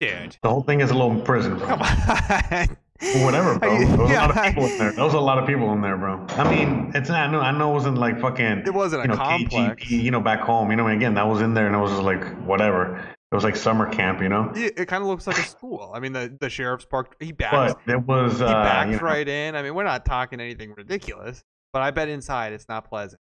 dude. 0.00 0.36
The 0.42 0.48
whole 0.48 0.62
thing 0.62 0.80
is 0.80 0.90
a 0.90 0.94
little 0.94 1.20
prison, 1.20 1.56
bro. 1.58 1.66
Come 1.66 1.82
on. 1.82 2.76
Whatever, 3.00 3.58
bro. 3.58 3.78
There 3.78 3.86
was 3.86 4.10
a 4.10 4.14
lot 4.14 4.30
of 4.30 4.44
people 4.44 4.64
in 4.66 4.78
there. 4.78 4.92
There 4.92 5.04
was 5.04 5.14
a 5.14 5.20
lot 5.20 5.38
of 5.38 5.46
people 5.46 5.72
in 5.72 5.80
there, 5.80 5.96
bro. 5.96 6.26
I 6.30 6.50
mean, 6.50 6.90
it's 6.94 7.08
not. 7.08 7.28
I 7.28 7.30
know. 7.30 7.40
I 7.40 7.52
know 7.52 7.70
it 7.70 7.74
wasn't 7.74 7.98
like 7.98 8.20
fucking. 8.20 8.64
It 8.66 8.74
wasn't 8.74 9.02
a 9.02 9.04
you 9.04 9.08
know, 9.10 9.16
complex. 9.16 9.84
KGB, 9.84 10.02
you 10.02 10.10
know, 10.10 10.20
back 10.20 10.40
home. 10.40 10.70
You 10.70 10.76
know, 10.76 10.88
again, 10.88 11.14
that 11.14 11.26
was 11.26 11.40
in 11.40 11.54
there, 11.54 11.66
and 11.66 11.76
it 11.76 11.78
was 11.78 11.92
just 11.92 12.02
like 12.02 12.24
whatever. 12.44 12.98
It 13.30 13.34
was 13.34 13.44
like 13.44 13.56
summer 13.56 13.88
camp, 13.88 14.20
you 14.20 14.28
know. 14.28 14.50
It, 14.56 14.78
it 14.78 14.86
kind 14.86 15.02
of 15.02 15.08
looks 15.08 15.26
like 15.26 15.38
a 15.38 15.42
school. 15.42 15.92
I 15.94 16.00
mean, 16.00 16.12
the, 16.12 16.34
the 16.40 16.48
sheriff's 16.48 16.86
park. 16.86 17.14
He 17.20 17.30
backs. 17.30 17.74
But 17.86 17.92
it 17.92 18.02
was. 18.06 18.38
he 18.38 18.44
Uh, 18.44 18.52
backs 18.52 18.90
you 18.90 18.96
know, 18.96 19.02
right 19.02 19.28
in. 19.28 19.54
I 19.54 19.62
mean, 19.62 19.74
we're 19.74 19.84
not 19.84 20.04
talking 20.04 20.40
anything 20.40 20.72
ridiculous, 20.76 21.44
but 21.72 21.82
I 21.82 21.90
bet 21.90 22.08
inside 22.08 22.52
it's 22.52 22.68
not 22.68 22.88
pleasant. 22.88 23.20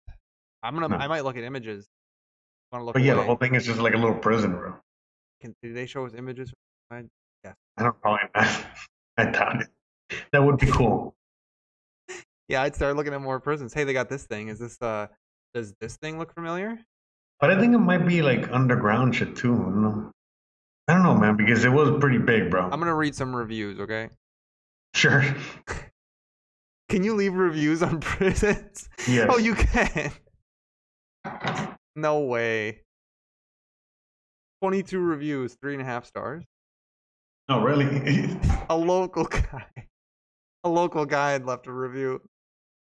I'm 0.64 0.74
gonna. 0.74 0.88
No. 0.88 0.96
I 0.96 1.08
might 1.08 1.24
look 1.24 1.38
at 1.38 1.44
images. 1.44 1.88
Look? 2.72 2.94
But 2.94 3.04
yeah, 3.04 3.16
the 3.16 3.24
whole 3.24 3.36
thing 3.36 3.56
is 3.56 3.66
just 3.66 3.80
like 3.80 3.94
a 3.94 3.98
little 3.98 4.16
prison, 4.16 4.52
bro. 4.52 4.76
Can, 5.42 5.56
do 5.64 5.74
they 5.74 5.86
show 5.86 6.06
us 6.06 6.14
images? 6.16 6.54
Yeah. 6.92 7.54
I 7.78 7.84
don't 7.84 8.00
probably. 8.02 8.30
I 8.36 8.66
it. 9.28 9.68
That 10.32 10.44
would 10.44 10.58
be 10.58 10.68
cool. 10.68 11.16
Yeah, 12.48 12.64
I'd 12.64 12.74
start 12.74 12.96
looking 12.96 13.14
at 13.14 13.22
more 13.22 13.40
prisons. 13.40 13.76
Hey, 13.76 13.84
they 13.84 13.94
got 13.94 14.10
this 14.10 14.24
thing. 14.24 14.48
Is 14.48 14.58
this 14.58 14.82
uh? 14.82 15.06
Does 15.54 15.76
this 15.80 15.98
thing 15.98 16.18
look 16.18 16.34
familiar? 16.34 16.80
But 17.40 17.52
I 17.52 17.60
think 17.60 17.76
it 17.76 17.78
might 17.78 18.08
be 18.08 18.24
like 18.24 18.52
underground 18.52 19.16
shit 19.16 19.36
too. 19.36 19.54
I 19.54 19.58
don't 19.58 19.82
know. 19.84 20.12
I 20.88 20.94
don't 20.96 21.04
know, 21.04 21.14
man, 21.14 21.38
because 21.38 21.64
it 21.64 21.70
was 21.70 22.00
pretty 22.00 22.18
big, 22.18 22.50
bro. 22.50 22.64
I'm 22.64 22.80
gonna 22.80 22.96
read 22.96 23.14
some 23.14 23.36
reviews. 23.36 23.80
Okay. 23.80 24.10
Sure. 24.96 25.24
Can 26.90 27.04
you 27.04 27.14
leave 27.14 27.36
reviews 27.36 27.84
on 27.84 28.00
prisons? 28.02 28.90
Yes. 29.08 29.28
Oh, 29.32 29.38
you 29.38 29.54
can. 29.54 30.12
No 31.96 32.22
way. 32.22 32.82
22 34.64 35.00
reviews, 35.00 35.54
three 35.62 35.74
and 35.74 35.84
a 35.84 35.86
half 35.86 36.06
stars. 36.06 36.44
Oh, 37.52 37.62
really? 37.62 38.38
A 38.70 38.78
local 38.78 39.24
guy. 39.24 39.66
A 40.64 40.70
local 40.70 41.06
guy 41.06 41.32
had 41.32 41.48
left 41.48 41.66
a 41.66 41.72
review. 41.72 42.22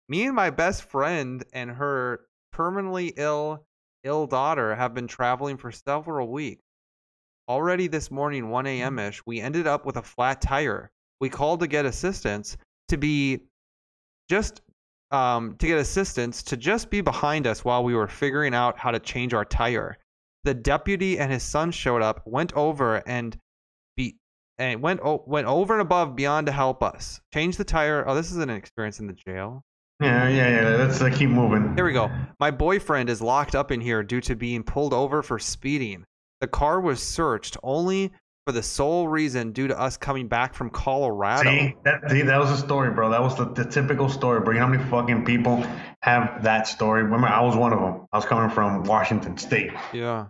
Me 0.09 0.25
and 0.25 0.35
my 0.35 0.49
best 0.49 0.85
friend 0.85 1.45
and 1.53 1.69
her 1.71 2.21
terminally 2.55 3.13
ill 3.17 3.67
ill 4.03 4.27
daughter 4.27 4.75
have 4.75 4.95
been 4.95 5.09
traveling 5.09 5.59
for 5.59 5.71
several 5.71 6.29
weeks. 6.29 6.63
Already 7.49 7.87
this 7.87 8.11
morning, 8.11 8.49
1 8.49 8.67
a.m. 8.67 8.99
ish, 8.99 9.21
we 9.27 9.41
ended 9.41 9.67
up 9.67 9.85
with 9.85 9.97
a 9.97 10.03
flat 10.03 10.41
tire. 10.41 10.91
We 11.21 11.29
called 11.29 11.61
to 11.61 11.67
get 11.67 11.85
assistance 11.85 12.57
to 12.89 12.97
be 12.97 13.41
just 14.31 14.63
um, 15.11 15.57
to 15.59 15.67
get 15.67 15.79
assistance 15.79 16.43
to 16.45 16.57
just 16.57 16.89
be 16.89 17.03
behind 17.03 17.47
us 17.47 17.65
while 17.65 17.85
we 17.85 17.95
were 17.95 18.09
figuring 18.09 18.55
out 18.55 18.79
how 18.79 18.91
to 18.91 19.01
change 19.01 19.35
our 19.35 19.45
tire. 19.45 19.99
The 20.45 20.55
deputy 20.55 21.19
and 21.19 21.31
his 21.31 21.43
son 21.43 21.73
showed 21.73 22.01
up, 22.01 22.23
went 22.27 22.55
over 22.55 23.03
and 23.07 23.37
and 24.59 24.81
went 24.83 25.01
o- 25.03 25.23
went 25.27 25.47
over 25.47 25.75
and 25.75 25.83
above 25.83 26.17
beyond 26.17 26.47
to 26.47 26.53
help 26.53 26.83
us 26.83 27.21
change 27.33 27.57
the 27.57 27.65
tire. 27.65 28.05
Oh, 28.07 28.15
this 28.15 28.31
is 28.31 28.39
an 28.39 28.51
experience 28.51 29.01
in 29.01 29.07
the 29.07 29.13
jail. 29.13 29.63
yeah, 30.01 30.29
yeah, 30.29 30.49
yeah. 30.51 30.77
Let's 30.77 31.01
uh, 31.01 31.11
keep 31.11 31.31
moving. 31.31 31.75
Here 31.75 31.85
we 31.85 31.93
go. 31.93 32.11
My 32.39 32.51
boyfriend 32.51 33.09
is 33.11 33.21
locked 33.23 33.55
up 33.55 33.71
in 33.71 33.81
here 33.81 34.03
due 34.03 34.21
to 34.23 34.37
being 34.37 34.63
pulled 34.63 34.93
over 34.93 35.23
for 35.23 35.39
speeding. 35.39 36.05
The 36.41 36.47
car 36.47 36.81
was 36.81 37.03
searched 37.03 37.57
only 37.63 38.13
for 38.47 38.53
the 38.53 38.63
sole 38.63 39.09
reason 39.09 39.51
due 39.53 39.67
to 39.67 39.77
us 39.81 39.97
coming 39.97 40.29
back 40.29 40.55
from 40.55 40.71
Colorado. 40.71 41.51
See, 41.51 41.75
that, 41.85 42.11
see, 42.11 42.23
that 42.23 42.39
was 42.39 42.51
a 42.51 42.57
story, 42.59 42.91
bro. 42.93 43.11
That 43.11 43.21
was 43.23 43.37
the, 43.37 43.47
the 43.47 43.65
typical 43.65 44.09
story, 44.09 44.41
bro. 44.41 44.53
You 44.53 44.61
know 44.61 44.67
how 44.67 44.73
many 44.73 44.85
fucking 44.85 45.25
people 45.25 45.67
have 46.03 46.43
that 46.45 46.69
story? 46.69 47.03
Remember, 47.03 47.27
I 47.27 47.41
was 47.43 47.57
one 47.57 47.73
of 47.73 47.81
them. 47.81 48.07
I 48.13 48.17
was 48.19 48.25
coming 48.27 48.51
from 48.51 48.85
Washington 48.85 49.37
State. 49.39 49.73
Yeah. 49.93 50.27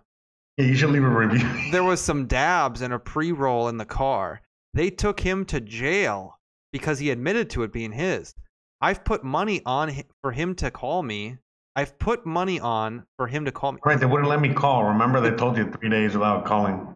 Yeah, 0.56 0.64
you 0.66 0.74
should 0.74 0.90
leave 0.90 1.04
a 1.04 1.08
review. 1.08 1.46
There 1.70 1.84
was 1.84 2.00
some 2.00 2.26
dabs 2.26 2.80
and 2.80 2.92
a 2.94 2.98
pre-roll 2.98 3.68
in 3.68 3.76
the 3.76 3.84
car. 3.84 4.40
They 4.74 4.90
took 4.90 5.20
him 5.20 5.44
to 5.46 5.60
jail 5.60 6.38
because 6.72 6.98
he 6.98 7.10
admitted 7.10 7.50
to 7.50 7.62
it 7.62 7.72
being 7.72 7.92
his. 7.92 8.34
I've 8.80 9.04
put 9.04 9.24
money 9.24 9.60
on 9.66 9.92
for 10.22 10.32
him 10.32 10.54
to 10.56 10.70
call 10.70 11.02
me. 11.02 11.38
I've 11.74 11.98
put 11.98 12.24
money 12.24 12.58
on 12.58 13.04
for 13.18 13.26
him 13.26 13.44
to 13.44 13.52
call 13.52 13.72
me. 13.72 13.80
right, 13.84 14.00
they 14.00 14.06
wouldn't 14.06 14.28
let 14.30 14.40
me 14.40 14.52
call. 14.54 14.84
Remember, 14.84 15.20
they 15.20 15.30
told 15.36 15.58
you 15.58 15.70
three 15.70 15.90
days 15.90 16.14
without 16.14 16.46
calling. 16.46 16.94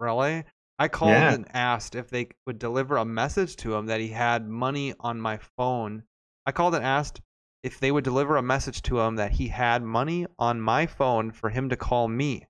Really? 0.00 0.44
I 0.78 0.88
called 0.88 1.10
Yeah. 1.12 1.32
and 1.34 1.46
asked 1.54 1.94
if 1.94 2.10
they 2.10 2.28
would 2.46 2.58
deliver 2.58 2.96
a 2.96 3.04
message 3.04 3.54
to 3.56 3.74
him 3.74 3.86
that 3.86 4.00
he 4.00 4.08
had 4.08 4.48
money 4.48 4.94
on 4.98 5.20
my 5.20 5.38
phone. 5.56 6.04
I 6.46 6.52
called 6.52 6.74
and 6.74 6.84
asked 6.84 7.20
if 7.62 7.78
they 7.78 7.92
would 7.92 8.02
deliver 8.04 8.36
a 8.36 8.42
message 8.42 8.82
to 8.82 8.98
him 9.00 9.16
that 9.16 9.32
he 9.32 9.48
had 9.48 9.82
money 9.82 10.26
on 10.38 10.60
my 10.60 10.86
phone 10.86 11.30
for 11.30 11.50
him 11.50 11.68
to 11.68 11.76
call 11.76 12.08
me. 12.08 12.46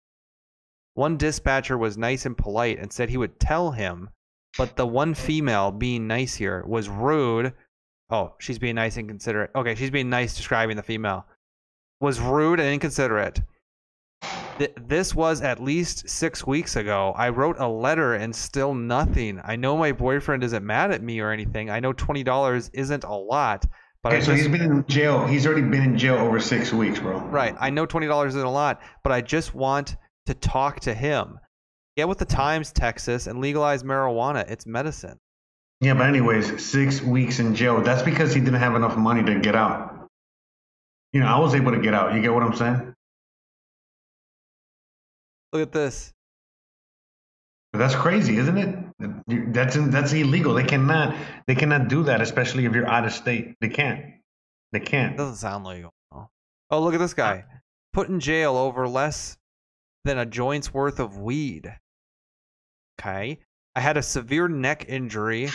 One 0.95 1.17
dispatcher 1.17 1.79
was 1.79 1.97
nice 1.97 2.27
and 2.27 2.37
polite 2.37 2.79
and 2.79 2.93
said 2.93 3.09
he 3.09 3.17
would 3.17 3.39
tell 3.41 3.71
him, 3.71 4.11
but 4.59 4.77
the 4.77 4.87
one 4.87 5.15
female 5.15 5.71
being 5.71 6.07
nice 6.07 6.35
here 6.35 6.65
was 6.67 6.89
rude. 6.89 7.53
Oh, 8.11 8.35
she's 8.39 8.59
being 8.59 8.75
nice 8.75 8.97
and 8.97 9.09
considerate. 9.09 9.51
Okay, 9.55 9.75
she's 9.77 9.91
being 9.91 10.11
nice 10.11 10.37
describing 10.37 10.77
the 10.77 10.83
female. 10.83 11.27
Was 12.01 12.19
rude 12.21 12.59
and 12.61 12.69
inconsiderate. 12.73 13.41
Th- 14.59 14.73
this 14.77 15.15
was 15.15 15.41
at 15.43 15.63
least 15.63 16.09
six 16.09 16.47
weeks 16.47 16.77
ago. 16.77 17.15
I 17.17 17.29
wrote 17.31 17.57
a 17.59 17.69
letter 17.69 18.15
and 18.15 18.35
still 18.35 18.75
nothing. 18.75 19.41
I 19.45 19.57
know 19.57 19.77
my 19.77 19.93
boyfriend 19.93 20.43
isn't 20.45 20.65
mad 20.67 20.91
at 20.91 21.03
me 21.03 21.21
or 21.21 21.31
anything. 21.31 21.71
I 21.71 21.81
know 21.81 21.93
twenty 21.93 22.23
dollars 22.23 22.71
isn't 22.75 23.05
a 23.05 23.15
lot, 23.15 23.65
but 24.03 24.13
Okay, 24.13 24.23
so 24.23 24.33
just 24.33 24.43
he's 24.49 24.53
been 24.59 24.71
in 24.71 24.85
jail. 24.87 25.27
He's 25.27 25.47
already 25.47 25.63
been 25.63 25.83
in 25.83 25.97
jail 25.97 26.17
over 26.17 26.41
six 26.41 26.73
weeks, 26.73 26.99
bro. 26.99 27.21
right. 27.21 27.55
I 27.61 27.71
know 27.71 27.87
twenty 27.87 28.07
dollars 28.07 28.35
isn't 28.35 28.47
a 28.47 28.51
lot, 28.51 28.83
but 29.03 29.13
I 29.13 29.21
just 29.23 29.55
want 29.55 29.97
to 30.31 30.35
talk 30.35 30.81
to 30.81 30.95
him. 30.95 31.39
Get 31.97 32.09
with 32.09 32.19
the 32.19 32.25
hmm. 32.25 32.37
times, 32.37 32.73
Texas, 32.73 33.27
and 33.27 33.41
legalize 33.41 33.83
marijuana. 33.83 34.49
It's 34.51 34.67
medicine. 34.67 35.19
Yeah, 35.81 35.95
but 35.95 36.07
anyways, 36.07 36.65
six 36.65 37.01
weeks 37.01 37.39
in 37.39 37.55
jail. 37.55 37.81
That's 37.83 38.03
because 38.03 38.35
he 38.35 38.41
didn't 38.41 38.61
have 38.61 38.75
enough 38.75 38.97
money 38.97 39.23
to 39.25 39.41
get 39.41 39.55
out. 39.55 40.09
You 41.13 41.21
know, 41.21 41.27
I 41.27 41.39
was 41.39 41.55
able 41.55 41.73
to 41.73 41.81
get 41.81 41.95
out. 41.95 42.15
You 42.15 42.23
get 42.23 42.33
what 42.33 42.43
I'm 42.43 42.55
saying? 42.55 42.95
Look 45.53 45.63
at 45.63 45.73
this. 45.73 46.13
But 47.73 47.79
that's 47.79 47.95
crazy, 47.95 48.37
isn't 48.37 48.59
it? 48.59 49.53
That's 49.53 49.77
that's 49.77 50.13
illegal. 50.13 50.55
They 50.55 50.65
cannot 50.65 51.17
they 51.47 51.55
cannot 51.55 51.89
do 51.89 52.05
that, 52.05 52.21
especially 52.21 52.67
if 52.67 52.75
you're 52.75 52.89
out 52.89 53.07
of 53.07 53.13
state. 53.13 53.55
They 53.61 53.69
can't. 53.69 54.05
They 54.73 54.81
can't. 54.81 55.17
doesn't 55.17 55.37
sound 55.37 55.65
legal. 55.65 55.91
Oh, 56.71 56.81
look 56.81 56.95
at 56.95 57.01
this 57.01 57.15
guy. 57.15 57.45
Put 57.93 58.09
in 58.09 58.21
jail 58.21 58.57
over 58.57 58.87
less 58.87 59.37
than 60.05 60.19
a 60.19 60.27
joint's 60.27 60.73
worth 60.73 61.01
of 61.01 61.19
weed. 61.19 61.75
Okay. 63.01 63.39
I 63.77 63.81
had 63.81 63.97
a 63.97 64.03
severe 64.03 64.49
neck 64.49 64.87
injury 64.89 65.49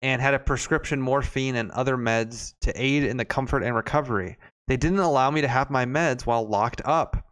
and 0.00 0.22
had 0.22 0.34
a 0.34 0.38
prescription 0.38 1.00
morphine 1.00 1.56
and 1.56 1.70
other 1.72 1.96
meds 1.96 2.54
to 2.62 2.72
aid 2.80 3.04
in 3.04 3.16
the 3.16 3.24
comfort 3.24 3.62
and 3.62 3.74
recovery. 3.74 4.36
They 4.68 4.76
didn't 4.76 5.00
allow 5.00 5.30
me 5.30 5.40
to 5.40 5.48
have 5.48 5.70
my 5.70 5.84
meds 5.84 6.24
while 6.26 6.46
locked 6.46 6.82
up 6.84 7.26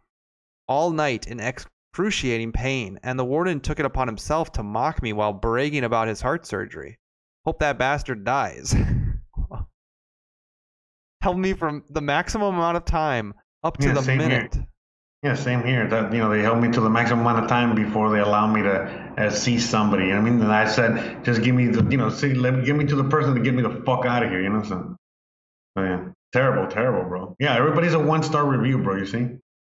all 0.67 0.91
night 0.91 1.27
in 1.27 1.39
excruciating 1.39 2.51
pain, 2.51 2.99
and 3.03 3.17
the 3.17 3.25
warden 3.25 3.59
took 3.59 3.79
it 3.79 3.85
upon 3.85 4.07
himself 4.07 4.51
to 4.53 4.63
mock 4.63 5.01
me 5.01 5.13
while 5.13 5.33
bragging 5.33 5.83
about 5.83 6.07
his 6.07 6.21
heart 6.21 6.45
surgery. 6.45 6.97
Hope 7.45 7.59
that 7.59 7.77
bastard 7.77 8.23
dies. 8.23 8.75
Held 11.21 11.37
me 11.39 11.53
from 11.53 11.83
the 11.89 12.01
maximum 12.01 12.55
amount 12.55 12.77
of 12.77 12.85
time 12.85 13.33
up 13.63 13.77
to 13.77 13.87
Yeah, 13.87 13.93
the 13.93 14.15
minute. 14.15 14.55
here. 14.55 14.67
Yeah, 15.23 15.35
same 15.35 15.63
here. 15.63 15.87
That 15.87 16.11
you 16.11 16.19
know, 16.19 16.29
they 16.29 16.41
held 16.41 16.59
me 16.59 16.71
to 16.71 16.81
the 16.81 16.89
maximum 16.89 17.19
amount 17.19 17.43
of 17.43 17.49
time 17.49 17.75
before 17.75 18.09
they 18.09 18.19
allow 18.19 18.51
me 18.51 18.63
to 18.63 19.13
uh, 19.17 19.29
see 19.29 19.59
somebody. 19.59 20.11
I 20.11 20.19
mean, 20.19 20.41
and 20.41 20.51
I 20.51 20.67
said, 20.67 21.23
just 21.23 21.43
give 21.43 21.53
me 21.53 21.67
the, 21.67 21.83
you 21.91 21.97
know, 21.97 22.09
see, 22.09 22.33
let 22.33 22.55
me 22.55 22.65
give 22.65 22.75
me 22.75 22.85
to 22.85 22.95
the 22.95 23.03
person 23.03 23.35
to 23.35 23.41
get 23.41 23.53
me 23.53 23.61
the 23.61 23.83
fuck 23.85 24.05
out 24.05 24.23
of 24.23 24.31
here. 24.31 24.41
You 24.41 24.49
know, 24.49 24.63
so, 24.63 24.95
so 25.77 25.83
yeah, 25.83 26.05
terrible, 26.33 26.71
terrible, 26.71 27.07
bro. 27.07 27.35
Yeah, 27.39 27.55
everybody's 27.55 27.93
a 27.93 27.99
one 27.99 28.23
star 28.23 28.45
review, 28.47 28.79
bro. 28.79 28.97
You 28.97 29.05
see? 29.05 29.27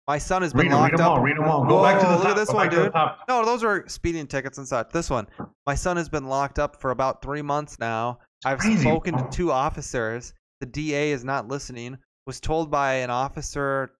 My 0.07 0.17
son 0.17 0.41
has 0.43 0.53
been 0.53 0.67
Read 0.67 0.71
them, 0.71 0.83
read 0.83 0.93
them 0.93 1.01
up. 1.01 1.11
all, 1.11 1.19
read 1.19 1.37
them 1.37 1.45
all. 1.45 1.65
Go 1.65 1.81
back 1.81 1.99
to 1.99 2.05
the 2.05 2.11
Whoa, 2.11 2.17
top. 2.17 2.23
look 2.23 2.31
at 2.31 2.35
this 2.37 2.49
go 2.49 2.55
one, 2.55 2.67
back 2.67 2.71
to 2.71 2.77
the 2.77 2.83
dude. 2.89 3.11
No, 3.29 3.45
those 3.45 3.63
are 3.63 3.87
speeding 3.87 4.27
tickets 4.27 4.57
and 4.57 4.67
such. 4.67 4.89
This 4.91 5.09
one. 5.09 5.27
My 5.67 5.75
son 5.75 5.97
has 5.97 6.07
been 6.09 6.25
locked 6.27 6.59
up 6.59 6.79
for 6.79 6.91
about 6.91 7.21
three 7.21 7.41
months 7.41 7.79
now. 7.79 8.19
I've 8.45 8.59
crazy, 8.59 8.81
spoken 8.81 9.17
to 9.17 9.27
two 9.29 9.51
officers. 9.51 10.33
The 10.59 10.65
DA 10.67 11.11
is 11.11 11.23
not 11.23 11.47
listening. 11.47 11.97
Was 12.27 12.39
told 12.39 12.71
by 12.71 12.95
an 12.95 13.09
officer 13.09 13.91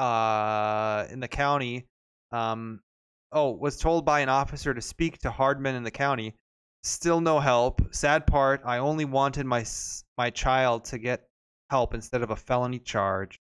uh, 0.00 1.06
in 1.10 1.20
the 1.20 1.28
county. 1.28 1.86
Um, 2.32 2.80
oh, 3.32 3.52
was 3.52 3.76
told 3.76 4.04
by 4.04 4.20
an 4.20 4.28
officer 4.28 4.72
to 4.72 4.80
speak 4.80 5.18
to 5.18 5.30
Hardman 5.30 5.74
in 5.74 5.82
the 5.82 5.90
county. 5.90 6.34
Still 6.82 7.20
no 7.20 7.38
help. 7.40 7.82
Sad 7.94 8.26
part, 8.26 8.62
I 8.64 8.78
only 8.78 9.04
wanted 9.04 9.44
my 9.44 9.64
my 10.16 10.30
child 10.30 10.86
to 10.86 10.98
get 10.98 11.28
help 11.68 11.94
instead 11.94 12.22
of 12.22 12.30
a 12.30 12.36
felony 12.36 12.78
charge. 12.78 13.38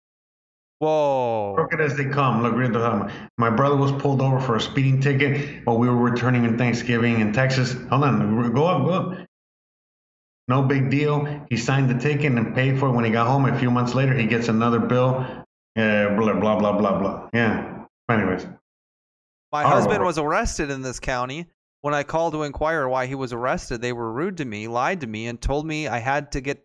Whoa. 0.78 1.54
Crooked 1.56 1.80
as 1.80 1.96
they 1.96 2.06
come. 2.06 2.42
Look, 2.42 2.54
read 2.54 2.72
the 2.72 3.10
My 3.38 3.50
brother 3.50 3.76
was 3.76 3.92
pulled 3.92 4.20
over 4.20 4.40
for 4.40 4.56
a 4.56 4.60
speeding 4.60 5.00
ticket 5.00 5.64
while 5.64 5.78
we 5.78 5.88
were 5.88 5.96
returning 5.96 6.44
in 6.44 6.58
Thanksgiving 6.58 7.20
in 7.20 7.32
Texas. 7.32 7.72
Hold 7.88 8.04
on, 8.04 8.52
go 8.52 8.66
up, 8.66 8.84
go 8.84 8.92
up. 8.92 9.26
No 10.48 10.62
big 10.62 10.90
deal. 10.90 11.46
He 11.48 11.56
signed 11.56 11.88
the 11.88 11.94
ticket 11.94 12.32
and 12.32 12.54
paid 12.54 12.78
for 12.78 12.88
it 12.88 12.92
when 12.92 13.04
he 13.04 13.12
got 13.12 13.28
home. 13.28 13.46
A 13.46 13.56
few 13.58 13.70
months 13.70 13.94
later, 13.94 14.12
he 14.12 14.26
gets 14.26 14.48
another 14.48 14.80
bill. 14.80 15.24
Uh, 15.76 16.14
blah 16.16 16.34
blah 16.34 16.58
blah 16.58 16.72
blah 16.72 16.98
blah. 16.98 17.28
Yeah. 17.32 17.84
Anyways, 18.10 18.46
My 19.52 19.62
Horrible. 19.62 19.70
husband 19.70 20.04
was 20.04 20.18
arrested 20.18 20.70
in 20.70 20.82
this 20.82 21.00
county. 21.00 21.46
When 21.80 21.94
I 21.94 22.02
called 22.02 22.34
to 22.34 22.42
inquire 22.44 22.88
why 22.88 23.06
he 23.06 23.14
was 23.14 23.32
arrested, 23.32 23.80
they 23.80 23.92
were 23.92 24.12
rude 24.12 24.36
to 24.36 24.44
me, 24.44 24.68
lied 24.68 25.00
to 25.00 25.06
me, 25.06 25.26
and 25.26 25.40
told 25.40 25.66
me 25.66 25.88
I 25.88 25.98
had 25.98 26.32
to 26.32 26.40
get 26.40 26.62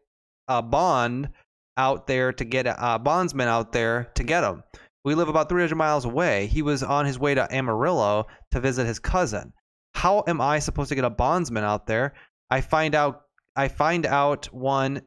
a 0.48 0.62
bond 0.62 1.30
out 1.78 2.06
there 2.08 2.34
to 2.34 2.46
get 2.46 2.68
a, 2.68 2.96
a 2.96 3.00
bondsman 3.00 3.48
out 3.48 3.72
there 3.72 4.12
to 4.16 4.24
get 4.24 4.44
him. 4.44 4.64
We 5.06 5.16
live 5.16 5.30
about 5.30 5.48
300 5.50 5.76
miles 5.76 6.06
away. 6.06 6.48
He 6.48 6.62
was 6.62 6.84
on 6.84 7.06
his 7.06 7.18
way 7.18 7.34
to 7.34 7.52
Amarillo 7.56 8.28
to 8.52 8.60
visit 8.60 8.86
his 8.86 9.00
cousin. 9.00 9.54
How 9.94 10.24
am 10.28 10.42
I 10.42 10.60
supposed 10.60 10.90
to 10.90 10.96
get 10.96 11.06
a 11.06 11.10
bondsman 11.10 11.64
out 11.64 11.88
there? 11.88 12.14
I 12.52 12.62
find 12.62 12.94
out. 12.94 13.22
I 13.56 13.70
find 13.70 14.06
out 14.06 14.48
one. 14.48 15.02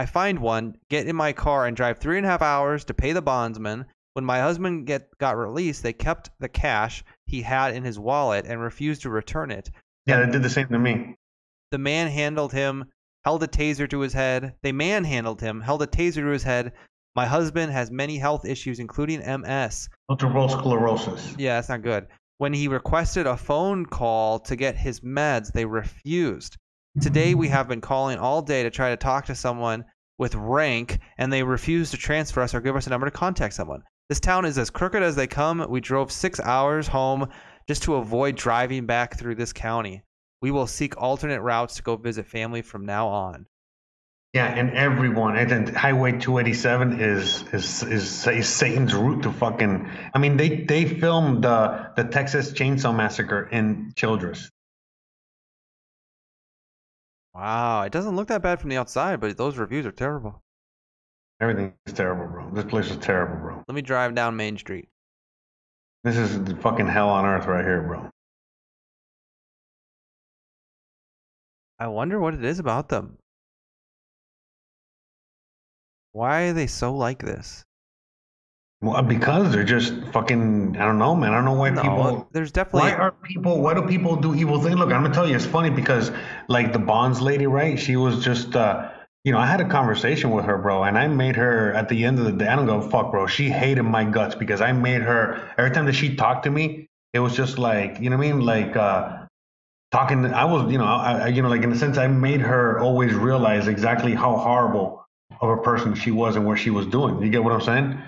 I 0.00 0.06
find 0.06 0.38
one. 0.38 0.76
Get 0.88 1.06
in 1.06 1.14
my 1.14 1.34
car 1.34 1.66
and 1.66 1.76
drive 1.76 1.98
three 1.98 2.16
and 2.16 2.24
a 2.24 2.30
half 2.30 2.40
hours 2.40 2.86
to 2.86 2.94
pay 2.94 3.12
the 3.12 3.20
bondsman. 3.20 3.84
When 4.14 4.24
my 4.24 4.40
husband 4.40 4.86
get 4.86 5.10
got 5.18 5.36
released, 5.36 5.82
they 5.82 5.92
kept 5.92 6.30
the 6.40 6.48
cash 6.48 7.04
he 7.26 7.42
had 7.42 7.74
in 7.74 7.84
his 7.84 7.98
wallet 7.98 8.46
and 8.46 8.62
refused 8.62 9.02
to 9.02 9.10
return 9.10 9.50
it. 9.50 9.70
yeah, 10.06 10.24
they 10.24 10.32
did 10.32 10.42
the 10.42 10.48
same 10.48 10.68
to 10.68 10.78
me. 10.78 11.16
The 11.70 11.76
man 11.76 12.08
handled 12.08 12.50
him, 12.50 12.86
held 13.26 13.42
a 13.42 13.46
taser 13.46 13.90
to 13.90 14.00
his 14.00 14.14
head. 14.14 14.54
They 14.62 14.72
manhandled 14.72 15.42
him, 15.42 15.60
held 15.60 15.82
a 15.82 15.86
taser 15.86 16.22
to 16.22 16.28
his 16.28 16.44
head. 16.44 16.72
My 17.14 17.26
husband 17.26 17.70
has 17.70 17.90
many 17.90 18.16
health 18.16 18.46
issues, 18.46 18.78
including 18.78 19.20
MS. 19.20 19.90
Multiple 20.08 20.48
sclerosis. 20.48 21.34
Yeah, 21.36 21.56
that's 21.56 21.68
not 21.68 21.82
good. 21.82 22.06
When 22.38 22.54
he 22.54 22.68
requested 22.68 23.26
a 23.26 23.36
phone 23.36 23.84
call 23.84 24.38
to 24.48 24.56
get 24.56 24.78
his 24.78 25.00
meds, 25.00 25.52
they 25.52 25.66
refused. 25.66 26.56
Today, 26.98 27.34
we 27.34 27.46
have 27.46 27.68
been 27.68 27.80
calling 27.80 28.18
all 28.18 28.42
day 28.42 28.64
to 28.64 28.70
try 28.70 28.90
to 28.90 28.96
talk 28.96 29.26
to 29.26 29.34
someone 29.36 29.84
with 30.18 30.34
rank, 30.34 30.98
and 31.18 31.32
they 31.32 31.44
refuse 31.44 31.92
to 31.92 31.96
transfer 31.96 32.40
us 32.40 32.52
or 32.52 32.60
give 32.60 32.74
us 32.74 32.88
a 32.88 32.90
number 32.90 33.06
to 33.06 33.12
contact 33.12 33.54
someone. 33.54 33.84
This 34.08 34.18
town 34.18 34.44
is 34.44 34.58
as 34.58 34.70
crooked 34.70 35.00
as 35.00 35.14
they 35.14 35.28
come. 35.28 35.64
We 35.70 35.80
drove 35.80 36.10
six 36.10 36.40
hours 36.40 36.88
home 36.88 37.28
just 37.68 37.84
to 37.84 37.94
avoid 37.94 38.34
driving 38.34 38.86
back 38.86 39.16
through 39.16 39.36
this 39.36 39.52
county. 39.52 40.02
We 40.42 40.50
will 40.50 40.66
seek 40.66 41.00
alternate 41.00 41.40
routes 41.42 41.76
to 41.76 41.82
go 41.84 41.96
visit 41.96 42.26
family 42.26 42.60
from 42.60 42.86
now 42.86 43.06
on. 43.06 43.46
Yeah, 44.32 44.46
and 44.46 44.72
everyone, 44.72 45.36
and 45.36 45.48
then 45.48 45.72
Highway 45.72 46.18
287 46.18 47.00
is 47.00 47.44
is 47.52 47.84
is, 47.84 48.26
is 48.26 48.48
Satan's 48.48 48.94
route 48.94 49.22
to 49.22 49.32
fucking. 49.32 49.88
I 50.12 50.18
mean, 50.18 50.36
they 50.36 50.64
they 50.64 50.86
filmed 50.86 51.44
the 51.44 51.92
the 51.94 52.04
Texas 52.04 52.52
Chainsaw 52.52 52.94
Massacre 52.94 53.48
in 53.52 53.92
Childress. 53.94 54.50
Wow, 57.34 57.82
it 57.82 57.92
doesn't 57.92 58.16
look 58.16 58.28
that 58.28 58.42
bad 58.42 58.60
from 58.60 58.70
the 58.70 58.76
outside, 58.76 59.20
but 59.20 59.36
those 59.36 59.56
reviews 59.56 59.86
are 59.86 59.92
terrible. 59.92 60.42
Everything 61.40 61.74
is 61.86 61.92
terrible, 61.92 62.26
bro. 62.26 62.50
This 62.52 62.64
place 62.64 62.90
is 62.90 62.96
terrible, 62.98 63.36
bro. 63.36 63.64
Let 63.66 63.74
me 63.74 63.82
drive 63.82 64.14
down 64.14 64.36
Main 64.36 64.58
Street. 64.58 64.88
This 66.04 66.16
is 66.16 66.42
the 66.44 66.56
fucking 66.56 66.88
hell 66.88 67.08
on 67.08 67.24
earth 67.24 67.46
right 67.46 67.64
here, 67.64 67.82
bro. 67.82 68.10
I 71.78 71.86
wonder 71.86 72.18
what 72.18 72.34
it 72.34 72.44
is 72.44 72.58
about 72.58 72.88
them. 72.88 73.16
Why 76.12 76.42
are 76.42 76.52
they 76.52 76.66
so 76.66 76.94
like 76.94 77.20
this? 77.22 77.64
Well, 78.82 79.02
because 79.02 79.52
they're 79.52 79.62
just 79.62 79.92
fucking. 80.12 80.76
I 80.78 80.86
don't 80.86 80.98
know, 80.98 81.14
man. 81.14 81.32
I 81.32 81.36
don't 81.36 81.44
know 81.44 81.52
why 81.52 81.68
No, 81.68 81.82
people. 81.82 82.28
there's 82.32 82.50
definitely 82.50 82.92
Why 82.92 82.92
are 82.94 83.12
people? 83.12 83.60
Why 83.60 83.74
do 83.74 83.82
people 83.86 84.16
do 84.16 84.34
evil 84.34 84.58
things? 84.60 84.76
Look, 84.76 84.90
I'm 84.90 85.02
gonna 85.02 85.12
tell 85.12 85.28
you, 85.28 85.36
it's 85.36 85.44
funny 85.44 85.68
because 85.68 86.10
like 86.48 86.72
the 86.72 86.78
Bonds 86.78 87.20
lady, 87.20 87.46
right? 87.46 87.78
She 87.78 87.96
was 87.96 88.24
just, 88.24 88.56
uh, 88.56 88.90
you 89.22 89.32
know, 89.32 89.38
I 89.38 89.44
had 89.44 89.60
a 89.60 89.68
conversation 89.68 90.30
with 90.30 90.46
her, 90.46 90.56
bro, 90.56 90.84
and 90.84 90.96
I 90.96 91.08
made 91.08 91.36
her 91.36 91.74
at 91.74 91.90
the 91.90 92.04
end 92.06 92.18
of 92.18 92.24
the 92.24 92.32
day. 92.32 92.46
I 92.46 92.56
don't 92.56 92.64
go 92.64 92.80
fuck, 92.80 93.10
bro. 93.10 93.26
She 93.26 93.50
hated 93.50 93.82
my 93.82 94.04
guts 94.04 94.34
because 94.34 94.62
I 94.62 94.72
made 94.72 95.02
her 95.02 95.52
every 95.58 95.72
time 95.72 95.84
that 95.84 95.92
she 95.94 96.16
talked 96.16 96.44
to 96.44 96.50
me, 96.50 96.88
it 97.12 97.18
was 97.18 97.36
just 97.36 97.58
like, 97.58 98.00
you 98.00 98.08
know 98.08 98.16
what 98.16 98.26
I 98.26 98.32
mean, 98.32 98.40
like 98.40 98.76
uh, 98.76 99.26
talking. 99.92 100.24
I 100.24 100.46
was, 100.46 100.72
you 100.72 100.78
know, 100.78 100.84
I, 100.84 101.12
I, 101.12 101.26
you 101.26 101.42
know, 101.42 101.50
like 101.50 101.62
in 101.62 101.70
a 101.72 101.76
sense, 101.76 101.98
I 101.98 102.06
made 102.06 102.40
her 102.40 102.80
always 102.80 103.12
realize 103.12 103.68
exactly 103.68 104.14
how 104.14 104.36
horrible 104.36 105.04
of 105.38 105.50
a 105.50 105.58
person 105.58 105.94
she 105.94 106.10
was 106.10 106.36
and 106.36 106.46
what 106.46 106.58
she 106.58 106.70
was 106.70 106.86
doing. 106.86 107.22
You 107.22 107.28
get 107.28 107.44
what 107.44 107.52
I'm 107.52 107.60
saying? 107.60 108.02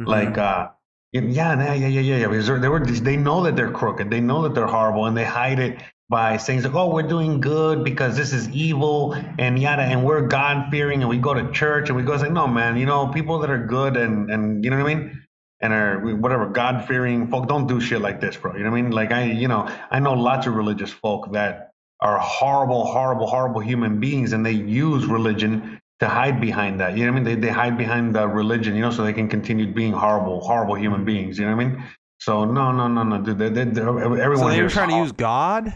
Mhm. 0.00 0.08
like 0.08 0.38
uh 0.38 0.68
yeah 1.12 1.22
yeah 1.22 1.74
yeah 1.74 1.86
yeah 1.86 2.16
yeah 2.16 2.26
because 2.26 2.46
they're, 2.48 2.70
were 2.70 2.84
they 2.84 3.16
know 3.16 3.44
that 3.44 3.54
they're 3.54 3.70
crooked 3.70 4.10
they 4.10 4.20
know 4.20 4.42
that 4.42 4.54
they're 4.54 4.66
horrible 4.66 5.06
and 5.06 5.16
they 5.16 5.24
hide 5.24 5.60
it 5.60 5.80
by 6.08 6.36
saying 6.36 6.62
like 6.62 6.74
oh 6.74 6.92
we're 6.92 7.02
doing 7.02 7.40
good 7.40 7.84
because 7.84 8.16
this 8.16 8.32
is 8.32 8.48
evil 8.50 9.14
and 9.38 9.58
yada 9.58 9.82
and 9.82 10.04
we're 10.04 10.26
god 10.26 10.70
fearing 10.70 11.00
and 11.00 11.08
we 11.08 11.18
go 11.18 11.32
to 11.32 11.50
church 11.52 11.88
and 11.88 11.96
we 11.96 12.02
go 12.02 12.14
like 12.16 12.32
no 12.32 12.46
man 12.46 12.76
you 12.76 12.86
know 12.86 13.06
people 13.08 13.38
that 13.38 13.50
are 13.50 13.64
good 13.66 13.96
and 13.96 14.30
and 14.30 14.64
you 14.64 14.70
know 14.70 14.76
what 14.82 14.90
i 14.90 14.94
mean 14.94 15.22
and 15.60 15.72
are 15.72 16.00
whatever 16.16 16.46
god 16.46 16.86
fearing 16.86 17.28
folk 17.28 17.46
don't 17.48 17.68
do 17.68 17.80
shit 17.80 18.00
like 18.00 18.20
this 18.20 18.36
bro 18.36 18.54
you 18.56 18.64
know 18.64 18.70
what 18.70 18.78
i 18.78 18.82
mean 18.82 18.90
like 18.90 19.12
i 19.12 19.24
you 19.24 19.48
know 19.48 19.68
i 19.90 19.98
know 20.00 20.12
lots 20.14 20.46
of 20.46 20.54
religious 20.54 20.90
folk 20.90 21.32
that 21.32 21.70
are 22.00 22.18
horrible 22.18 22.84
horrible 22.84 23.26
horrible 23.26 23.60
human 23.60 24.00
beings 24.00 24.32
and 24.32 24.44
they 24.44 24.52
use 24.52 25.06
religion 25.06 25.80
to 26.00 26.08
hide 26.08 26.40
behind 26.40 26.80
that. 26.80 26.96
You 26.96 27.06
know 27.06 27.12
what 27.12 27.20
I 27.20 27.24
mean? 27.24 27.40
They, 27.40 27.46
they 27.46 27.52
hide 27.52 27.78
behind 27.78 28.14
the 28.14 28.26
religion, 28.26 28.74
you 28.74 28.82
know, 28.82 28.90
so 28.90 29.04
they 29.04 29.12
can 29.12 29.28
continue 29.28 29.72
being 29.72 29.92
horrible, 29.92 30.40
horrible 30.40 30.74
human 30.74 31.00
mm-hmm. 31.00 31.06
beings. 31.06 31.38
You 31.38 31.46
know 31.46 31.56
what 31.56 31.64
I 31.64 31.68
mean? 31.68 31.84
So 32.18 32.44
no, 32.44 32.72
no, 32.72 32.88
no, 32.88 33.02
no, 33.02 33.20
dude. 33.20 33.38
They, 33.38 33.48
they, 33.48 33.64
they're- 33.64 33.88
everyone 33.88 34.38
So 34.38 34.48
they 34.48 34.62
were 34.62 34.68
trying 34.68 34.90
to 34.90 34.96
use 34.96 35.12
God? 35.12 35.72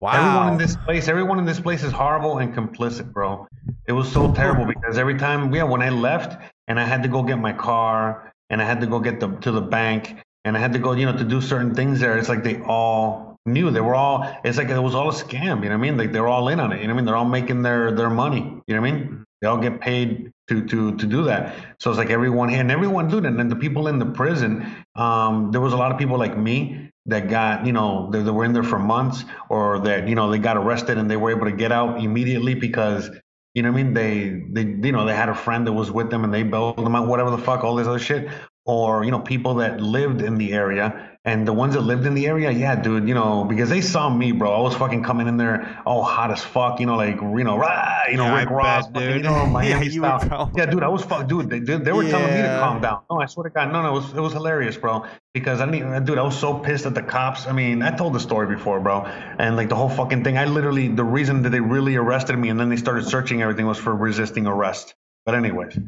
Wow. 0.00 0.12
Everyone 0.12 0.52
in 0.52 0.58
this 0.58 0.76
place, 0.76 1.08
everyone 1.08 1.38
in 1.40 1.44
this 1.44 1.58
place 1.58 1.82
is 1.82 1.92
horrible 1.92 2.38
and 2.38 2.54
complicit, 2.54 3.12
bro. 3.12 3.48
It 3.86 3.92
was 3.92 4.10
so 4.10 4.32
terrible 4.32 4.64
because 4.64 4.96
every 4.96 5.18
time, 5.18 5.52
yeah, 5.52 5.64
when 5.64 5.82
I 5.82 5.88
left 5.88 6.40
and 6.68 6.78
I 6.78 6.84
had 6.84 7.02
to 7.02 7.08
go 7.08 7.22
get 7.24 7.38
my 7.38 7.52
car 7.52 8.32
and 8.48 8.62
I 8.62 8.64
had 8.64 8.80
to 8.82 8.86
go 8.86 9.00
get 9.00 9.18
the 9.18 9.28
to 9.38 9.50
the 9.50 9.60
bank 9.60 10.16
and 10.44 10.56
I 10.56 10.60
had 10.60 10.72
to 10.74 10.78
go, 10.78 10.92
you 10.92 11.04
know, 11.04 11.16
to 11.16 11.24
do 11.24 11.40
certain 11.40 11.74
things 11.74 11.98
there. 11.98 12.16
It's 12.16 12.28
like 12.28 12.44
they 12.44 12.60
all 12.62 13.36
knew 13.44 13.70
they 13.70 13.80
were 13.80 13.94
all. 13.94 14.40
It's 14.44 14.56
like 14.56 14.68
it 14.68 14.78
was 14.78 14.94
all 14.94 15.08
a 15.08 15.12
scam. 15.12 15.62
You 15.62 15.68
know 15.68 15.70
what 15.70 15.72
I 15.72 15.76
mean? 15.76 15.96
Like 15.96 16.12
they're 16.12 16.28
all 16.28 16.48
in 16.48 16.60
on 16.60 16.72
it. 16.72 16.80
You 16.80 16.86
know 16.86 16.94
what 16.94 16.98
I 16.98 17.02
mean? 17.02 17.06
They're 17.06 17.16
all 17.16 17.24
making 17.24 17.62
their 17.62 17.90
their 17.90 18.10
money. 18.10 18.40
You 18.66 18.74
know 18.74 18.80
what 18.80 18.88
I 18.88 18.92
mean? 18.92 19.24
They 19.40 19.48
all 19.48 19.58
get 19.58 19.80
paid 19.80 20.32
to 20.48 20.66
to 20.66 20.96
to 20.96 21.06
do 21.06 21.24
that. 21.24 21.54
So 21.78 21.90
it's 21.90 21.98
like 21.98 22.10
everyone 22.10 22.48
here 22.48 22.60
and 22.60 22.70
everyone, 22.70 23.08
dude, 23.08 23.26
and 23.26 23.38
then 23.38 23.48
the 23.48 23.56
people 23.56 23.88
in 23.88 23.98
the 23.98 24.06
prison. 24.06 24.84
Um, 24.96 25.50
there 25.52 25.60
was 25.60 25.72
a 25.72 25.76
lot 25.76 25.92
of 25.92 25.98
people 25.98 26.18
like 26.18 26.36
me 26.36 26.90
that 27.06 27.28
got, 27.28 27.64
you 27.64 27.72
know, 27.72 28.10
they, 28.10 28.22
they 28.22 28.30
were 28.30 28.44
in 28.44 28.52
there 28.52 28.62
for 28.62 28.78
months, 28.78 29.24
or 29.48 29.78
that 29.80 30.08
you 30.08 30.14
know 30.14 30.30
they 30.30 30.38
got 30.38 30.56
arrested 30.56 30.98
and 30.98 31.10
they 31.10 31.16
were 31.16 31.30
able 31.30 31.46
to 31.46 31.52
get 31.52 31.72
out 31.72 32.02
immediately 32.02 32.54
because 32.54 33.10
you 33.54 33.62
know 33.62 33.72
what 33.72 33.80
I 33.80 33.82
mean? 33.82 33.94
They 33.94 34.42
they 34.50 34.86
you 34.86 34.92
know 34.92 35.04
they 35.04 35.14
had 35.14 35.28
a 35.28 35.34
friend 35.34 35.66
that 35.66 35.72
was 35.72 35.90
with 35.90 36.10
them 36.10 36.24
and 36.24 36.32
they 36.32 36.42
bailed 36.42 36.84
them 36.84 36.94
out, 36.94 37.06
whatever 37.06 37.30
the 37.30 37.38
fuck, 37.38 37.64
all 37.64 37.76
this 37.76 37.86
other 37.86 37.98
shit. 37.98 38.28
Or 38.66 39.04
you 39.04 39.10
know 39.10 39.20
people 39.20 39.54
that 39.54 39.80
lived 39.80 40.20
in 40.20 40.36
the 40.36 40.52
area 40.52 41.17
and 41.28 41.46
the 41.46 41.52
ones 41.52 41.74
that 41.74 41.82
lived 41.82 42.06
in 42.06 42.14
the 42.14 42.26
area, 42.26 42.50
yeah, 42.50 42.74
dude, 42.74 43.06
you 43.08 43.14
know 43.14 43.44
because 43.44 43.68
they 43.68 43.80
saw 43.80 44.08
me, 44.08 44.32
bro. 44.32 44.52
I 44.52 44.60
was 44.60 44.74
fucking 44.76 45.02
coming 45.02 45.28
in 45.28 45.36
there 45.36 45.80
all 45.86 46.02
hot 46.02 46.30
as 46.30 46.42
fuck, 46.42 46.80
you 46.80 46.86
know, 46.86 46.96
like 46.96 47.16
you 47.20 47.44
know, 47.44 47.56
rah, 47.58 48.04
you 48.10 48.16
know, 48.16 48.24
Yeah, 48.24 48.38
Rick 48.40 48.50
Ross, 48.50 48.86
bet, 48.86 48.94
fucking, 48.94 49.08
dude. 49.08 49.16
you 49.24 49.30
know, 49.30 49.46
Miami 49.46 49.86
Yeah, 49.90 50.18
style. 50.18 50.28
probably- 50.28 50.58
Yeah, 50.60 50.66
dude, 50.70 50.82
I 50.82 50.88
was 50.88 51.04
fuck, 51.04 51.28
dude. 51.28 51.50
They, 51.50 51.60
they, 51.60 51.76
they 51.76 51.92
were 51.92 52.08
telling 52.08 52.34
me 52.34 52.42
to 52.42 52.58
calm 52.60 52.80
down. 52.80 53.02
No, 53.10 53.20
I 53.20 53.26
swear 53.26 53.44
to 53.44 53.50
God, 53.50 53.72
no, 53.72 53.82
no, 53.82 53.88
it 53.90 53.92
was 54.00 54.12
it 54.14 54.20
was 54.20 54.32
hilarious, 54.32 54.76
bro. 54.76 55.04
Because 55.34 55.60
I 55.60 55.66
mean, 55.66 56.04
dude, 56.04 56.18
I 56.18 56.22
was 56.22 56.38
so 56.38 56.54
pissed 56.58 56.86
at 56.86 56.94
the 56.94 57.02
cops. 57.02 57.46
I 57.46 57.52
mean, 57.52 57.82
I 57.82 57.90
told 57.96 58.12
the 58.14 58.20
story 58.20 58.46
before, 58.54 58.80
bro, 58.80 59.04
and 59.04 59.54
like 59.56 59.68
the 59.68 59.76
whole 59.76 59.90
fucking 59.90 60.24
thing. 60.24 60.38
I 60.38 60.46
literally, 60.46 60.88
the 60.88 61.04
reason 61.04 61.42
that 61.42 61.50
they 61.50 61.60
really 61.60 61.96
arrested 61.96 62.36
me 62.38 62.48
and 62.48 62.58
then 62.58 62.68
they 62.70 62.76
started 62.76 63.06
searching 63.06 63.42
everything 63.42 63.66
was 63.66 63.78
for 63.78 63.94
resisting 63.94 64.46
arrest. 64.46 64.94
But 65.26 65.34
anyways. 65.34 65.78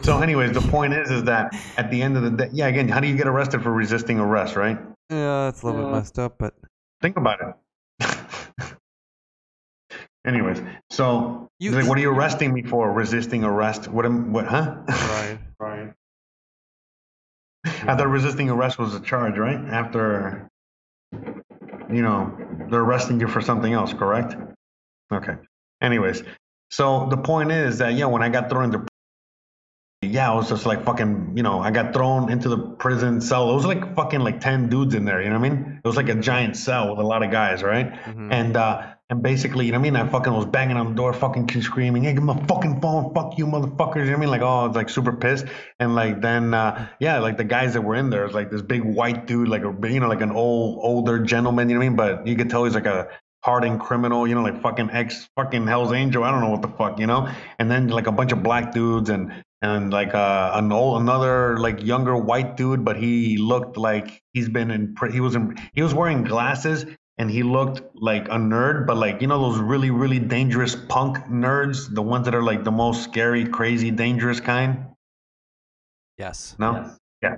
So, 0.02 0.20
anyways, 0.20 0.52
the 0.52 0.60
point 0.60 0.92
is, 0.92 1.10
is 1.10 1.24
that 1.24 1.54
at 1.76 1.90
the 1.90 2.02
end 2.02 2.16
of 2.16 2.22
the 2.24 2.30
day, 2.30 2.48
yeah, 2.52 2.66
again, 2.66 2.88
how 2.88 3.00
do 3.00 3.08
you 3.08 3.16
get 3.16 3.26
arrested 3.26 3.62
for 3.62 3.72
resisting 3.72 4.18
arrest, 4.20 4.54
right? 4.56 4.78
Yeah, 5.10 5.48
it's 5.48 5.62
a 5.62 5.66
little 5.66 5.84
bit 5.84 5.92
messed 5.92 6.18
up, 6.18 6.36
but 6.38 6.54
Think 7.00 7.16
about 7.16 7.38
it. 8.00 8.08
anyways, 10.26 10.60
so 10.90 11.48
You- 11.58 11.72
like, 11.72 11.86
what 11.88 11.98
are 11.98 12.00
you 12.00 12.10
arresting 12.10 12.52
me 12.52 12.62
for? 12.62 12.90
Resisting 12.92 13.44
arrest? 13.44 13.88
What 13.88 14.04
am? 14.06 14.32
What? 14.32 14.46
Huh? 14.46 14.76
right. 14.88 15.38
Right. 15.58 15.92
I 17.64 17.96
thought 17.96 18.08
resisting 18.08 18.50
arrest 18.50 18.78
was 18.78 18.94
a 18.94 19.00
charge, 19.00 19.38
right? 19.38 19.56
After, 19.56 20.48
you 21.12 22.02
know, 22.02 22.36
they're 22.70 22.80
arresting 22.80 23.20
you 23.20 23.28
for 23.28 23.40
something 23.40 23.72
else, 23.72 23.92
correct? 23.92 24.36
Okay. 25.12 25.34
Anyways, 25.80 26.22
so 26.70 27.06
the 27.10 27.16
point 27.16 27.52
is 27.52 27.78
that, 27.78 27.94
yeah, 27.94 28.06
when 28.06 28.22
I 28.22 28.28
got 28.28 28.50
thrown 28.50 28.64
into 28.72 28.86
yeah, 30.06 30.30
I 30.30 30.34
was 30.34 30.48
just 30.48 30.66
like 30.66 30.84
fucking, 30.84 31.32
you 31.36 31.42
know, 31.42 31.60
I 31.60 31.70
got 31.70 31.92
thrown 31.92 32.30
into 32.30 32.48
the 32.48 32.58
prison 32.58 33.20
cell. 33.20 33.50
It 33.50 33.54
was 33.54 33.66
like 33.66 33.96
fucking 33.96 34.20
like 34.20 34.40
10 34.40 34.68
dudes 34.68 34.94
in 34.94 35.04
there, 35.04 35.22
you 35.22 35.28
know 35.30 35.38
what 35.38 35.46
I 35.46 35.54
mean? 35.54 35.80
It 35.84 35.86
was 35.86 35.96
like 35.96 36.08
a 36.08 36.14
giant 36.14 36.56
cell 36.56 36.90
with 36.90 36.98
a 36.98 37.06
lot 37.06 37.22
of 37.22 37.30
guys, 37.30 37.62
right? 37.62 37.92
Mhm. 37.92 38.32
And 38.32 38.56
uh 38.56 38.94
and 39.10 39.22
basically, 39.22 39.66
you 39.66 39.72
know 39.72 39.78
what 39.80 39.86
I 39.86 39.90
mean? 39.90 40.08
I 40.08 40.10
fucking 40.10 40.32
was 40.32 40.46
banging 40.46 40.78
on 40.78 40.88
the 40.88 40.94
door, 40.94 41.12
fucking 41.12 41.60
screaming, 41.60 42.04
hey, 42.04 42.14
give 42.14 42.22
me 42.22 42.32
my 42.32 42.46
fucking 42.46 42.80
phone, 42.80 43.12
fuck 43.14 43.36
you, 43.36 43.46
motherfuckers. 43.46 43.96
You 43.96 44.04
know 44.04 44.10
what 44.12 44.16
I 44.16 44.20
mean? 44.20 44.30
Like, 44.30 44.40
oh, 44.40 44.66
it's 44.66 44.76
like 44.76 44.88
super 44.88 45.12
pissed. 45.12 45.44
And 45.78 45.94
like, 45.94 46.22
then, 46.22 46.54
uh, 46.54 46.88
yeah, 47.00 47.18
like 47.18 47.36
the 47.36 47.44
guys 47.44 47.74
that 47.74 47.82
were 47.82 47.96
in 47.96 48.08
there, 48.08 48.24
was 48.24 48.32
like 48.32 48.50
this 48.50 48.62
big 48.62 48.82
white 48.82 49.26
dude, 49.26 49.48
like 49.48 49.62
a, 49.62 49.92
you 49.92 50.00
know, 50.00 50.08
like 50.08 50.22
an 50.22 50.30
old, 50.30 50.78
older 50.82 51.18
gentleman, 51.18 51.68
you 51.68 51.74
know 51.74 51.80
what 51.80 51.84
I 51.84 51.88
mean? 51.90 51.96
But 51.96 52.26
you 52.26 52.34
could 52.34 52.48
tell 52.48 52.64
he's 52.64 52.74
like 52.74 52.86
a 52.86 53.08
hardened 53.42 53.78
criminal, 53.78 54.26
you 54.26 54.34
know, 54.34 54.42
like 54.42 54.62
fucking 54.62 54.88
ex 54.90 55.28
fucking 55.36 55.66
Hell's 55.66 55.92
Angel. 55.92 56.24
I 56.24 56.30
don't 56.30 56.40
know 56.40 56.48
what 56.48 56.62
the 56.62 56.68
fuck, 56.68 56.98
you 56.98 57.06
know? 57.06 57.28
And 57.58 57.70
then 57.70 57.88
like 57.88 58.06
a 58.06 58.12
bunch 58.12 58.32
of 58.32 58.42
black 58.42 58.72
dudes 58.72 59.10
and, 59.10 59.44
and 59.64 59.90
like 59.90 60.14
uh, 60.14 60.50
an 60.54 60.70
old, 60.70 61.00
another 61.00 61.56
like 61.58 61.82
younger 61.82 62.16
white 62.16 62.56
dude, 62.56 62.84
but 62.84 62.96
he 62.96 63.38
looked 63.38 63.78
like 63.78 64.22
he's 64.34 64.48
been 64.48 64.70
in, 64.70 64.94
he 65.10 65.20
was 65.20 65.34
in, 65.34 65.56
he 65.72 65.82
was 65.82 65.94
wearing 65.94 66.22
glasses 66.22 66.84
and 67.16 67.30
he 67.30 67.42
looked 67.42 67.80
like 67.94 68.26
a 68.28 68.36
nerd, 68.36 68.86
but 68.86 68.96
like 68.98 69.22
you 69.22 69.26
know 69.26 69.40
those 69.40 69.58
really 69.58 69.90
really 69.90 70.18
dangerous 70.18 70.76
punk 70.76 71.16
nerds, 71.26 71.92
the 71.92 72.02
ones 72.02 72.26
that 72.26 72.34
are 72.34 72.42
like 72.42 72.62
the 72.62 72.70
most 72.70 73.04
scary, 73.04 73.46
crazy, 73.46 73.90
dangerous 73.90 74.40
kind. 74.40 74.86
Yes. 76.18 76.54
No, 76.58 76.94
yeah, 77.22 77.36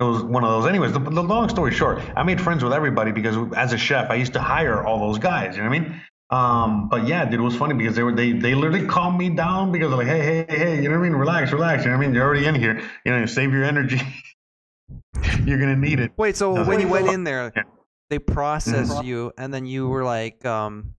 it 0.00 0.04
was 0.04 0.22
one 0.22 0.44
of 0.44 0.50
those. 0.50 0.68
Anyways, 0.68 0.92
the, 0.92 1.00
the 1.00 1.22
long 1.22 1.48
story 1.48 1.72
short, 1.74 2.00
I 2.14 2.22
made 2.22 2.40
friends 2.40 2.62
with 2.62 2.72
everybody 2.72 3.10
because 3.10 3.36
as 3.56 3.72
a 3.72 3.78
chef, 3.78 4.08
I 4.10 4.14
used 4.14 4.34
to 4.34 4.40
hire 4.40 4.86
all 4.86 5.00
those 5.00 5.18
guys. 5.18 5.56
You 5.56 5.64
know 5.64 5.70
what 5.70 5.76
I 5.76 5.80
mean? 5.80 6.00
Um, 6.30 6.88
but 6.90 7.06
yeah, 7.06 7.24
dude, 7.24 7.40
it 7.40 7.42
was 7.42 7.56
funny 7.56 7.74
because 7.74 7.96
they 7.96 8.02
were 8.02 8.12
they 8.14 8.32
they 8.32 8.54
literally 8.54 8.86
calmed 8.86 9.18
me 9.18 9.30
down 9.30 9.72
because 9.72 9.88
they're 9.88 9.98
like, 9.98 10.06
hey, 10.06 10.44
hey, 10.48 10.56
hey, 10.58 10.76
you 10.82 10.88
know 10.88 10.98
what 10.98 11.06
I 11.06 11.08
mean? 11.08 11.16
Relax, 11.18 11.52
relax. 11.52 11.84
You 11.84 11.90
know 11.90 11.96
what 11.96 12.04
I 12.04 12.06
mean? 12.06 12.14
You're 12.14 12.24
already 12.24 12.44
in 12.46 12.54
here. 12.54 12.82
You 13.06 13.12
know, 13.12 13.24
save 13.26 13.52
your 13.52 13.64
energy. 13.64 14.00
You're 15.44 15.58
gonna 15.58 15.76
need 15.76 16.00
it. 16.00 16.12
Wait, 16.16 16.36
so 16.36 16.64
when 16.64 16.80
you 16.80 16.88
went 16.88 17.08
in 17.08 17.24
there, 17.24 17.50
Yeah. 17.56 17.62
they 18.10 18.18
processed 18.18 18.92
Mhm. 18.92 19.04
you, 19.04 19.32
and 19.38 19.52
then 19.52 19.64
you 19.66 19.88
were 19.88 20.04
like, 20.04 20.44
um, 20.44 20.94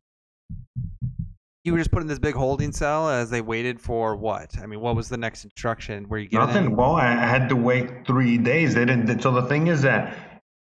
you 1.63 1.73
were 1.73 1.77
just 1.77 1.91
put 1.91 2.01
in 2.01 2.07
this 2.07 2.19
big 2.19 2.33
holding 2.35 2.71
cell 2.71 3.07
as 3.09 3.29
they 3.29 3.41
waited 3.41 3.79
for 3.79 4.15
what? 4.15 4.55
I 4.61 4.65
mean, 4.65 4.79
what 4.79 4.95
was 4.95 5.09
the 5.09 5.17
next 5.17 5.43
instruction? 5.43 6.07
Were 6.09 6.17
you 6.17 6.27
given 6.29 6.47
Nothing. 6.47 6.65
any- 6.65 6.73
Well, 6.73 6.95
I 6.95 7.07
I 7.07 7.27
had 7.27 7.49
to 7.49 7.55
wait 7.55 8.05
three 8.07 8.37
days. 8.37 8.73
They 8.73 8.85
didn't. 8.85 9.21
So 9.21 9.31
the 9.31 9.43
thing 9.43 9.67
is 9.67 9.83
that 9.83 10.15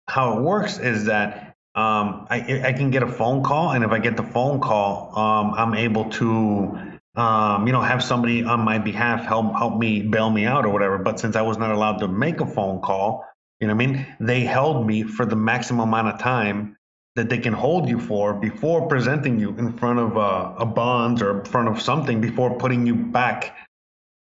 how 0.09 0.37
it 0.37 0.41
works 0.41 0.79
is 0.79 1.05
that 1.05 1.48
um, 1.79 2.27
I 2.29 2.61
I 2.69 2.73
can 2.73 2.91
get 2.91 3.03
a 3.03 3.11
phone 3.19 3.43
call, 3.43 3.71
and 3.71 3.83
if 3.83 3.91
I 3.91 3.99
get 3.99 4.17
the 4.17 4.23
phone 4.23 4.59
call, 4.59 5.17
um, 5.17 5.53
I'm 5.53 5.73
able 5.73 6.09
to 6.21 6.77
um, 7.15 7.67
you 7.67 7.73
know 7.73 7.81
have 7.81 8.03
somebody 8.03 8.43
on 8.43 8.59
my 8.61 8.79
behalf 8.79 9.25
help 9.25 9.53
help 9.55 9.77
me 9.77 10.01
bail 10.01 10.29
me 10.29 10.45
out 10.45 10.65
or 10.65 10.69
whatever. 10.69 10.97
But 10.97 11.19
since 11.19 11.35
I 11.35 11.41
was 11.41 11.57
not 11.57 11.71
allowed 11.71 11.99
to 11.99 12.07
make 12.07 12.41
a 12.41 12.45
phone 12.45 12.81
call, 12.81 13.25
you 13.59 13.67
know 13.67 13.75
what 13.75 13.83
I 13.83 13.87
mean? 13.87 14.15
They 14.19 14.41
held 14.41 14.85
me 14.85 15.03
for 15.03 15.25
the 15.25 15.35
maximum 15.35 15.87
amount 15.87 16.07
of 16.09 16.19
time 16.19 16.77
that 17.15 17.29
they 17.29 17.37
can 17.37 17.53
hold 17.53 17.89
you 17.89 17.99
for 17.99 18.33
before 18.33 18.87
presenting 18.87 19.39
you 19.39 19.49
in 19.57 19.77
front 19.77 19.99
of 19.99 20.17
uh, 20.17 20.53
a 20.57 20.65
bonds 20.65 21.21
or 21.21 21.39
in 21.39 21.45
front 21.45 21.67
of 21.67 21.81
something 21.81 22.21
before 22.21 22.57
putting 22.57 22.87
you 22.87 22.95
back 22.95 23.55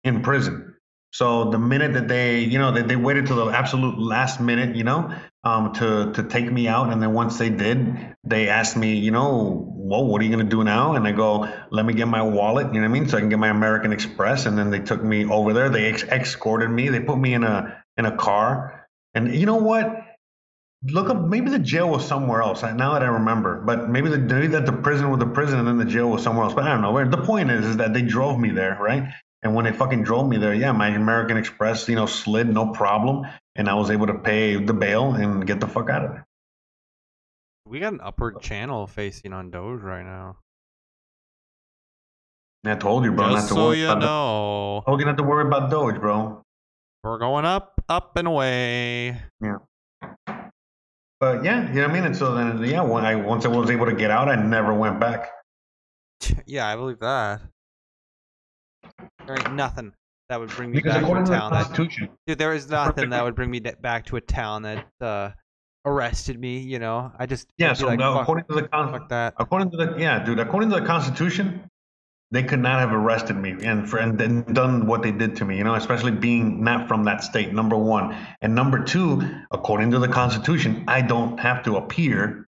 in 0.04 0.22
prison. 0.22 0.75
So 1.16 1.50
the 1.50 1.58
minute 1.58 1.94
that 1.94 2.10
they, 2.10 2.40
you 2.40 2.60
know, 2.60 2.74
they, 2.74 2.82
they 2.82 2.98
waited 2.98 3.26
till 3.26 3.38
the 3.38 3.50
absolute 3.50 3.98
last 3.98 4.42
minute, 4.42 4.76
you 4.76 4.84
know, 4.84 5.16
um, 5.46 5.72
to 5.76 6.12
to 6.12 6.24
take 6.24 6.52
me 6.52 6.68
out, 6.68 6.92
and 6.92 7.02
then 7.02 7.14
once 7.14 7.38
they 7.38 7.50
did, 7.50 8.14
they 8.26 8.50
asked 8.50 8.76
me, 8.76 8.98
you 8.98 9.12
know, 9.12 9.64
well, 9.78 10.06
what 10.06 10.22
are 10.22 10.26
you 10.26 10.32
gonna 10.32 10.44
do 10.44 10.66
now? 10.66 10.96
And 10.96 11.08
I 11.08 11.14
go, 11.14 11.50
let 11.72 11.86
me 11.86 11.94
get 11.94 12.10
my 12.10 12.22
wallet, 12.22 12.68
you 12.74 12.82
know 12.82 12.90
what 12.90 12.98
I 12.98 13.00
mean, 13.00 13.08
so 13.08 13.16
I 13.16 13.22
can 13.22 13.30
get 13.30 13.40
my 13.40 13.48
American 13.48 13.94
Express. 13.94 14.46
And 14.46 14.58
then 14.58 14.72
they 14.72 14.80
took 14.80 15.02
me 15.02 15.24
over 15.24 15.54
there. 15.54 15.70
They 15.70 15.86
ex- 15.86 16.04
escorted 16.04 16.70
me. 16.70 16.90
They 16.90 17.00
put 17.00 17.18
me 17.18 17.34
in 17.34 17.46
a 17.46 17.82
in 17.96 18.06
a 18.06 18.18
car. 18.18 18.86
And 19.14 19.34
you 19.34 19.46
know 19.46 19.56
what? 19.56 19.86
Look 20.84 21.10
up. 21.10 21.22
Maybe 21.22 21.50
the 21.50 21.60
jail 21.60 21.90
was 21.90 22.06
somewhere 22.06 22.42
else. 22.42 22.62
Now 22.62 22.92
that 22.92 23.04
I 23.04 23.08
remember, 23.08 23.62
but 23.62 23.90
maybe 23.90 24.10
the 24.10 24.18
maybe 24.18 24.48
that 24.48 24.66
the 24.66 24.74
prison 24.74 25.10
was 25.10 25.20
the 25.20 25.28
prison, 25.28 25.60
and 25.60 25.68
then 25.70 25.78
the 25.78 25.86
jail 25.86 26.10
was 26.10 26.24
somewhere 26.24 26.44
else. 26.44 26.54
But 26.54 26.66
I 26.66 26.74
don't 26.74 26.82
know. 26.82 27.10
The 27.10 27.24
point 27.24 27.52
is, 27.52 27.66
is 27.66 27.78
that 27.78 27.94
they 27.94 28.02
drove 28.02 28.38
me 28.38 28.50
there, 28.52 28.78
right? 28.82 29.14
And 29.46 29.54
when 29.54 29.66
they 29.66 29.72
fucking 29.72 30.02
drove 30.02 30.28
me 30.28 30.38
there, 30.38 30.56
yeah, 30.56 30.72
my 30.72 30.88
American 30.90 31.38
Express, 31.38 31.88
you 31.88 31.96
know, 31.96 32.08
slid 32.08 32.52
no 32.52 32.72
problem, 32.74 33.28
and 33.56 33.70
I 33.70 33.76
was 33.76 33.92
able 33.92 34.08
to 34.08 34.16
pay 34.16 34.56
the 34.56 34.74
bail 34.74 35.14
and 35.14 35.46
get 35.46 35.60
the 35.60 35.68
fuck 35.68 35.88
out 35.88 36.04
of 36.04 36.12
there. 36.14 36.26
We 37.68 37.80
got 37.80 37.94
an 37.94 38.02
upward 38.02 38.42
channel 38.42 38.88
facing 38.88 39.34
on 39.34 39.52
Doge 39.52 39.82
right 39.82 40.04
now. 40.04 40.38
I 42.66 42.74
told 42.74 43.06
you, 43.06 43.12
bro, 43.12 43.28
not 43.28 43.36
Just 43.36 43.50
to 43.50 43.54
so 43.54 43.66
worry 43.68 43.80
you 43.82 43.86
about. 43.86 44.00
know, 44.00 44.82
The, 44.84 44.86
told 44.90 45.00
you 45.00 45.06
not 45.06 45.18
to 45.18 45.24
worry 45.24 45.46
about 45.46 45.70
Doge, 45.70 46.00
bro. 46.00 46.42
we're 47.04 47.20
going 47.20 47.46
up, 47.46 47.80
up 47.88 48.18
and 48.18 48.28
away. 48.28 49.22
Yeah. 49.40 49.58
But 51.20 51.44
yeah, 51.44 51.68
you 51.68 51.76
know 51.76 51.82
what 51.84 51.92
I 51.92 51.94
mean. 51.94 52.04
And 52.06 52.18
so 52.18 52.34
then, 52.34 52.64
yeah, 52.64 52.82
when 52.82 53.06
I 53.06 53.14
once 53.14 53.46
I 53.46 53.50
was 53.50 53.70
able 53.70 53.86
to 53.86 53.94
get 53.94 54.10
out, 54.10 54.28
I 54.28 54.36
never 54.36 54.74
went 54.74 55.00
back. 55.00 55.30
Yeah, 56.48 56.68
I 56.68 56.76
believe 56.76 57.00
that. 57.00 57.42
There 59.26 59.38
ain't 59.38 59.54
nothing 59.54 59.94
that 60.30 60.40
would 60.40 60.50
bring 60.50 60.72
me 60.72 60.78
Because 60.78 60.94
back 60.94 61.06
to 61.06 61.12
a 61.14 61.26
town 61.26 61.52
that 61.52 62.10
Dude, 62.28 62.38
there 62.38 62.54
is 62.54 62.70
nothing 62.70 63.10
that 63.10 63.24
would 63.24 63.36
bring 63.36 63.52
me 63.52 63.60
back 63.60 64.06
to 64.08 64.16
a 64.16 64.22
town 64.22 64.64
that 64.64 64.88
uh, 65.02 65.32
arrested 65.86 66.40
me. 66.40 66.60
You 66.60 66.80
know, 66.80 67.12
I 67.18 67.26
just 67.26 67.48
yeah. 67.58 67.74
So 67.74 67.88
like, 67.88 68.00
fuck, 68.00 68.22
according 68.22 68.46
to 68.46 68.56
the 68.56 68.68
con- 68.68 69.06
that. 69.10 69.36
According 69.38 69.72
to 69.72 69.78
the 69.78 69.96
yeah, 69.98 70.24
dude. 70.24 70.40
According 70.40 70.70
to 70.72 70.80
the 70.80 70.86
Constitution, 70.86 71.70
they 72.32 72.44
could 72.44 72.60
not 72.60 72.80
have 72.80 72.92
arrested 72.92 73.36
me 73.36 73.56
and 73.64 73.90
for, 73.90 73.98
and 73.98 74.18
then 74.18 74.42
done 74.54 74.88
what 74.88 75.04
they 75.04 75.12
did 75.12 75.36
to 75.38 75.46
me. 75.46 75.58
You 75.58 75.64
know, 75.64 75.76
especially 75.76 76.12
being 76.12 76.64
not 76.64 76.88
from 76.88 77.04
that 77.06 77.24
state. 77.24 77.54
Number 77.54 77.78
one, 77.78 78.16
and 78.42 78.56
number 78.56 78.84
two, 78.84 79.22
according 79.52 79.92
to 79.92 80.00
the 80.00 80.08
Constitution, 80.08 80.84
I 80.88 81.02
don't 81.02 81.40
have 81.40 81.64
to 81.64 81.78
appear 81.78 82.45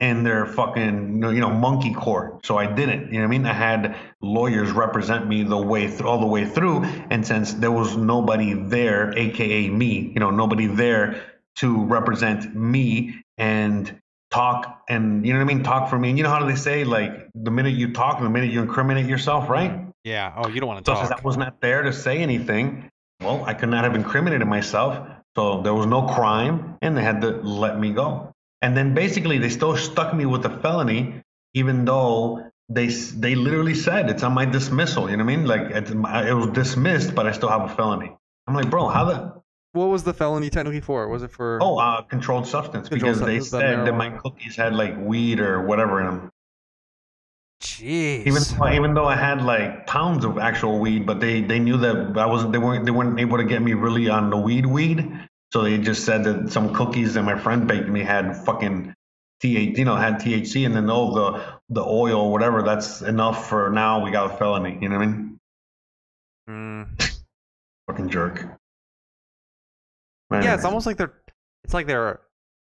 in 0.00 0.24
their 0.24 0.44
fucking 0.44 1.22
you 1.22 1.40
know 1.40 1.50
monkey 1.50 1.94
court. 1.94 2.44
So 2.44 2.58
I 2.58 2.66
didn't. 2.66 3.12
You 3.12 3.20
know 3.20 3.20
what 3.20 3.24
I 3.24 3.38
mean? 3.38 3.46
I 3.46 3.52
had 3.52 3.96
lawyers 4.20 4.72
represent 4.72 5.26
me 5.26 5.42
the 5.42 5.56
way 5.56 5.86
th- 5.86 6.02
all 6.02 6.20
the 6.20 6.26
way 6.26 6.44
through, 6.44 6.84
and 7.10 7.26
since 7.26 7.54
there 7.54 7.72
was 7.72 7.96
nobody 7.96 8.54
there, 8.54 9.16
aka 9.16 9.68
me, 9.68 10.12
you 10.12 10.20
know, 10.20 10.30
nobody 10.30 10.66
there 10.66 11.22
to 11.56 11.84
represent 11.84 12.54
me 12.54 13.22
and 13.38 14.00
talk 14.30 14.82
and 14.88 15.24
you 15.24 15.32
know 15.32 15.38
what 15.38 15.50
I 15.50 15.54
mean, 15.54 15.62
talk 15.62 15.88
for 15.88 15.98
me. 15.98 16.08
And 16.10 16.18
you 16.18 16.24
know 16.24 16.30
how 16.30 16.40
do 16.40 16.46
they 16.46 16.56
say 16.56 16.84
like 16.84 17.28
the 17.34 17.50
minute 17.50 17.74
you 17.74 17.92
talk, 17.92 18.20
the 18.20 18.28
minute 18.28 18.52
you 18.52 18.60
incriminate 18.62 19.06
yourself, 19.06 19.48
right? 19.48 19.80
Yeah. 20.02 20.34
Oh, 20.36 20.48
you 20.48 20.60
don't 20.60 20.68
want 20.68 20.84
to 20.84 20.90
So 20.90 21.00
since 21.00 21.10
I 21.10 21.20
was 21.22 21.36
not 21.36 21.60
there 21.60 21.82
to 21.82 21.92
say 21.92 22.18
anything, 22.18 22.90
well, 23.20 23.44
I 23.46 23.54
could 23.54 23.70
not 23.70 23.84
have 23.84 23.94
incriminated 23.94 24.46
myself. 24.46 25.08
So 25.36 25.62
there 25.62 25.74
was 25.74 25.86
no 25.86 26.02
crime, 26.02 26.78
and 26.82 26.96
they 26.96 27.02
had 27.02 27.20
to 27.22 27.30
let 27.30 27.78
me 27.78 27.92
go. 27.92 28.33
And 28.64 28.74
then 28.74 28.94
basically, 28.94 29.36
they 29.36 29.50
still 29.50 29.76
stuck 29.76 30.14
me 30.14 30.24
with 30.24 30.46
a 30.46 30.58
felony, 30.60 31.22
even 31.52 31.84
though 31.84 32.50
they 32.70 32.86
they 32.86 33.34
literally 33.34 33.74
said 33.74 34.08
it's 34.08 34.22
on 34.22 34.32
my 34.32 34.46
dismissal. 34.46 35.10
You 35.10 35.18
know 35.18 35.24
what 35.24 35.32
I 35.32 35.36
mean? 35.36 35.46
Like 35.46 35.64
it's, 35.70 35.90
it 35.90 36.34
was 36.34 36.48
dismissed, 36.54 37.14
but 37.14 37.26
I 37.26 37.32
still 37.32 37.50
have 37.50 37.70
a 37.70 37.74
felony. 37.74 38.10
I'm 38.46 38.54
like, 38.54 38.70
bro, 38.70 38.88
how 38.88 39.04
the 39.04 39.42
What 39.72 39.90
was 39.90 40.04
the 40.04 40.14
felony 40.14 40.48
technically 40.48 40.80
for? 40.80 41.08
Was 41.08 41.22
it 41.22 41.30
for? 41.30 41.58
oh 41.60 41.76
uh, 41.76 42.00
controlled 42.14 42.46
substance? 42.46 42.88
Controlled 42.88 43.16
because 43.16 43.26
they 43.26 43.40
substance, 43.40 43.50
the 43.50 43.60
said 43.60 43.86
that 43.86 43.96
my 43.96 44.08
cookies 44.16 44.56
had 44.56 44.74
like 44.74 44.96
weed 44.98 45.40
or 45.40 45.66
whatever 45.66 46.00
in 46.00 46.06
them. 46.06 46.30
jeez. 47.62 48.26
Even 48.26 48.42
though, 48.42 48.68
even 48.72 48.94
though 48.94 49.04
I 49.04 49.16
had 49.16 49.42
like 49.42 49.86
pounds 49.86 50.24
of 50.24 50.38
actual 50.38 50.78
weed, 50.78 51.04
but 51.04 51.20
they 51.20 51.42
they 51.42 51.58
knew 51.58 51.76
that 51.76 52.16
I 52.16 52.24
wasn't 52.24 52.52
they 52.52 52.58
weren't 52.58 52.86
they 52.86 52.92
weren't 52.92 53.20
able 53.20 53.36
to 53.36 53.44
get 53.44 53.60
me 53.60 53.74
really 53.74 54.08
on 54.08 54.30
the 54.30 54.38
weed 54.38 54.64
weed, 54.64 54.98
so 55.54 55.62
they 55.62 55.78
just 55.78 56.04
said 56.04 56.24
that 56.24 56.50
some 56.50 56.74
cookies 56.74 57.14
that 57.14 57.22
my 57.22 57.38
friend 57.38 57.68
baked 57.68 57.88
me 57.88 58.00
had 58.02 58.36
fucking 58.44 58.92
THC, 59.40 59.78
you 59.78 59.84
know, 59.84 59.94
had 59.94 60.14
THC, 60.14 60.66
and 60.66 60.74
then 60.74 60.90
oh 60.90 61.14
the 61.14 61.44
the 61.68 61.80
oil 61.80 62.22
or 62.22 62.32
whatever 62.32 62.60
that's 62.62 63.02
enough 63.02 63.48
for 63.48 63.70
now 63.70 64.04
we 64.04 64.10
got 64.10 64.32
a 64.34 64.36
felony. 64.36 64.76
You 64.82 64.88
know 64.88 64.98
what 64.98 65.04
I 65.04 65.06
mean? 65.06 65.38
Mm. 66.50 67.20
Fucking 67.88 68.08
jerk. 68.10 68.44
Yeah, 70.32 70.54
it's 70.56 70.64
almost 70.64 70.86
like 70.86 70.96
they're. 70.96 71.14
It's 71.62 71.72
like 71.72 71.86
they're. 71.86 72.20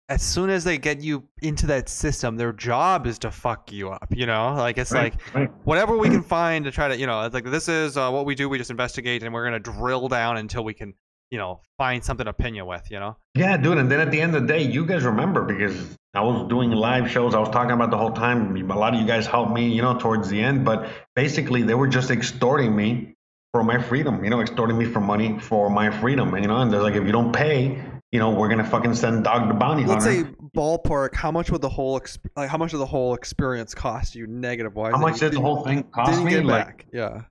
As 0.10 0.22
soon 0.22 0.52
as 0.52 0.64
they 0.64 0.78
get 0.78 1.02
you 1.02 1.24
into 1.42 1.66
that 1.68 1.90
system, 1.90 2.36
their 2.36 2.54
job 2.54 3.08
is 3.08 3.18
to 3.20 3.32
fuck 3.32 3.72
you 3.72 3.90
up. 3.90 4.06
You 4.12 4.28
know, 4.28 4.54
like 4.54 4.78
it's 4.78 4.92
Right, 4.92 5.14
like 5.16 5.34
right. 5.36 5.52
whatever 5.64 5.98
we 5.98 6.10
can 6.10 6.22
find 6.38 6.66
to 6.66 6.72
try 6.72 6.90
to, 6.90 6.96
you 6.96 7.08
know, 7.08 7.24
it's 7.24 7.34
like 7.34 7.46
this 7.46 7.68
is 7.68 7.98
uh, 7.98 8.12
what 8.12 8.28
we 8.28 8.36
do. 8.36 8.50
We 8.50 8.60
just 8.60 8.70
investigate, 8.70 9.24
and 9.24 9.34
we're 9.34 9.46
gonna 9.46 9.60
drill 9.60 10.10
down 10.10 10.38
until 10.38 10.64
we 10.64 10.76
can, 10.76 10.94
you 11.34 11.40
know, 11.40 11.60
find 11.80 12.04
something 12.04 12.28
to 12.28 12.34
pin 12.34 12.54
you 12.54 12.64
with. 12.64 12.86
You 12.92 13.00
know. 13.00 13.18
Yeah, 13.34 13.58
dude. 13.58 13.80
And 13.80 13.90
then 13.92 14.00
at 14.00 14.12
the 14.12 14.22
end 14.22 14.36
of 14.36 14.44
the 14.44 14.48
day, 14.48 14.62
you 14.62 14.86
guys 14.86 15.04
remember 15.04 15.42
because 15.44 15.76
I 16.14 16.22
was 16.22 16.48
doing 16.48 16.70
live 16.72 17.10
shows. 17.10 17.34
I 17.34 17.40
was 17.40 17.50
talking 17.50 17.72
about 17.72 17.90
the 17.90 17.98
whole 17.98 18.12
time. 18.12 18.56
A 18.72 18.78
lot 18.78 18.94
of 18.94 19.00
you 19.02 19.08
guys 19.08 19.26
helped 19.26 19.52
me, 19.52 19.64
you 19.78 19.82
know, 19.82 19.98
towards 19.98 20.30
the 20.30 20.40
end. 20.40 20.64
But 20.64 20.88
basically, 21.16 21.64
they 21.64 21.74
were 21.74 21.88
just 21.88 22.12
extorting 22.12 22.76
me 22.76 23.16
for 23.52 23.64
my 23.64 23.82
freedom. 23.82 24.24
You 24.24 24.30
know, 24.30 24.42
extorting 24.42 24.78
me 24.78 24.86
for 24.86 25.00
money 25.02 25.40
for 25.40 25.72
my 25.72 25.90
freedom. 25.90 26.36
And, 26.36 26.44
you 26.44 26.50
know, 26.50 26.58
and 26.62 26.72
they're 26.72 26.84
like, 26.84 26.94
if 26.94 27.04
you 27.04 27.12
don't 27.12 27.34
pay, 27.34 27.84
you 28.12 28.20
know, 28.20 28.30
we're 28.30 28.50
gonna 28.50 28.64
fucking 28.76 28.94
send 28.94 29.24
Dog 29.24 29.48
the 29.48 29.56
Bounty 29.56 29.86
Let's 29.86 30.06
Hunter. 30.06 30.30
say 30.30 30.36
ballpark. 30.56 31.16
How 31.16 31.32
much 31.32 31.50
would 31.50 31.62
the 31.62 31.70
whole 31.78 32.00
exp- 32.00 32.20
like 32.36 32.48
how 32.48 32.60
much 32.60 32.74
of 32.74 32.80
the 32.80 32.86
whole 32.86 33.16
experience 33.16 33.74
cost 33.74 34.14
you 34.14 34.28
negative 34.28 34.76
wise? 34.76 34.94
How 34.94 35.00
much 35.00 35.20
did 35.20 35.32
the 35.32 35.42
whole 35.42 35.64
thing 35.64 35.82
cost 35.96 36.12
didn't 36.12 36.26
me? 36.26 36.32
get 36.32 36.46
Like, 36.46 36.66
back? 36.68 36.86
Yeah. 36.94 37.22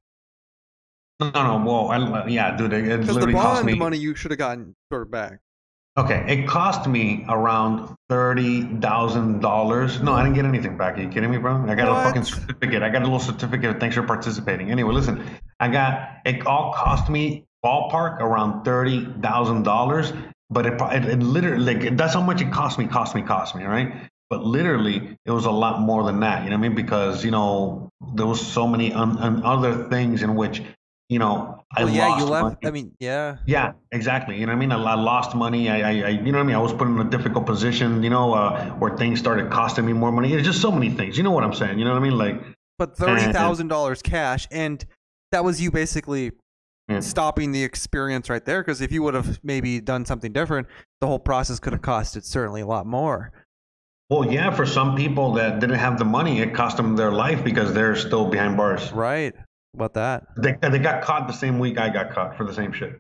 No, 1.31 1.59
no, 1.59 1.65
well, 1.65 1.91
I, 1.91 2.27
yeah, 2.27 2.57
dude, 2.57 2.73
it, 2.73 2.85
it 2.87 3.01
Because 3.01 3.07
the 3.07 3.13
literally 3.15 3.33
cost 3.35 3.57
bond 3.63 3.67
me. 3.67 3.75
money 3.75 3.99
you 3.99 4.15
should 4.15 4.31
have 4.31 4.39
gotten 4.39 4.75
sort 4.91 5.03
of 5.03 5.11
back. 5.11 5.41
Okay, 5.99 6.25
it 6.27 6.49
cost 6.49 6.89
me 6.89 7.25
around 7.29 7.95
thirty 8.09 8.63
thousand 8.63 9.41
dollars. 9.41 10.01
No, 10.01 10.15
I 10.15 10.23
didn't 10.23 10.37
get 10.37 10.47
anything 10.47 10.79
back. 10.79 10.97
Are 10.97 11.03
you 11.03 11.09
kidding 11.09 11.31
me, 11.31 11.37
bro? 11.37 11.67
I 11.69 11.75
got 11.75 11.89
a 11.89 12.03
fucking 12.09 12.25
certificate. 12.25 12.83
I 12.83 12.89
got 12.89 13.03
a 13.03 13.05
little 13.05 13.21
certificate. 13.21 13.79
Thanks 13.79 13.95
for 13.97 14.03
participating. 14.03 14.71
Anyway, 14.71 14.95
listen, 14.95 15.23
I 15.61 15.69
got 15.69 16.21
it. 16.25 16.47
All 16.47 16.73
cost 16.73 17.11
me 17.11 17.45
ballpark 17.63 18.21
around 18.21 18.65
thirty 18.65 19.07
thousand 19.21 19.65
dollars, 19.65 20.15
but 20.49 20.65
it, 20.65 20.81
it, 20.81 21.05
it 21.05 21.19
literally 21.23 21.75
like 21.75 21.97
that's 21.99 22.15
how 22.15 22.23
much 22.23 22.41
it 22.41 22.51
cost 22.51 22.79
me. 22.79 22.87
Cost 22.87 23.15
me. 23.15 23.21
Cost 23.21 23.55
me. 23.55 23.65
Right. 23.65 23.93
But 24.31 24.45
literally, 24.45 25.19
it 25.27 25.31
was 25.31 25.45
a 25.45 25.51
lot 25.51 25.83
more 25.83 26.05
than 26.05 26.21
that. 26.21 26.45
You 26.45 26.51
know 26.51 26.57
what 26.57 26.65
I 26.65 26.69
mean? 26.69 26.75
Because 26.75 27.23
you 27.23 27.31
know 27.31 27.91
there 28.15 28.25
was 28.27 28.41
so 28.41 28.67
many 28.67 28.95
un, 28.95 29.19
un, 29.19 29.43
other 29.45 29.91
things 29.91 30.23
in 30.23 30.37
which 30.37 30.63
you 31.13 31.19
know 31.19 31.65
I 31.77 31.85
Well, 31.85 31.93
yeah, 31.95 32.09
lost 32.09 32.21
you 32.21 32.27
left. 32.31 32.43
money. 32.45 32.57
I 32.65 32.71
mean, 32.71 32.93
yeah. 32.99 33.37
Yeah, 33.47 33.73
exactly. 33.93 34.39
You 34.39 34.47
know 34.47 34.53
what 34.53 34.57
I 34.57 34.61
mean? 34.61 34.73
I, 34.73 34.83
I 34.83 34.95
lost 34.95 35.35
money. 35.35 35.69
I, 35.71 35.81
I, 35.81 35.91
I, 36.07 36.09
you 36.11 36.33
know 36.33 36.39
what 36.39 36.45
I 36.45 36.47
mean? 36.49 36.57
I 36.57 36.59
was 36.61 36.73
put 36.73 36.87
in 36.89 36.99
a 36.99 37.05
difficult 37.05 37.47
position, 37.47 38.03
you 38.03 38.11
know, 38.11 38.35
uh, 38.35 38.71
where 38.81 38.97
things 38.97 39.19
started 39.19 39.51
costing 39.51 39.87
me 39.87 39.93
more 39.93 40.13
money. 40.13 40.33
It's 40.35 40.47
just 40.47 40.61
so 40.61 40.71
many 40.73 40.91
things. 40.91 41.17
You 41.17 41.23
know 41.23 41.31
what 41.31 41.45
I'm 41.45 41.55
saying? 41.55 41.79
You 41.79 41.85
know 41.85 41.93
what 41.93 42.03
I 42.03 42.09
mean? 42.09 42.19
Like, 42.19 42.37
But 42.79 42.97
thirty 42.97 43.33
thousand 43.33 43.69
dollars 43.69 44.03
cash, 44.03 44.47
and 44.51 44.85
that 45.31 45.45
was 45.45 45.61
you 45.63 45.71
basically 45.71 46.33
Yeah. 46.89 47.01
stopping 47.01 47.53
the 47.53 47.63
experience 47.65 48.29
right 48.29 48.45
there. 48.45 48.61
Because 48.63 48.81
if 48.83 48.93
you 48.93 49.03
would 49.05 49.15
have 49.15 49.39
maybe 49.43 49.81
done 49.81 50.05
something 50.05 50.33
different, 50.33 50.67
the 51.01 51.07
whole 51.07 51.19
process 51.21 51.59
could 51.61 51.73
have 51.73 51.83
costed 51.83 52.25
certainly 52.25 52.61
a 52.61 52.67
lot 52.67 52.87
more. 52.87 53.33
well, 54.11 54.31
yeah, 54.31 54.51
for 54.51 54.67
some 54.67 54.95
people 54.95 55.33
that 55.35 55.59
didn't 55.61 55.79
have 55.79 55.99
the 55.99 56.05
money, 56.05 56.41
it 56.43 56.53
cost 56.55 56.77
them 56.77 56.97
their 56.97 57.11
life 57.13 57.43
because 57.43 57.73
they're 57.73 57.97
still 57.97 58.27
behind 58.27 58.59
bars. 58.59 58.93
Right? 58.93 59.35
About 59.75 59.95
that? 59.95 60.27
They, 60.37 60.57
they 60.61 60.79
got 60.79 61.03
caught 61.03 61.27
the 61.27 61.33
same 61.33 61.59
week 61.59 61.79
I 61.79 61.89
got 61.89 62.11
caught 62.13 62.37
for 62.37 62.45
the 62.45 62.53
same 62.53 62.73
shit. 62.73 62.99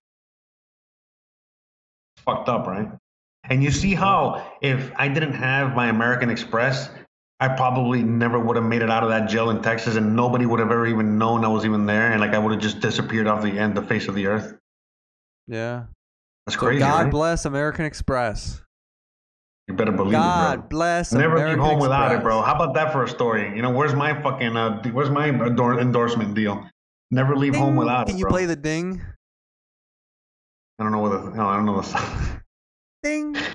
Fucked 2.18 2.48
up, 2.48 2.66
right? 2.66 2.88
And 3.44 3.62
you 3.62 3.70
see 3.70 3.92
mm-hmm. 3.92 4.02
how 4.02 4.52
if 4.62 4.90
I 4.96 5.08
didn't 5.08 5.34
have 5.34 5.74
my 5.74 5.88
American 5.88 6.30
Express, 6.30 6.88
I 7.40 7.48
probably 7.48 8.02
never 8.02 8.38
would 8.38 8.56
have 8.56 8.64
made 8.64 8.82
it 8.82 8.90
out 8.90 9.02
of 9.02 9.08
that 9.08 9.28
jail 9.28 9.50
in 9.50 9.60
Texas, 9.62 9.96
and 9.96 10.14
nobody 10.14 10.46
would 10.46 10.60
have 10.60 10.70
ever 10.70 10.86
even 10.86 11.18
known 11.18 11.44
I 11.44 11.48
was 11.48 11.64
even 11.64 11.86
there, 11.86 12.12
and 12.12 12.20
like 12.20 12.34
I 12.34 12.38
would 12.38 12.52
have 12.52 12.60
just 12.60 12.80
disappeared 12.80 13.26
off 13.26 13.42
the 13.42 13.58
end, 13.58 13.76
the 13.76 13.82
face 13.82 14.06
of 14.08 14.14
the 14.14 14.26
earth. 14.28 14.56
Yeah. 15.48 15.84
That's 16.46 16.54
So 16.54 16.60
crazy, 16.60 16.78
God 16.78 17.02
right? 17.02 17.10
bless 17.10 17.44
American 17.44 17.84
Express. 17.84 18.62
You 19.72 19.78
better 19.78 19.92
believe 19.92 20.12
God 20.12 20.54
it, 20.54 20.60
bro. 20.60 20.68
bless. 20.68 21.12
Never 21.12 21.36
American 21.36 21.60
leave 21.60 21.70
home 21.70 21.80
without 21.80 22.12
it, 22.12 22.22
bro. 22.22 22.42
How 22.42 22.54
about 22.54 22.74
that 22.74 22.92
for 22.92 23.04
a 23.04 23.08
story? 23.08 23.56
You 23.56 23.62
know, 23.62 23.70
where's 23.70 23.94
my 23.94 24.20
fucking, 24.22 24.54
uh, 24.54 24.82
where's 24.92 25.08
my 25.08 25.28
endor- 25.28 25.80
endorsement 25.80 26.34
deal? 26.34 26.68
Never 27.10 27.34
leave 27.34 27.56
home 27.56 27.76
without 27.76 28.06
Can 28.06 28.16
it, 28.16 28.18
Can 28.18 28.18
you 28.18 28.26
play 28.26 28.44
the 28.44 28.54
ding? 28.54 29.00
I 30.78 30.82
don't 30.82 30.92
know 30.92 30.98
what 30.98 31.10
the, 31.10 31.30
no, 31.30 31.46
I 31.46 31.56
don't 31.56 31.64
know 31.64 31.80
the 31.80 31.82
song. 31.82 32.40
Ding. 33.02 33.36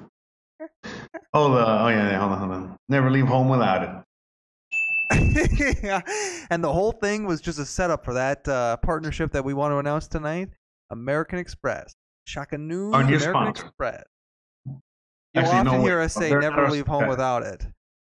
Oh, 1.34 1.54
the 1.54 1.60
oh 1.60 1.88
yeah, 1.90 2.12
yeah, 2.12 2.20
hold 2.20 2.32
on, 2.32 2.40
hold 2.40 2.52
on. 2.52 2.78
Never 2.90 3.12
leave 3.12 3.28
home 3.28 3.48
without 3.48 3.84
it. 3.84 3.90
and 6.50 6.64
the 6.64 6.74
whole 6.74 6.94
thing 6.94 7.26
was 7.28 7.42
just 7.42 7.60
a 7.60 7.66
setup 7.66 8.04
for 8.04 8.14
that 8.16 8.48
uh, 8.48 8.78
partnership 8.78 9.32
that 9.34 9.46
we 9.46 9.54
want 9.54 9.72
to 9.72 9.78
announce 9.78 10.08
tonight. 10.08 10.50
American 10.90 11.38
Express. 11.38 11.94
Shaka 12.26 12.58
News, 12.58 12.96
Our 12.96 13.04
new 13.04 13.18
American 13.18 13.32
sponsor. 13.32 13.66
Express. 13.68 14.04
You'll 15.34 15.44
Actually, 15.44 15.64
no 15.64 15.70
often 15.72 15.82
way. 15.84 15.90
hear 15.90 16.00
us 16.02 16.14
say 16.14 16.30
They're 16.30 16.42
never 16.42 16.70
leave 16.70 16.88
home 16.88 17.08
without 17.08 17.44
it. 17.44 17.66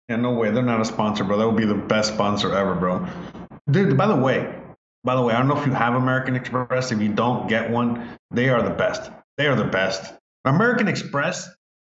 Yeah, 0.08 0.16
no 0.16 0.32
way. 0.32 0.50
They're 0.50 0.62
not 0.62 0.80
a 0.80 0.84
sponsor, 0.84 1.24
bro. 1.24 1.36
That 1.38 1.46
would 1.46 1.56
be 1.56 1.66
the 1.66 1.74
best 1.74 2.14
sponsor 2.14 2.54
ever, 2.54 2.74
bro. 2.74 3.06
Dude, 3.70 3.96
by 3.98 4.06
the 4.06 4.16
way, 4.16 4.54
by 5.04 5.14
the 5.14 5.22
way, 5.22 5.34
I 5.34 5.38
don't 5.38 5.48
know 5.48 5.58
if 5.60 5.66
you 5.66 5.72
have 5.72 5.94
American 5.94 6.34
Express. 6.34 6.90
If 6.92 7.00
you 7.00 7.08
don't 7.12 7.48
get 7.48 7.70
one, 7.70 8.16
they 8.30 8.48
are 8.48 8.62
the 8.62 8.70
best. 8.70 9.10
They 9.36 9.46
are 9.46 9.54
the 9.54 9.64
best. 9.64 10.14
American 10.44 10.88
Express 10.88 11.50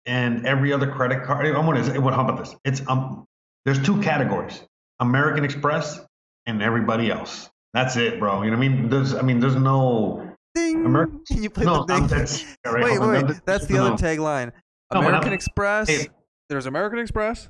and 0.05 0.45
every 0.45 0.73
other 0.73 0.91
credit 0.91 1.23
card. 1.23 1.45
I'm 1.45 1.65
gonna. 1.65 2.01
What? 2.01 2.13
How 2.13 2.25
about 2.27 2.37
this? 2.43 2.55
It's 2.65 2.81
um. 2.87 3.25
There's 3.63 3.81
two 3.81 4.01
categories: 4.01 4.61
American 4.99 5.45
Express 5.45 6.01
and 6.45 6.61
everybody 6.61 7.09
else. 7.11 7.49
That's 7.73 7.95
it, 7.95 8.19
bro. 8.19 8.41
You 8.43 8.51
know 8.51 8.57
what 8.57 8.65
I 8.65 8.69
mean? 8.69 8.89
There's. 8.89 9.13
I 9.13 9.21
mean, 9.21 9.39
there's 9.39 9.55
no. 9.55 10.27
Ding. 10.53 10.85
American- 10.85 11.21
Can 11.27 11.41
you 11.43 11.49
play 11.49 11.63
No, 11.65 11.85
the 11.85 11.93
ding? 11.95 12.07
that's- 12.07 12.43
right, 12.65 12.83
wait, 12.83 12.99
wait, 12.99 13.45
That's- 13.45 13.67
the 13.67 13.75
no. 13.75 13.93
other 13.93 13.95
tagline. 13.95 14.47
No, 14.47 14.51
American 14.91 15.29
I'm- 15.29 15.33
Express. 15.33 15.89
Hey. 15.89 16.07
There's 16.49 16.65
American 16.65 16.99
Express, 16.99 17.49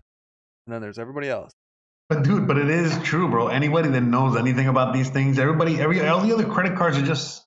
and 0.67 0.73
then 0.73 0.81
there's 0.81 0.99
everybody 0.99 1.27
else. 1.27 1.51
But 2.09 2.23
dude, 2.23 2.47
but 2.47 2.57
it 2.57 2.69
is 2.69 2.97
true, 3.03 3.29
bro. 3.29 3.47
Anybody 3.47 3.89
that 3.89 4.01
knows 4.01 4.35
anything 4.37 4.67
about 4.67 4.93
these 4.93 5.09
things, 5.09 5.39
everybody, 5.39 5.79
every 5.79 6.05
all 6.07 6.21
the 6.21 6.33
other 6.33 6.45
credit 6.45 6.77
cards 6.77 6.97
are 6.97 7.01
just 7.05 7.45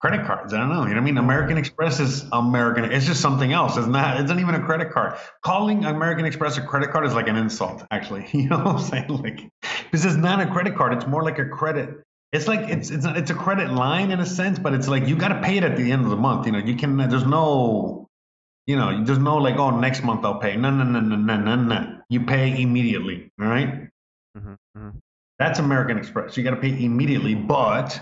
credit 0.00 0.24
cards. 0.26 0.54
I 0.54 0.58
don't 0.58 0.68
know. 0.68 0.82
You 0.82 0.90
know 0.90 0.94
what 0.94 0.98
I 0.98 1.00
mean? 1.00 1.18
American 1.18 1.58
Express 1.58 2.00
is 2.00 2.24
American. 2.32 2.84
It's 2.84 3.04
just 3.04 3.20
something 3.20 3.52
else. 3.52 3.76
It's 3.76 3.86
not. 3.88 4.20
It's 4.20 4.30
not 4.30 4.38
even 4.38 4.54
a 4.54 4.64
credit 4.64 4.90
card. 4.92 5.18
Calling 5.44 5.84
American 5.84 6.24
Express 6.24 6.56
a 6.56 6.62
credit 6.62 6.92
card 6.92 7.04
is 7.04 7.14
like 7.14 7.28
an 7.28 7.36
insult, 7.36 7.84
actually. 7.90 8.26
You 8.32 8.48
know 8.48 8.58
what 8.58 8.66
I'm 8.76 8.78
saying? 8.80 9.08
Like, 9.08 9.40
because 9.90 10.04
it's 10.04 10.16
not 10.16 10.40
a 10.40 10.46
credit 10.50 10.76
card. 10.76 10.92
It's 10.94 11.06
more 11.06 11.22
like 11.24 11.38
a 11.38 11.46
credit. 11.46 11.90
It's 12.32 12.46
like 12.48 12.68
it's 12.68 12.90
it's 12.90 13.04
it's 13.06 13.30
a 13.30 13.34
credit 13.34 13.70
line 13.70 14.10
in 14.12 14.20
a 14.20 14.26
sense, 14.26 14.58
but 14.58 14.72
it's 14.72 14.88
like 14.88 15.06
you 15.08 15.16
got 15.16 15.28
to 15.28 15.40
pay 15.42 15.56
it 15.56 15.64
at 15.64 15.76
the 15.76 15.90
end 15.92 16.04
of 16.04 16.10
the 16.10 16.16
month. 16.16 16.46
You 16.46 16.52
know, 16.52 16.58
you 16.58 16.76
can. 16.76 16.96
There's 16.96 17.26
no, 17.26 18.05
you 18.66 18.76
know, 18.76 19.04
there's 19.04 19.18
no 19.18 19.36
like, 19.36 19.56
oh, 19.56 19.78
next 19.78 20.02
month 20.02 20.24
I'll 20.24 20.38
pay. 20.38 20.56
No, 20.56 20.70
no, 20.70 20.84
no, 20.84 21.00
no, 21.00 21.16
no, 21.16 21.36
no, 21.36 21.56
no. 21.56 22.00
You 22.08 22.24
pay 22.24 22.60
immediately. 22.60 23.30
All 23.40 23.46
right. 23.46 23.88
Mm-hmm, 24.36 24.90
That's 25.38 25.58
American 25.58 25.98
Express. 25.98 26.36
You 26.36 26.44
got 26.44 26.50
to 26.50 26.56
pay 26.56 26.84
immediately, 26.84 27.34
but 27.34 27.98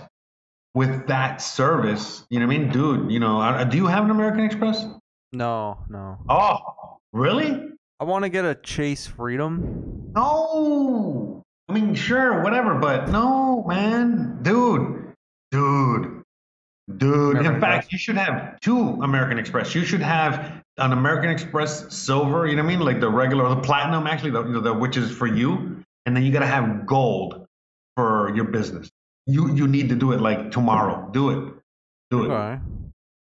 with 0.74 1.07
that 1.07 1.41
service, 1.41 2.24
you 2.31 2.41
know 2.41 2.47
what 2.47 2.55
I 2.55 2.59
mean, 2.59 2.70
dude. 2.70 3.11
You 3.11 3.20
know, 3.20 3.66
do 3.70 3.77
you 3.77 3.86
have 3.86 4.05
an 4.05 4.11
American 4.11 4.41
Express? 4.41 4.85
No, 5.32 5.78
no. 5.89 6.19
Oh, 6.28 6.99
really? 7.12 7.70
I 8.01 8.05
want 8.05 8.24
to 8.24 8.28
get 8.28 8.45
a 8.45 8.55
Chase 8.57 9.07
Freedom. 9.07 10.11
No. 10.15 11.43
I 11.69 11.73
mean, 11.73 11.95
sure, 11.95 12.43
whatever, 12.43 12.74
but 12.74 13.09
no, 13.09 13.65
man, 13.66 14.41
dude, 14.43 15.15
dude, 15.51 16.23
dude. 16.97 17.36
American 17.36 17.55
In 17.55 17.61
fact, 17.61 17.85
Express. 17.85 17.93
you 17.93 17.98
should 17.98 18.16
have 18.16 18.61
two 18.61 18.78
American 19.02 19.39
Express. 19.39 19.74
You 19.74 19.85
should 19.85 20.02
have 20.02 20.62
an 20.78 20.93
American 20.93 21.31
Express 21.31 21.94
Silver. 21.94 22.47
You 22.47 22.56
know 22.56 22.62
what 22.62 22.73
I 22.73 22.77
mean, 22.77 22.85
like 22.85 23.01
the 23.01 23.11
regular, 23.11 23.48
the 23.48 23.61
platinum, 23.61 24.06
actually, 24.06 24.31
the, 24.31 24.44
you 24.44 24.52
know, 24.52 24.61
the 24.61 24.73
which 24.74 24.97
is 24.97 25.11
for 25.11 25.27
you, 25.27 25.85
and 26.06 26.16
then 26.16 26.23
you 26.24 26.32
gotta 26.32 26.47
have 26.47 26.86
gold 26.86 27.47
for 27.97 28.35
your 28.35 28.44
business. 28.44 28.90
You 29.27 29.55
you 29.55 29.66
need 29.69 29.89
to 29.90 29.94
do 29.94 30.12
it 30.12 30.20
like 30.20 30.51
tomorrow. 30.51 31.09
Do 31.12 31.31
it. 31.31 31.55
Do 32.11 32.31
it. 32.31 32.59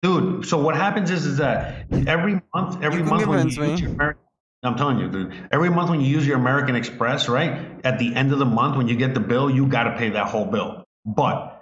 Dude, 0.02 0.46
so 0.46 0.58
what 0.58 0.76
happens 0.76 1.10
is, 1.10 1.26
is 1.26 1.38
that 1.38 1.86
every 2.06 2.40
month, 2.54 2.82
every 2.84 3.00
You 3.00 3.04
month 3.04 3.26
when 3.26 3.48
you 3.48 3.60
me. 3.60 3.70
use 3.70 3.80
your 3.80 3.90
Ameri- 3.90 4.14
I'm 4.62 4.76
telling 4.76 4.98
you, 4.98 5.08
dude, 5.08 5.48
every 5.50 5.70
month 5.70 5.90
when 5.90 6.00
you 6.00 6.06
use 6.08 6.26
your 6.26 6.36
American 6.36 6.76
Express, 6.76 7.28
right? 7.28 7.80
At 7.84 7.98
the 7.98 8.14
end 8.14 8.32
of 8.32 8.38
the 8.38 8.44
month, 8.44 8.76
when 8.76 8.86
you 8.88 8.96
get 8.96 9.14
the 9.14 9.20
bill, 9.20 9.50
you 9.50 9.66
got 9.66 9.84
to 9.84 9.96
pay 9.96 10.10
that 10.10 10.26
whole 10.28 10.44
bill. 10.44 10.84
But 11.04 11.57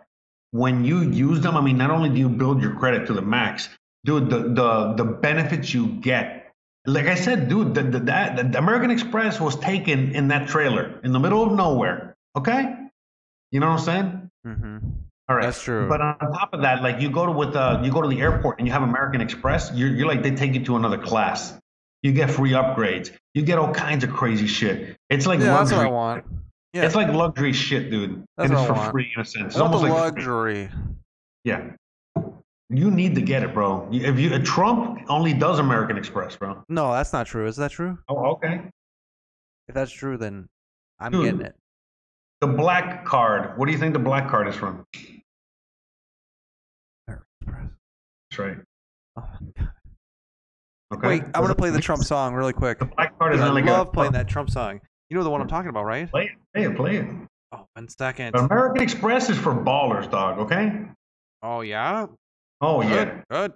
when 0.57 0.85
you 0.85 1.03
use 1.03 1.41
them, 1.41 1.57
I 1.57 1.61
mean, 1.61 1.79
not 1.79 1.91
only 1.91 2.09
do 2.09 2.17
you 2.17 2.29
build 2.29 2.63
your 2.63 2.75
credit 2.77 3.07
to 3.07 3.13
the 3.13 3.23
max, 3.23 3.69
dude, 4.05 4.31
the 4.31 4.39
the 4.39 4.95
the 4.97 5.05
benefits 5.05 5.73
you 5.73 5.87
get. 5.87 6.43
Like 6.89 7.07
I 7.07 7.17
said, 7.17 7.49
dude, 7.49 7.75
the, 7.75 7.83
the, 7.83 7.99
that, 8.01 8.53
the 8.53 8.59
American 8.59 8.93
Express 8.93 9.41
was 9.41 9.57
taken 9.57 10.13
in 10.13 10.29
that 10.29 10.47
trailer 10.47 11.01
in 11.03 11.11
the 11.11 11.19
middle 11.19 11.43
of 11.43 11.53
nowhere. 11.53 12.17
Okay, 12.37 12.75
you 13.51 13.59
know 13.59 13.71
what 13.71 13.81
I'm 13.81 13.85
saying? 13.85 14.31
Mm-hmm. 14.47 14.79
All 15.29 15.35
right, 15.35 15.47
That's 15.47 15.61
true. 15.61 15.89
But 15.89 16.01
on 16.01 16.17
top 16.19 16.51
of 16.53 16.63
that, 16.63 16.83
like 16.83 17.01
you 17.01 17.11
go 17.11 17.27
to 17.27 17.33
with 17.33 17.57
uh, 17.57 17.81
you 17.83 17.91
go 17.91 18.03
to 18.03 18.09
the 18.09 18.21
airport 18.21 18.59
and 18.59 18.69
you 18.69 18.73
have 18.73 18.83
American 18.83 19.21
Express, 19.21 19.73
you're, 19.75 19.89
you're 19.89 20.07
like 20.07 20.23
they 20.23 20.31
take 20.31 20.55
you 20.55 20.65
to 20.67 20.77
another 20.77 20.99
class. 20.99 21.59
You 22.03 22.13
get 22.13 22.31
free 22.31 22.53
upgrades. 22.53 23.11
You 23.35 23.43
get 23.43 23.59
all 23.59 23.73
kinds 23.75 24.05
of 24.05 24.11
crazy 24.11 24.47
shit. 24.47 24.97
It's 25.11 25.27
like 25.27 25.41
Yeah, 25.41 25.47
that's 25.47 25.73
what 25.73 25.81
I 25.81 25.89
want. 25.89 26.25
Yeah, 26.77 26.85
It's 26.85 26.95
like 26.95 27.09
luxury 27.09 27.55
shit, 27.55 27.91
dude. 27.91 28.23
That's 28.37 28.51
and 28.51 28.59
it's 28.59 28.67
for 28.67 28.75
want. 28.75 28.93
free 28.93 29.11
in 29.17 29.23
a 29.23 29.25
sense. 29.25 29.55
It's 29.55 29.57
almost 29.57 29.83
like 29.83 29.93
luxury. 29.93 30.69
yeah. 31.43 31.71
You 32.69 32.91
need 32.91 33.15
to 33.15 33.23
get 33.23 33.43
it, 33.45 33.55
bro. 33.55 33.89
If 33.93 34.19
you 34.19 34.37
Trump 34.41 35.01
only 35.09 35.33
does 35.33 35.59
American 35.59 35.97
Express, 35.97 36.37
bro. 36.37 36.63
No, 36.69 36.93
that's 36.93 37.13
not 37.15 37.27
true. 37.27 37.47
Is 37.47 37.57
that 37.57 37.71
true? 37.71 37.97
Oh, 38.09 38.33
okay. 38.33 38.61
If 39.69 39.75
that's 39.75 39.91
true, 39.93 40.19
then 40.19 40.49
I'm 41.01 41.13
Dude. 41.13 41.25
getting 41.25 41.41
it. 41.43 41.55
The 42.43 42.49
black 42.49 43.07
card. 43.07 43.57
What 43.57 43.67
do 43.67 43.73
you 43.73 43.79
think 43.79 43.95
the 43.95 43.99
black 44.01 44.29
card 44.29 44.49
is 44.49 44.55
from? 44.57 44.85
American 47.09 47.25
Express. 47.41 47.71
That's 48.31 48.39
right. 48.39 48.57
Oh 49.17 49.29
my 49.41 49.53
God. 49.59 49.71
Okay. 50.95 51.09
Wait, 51.09 51.23
I 51.35 51.41
want 51.41 51.51
to 51.53 51.57
play 51.57 51.71
the 51.71 51.81
Trump 51.81 52.03
song 52.05 52.35
really 52.35 52.53
quick. 52.53 52.81
The 52.81 52.85
black 52.85 53.19
card 53.19 53.35
is 53.35 53.41
I 53.41 53.49
like 53.49 53.65
love 53.65 53.89
a, 53.89 53.91
playing 53.91 54.13
that 54.13 54.29
Trump 54.29 54.51
song. 54.51 54.81
You 55.09 55.17
know 55.17 55.23
the 55.25 55.31
one 55.31 55.41
I'm 55.41 55.49
talking 55.49 55.69
about, 55.69 55.85
right? 55.85 56.11
Play 56.11 56.25
it. 56.25 56.31
Play 56.55 56.65
it. 56.65 56.77
Play 56.77 56.97
it. 56.97 57.07
Oh, 57.53 57.67
one 57.75 57.89
second. 57.89 58.35
American 58.35 58.83
Express 58.83 59.31
is 59.31 59.39
for 59.39 59.55
ballers, 59.55 60.11
dog. 60.11 60.39
Okay. 60.41 60.73
Oh 61.43 61.61
yeah. 61.61 62.07
Oh 62.61 62.83
Good. 62.83 62.91
yeah. 62.91 63.23
Good. 63.31 63.53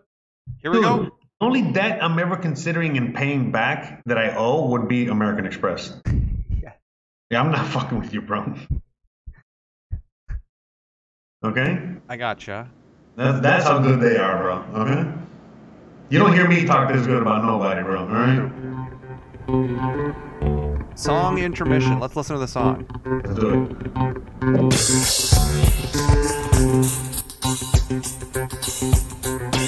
Here 0.63 0.71
we 0.71 0.81
go. 0.81 1.11
Only 1.41 1.63
debt 1.63 2.03
I'm 2.05 2.19
ever 2.19 2.37
considering 2.37 2.99
and 2.99 3.15
paying 3.15 3.51
back 3.51 4.03
that 4.05 4.19
I 4.19 4.37
owe 4.37 4.69
would 4.69 4.89
be 4.89 5.07
American 5.09 5.47
Express. 5.47 6.01
Yeah. 6.63 6.73
Yeah, 7.31 7.41
I'm 7.41 7.51
not 7.51 7.67
fucking 7.73 7.99
with 7.99 8.13
you, 8.13 8.21
bro. 8.21 8.55
Okay, 11.43 11.79
I 12.07 12.17
gotcha. 12.19 12.69
that, 13.17 13.43
that's 13.43 13.65
how 13.65 13.79
good 13.79 13.99
they 13.99 14.19
are, 14.19 14.43
bro. 14.43 14.83
Okay, 14.83 15.11
you 16.11 16.19
don't 16.19 16.35
hear 16.35 16.47
me 16.47 16.67
talk 16.67 16.93
this 16.93 17.07
good 17.07 17.23
about 17.23 17.43
nobody, 17.47 17.83
bro. 17.83 18.01
All 18.01 18.09
right, 19.49 20.60
Song 21.01 21.37
mm-hmm. 21.37 21.47
intermission. 21.47 21.93
Mm-hmm. 21.93 22.03
Let's 22.03 22.15
listen 22.15 22.35
to 22.35 22.41
the 22.41 22.47
song. 22.47 22.87
let's 23.07 23.35
do 23.41 23.69
it. 29.55 29.60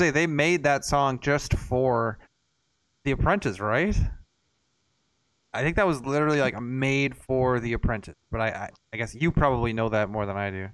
Jose, 0.00 0.10
they 0.12 0.26
made 0.26 0.62
that 0.64 0.84
song 0.84 1.20
just 1.20 1.52
for 1.54 2.18
The 3.04 3.10
Apprentice, 3.10 3.60
right? 3.60 3.96
I 5.52 5.62
think 5.62 5.76
that 5.76 5.86
was 5.86 6.00
literally 6.06 6.40
like 6.40 6.58
made 6.60 7.14
for 7.14 7.60
The 7.60 7.74
Apprentice. 7.74 8.14
But 8.30 8.40
I, 8.40 8.48
I, 8.48 8.70
I 8.94 8.96
guess 8.96 9.14
you 9.14 9.30
probably 9.30 9.74
know 9.74 9.90
that 9.90 10.08
more 10.08 10.24
than 10.24 10.38
I 10.38 10.50
do. 10.50 10.68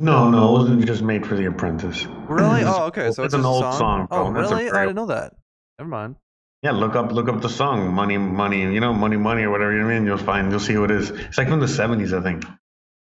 No, 0.00 0.28
no, 0.28 0.48
it 0.48 0.52
wasn't 0.58 0.86
just 0.86 1.02
made 1.02 1.24
for 1.24 1.36
The 1.36 1.46
Apprentice. 1.46 2.04
Really? 2.26 2.62
Oh, 2.64 2.86
okay. 2.86 3.12
So 3.12 3.22
it's, 3.22 3.34
an 3.34 3.44
old 3.44 3.62
song. 3.62 3.78
song. 3.78 4.08
Oh. 4.10 4.32
That's 4.32 4.50
really? 4.50 4.70
I 4.70 4.86
didn't 4.86 4.96
know 4.96 5.06
that. 5.06 5.34
Never 5.78 5.88
mind. 5.88 6.16
Yeah, 6.62 6.72
look 6.72 6.96
up 6.96 7.12
look 7.12 7.28
up 7.28 7.42
the 7.42 7.48
song 7.48 7.92
"Money, 7.92 8.16
Money." 8.16 8.62
You 8.62 8.80
know, 8.80 8.94
"Money, 8.94 9.18
Money" 9.18 9.42
or 9.42 9.50
whatever 9.50 9.76
you 9.76 9.84
mean. 9.84 10.06
You'll 10.06 10.16
find. 10.16 10.50
You'll 10.50 10.60
see 10.60 10.72
who 10.72 10.84
it 10.84 10.90
is. 10.90 11.10
It's 11.10 11.36
like 11.36 11.46
from 11.46 11.60
the 11.60 11.66
'70s, 11.66 12.18
I 12.18 12.22
think. 12.22 12.44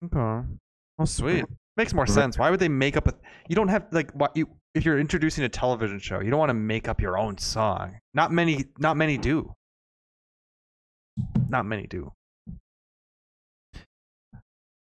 Okay. 0.05 0.47
Oh, 0.99 1.05
sweet. 1.05 1.43
Makes 1.75 1.95
more 1.95 2.05
mm-hmm. 2.05 2.13
sense. 2.13 2.37
Why 2.37 2.51
would 2.51 2.59
they 2.59 2.69
make 2.69 2.95
up 2.95 3.07
a? 3.07 3.15
You 3.49 3.55
don't 3.55 3.69
have 3.69 3.87
like 3.91 4.11
what 4.11 4.37
you 4.37 4.47
if 4.77 4.85
you're 4.85 4.99
introducing 4.99 5.43
a 5.43 5.49
television 5.49 5.99
show, 5.99 6.19
you 6.19 6.29
don't 6.29 6.39
want 6.39 6.51
to 6.51 6.53
make 6.53 6.87
up 6.87 7.01
your 7.01 7.17
own 7.17 7.37
song. 7.37 7.99
Not 8.13 8.31
many. 8.31 8.65
Not 8.77 8.95
many 8.95 9.17
do. 9.17 9.53
Not 11.49 11.65
many 11.65 11.87
do. 11.87 12.13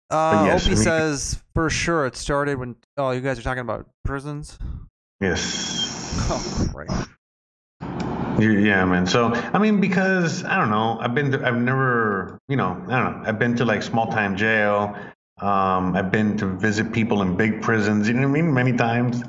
Uh, 0.09 0.43
yes, 0.45 0.63
I 0.63 0.65
Opie 0.65 0.75
mean- 0.75 0.83
says 0.83 1.43
for 1.53 1.69
sure 1.69 2.05
it 2.05 2.15
started 2.15 2.57
when. 2.57 2.75
Oh, 2.97 3.11
you 3.11 3.21
guys 3.21 3.39
are 3.39 3.43
talking 3.43 3.61
about 3.61 3.87
prisons. 4.03 4.57
Yes. 5.21 6.01
Oh, 6.29 6.67
right. 6.73 7.07
Yeah, 8.39 8.83
man. 8.85 9.05
So 9.05 9.33
I 9.33 9.59
mean, 9.59 9.79
because 9.79 10.43
I 10.43 10.57
don't 10.57 10.69
know, 10.69 10.97
I've 10.99 11.15
been, 11.15 11.31
to, 11.31 11.45
I've 11.45 11.55
never, 11.55 12.37
you 12.49 12.57
know, 12.57 12.71
I 12.89 12.99
don't 12.99 13.21
know, 13.21 13.23
I've 13.25 13.39
been 13.39 13.55
to 13.57 13.65
like 13.65 13.81
small 13.81 14.07
time 14.07 14.35
jail. 14.35 14.95
Um, 15.39 15.95
I've 15.95 16.11
been 16.11 16.37
to 16.37 16.47
visit 16.47 16.91
people 16.91 17.21
in 17.21 17.37
big 17.37 17.61
prisons. 17.61 18.07
You 18.07 18.13
know 18.15 18.21
what 18.21 18.37
I 18.39 18.41
mean? 18.41 18.53
Many 18.53 18.73
times. 18.73 19.21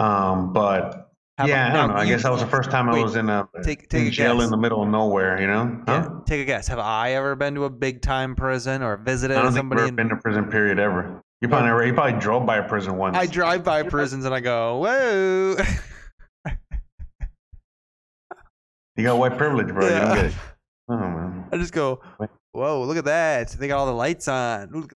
Um, 0.00 0.52
but 0.52 1.10
How 1.38 1.46
yeah, 1.46 1.66
about- 1.68 1.76
I 1.76 1.78
don't 1.80 1.88
now, 1.88 1.94
know. 1.94 2.00
I 2.00 2.04
you- 2.04 2.08
guess 2.14 2.22
that 2.22 2.32
was 2.32 2.40
the 2.40 2.46
first 2.46 2.70
time 2.70 2.88
I 2.88 2.98
was 3.02 3.16
in 3.16 3.28
a 3.28 3.46
take- 3.62 3.88
take 3.88 4.00
in 4.02 4.06
a 4.08 4.10
jail 4.10 4.36
guess. 4.36 4.44
in 4.46 4.50
the 4.50 4.56
middle 4.56 4.82
of 4.82 4.88
nowhere. 4.88 5.40
You 5.40 5.46
know? 5.46 5.82
Yeah. 5.86 6.02
Huh? 6.02 6.10
Take 6.26 6.40
a 6.40 6.44
guess. 6.44 6.68
Have 6.68 6.78
I 6.78 7.12
ever 7.12 7.36
been 7.36 7.54
to 7.56 7.64
a 7.64 7.70
big 7.70 8.00
time 8.02 8.34
prison 8.34 8.82
or 8.82 8.96
visited 8.96 9.36
I 9.36 9.42
don't 9.42 9.52
think 9.52 9.58
I've 9.58 9.60
somebody? 9.70 9.88
in- 9.88 9.96
been 9.96 10.08
to 10.08 10.16
prison. 10.16 10.46
Period. 10.46 10.78
Ever. 10.78 11.22
You 11.42 11.48
probably 11.48 11.68
never. 11.68 11.86
You 11.86 11.94
probably 11.94 12.18
drove 12.20 12.44
by 12.46 12.56
a 12.58 12.68
prison 12.68 12.96
once. 12.96 13.16
I 13.16 13.26
drive 13.26 13.62
by 13.64 13.82
prisons 13.82 14.24
and 14.24 14.34
I 14.34 14.40
go, 14.40 14.78
whoa. 14.78 15.56
you 18.96 19.04
got 19.04 19.18
white 19.18 19.36
privilege, 19.38 19.68
bro. 19.68 19.84
You 19.84 19.90
don't 19.90 20.14
get 20.14 20.24
it. 20.26 20.34
Oh 20.92 20.96
man. 20.96 21.44
I 21.52 21.56
just 21.56 21.72
go, 21.72 22.00
Wait. 22.18 22.28
Whoa, 22.52 22.82
look 22.84 22.96
at 22.96 23.04
that. 23.04 23.50
They 23.50 23.68
got 23.68 23.78
all 23.78 23.86
the 23.86 23.92
lights 23.92 24.28
on. 24.28 24.70
Look. 24.72 24.92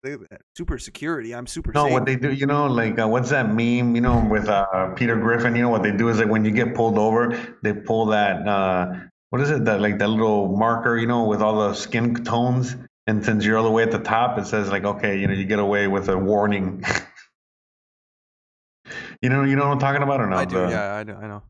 Super 0.57 0.77
security. 0.77 1.33
I'm 1.33 1.47
super 1.47 1.71
No, 1.73 1.85
safe. 1.85 1.93
what 1.93 2.05
they 2.05 2.15
do, 2.15 2.31
you 2.31 2.45
know, 2.45 2.67
like 2.67 2.99
uh, 2.99 3.07
what's 3.07 3.29
that 3.29 3.47
meme? 3.49 3.95
You 3.95 4.01
know, 4.01 4.25
with 4.29 4.47
uh, 4.49 4.89
Peter 4.95 5.15
Griffin. 5.15 5.55
You 5.55 5.63
know 5.63 5.69
what 5.69 5.83
they 5.83 5.91
do 5.91 6.09
is 6.09 6.19
like 6.19 6.29
when 6.29 6.45
you 6.45 6.51
get 6.51 6.75
pulled 6.75 6.97
over, 6.97 7.37
they 7.63 7.73
pull 7.73 8.07
that 8.07 8.47
uh, 8.47 8.93
what 9.29 9.41
is 9.41 9.49
it? 9.49 9.65
That 9.65 9.81
like 9.81 9.97
that 9.99 10.07
little 10.09 10.55
marker, 10.57 10.97
you 10.97 11.07
know, 11.07 11.23
with 11.25 11.41
all 11.41 11.67
the 11.67 11.73
skin 11.73 12.15
tones. 12.23 12.75
And 13.07 13.23
since 13.23 13.45
you're 13.45 13.57
all 13.57 13.63
the 13.63 13.71
way 13.71 13.83
at 13.83 13.91
the 13.91 13.99
top, 13.99 14.37
it 14.39 14.47
says 14.47 14.69
like, 14.69 14.83
okay, 14.83 15.19
you 15.19 15.27
know, 15.27 15.33
you 15.33 15.45
get 15.45 15.59
away 15.59 15.87
with 15.87 16.09
a 16.09 16.17
warning. 16.17 16.83
you 19.21 19.29
know, 19.29 19.43
you 19.43 19.55
know 19.55 19.65
what 19.67 19.73
I'm 19.73 19.79
talking 19.79 20.01
about, 20.01 20.21
or 20.21 20.27
no? 20.27 20.37
I 20.37 20.45
do. 20.45 20.55
The- 20.55 20.69
Yeah, 20.69 20.95
I 20.95 21.03
know. 21.03 21.15
I 21.15 21.27
know. 21.27 21.43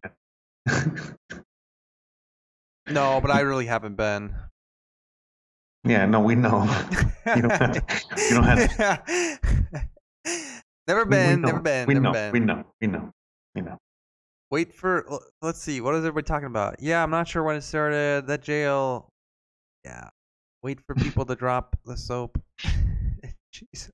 No, 2.87 3.19
but 3.19 3.31
I 3.31 3.39
really 3.39 3.65
haven't 3.65 3.95
been. 3.95 4.35
Yeah, 5.85 6.05
no, 6.05 6.19
we 6.19 6.35
know. 6.35 6.63
You 7.35 7.41
don't 7.41 7.51
have 7.51 7.73
to- 7.73 7.83
you 8.29 8.35
don't 8.35 8.43
have 8.43 9.39
never 10.87 11.05
been. 11.05 11.41
Never 11.41 11.59
been. 11.59 11.87
We 11.87 11.93
never 11.95 12.03
know. 12.03 12.11
been. 12.13 12.31
We 12.31 12.39
know. 12.39 12.63
We 12.81 12.87
know. 12.87 13.11
We 13.55 13.61
know. 13.61 13.77
Wait 14.51 14.73
for. 14.73 15.05
Let's 15.41 15.59
see. 15.59 15.81
What 15.81 15.95
is 15.95 15.99
everybody 16.05 16.25
talking 16.27 16.45
about? 16.45 16.75
Yeah, 16.79 17.01
I'm 17.01 17.09
not 17.09 17.27
sure 17.27 17.41
when 17.43 17.55
it 17.55 17.61
started. 17.61 18.27
That 18.27 18.43
jail. 18.43 19.09
Yeah. 19.83 20.09
Wait 20.61 20.79
for 20.85 20.93
people 20.95 21.25
to 21.25 21.35
drop 21.35 21.75
the 21.85 21.97
soap. 21.97 22.39
Jesus. 23.51 23.91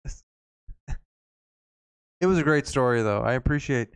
It 2.20 2.26
was 2.28 2.38
a 2.38 2.44
great 2.44 2.68
story, 2.68 3.02
though. 3.02 3.22
I 3.22 3.34
appreciate 3.34 3.90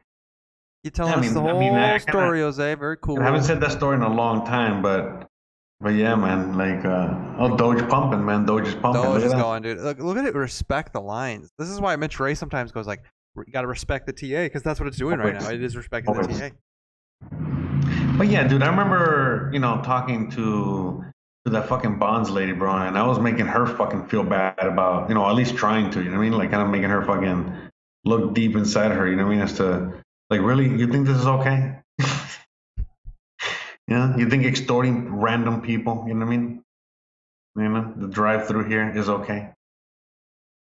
you 0.83 0.91
telling 0.91 1.11
Yeah, 1.11 1.17
I 1.17 1.19
us 1.19 1.25
mean- 1.25 1.33
the 1.33 1.41
I 1.41 1.51
whole 1.51 1.59
mean, 1.59 1.73
I 1.75 1.97
story, 1.97 2.39
Jose. 2.39 2.75
Very 2.75 2.97
cool. 2.97 3.19
I 3.19 3.23
haven't 3.25 3.43
said 3.43 3.59
that 3.61 3.71
story 3.73 3.97
in 3.97 4.01
a 4.01 4.13
long 4.13 4.45
time, 4.45 4.81
but 4.81 5.27
but 5.81 5.89
yeah, 5.89 6.15
man, 6.15 6.57
like 6.57 6.85
uh, 6.85 7.13
oh, 7.39 7.57
Doge 7.57 7.87
pumping, 7.89 8.25
man, 8.25 8.45
Doge 8.45 8.67
is 8.67 8.75
pumping. 8.75 9.01
Doge 9.01 9.23
is 9.23 9.33
going, 9.33 9.63
dude. 9.63 9.79
Look, 9.79 9.99
look 9.99 10.17
at 10.17 10.25
it. 10.25 10.33
Respect 10.33 10.93
the 10.93 11.01
lines. 11.01 11.51
This 11.57 11.69
is 11.69 11.81
why 11.81 11.95
Mitch 11.95 12.19
Ray 12.19 12.35
sometimes 12.35 12.71
goes 12.71 12.87
like, 12.87 13.03
"You 13.35 13.51
got 13.51 13.61
to 13.61 13.67
respect 13.67 14.05
the 14.07 14.13
TA," 14.13 14.45
because 14.45 14.63
that's 14.63 14.79
what 14.79 14.87
it's 14.87 14.97
doing 14.97 15.19
right 15.19 15.33
now. 15.33 15.49
It 15.49 15.61
is 15.61 15.75
respecting 15.75 16.13
the 16.13 16.23
TA. 16.23 16.49
But 18.17 18.27
yeah, 18.27 18.47
dude, 18.47 18.63
I 18.63 18.67
remember 18.67 19.49
you 19.53 19.59
know 19.59 19.81
talking 19.83 20.31
to 20.31 21.03
to 21.45 21.51
that 21.51 21.67
fucking 21.67 21.99
bonds 21.99 22.29
lady, 22.29 22.53
bro, 22.53 22.75
and 22.75 22.97
I 22.97 23.05
was 23.05 23.19
making 23.19 23.45
her 23.45 23.67
fucking 23.67 24.07
feel 24.07 24.23
bad 24.23 24.57
about, 24.59 25.09
you 25.09 25.15
know, 25.15 25.29
at 25.29 25.35
least 25.35 25.55
trying 25.55 25.91
to, 25.91 25.99
you 25.99 26.05
know 26.05 26.17
what 26.17 26.25
I 26.25 26.29
mean? 26.29 26.33
Like 26.33 26.49
kind 26.49 26.63
of 26.63 26.69
making 26.69 26.89
her 26.89 27.05
fucking 27.05 27.69
look 28.03 28.33
deep 28.33 28.55
inside 28.55 28.91
her, 28.91 29.07
you 29.07 29.15
know 29.15 29.25
what 29.25 29.33
I 29.33 29.35
mean? 29.35 29.43
As 29.43 29.53
to 29.57 29.93
like, 30.31 30.41
really, 30.41 30.67
you 30.67 30.87
think 30.87 31.05
this 31.05 31.17
is 31.17 31.27
okay? 31.27 31.77
Yeah, 33.87 34.17
you 34.17 34.29
think 34.29 34.45
extorting 34.45 35.15
random 35.15 35.61
people, 35.61 36.05
you 36.07 36.13
know 36.13 36.25
what 36.25 36.33
I 36.33 36.37
mean? 36.37 36.63
You 37.55 37.69
know, 37.69 37.93
the 37.95 38.07
drive 38.07 38.47
through 38.47 38.65
here 38.65 38.89
is 38.95 39.07
okay. 39.07 39.49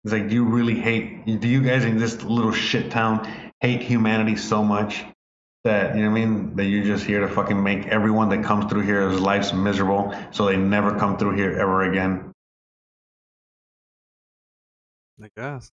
It's 0.04 0.12
like, 0.12 0.28
do 0.28 0.36
you 0.36 0.46
really 0.46 0.76
hate? 0.76 1.26
Do 1.40 1.48
you 1.48 1.62
guys 1.62 1.86
in 1.86 1.98
this 1.98 2.22
little 2.24 2.52
shit 2.52 2.92
town 2.92 3.28
hate 3.62 3.82
humanity 3.82 4.36
so 4.36 4.64
much 4.64 5.04
that 5.64 5.96
you 5.96 6.04
know 6.04 6.12
what 6.12 6.22
I 6.22 6.26
mean? 6.26 6.56
That 6.58 6.66
you're 6.66 6.84
just 6.84 7.06
here 7.06 7.22
to 7.22 7.30
fucking 7.30 7.62
make 7.62 7.88
everyone 7.88 8.30
that 8.30 8.44
comes 8.44 8.70
through 8.70 8.82
here's 8.82 9.20
lives 9.20 9.54
miserable, 9.54 10.14
so 10.32 10.46
they 10.46 10.58
never 10.58 11.00
come 11.00 11.18
through 11.18 11.36
here 11.38 11.54
ever 11.54 11.90
again. 11.90 12.32
I 15.22 15.30
guess. 15.38 15.72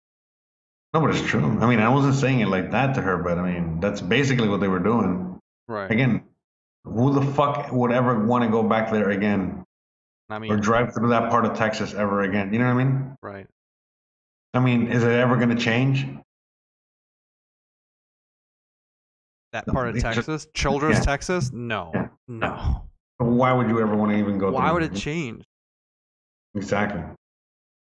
No, 0.93 0.99
but 0.99 1.11
it's 1.11 1.21
true. 1.21 1.59
I 1.61 1.67
mean, 1.67 1.79
I 1.79 1.89
wasn't 1.89 2.15
saying 2.15 2.41
it 2.41 2.49
like 2.49 2.71
that 2.71 2.95
to 2.95 3.01
her, 3.01 3.17
but 3.17 3.37
I 3.37 3.53
mean, 3.53 3.79
that's 3.79 4.01
basically 4.01 4.49
what 4.49 4.59
they 4.59 4.67
were 4.67 4.79
doing. 4.79 5.39
Right. 5.67 5.89
Again, 5.89 6.23
who 6.93 7.13
the 7.13 7.21
fuck 7.33 7.71
would 7.71 7.91
ever 7.91 8.25
want 8.25 8.43
to 8.43 8.49
go 8.49 8.63
back 8.63 8.91
there 8.91 9.09
again 9.11 9.65
I 10.29 10.39
mean, 10.39 10.51
or 10.51 10.57
drive 10.57 10.93
through 10.93 11.09
that 11.09 11.29
part 11.29 11.45
of 11.45 11.57
Texas 11.57 11.93
ever 11.93 12.21
again? 12.21 12.51
You 12.53 12.59
know 12.59 12.65
what 12.65 12.81
I 12.81 12.83
mean? 12.83 13.17
right. 13.21 13.47
I 14.53 14.59
mean, 14.59 14.87
is 14.87 15.03
it 15.03 15.11
ever 15.11 15.35
going 15.35 15.49
to 15.49 15.55
change? 15.55 16.07
That 19.53 19.65
part 19.67 19.89
of 19.89 19.95
it's 19.95 20.03
just- 20.03 20.15
Texas, 20.15 20.47
Childress, 20.53 20.97
yeah. 20.97 21.03
Texas? 21.03 21.51
No. 21.51 21.91
Yeah. 21.93 22.07
No. 22.27 22.83
Why 23.19 23.51
would 23.53 23.69
you 23.69 23.81
ever 23.81 23.95
want 23.95 24.11
to 24.11 24.17
even 24.17 24.37
go? 24.37 24.51
There? 24.51 24.59
Why 24.59 24.71
would 24.71 24.83
it? 24.83 24.93
it 24.93 24.95
change? 24.95 25.43
Exactly. 26.55 27.01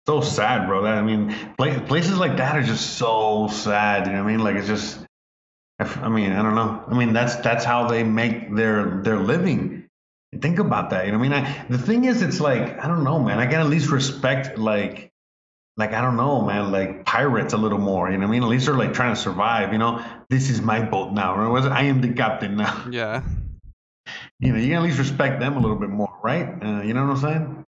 So 0.06 0.20
sad, 0.20 0.66
bro. 0.66 0.82
That 0.82 0.98
I 0.98 1.02
mean, 1.02 1.34
places 1.56 2.18
like 2.18 2.36
that 2.36 2.56
are 2.56 2.62
just 2.62 2.98
so 2.98 3.48
sad. 3.48 4.06
You 4.06 4.12
know 4.12 4.22
what 4.22 4.28
I 4.28 4.32
mean? 4.36 4.44
Like 4.44 4.56
it's 4.56 4.66
just. 4.66 4.98
I 5.78 6.08
mean, 6.08 6.32
I 6.32 6.42
don't 6.42 6.54
know. 6.54 6.84
I 6.86 6.94
mean, 6.94 7.12
that's 7.12 7.36
that's 7.36 7.64
how 7.64 7.88
they 7.88 8.02
make 8.04 8.54
their 8.54 9.02
their 9.02 9.18
living. 9.18 9.88
Think 10.40 10.58
about 10.58 10.90
that. 10.90 11.06
You 11.06 11.12
know 11.12 11.18
what 11.18 11.26
I 11.26 11.42
mean? 11.42 11.46
I, 11.46 11.66
the 11.68 11.78
thing 11.78 12.04
is, 12.04 12.22
it's 12.22 12.40
like 12.40 12.78
I 12.82 12.86
don't 12.86 13.04
know, 13.04 13.18
man. 13.20 13.38
I 13.38 13.46
can 13.46 13.60
at 13.60 13.66
least 13.66 13.90
respect 13.90 14.58
like. 14.58 15.10
Like 15.76 15.92
I 15.92 16.00
don't 16.02 16.16
know, 16.16 16.40
man. 16.42 16.70
Like 16.70 17.04
pirates 17.04 17.52
a 17.52 17.56
little 17.56 17.80
more, 17.80 18.08
you 18.08 18.16
know 18.16 18.26
what 18.26 18.28
I 18.28 18.30
mean? 18.30 18.44
At 18.44 18.48
least 18.48 18.66
they're 18.66 18.76
like 18.76 18.92
trying 18.92 19.12
to 19.12 19.20
survive, 19.20 19.72
you 19.72 19.78
know. 19.78 20.04
This 20.30 20.48
is 20.48 20.60
my 20.60 20.80
boat 20.80 21.12
now. 21.12 21.34
I 21.52 21.82
am 21.82 22.00
the 22.00 22.12
captain 22.12 22.56
now. 22.56 22.84
Yeah. 22.92 23.22
You 24.38 24.52
know, 24.52 24.58
you 24.58 24.68
can 24.68 24.76
at 24.76 24.82
least 24.82 24.98
respect 24.98 25.40
them 25.40 25.56
a 25.56 25.60
little 25.60 25.76
bit 25.76 25.88
more, 25.88 26.16
right? 26.22 26.46
Uh, 26.62 26.82
you 26.82 26.94
know 26.94 27.04
what 27.06 27.16
I'm 27.16 27.22
saying? 27.22 27.64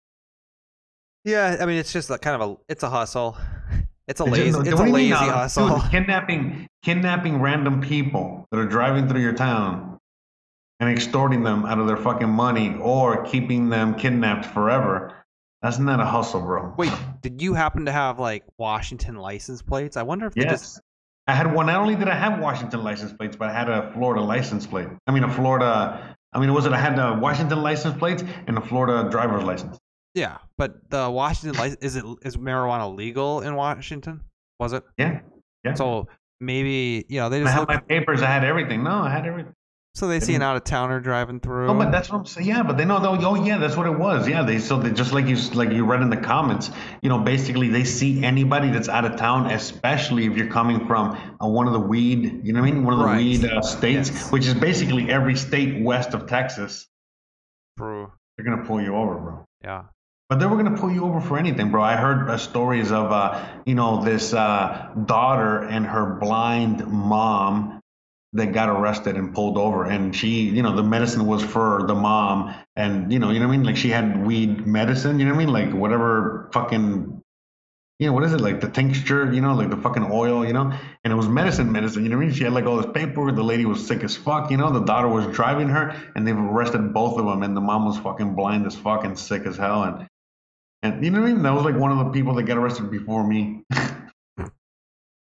Yeah, 1.23 1.57
I 1.61 1.65
mean, 1.65 1.77
it's 1.77 1.93
just 1.93 2.09
like 2.09 2.21
kind 2.21 2.41
of 2.41 2.49
a, 2.49 2.57
it's 2.67 2.83
a 2.83 2.89
hustle. 2.89 3.37
It's 4.07 4.19
a 4.19 4.25
lazy, 4.25 4.49
it's 4.49 4.57
a 4.57 4.63
do 4.63 4.69
you 4.71 4.83
mean, 4.83 4.93
lazy 4.93 5.13
uh, 5.13 5.17
hustle. 5.17 5.79
Dude, 5.79 5.91
kidnapping, 5.91 6.67
kidnapping 6.83 7.39
random 7.39 7.81
people 7.81 8.45
that 8.51 8.59
are 8.59 8.65
driving 8.67 9.07
through 9.07 9.21
your 9.21 9.33
town 9.33 9.97
and 10.79 10.89
extorting 10.89 11.43
them 11.43 11.65
out 11.65 11.79
of 11.79 11.87
their 11.87 11.97
fucking 11.97 12.29
money 12.29 12.75
or 12.81 13.23
keeping 13.25 13.69
them 13.69 13.95
kidnapped 13.95 14.45
forever. 14.45 15.13
That's 15.61 15.79
not 15.79 16.01
a 16.01 16.05
hustle, 16.05 16.41
bro. 16.41 16.73
Wait, 16.77 16.91
did 17.21 17.41
you 17.41 17.53
happen 17.53 17.85
to 17.85 17.91
have 17.91 18.19
like 18.19 18.43
Washington 18.57 19.15
license 19.15 19.61
plates? 19.61 19.95
I 19.95 20.03
wonder 20.03 20.27
if 20.27 20.33
Yes. 20.35 20.49
just 20.61 20.81
I 21.25 21.33
had 21.35 21.53
one. 21.53 21.67
Not 21.67 21.79
only 21.79 21.95
did 21.95 22.09
I 22.09 22.15
have 22.15 22.39
Washington 22.41 22.83
license 22.83 23.13
plates, 23.13 23.37
but 23.37 23.49
I 23.49 23.53
had 23.53 23.69
a 23.69 23.93
Florida 23.93 24.21
license 24.21 24.67
plate. 24.67 24.89
I 25.07 25.11
mean, 25.11 25.23
a 25.23 25.31
Florida. 25.31 26.17
I 26.33 26.39
mean, 26.39 26.53
was 26.53 26.65
it? 26.65 26.73
I 26.73 26.79
had 26.79 26.97
the 26.97 27.17
Washington 27.17 27.61
license 27.61 27.97
plates 27.97 28.23
and 28.47 28.57
a 28.57 28.61
Florida 28.61 29.09
driver's 29.09 29.43
license. 29.43 29.79
Yeah, 30.15 30.37
but 30.57 30.89
the 30.89 31.09
Washington 31.09 31.59
license 31.59 31.81
is 31.83 31.95
it 31.95 32.05
is 32.23 32.37
marijuana 32.37 32.95
legal 32.95 33.41
in 33.41 33.55
Washington? 33.55 34.21
Was 34.59 34.73
it? 34.73 34.83
Yeah, 34.97 35.21
yeah. 35.63 35.73
So 35.73 36.07
maybe 36.39 37.05
you 37.09 37.19
know 37.19 37.29
they 37.29 37.41
just. 37.41 37.53
I 37.55 37.59
had 37.59 37.67
my 37.67 37.77
papers. 37.77 38.21
I 38.21 38.27
had 38.27 38.43
everything. 38.43 38.83
No, 38.83 38.91
I 39.03 39.09
had 39.09 39.25
everything. 39.25 39.53
so 39.95 40.07
they 40.07 40.19
see 40.19 40.33
an 40.35 40.41
out 40.41 40.55
of 40.55 40.63
towner 40.63 40.99
driving 40.99 41.39
through. 41.39 41.69
Oh, 41.69 41.73
but 41.77 41.91
that's 41.91 42.09
what 42.11 42.17
I'm 42.19 42.25
saying. 42.25 42.47
Yeah, 42.47 42.63
but 42.63 42.77
they 42.77 42.85
know. 42.85 42.99
though. 42.99 43.17
Oh, 43.19 43.35
yeah, 43.43 43.57
that's 43.57 43.75
what 43.75 43.85
it 43.87 43.97
was. 43.97 44.27
Yeah, 44.27 44.43
they 44.43 44.59
so 44.59 44.77
they 44.79 44.91
just 44.91 45.13
like 45.13 45.25
you 45.27 45.35
like 45.53 45.71
you 45.71 45.85
read 45.85 46.01
in 46.01 46.09
the 46.09 46.17
comments. 46.17 46.69
You 47.01 47.09
know, 47.09 47.19
basically 47.19 47.69
they 47.69 47.83
see 47.83 48.23
anybody 48.23 48.69
that's 48.69 48.89
out 48.89 49.05
of 49.05 49.15
town, 49.17 49.51
especially 49.51 50.25
if 50.25 50.37
you're 50.37 50.49
coming 50.51 50.85
from 50.87 51.17
uh, 51.41 51.47
one 51.47 51.67
of 51.67 51.73
the 51.73 51.79
weed. 51.79 52.41
You 52.45 52.53
know 52.53 52.61
what 52.61 52.67
I 52.69 52.71
mean? 52.71 52.83
One 52.83 52.93
of 52.93 52.99
the 52.99 53.05
Right. 53.05 53.17
weed 53.17 53.45
uh, 53.45 53.61
states, 53.61 54.09
Yes. 54.11 54.31
which 54.31 54.45
is 54.45 54.53
basically 54.53 55.09
every 55.11 55.35
state 55.35 55.83
west 55.83 56.13
of 56.13 56.27
Texas. 56.27 56.87
True. 57.77 58.11
They're 58.37 58.45
gonna 58.45 58.65
pull 58.65 58.81
you 58.81 58.95
over, 58.95 59.15
bro. 59.15 59.45
Yeah. 59.63 59.83
But 60.29 60.39
they 60.39 60.45
were 60.45 60.55
gonna 60.55 60.77
pull 60.77 60.91
you 60.91 61.03
over 61.03 61.21
for 61.21 61.37
anything, 61.37 61.69
bro. 61.69 61.83
I 61.83 61.95
heard 61.95 62.29
uh, 62.29 62.37
stories 62.37 62.91
of, 62.91 63.11
uh, 63.11 63.43
you 63.65 63.75
know, 63.75 64.03
this 64.03 64.33
uh, 64.33 64.89
daughter 65.05 65.61
and 65.61 65.85
her 65.85 66.17
blind 66.19 66.87
mom 66.87 67.81
that 68.33 68.51
got 68.51 68.67
arrested 68.69 69.15
and 69.15 69.35
pulled 69.35 69.57
over, 69.59 69.83
and 69.85 70.15
she, 70.15 70.49
you 70.49 70.63
know, 70.63 70.75
the 70.75 70.81
medicine 70.83 71.27
was 71.27 71.43
for 71.43 71.83
the 71.87 71.93
mom, 71.93 72.55
and 72.75 73.13
you 73.13 73.19
know, 73.19 73.29
you 73.29 73.39
know 73.39 73.47
what 73.47 73.53
I 73.53 73.57
mean? 73.57 73.65
Like 73.65 73.77
she 73.77 73.89
had 73.89 74.25
weed 74.25 74.65
medicine, 74.65 75.19
you 75.19 75.25
know 75.25 75.35
what 75.35 75.41
I 75.41 75.45
mean? 75.45 75.53
Like 75.53 75.71
whatever 75.73 76.49
fucking, 76.51 77.21
you 77.99 78.07
know, 78.07 78.13
what 78.13 78.23
is 78.23 78.33
it? 78.33 78.41
Like 78.41 78.59
the 78.59 78.69
tincture, 78.69 79.31
you 79.31 79.41
know, 79.41 79.53
like 79.53 79.69
the 79.69 79.77
fucking 79.77 80.09
oil, 80.11 80.43
you 80.47 80.53
know? 80.53 80.71
And 81.03 81.13
it 81.13 81.15
was 81.15 81.27
medicine, 81.27 81.71
medicine. 81.71 82.03
You 82.03 82.09
know 82.09 82.17
what 82.17 82.23
I 82.23 82.25
mean? 82.27 82.35
She 82.35 82.43
had 82.43 82.53
like 82.53 82.65
all 82.65 82.77
this 82.77 82.91
paperwork. 82.91 83.35
The 83.35 83.43
lady 83.43 83.65
was 83.65 83.85
sick 83.85 84.03
as 84.03 84.17
fuck, 84.17 84.49
you 84.49 84.57
know. 84.57 84.71
The 84.71 84.83
daughter 84.83 85.07
was 85.07 85.27
driving 85.27 85.69
her, 85.69 85.95
and 86.15 86.25
they've 86.25 86.35
arrested 86.35 86.91
both 86.91 87.19
of 87.19 87.25
them, 87.25 87.43
and 87.43 87.55
the 87.55 87.61
mom 87.61 87.85
was 87.85 87.99
fucking 87.99 88.33
blind 88.33 88.65
as 88.65 88.75
fuck 88.75 89.03
and 89.03 89.19
sick 89.19 89.45
as 89.45 89.57
hell, 89.57 89.83
and. 89.83 90.07
And 90.83 91.03
you 91.03 91.09
know 91.11 91.21
what 91.21 91.29
I 91.29 91.33
mean? 91.33 91.43
That 91.43 91.53
was 91.53 91.63
like 91.63 91.75
one 91.75 91.91
of 91.91 91.97
the 91.97 92.11
people 92.11 92.35
that 92.35 92.43
got 92.43 92.57
arrested 92.57 92.91
before 92.91 93.25
me. 93.25 93.63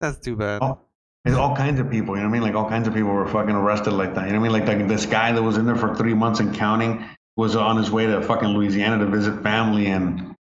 That's 0.02 0.18
too 0.18 0.36
bad. 0.36 0.62
all, 0.62 0.90
there's 1.24 1.38
all 1.38 1.56
kinds 1.56 1.80
of 1.80 1.90
people, 1.92 2.16
you 2.16 2.24
know 2.24 2.30
what 2.30 2.36
I 2.36 2.40
mean? 2.40 2.42
Like 2.42 2.56
all 2.56 2.68
kinds 2.68 2.88
of 2.88 2.96
people 2.96 3.12
were 3.12 3.28
fucking 3.28 3.54
arrested 3.54 3.92
like 3.92 4.16
that. 4.16 4.26
You 4.26 4.34
know 4.34 4.40
what 4.40 4.50
I 4.50 4.54
mean? 4.54 4.68
Like, 4.68 4.80
like 4.80 4.88
this 4.88 5.06
guy 5.06 5.32
that 5.32 5.42
was 5.42 5.58
in 5.58 5.68
there 5.68 5.76
for 5.76 5.96
three 5.96 6.16
months 6.16 6.40
and 6.40 6.54
counting 6.56 7.06
was 7.38 7.56
on 7.56 7.78
his 7.78 7.92
way 7.92 8.08
to 8.08 8.22
fucking 8.24 8.50
Louisiana 8.50 8.98
to 9.06 9.10
visit 9.10 9.42
family, 9.44 9.88
and 9.88 10.36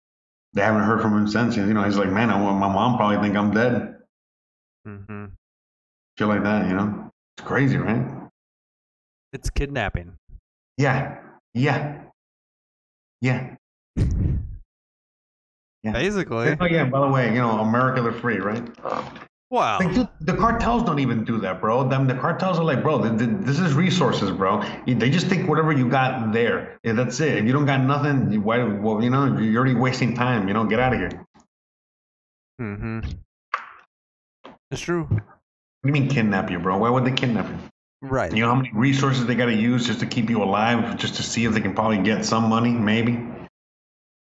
they 0.53 0.61
haven't 0.61 0.83
heard 0.83 1.01
from 1.01 1.15
him 1.15 1.27
since. 1.27 1.55
You 1.55 1.65
know, 1.65 1.83
he's 1.83 1.97
like, 1.97 2.09
man, 2.09 2.29
I, 2.29 2.37
my 2.37 2.67
mom 2.67 2.97
probably 2.97 3.17
think 3.17 3.37
I'm 3.37 3.51
dead. 3.51 3.95
Mm 4.87 5.05
hmm 5.05 5.25
Shit 6.17 6.27
like 6.27 6.43
that, 6.43 6.67
you 6.67 6.73
know? 6.73 7.11
It's 7.37 7.47
crazy, 7.47 7.77
right? 7.77 8.05
It's 9.31 9.49
kidnapping. 9.49 10.17
Yeah, 10.77 11.19
yeah, 11.53 12.01
yeah. 13.21 13.55
Yeah. 15.83 15.93
Basically. 15.93 16.55
Oh 16.59 16.65
yeah. 16.65 16.85
By 16.85 17.01
the 17.01 17.07
way, 17.07 17.27
you 17.33 17.39
know, 17.39 17.59
America 17.59 18.01
they're 18.01 18.11
free, 18.11 18.37
right? 18.37 18.63
Wow. 19.49 19.79
Like, 19.79 19.93
dude, 19.93 20.07
the 20.21 20.33
cartels 20.37 20.83
don't 20.83 20.99
even 20.99 21.25
do 21.25 21.37
that, 21.39 21.59
bro. 21.59 21.85
Them, 21.89 22.07
the 22.07 22.13
cartels 22.13 22.57
are 22.57 22.63
like, 22.63 22.81
bro, 22.81 23.01
th- 23.01 23.17
th- 23.19 23.29
this 23.41 23.59
is 23.59 23.73
resources, 23.73 24.31
bro. 24.31 24.63
They 24.87 25.09
just 25.09 25.29
take 25.29 25.45
whatever 25.45 25.73
you 25.73 25.89
got 25.89 26.31
there, 26.31 26.79
yeah, 26.85 26.93
that's 26.93 27.19
it. 27.19 27.37
If 27.39 27.43
you 27.45 27.51
don't 27.51 27.65
got 27.65 27.81
nothing, 27.81 28.31
you- 28.31 28.39
why? 28.39 28.63
Well, 28.63 29.03
you 29.03 29.09
know, 29.09 29.37
you're 29.37 29.57
already 29.59 29.75
wasting 29.75 30.15
time. 30.15 30.47
You 30.47 30.53
know, 30.53 30.63
get 30.65 30.79
out 30.79 30.93
of 30.93 30.99
here. 30.99 31.09
What 32.57 32.65
hmm 32.77 32.99
It's 34.71 34.79
true. 34.81 35.07
do 35.09 35.19
you 35.83 35.91
mean 35.91 36.07
kidnap 36.07 36.49
you, 36.49 36.59
bro? 36.59 36.77
Why 36.77 36.89
would 36.89 37.03
they 37.03 37.11
kidnap 37.11 37.49
you? 37.49 37.57
Right. 38.01 38.33
You 38.33 38.41
know 38.43 38.49
how 38.49 38.55
many 38.55 38.71
resources 38.73 39.25
they 39.25 39.35
got 39.35 39.47
to 39.47 39.53
use 39.55 39.85
just 39.85 39.99
to 39.99 40.05
keep 40.05 40.29
you 40.29 40.41
alive, 40.43 40.97
just 40.97 41.15
to 41.15 41.23
see 41.23 41.43
if 41.43 41.53
they 41.53 41.59
can 41.61 41.73
probably 41.75 41.97
get 41.97 42.23
some 42.23 42.47
money, 42.47 42.71
maybe? 42.71 43.19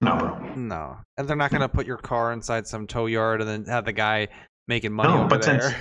No, 0.01 0.17
bro. 0.17 0.53
No. 0.55 0.97
And 1.17 1.27
they're 1.27 1.35
not 1.35 1.51
going 1.51 1.61
to 1.61 1.69
put 1.69 1.85
your 1.85 1.97
car 1.97 2.31
inside 2.31 2.67
some 2.67 2.88
tow 2.88 3.05
yard 3.05 3.41
and 3.41 3.49
then 3.49 3.65
have 3.65 3.85
the 3.85 3.91
guy 3.91 4.30
making 4.67 4.93
money 4.93 5.09
No, 5.09 5.19
over 5.19 5.27
but 5.27 5.41
there. 5.43 5.61
since 5.61 5.76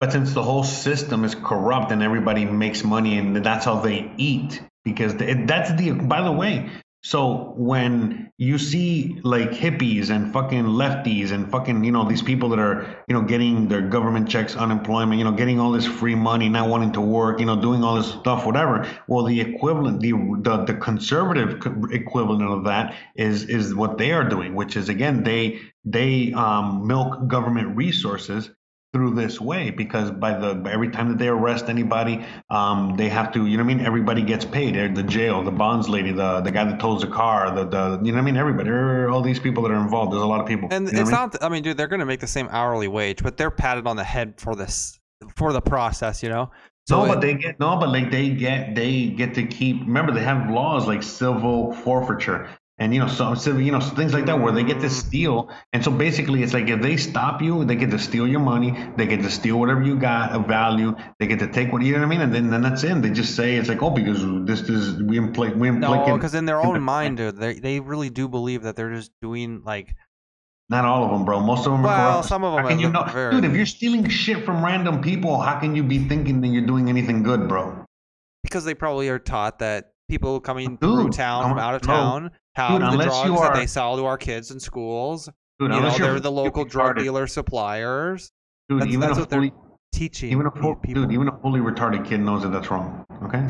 but 0.00 0.10
since 0.10 0.32
the 0.32 0.42
whole 0.42 0.64
system 0.64 1.24
is 1.24 1.34
corrupt 1.36 1.92
and 1.92 2.02
everybody 2.02 2.44
makes 2.44 2.82
money 2.82 3.18
and 3.18 3.36
that's 3.36 3.64
how 3.64 3.80
they 3.80 4.10
eat 4.16 4.60
because 4.84 5.14
th- 5.14 5.46
that's 5.46 5.72
the 5.74 5.92
by 5.92 6.22
the 6.22 6.32
way 6.32 6.68
so 7.04 7.52
when 7.56 8.30
you 8.38 8.58
see 8.58 9.20
like 9.24 9.50
hippies 9.50 10.10
and 10.10 10.32
fucking 10.32 10.64
lefties 10.64 11.32
and 11.32 11.50
fucking 11.50 11.82
you 11.82 11.90
know 11.90 12.08
these 12.08 12.22
people 12.22 12.48
that 12.48 12.60
are 12.60 13.04
you 13.08 13.14
know 13.14 13.22
getting 13.22 13.66
their 13.66 13.82
government 13.82 14.28
checks 14.28 14.54
unemployment 14.54 15.18
you 15.18 15.24
know 15.24 15.32
getting 15.32 15.58
all 15.58 15.72
this 15.72 15.86
free 15.86 16.14
money 16.14 16.48
not 16.48 16.68
wanting 16.68 16.92
to 16.92 17.00
work 17.00 17.40
you 17.40 17.46
know 17.46 17.60
doing 17.60 17.82
all 17.82 17.96
this 17.96 18.12
stuff 18.12 18.46
whatever. 18.46 18.86
Well 19.08 19.24
the 19.24 19.40
equivalent 19.40 20.00
the 20.00 20.12
the, 20.12 20.64
the 20.64 20.74
conservative 20.74 21.60
equivalent 21.90 22.42
of 22.42 22.64
that 22.64 22.94
is 23.16 23.44
is 23.44 23.74
what 23.74 23.98
they 23.98 24.12
are 24.12 24.28
doing 24.28 24.54
which 24.54 24.76
is 24.76 24.88
again 24.88 25.24
they 25.24 25.60
they 25.84 26.32
um, 26.32 26.86
milk 26.86 27.26
government 27.26 27.76
resources 27.76 28.50
through 28.92 29.14
this 29.14 29.40
way 29.40 29.70
because 29.70 30.10
by 30.10 30.36
the 30.36 30.62
every 30.70 30.90
time 30.90 31.08
that 31.08 31.18
they 31.18 31.28
arrest 31.28 31.68
anybody, 31.68 32.24
um, 32.50 32.94
they 32.96 33.08
have 33.08 33.32
to 33.32 33.46
you 33.46 33.56
know 33.56 33.64
what 33.64 33.70
I 33.72 33.74
mean. 33.76 33.86
Everybody 33.86 34.22
gets 34.22 34.44
paid. 34.44 34.94
The 34.94 35.02
jail, 35.02 35.42
the 35.42 35.50
bonds 35.50 35.88
lady, 35.88 36.12
the 36.12 36.40
the 36.42 36.50
guy 36.50 36.64
that 36.64 36.78
tows 36.78 37.00
the 37.00 37.06
car, 37.06 37.54
the 37.54 37.64
the 37.64 38.00
you 38.02 38.12
know 38.12 38.18
what 38.18 38.22
I 38.22 38.24
mean. 38.24 38.36
Everybody, 38.36 38.70
all 39.10 39.22
these 39.22 39.38
people 39.38 39.62
that 39.62 39.72
are 39.72 39.80
involved. 39.80 40.12
There's 40.12 40.22
a 40.22 40.26
lot 40.26 40.40
of 40.40 40.46
people. 40.46 40.68
And 40.70 40.86
you 40.86 40.92
know 40.92 41.00
it's 41.00 41.10
what 41.10 41.18
I 41.18 41.22
mean? 41.22 41.30
not. 41.32 41.42
I 41.44 41.48
mean, 41.48 41.62
dude, 41.62 41.76
they're 41.76 41.88
gonna 41.88 42.06
make 42.06 42.20
the 42.20 42.26
same 42.26 42.48
hourly 42.50 42.88
wage, 42.88 43.22
but 43.22 43.36
they're 43.36 43.50
patted 43.50 43.86
on 43.86 43.96
the 43.96 44.04
head 44.04 44.34
for 44.38 44.54
this, 44.54 44.98
for 45.36 45.52
the 45.52 45.62
process. 45.62 46.22
You 46.22 46.28
know. 46.28 46.50
no, 46.90 47.04
it- 47.04 47.08
but 47.08 47.20
they 47.22 47.34
get 47.34 47.58
no, 47.58 47.76
but 47.76 47.88
like 47.88 48.10
they 48.10 48.28
get 48.28 48.74
they 48.74 49.06
get 49.06 49.34
to 49.36 49.46
keep. 49.46 49.80
Remember, 49.80 50.12
they 50.12 50.22
have 50.22 50.50
laws 50.50 50.86
like 50.86 51.02
civil 51.02 51.72
forfeiture. 51.72 52.46
And 52.78 52.92
you 52.94 53.00
know, 53.00 53.06
so, 53.06 53.34
so 53.34 53.56
you 53.58 53.70
know, 53.70 53.80
so 53.80 53.94
things 53.94 54.14
like 54.14 54.26
that 54.26 54.40
where 54.40 54.52
they 54.52 54.64
get 54.64 54.80
to 54.80 54.86
mm-hmm. 54.86 55.08
steal. 55.08 55.50
And 55.72 55.84
so 55.84 55.90
basically, 55.90 56.42
it's 56.42 56.54
like 56.54 56.68
if 56.68 56.80
they 56.80 56.96
stop 56.96 57.42
you, 57.42 57.64
they 57.64 57.76
get 57.76 57.90
to 57.90 57.98
steal 57.98 58.26
your 58.26 58.40
money, 58.40 58.76
they 58.96 59.06
get 59.06 59.22
to 59.22 59.30
steal 59.30 59.58
whatever 59.60 59.82
you 59.82 59.96
got 59.98 60.32
of 60.32 60.46
value, 60.46 60.94
they 61.20 61.26
get 61.26 61.38
to 61.40 61.46
take 61.46 61.72
what 61.72 61.82
you 61.82 61.92
know 61.92 61.98
what 61.98 62.06
I 62.06 62.08
mean, 62.08 62.20
and 62.22 62.34
then 62.34 62.50
then 62.50 62.62
that's 62.62 62.82
it. 62.82 63.02
They 63.02 63.10
just 63.10 63.36
say 63.36 63.56
it's 63.56 63.68
like, 63.68 63.82
oh, 63.82 63.90
because 63.90 64.22
this 64.46 64.68
is 64.68 65.02
we 65.02 65.18
imply 65.18 65.50
we 65.50 65.70
No, 65.70 66.14
because 66.14 66.34
in 66.34 66.46
their 66.46 66.60
own 66.60 66.80
mind, 66.94 67.18
dude, 67.18 67.36
they 67.36 67.54
they 67.54 67.80
really 67.80 68.10
do 68.10 68.28
believe 68.28 68.62
that 68.62 68.76
they're 68.76 68.94
just 68.94 69.12
doing 69.20 69.62
like 69.64 69.94
Not 70.68 70.84
all 70.84 71.04
of 71.04 71.10
them, 71.10 71.24
bro. 71.24 71.40
Most 71.40 71.66
of 71.66 71.72
them 71.72 71.84
are 71.84 71.88
Well, 71.88 72.12
corrupt. 72.12 72.28
some 72.28 72.42
of 72.44 72.56
'em 72.58 72.62
How 72.62 72.68
can 72.70 72.78
you 72.80 72.88
know, 72.88 73.04
very- 73.04 73.32
dude? 73.32 73.44
If 73.44 73.54
you're 73.54 73.66
stealing 73.66 74.08
shit 74.08 74.44
from 74.44 74.64
random 74.64 75.02
people, 75.02 75.38
how 75.40 75.58
can 75.60 75.76
you 75.76 75.82
be 75.82 76.08
thinking 76.08 76.40
that 76.40 76.48
you're 76.48 76.66
doing 76.66 76.88
anything 76.88 77.22
good, 77.22 77.48
bro? 77.48 77.84
because 78.42 78.64
they 78.64 78.74
probably 78.74 79.08
are 79.08 79.18
taught 79.18 79.60
that 79.60 79.92
people 80.08 80.40
coming 80.40 80.76
through 80.76 81.04
Dude, 81.04 81.12
town 81.14 81.48
from 81.48 81.58
out 81.58 81.74
of 81.74 81.82
town 81.82 82.30
have 82.54 82.80
Dude, 82.80 83.00
the 83.00 83.04
drugs 83.04 83.28
you 83.28 83.36
that 83.38 83.54
they 83.54 83.66
sell 83.66 83.96
to 83.96 84.04
our 84.04 84.18
kids 84.18 84.50
in 84.50 84.60
schools. 84.60 85.28
Dude, 85.58 85.72
you 85.72 85.80
know, 85.80 85.90
they're 85.96 86.20
the 86.20 86.30
local 86.30 86.64
retarded. 86.64 86.70
drug 86.70 86.98
dealer 86.98 87.26
suppliers. 87.26 88.32
Dude, 88.68 88.80
That's, 88.82 88.88
even 88.88 89.00
that's 89.00 89.18
what 89.18 89.30
fully, 89.30 89.50
they're 89.50 89.58
teaching 89.92 90.30
even 90.32 90.46
a 90.46 90.50
full, 90.50 90.74
people. 90.76 91.02
dude, 91.02 91.12
even 91.12 91.28
a 91.28 91.38
fully 91.38 91.60
retarded 91.60 92.06
kid 92.06 92.20
knows 92.20 92.42
that 92.42 92.48
that's 92.52 92.70
wrong. 92.70 93.04
Okay. 93.24 93.46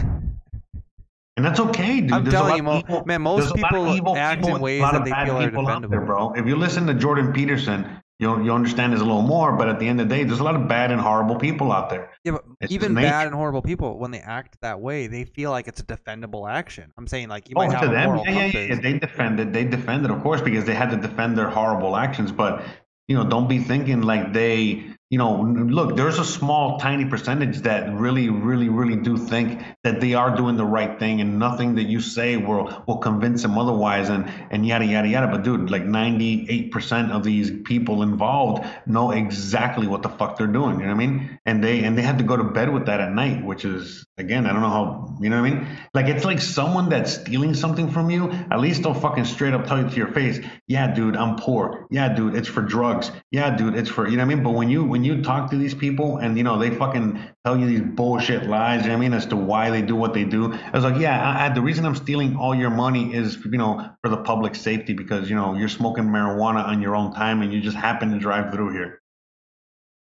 And 1.36 1.46
that's 1.46 1.60
okay, 1.60 2.00
dude. 2.02 2.12
I'm 2.12 2.24
There's 2.24 2.34
a 2.34 2.36
telling 2.36 2.50
lot 2.50 2.56
you, 2.56 2.62
Mo- 2.62 2.78
evil- 2.78 3.04
man, 3.06 3.22
most 3.22 3.40
there's 3.40 3.52
a 3.52 3.56
lot 3.62 3.74
of 3.74 3.94
people 3.94 4.16
act 4.16 4.42
people, 4.42 4.56
in 4.56 4.62
ways 4.62 4.82
that 4.82 5.04
they 5.04 5.10
feel 5.10 5.36
are 5.66 5.70
out 5.70 5.88
there, 5.90 6.00
bro. 6.02 6.32
If 6.34 6.46
you 6.46 6.56
listen 6.56 6.86
to 6.88 6.94
Jordan 6.94 7.32
Peterson, 7.32 8.01
you'll 8.22 8.42
you 8.42 8.52
understand 8.52 8.92
this 8.92 9.00
a 9.00 9.04
little 9.04 9.22
more. 9.22 9.52
But 9.52 9.68
at 9.68 9.78
the 9.78 9.88
end 9.88 10.00
of 10.00 10.08
the 10.08 10.14
day, 10.14 10.24
there's 10.24 10.38
a 10.40 10.44
lot 10.44 10.54
of 10.54 10.68
bad 10.68 10.90
and 10.90 11.00
horrible 11.00 11.36
people 11.36 11.72
out 11.72 11.90
there. 11.90 12.10
Yeah, 12.24 12.32
but 12.32 12.44
It's 12.60 12.72
even 12.72 12.94
bad 12.94 13.26
and 13.26 13.34
horrible 13.34 13.62
people, 13.62 13.98
when 13.98 14.12
they 14.12 14.20
act 14.20 14.56
that 14.62 14.80
way, 14.80 15.08
they 15.08 15.24
feel 15.24 15.50
like 15.50 15.66
it's 15.68 15.80
a 15.80 15.84
defendable 15.84 16.48
action. 16.48 16.92
I'm 16.96 17.06
saying, 17.06 17.28
like, 17.28 17.50
you 17.50 17.54
Oh, 17.56 17.66
might 17.66 17.72
to 17.72 17.78
have 17.78 17.90
a 17.90 17.92
them, 17.92 18.06
moral 18.06 18.24
yeah, 18.24 18.46
yeah, 18.46 18.60
yeah. 18.60 18.80
They 18.80 18.98
defended, 18.98 19.52
they 19.52 19.64
defended, 19.64 20.10
of 20.10 20.22
course, 20.22 20.40
because 20.40 20.64
they 20.64 20.74
had 20.74 20.90
to 20.90 20.96
defend 20.96 21.36
their 21.36 21.50
horrible 21.50 21.96
actions. 21.96 22.30
But 22.32 22.64
you 23.08 23.16
know, 23.16 23.28
don't 23.28 23.48
be 23.48 23.58
thinking 23.58 24.02
like 24.02 24.32
they, 24.32 24.84
you 25.12 25.18
know, 25.18 25.42
look. 25.42 25.94
There's 25.94 26.18
a 26.18 26.24
small, 26.24 26.78
tiny 26.78 27.04
percentage 27.04 27.58
that 27.68 27.92
really, 27.92 28.30
really, 28.30 28.70
really 28.70 28.96
do 28.96 29.18
think 29.18 29.60
that 29.84 30.00
they 30.00 30.14
are 30.14 30.34
doing 30.34 30.56
the 30.56 30.64
right 30.64 30.98
thing, 30.98 31.20
and 31.20 31.38
nothing 31.38 31.74
that 31.74 31.82
you 31.82 32.00
say 32.00 32.38
will 32.38 32.82
will 32.86 32.96
convince 32.96 33.42
them 33.42 33.58
otherwise, 33.58 34.08
and 34.08 34.32
and 34.50 34.66
yada 34.66 34.86
yada 34.86 35.06
yada. 35.06 35.26
But 35.26 35.42
dude, 35.42 35.70
like 35.70 35.84
98% 35.84 37.10
of 37.10 37.24
these 37.24 37.50
people 37.50 38.02
involved 38.02 38.64
know 38.86 39.10
exactly 39.10 39.86
what 39.86 40.00
the 40.02 40.08
fuck 40.08 40.38
they're 40.38 40.46
doing. 40.46 40.80
You 40.80 40.86
know 40.86 40.94
what 40.94 41.02
I 41.02 41.06
mean? 41.06 41.38
And 41.44 41.62
they 41.62 41.84
and 41.84 41.98
they 41.98 42.00
had 42.00 42.16
to 42.16 42.24
go 42.24 42.38
to 42.38 42.44
bed 42.44 42.72
with 42.72 42.86
that 42.86 43.00
at 43.00 43.12
night, 43.12 43.44
which 43.44 43.66
is 43.66 44.06
again, 44.16 44.46
I 44.46 44.54
don't 44.54 44.62
know 44.62 44.70
how. 44.70 45.18
You 45.20 45.28
know 45.28 45.42
what 45.42 45.50
I 45.50 45.54
mean? 45.54 45.78
Like 45.92 46.06
it's 46.06 46.24
like 46.24 46.40
someone 46.40 46.88
that's 46.88 47.12
stealing 47.12 47.52
something 47.52 47.90
from 47.90 48.08
you. 48.08 48.30
At 48.30 48.60
least 48.60 48.82
they'll 48.82 48.94
fucking 48.94 49.26
straight 49.26 49.52
up 49.52 49.66
tell 49.66 49.82
you 49.82 49.90
to 49.90 49.96
your 49.96 50.12
face, 50.12 50.40
yeah, 50.66 50.94
dude, 50.94 51.16
I'm 51.16 51.36
poor. 51.36 51.86
Yeah, 51.90 52.14
dude, 52.14 52.34
it's 52.34 52.48
for 52.48 52.62
drugs. 52.62 53.10
Yeah, 53.30 53.54
dude, 53.54 53.76
it's 53.76 53.90
for 53.90 54.08
you 54.08 54.16
know 54.16 54.24
what 54.24 54.32
I 54.32 54.34
mean. 54.36 54.44
But 54.44 54.50
when 54.52 54.70
you 54.70 54.84
when 54.84 55.01
you 55.04 55.22
talk 55.22 55.50
to 55.50 55.56
these 55.56 55.74
people 55.74 56.18
and 56.18 56.36
you 56.36 56.44
know 56.44 56.58
they 56.58 56.70
fucking 56.70 57.18
tell 57.44 57.58
you 57.58 57.66
these 57.66 57.80
bullshit 57.80 58.46
lies, 58.46 58.82
you 58.82 58.88
know 58.88 58.94
I 58.94 58.98
mean, 58.98 59.12
as 59.12 59.26
to 59.26 59.36
why 59.36 59.70
they 59.70 59.82
do 59.82 59.96
what 59.96 60.14
they 60.14 60.24
do. 60.24 60.52
I 60.52 60.70
was 60.72 60.84
like, 60.84 61.00
yeah, 61.00 61.20
I, 61.20 61.46
I, 61.46 61.48
the 61.50 61.62
reason 61.62 61.84
I'm 61.84 61.94
stealing 61.94 62.36
all 62.36 62.54
your 62.54 62.70
money 62.70 63.14
is 63.14 63.36
you 63.44 63.58
know 63.58 63.90
for 64.02 64.08
the 64.08 64.18
public 64.18 64.54
safety 64.54 64.92
because 64.92 65.28
you 65.28 65.36
know 65.36 65.54
you're 65.54 65.68
smoking 65.68 66.04
marijuana 66.04 66.64
on 66.64 66.82
your 66.82 66.96
own 66.96 67.12
time 67.12 67.42
and 67.42 67.52
you 67.52 67.60
just 67.60 67.76
happen 67.76 68.10
to 68.12 68.18
drive 68.18 68.52
through 68.52 68.72
here, 68.72 69.00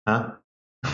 huh? 0.08 0.32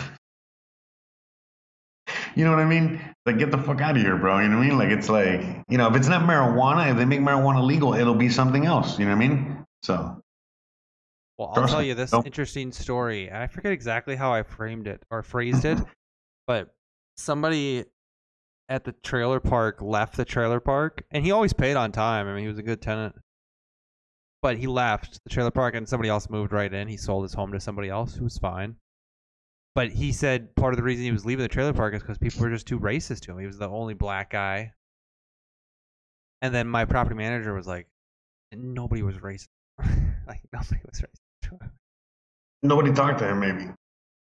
You 2.36 2.44
know 2.44 2.52
what 2.52 2.60
I 2.60 2.64
mean? 2.64 3.00
Like, 3.26 3.38
get 3.38 3.50
the 3.50 3.58
fuck 3.58 3.80
out 3.80 3.96
of 3.96 4.02
here, 4.02 4.16
bro. 4.16 4.38
You 4.38 4.48
know 4.48 4.58
what 4.58 4.64
I 4.64 4.68
mean? 4.68 4.78
Like, 4.78 4.90
it's 4.90 5.08
like, 5.08 5.40
you 5.68 5.78
know, 5.78 5.88
if 5.88 5.96
it's 5.96 6.08
not 6.08 6.22
marijuana, 6.22 6.90
if 6.90 6.96
they 6.96 7.04
make 7.04 7.20
marijuana 7.20 7.62
legal, 7.62 7.92
it'll 7.94 8.14
be 8.14 8.28
something 8.28 8.66
else. 8.66 8.98
You 8.98 9.04
know 9.06 9.16
what 9.16 9.24
I 9.24 9.28
mean? 9.28 9.66
So, 9.82 10.19
Well, 11.40 11.54
I'll 11.56 11.66
tell 11.66 11.82
you 11.82 11.94
this 11.94 12.10
don't- 12.10 12.26
interesting 12.26 12.70
story. 12.70 13.32
I 13.32 13.46
forget 13.46 13.72
exactly 13.72 14.14
how 14.14 14.30
I 14.30 14.42
framed 14.42 14.86
it 14.86 15.02
or 15.10 15.22
phrased 15.22 15.64
it, 15.64 15.78
mm-hmm. 15.78 15.90
but 16.46 16.74
somebody 17.16 17.86
at 18.68 18.84
the 18.84 18.92
trailer 18.92 19.40
park 19.40 19.80
left 19.80 20.18
the 20.18 20.26
trailer 20.26 20.60
park, 20.60 21.02
and 21.10 21.24
he 21.24 21.30
always 21.30 21.54
paid 21.54 21.76
on 21.76 21.92
time. 21.92 22.26
I 22.26 22.34
mean, 22.34 22.42
he 22.42 22.48
was 22.48 22.58
a 22.58 22.62
good 22.62 22.82
tenant. 22.82 23.14
But 24.42 24.58
he 24.58 24.66
left 24.66 25.18
the 25.24 25.30
trailer 25.30 25.50
park, 25.50 25.74
and 25.74 25.88
somebody 25.88 26.10
else 26.10 26.28
moved 26.28 26.52
right 26.52 26.70
in. 26.70 26.88
He 26.88 26.98
sold 26.98 27.24
his 27.24 27.32
home 27.32 27.52
to 27.52 27.60
somebody 27.60 27.88
else 27.88 28.14
who 28.14 28.24
was 28.24 28.36
fine. 28.36 28.76
But 29.74 29.92
he 29.92 30.12
said 30.12 30.54
part 30.56 30.74
of 30.74 30.76
the 30.76 30.82
reason 30.82 31.06
he 31.06 31.12
was 31.12 31.24
leaving 31.24 31.42
the 31.42 31.48
trailer 31.48 31.72
park 31.72 31.94
is 31.94 32.02
because 32.02 32.18
people 32.18 32.42
were 32.42 32.50
just 32.50 32.66
too 32.66 32.78
racist 32.78 33.20
to 33.20 33.32
him. 33.32 33.38
He 33.38 33.46
was 33.46 33.56
the 33.56 33.68
only 33.68 33.94
black 33.94 34.28
guy. 34.28 34.74
And 36.42 36.54
then 36.54 36.68
my 36.68 36.84
property 36.84 37.16
manager 37.16 37.54
was 37.54 37.66
like, 37.66 37.86
nobody 38.52 39.02
was 39.02 39.16
racist. 39.16 39.48
like 40.26 40.42
nobody 40.52 40.80
was 40.84 41.00
racist. 41.00 41.29
Nobody 42.62 42.92
talked 42.92 43.18
to 43.20 43.28
him, 43.28 43.40
maybe. 43.40 43.68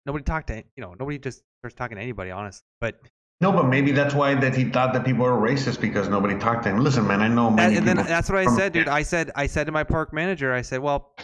Nobody 0.06 0.24
talked 0.24 0.48
to 0.48 0.56
you 0.76 0.82
know 0.82 0.94
nobody 0.98 1.18
just 1.18 1.42
starts 1.60 1.74
talking 1.74 1.96
to 1.96 2.02
anybody, 2.02 2.30
honestly. 2.30 2.64
But 2.80 3.00
No, 3.40 3.52
but 3.52 3.68
maybe 3.68 3.92
that's 3.92 4.14
why 4.14 4.34
that 4.34 4.54
he 4.56 4.64
thought 4.64 4.92
that 4.94 5.04
people 5.04 5.24
were 5.24 5.32
racist 5.32 5.80
because 5.80 6.08
nobody 6.08 6.38
talked 6.38 6.64
to 6.64 6.70
him. 6.70 6.78
Listen, 6.78 7.06
man, 7.06 7.20
I 7.20 7.28
know 7.28 7.48
that, 7.50 7.56
many 7.56 7.76
and 7.76 7.86
then 7.86 7.96
that's 7.96 8.28
what 8.28 8.38
I 8.38 8.46
said, 8.56 8.72
dude. 8.72 8.88
I 8.88 9.02
said 9.02 9.30
I 9.36 9.46
said 9.46 9.64
to 9.66 9.72
my 9.72 9.84
park 9.84 10.12
manager, 10.12 10.52
I 10.52 10.62
said, 10.62 10.80
well, 10.80 11.14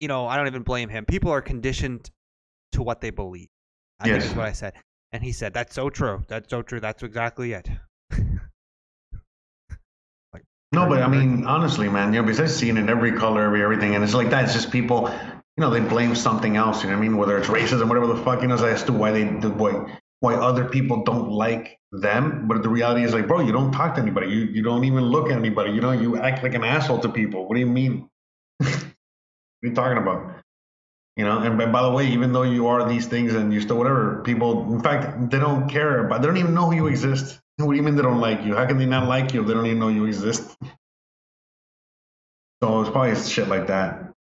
you 0.00 0.08
know, 0.08 0.26
I 0.26 0.36
don't 0.36 0.46
even 0.46 0.62
blame 0.62 0.88
him. 0.88 1.04
People 1.04 1.30
are 1.30 1.42
conditioned 1.42 2.10
to 2.72 2.82
what 2.82 3.00
they 3.00 3.10
believe. 3.10 3.48
I 4.00 4.04
think 4.04 4.16
Yes. 4.16 4.30
is 4.30 4.36
what 4.36 4.46
I 4.46 4.52
said. 4.52 4.74
And 5.12 5.22
he 5.22 5.32
said, 5.32 5.54
that's 5.54 5.74
so 5.74 5.88
true. 5.90 6.22
That's 6.28 6.50
so 6.50 6.60
true. 6.62 6.80
That's 6.80 7.02
exactly 7.02 7.52
it. 7.52 7.68
No, 10.72 10.86
but 10.86 11.02
I 11.02 11.08
mean, 11.08 11.46
honestly, 11.46 11.88
man, 11.88 12.12
you 12.12 12.20
know, 12.20 12.26
because 12.26 12.40
I've 12.40 12.50
seen 12.50 12.76
it 12.76 12.90
every 12.90 13.12
color, 13.12 13.42
every 13.42 13.62
everything, 13.62 13.94
and 13.94 14.04
it's 14.04 14.14
like 14.14 14.30
that. 14.30 14.44
It's 14.44 14.52
just 14.52 14.70
people, 14.70 15.08
you 15.56 15.62
know, 15.62 15.70
they 15.70 15.80
blame 15.80 16.14
something 16.14 16.56
else. 16.56 16.82
You 16.82 16.90
know 16.90 16.96
what 16.96 17.04
I 17.04 17.08
mean? 17.08 17.16
Whether 17.16 17.38
it's 17.38 17.48
racism, 17.48 17.88
whatever 17.88 18.06
the 18.06 18.22
fuck, 18.22 18.42
you 18.42 18.48
know, 18.48 18.56
as 18.56 18.82
to 18.84 18.92
why 18.92 19.12
they, 19.12 19.24
the, 19.24 19.48
why, 19.48 19.98
why 20.20 20.34
other 20.34 20.66
people 20.66 21.04
don't 21.04 21.30
like 21.30 21.78
them. 21.90 22.48
But 22.48 22.62
the 22.62 22.68
reality 22.68 23.02
is, 23.02 23.14
like, 23.14 23.26
bro, 23.26 23.40
you 23.40 23.52
don't 23.52 23.72
talk 23.72 23.94
to 23.94 24.02
anybody. 24.02 24.28
You 24.28 24.40
you 24.44 24.62
don't 24.62 24.84
even 24.84 25.04
look 25.04 25.30
at 25.30 25.38
anybody. 25.38 25.72
You 25.72 25.80
know, 25.80 25.92
you 25.92 26.18
act 26.18 26.42
like 26.42 26.54
an 26.54 26.64
asshole 26.64 27.00
to 27.00 27.08
people. 27.08 27.48
What 27.48 27.54
do 27.54 27.60
you 27.60 27.66
mean? 27.66 28.08
what 28.58 28.68
are 28.70 28.92
you 29.62 29.74
talking 29.74 29.98
about? 29.98 30.42
You 31.16 31.24
know, 31.24 31.38
and 31.38 31.58
by, 31.72 31.82
the 31.82 31.90
way, 31.90 32.06
even 32.08 32.32
though 32.32 32.44
you 32.44 32.68
are 32.68 32.88
these 32.88 33.06
things 33.06 33.34
and 33.34 33.52
you 33.52 33.60
still 33.60 33.76
whatever, 33.76 34.22
people, 34.22 34.72
in 34.72 34.80
fact, 34.80 35.30
they 35.30 35.40
don't 35.40 35.68
care 35.68 36.06
about. 36.06 36.20
They 36.20 36.28
don't 36.28 36.36
even 36.36 36.54
know 36.54 36.70
who 36.70 36.76
you 36.76 36.86
exist. 36.86 37.40
What 37.58 37.72
do 37.72 37.76
you 37.76 37.82
mean 37.82 37.96
they 37.96 38.02
don't 38.02 38.20
like 38.20 38.44
you? 38.44 38.54
How 38.54 38.66
can 38.66 38.78
they 38.78 38.86
not 38.86 39.08
like 39.08 39.34
you 39.34 39.40
if 39.42 39.46
they 39.48 39.54
don't 39.54 39.66
even 39.66 39.78
know 39.78 39.88
you 39.88 40.04
exist? 40.06 40.56
So 42.62 42.80
it's 42.80 42.90
probably 42.90 43.14
shit 43.14 43.46
like 43.46 43.68
that. 43.68 44.12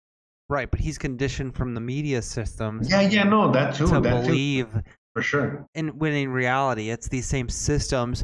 right, 0.48 0.70
but 0.70 0.80
he's 0.80 1.00
conditioned 1.00 1.56
from 1.56 1.74
the 1.74 1.82
media 1.82 2.22
systems 2.22 2.88
Yeah, 2.88 3.02
yeah, 3.02 3.24
no, 3.24 3.52
that 3.52 3.74
too, 3.74 3.88
to 3.88 4.00
that 4.00 4.22
too, 4.22 4.28
believe 4.28 4.68
for 5.16 5.24
sure. 5.24 5.66
and 5.74 6.00
when 6.00 6.14
in 6.14 6.30
reality 6.30 6.92
it's 6.92 7.08
these 7.08 7.26
same 7.26 7.50
systems 7.50 8.24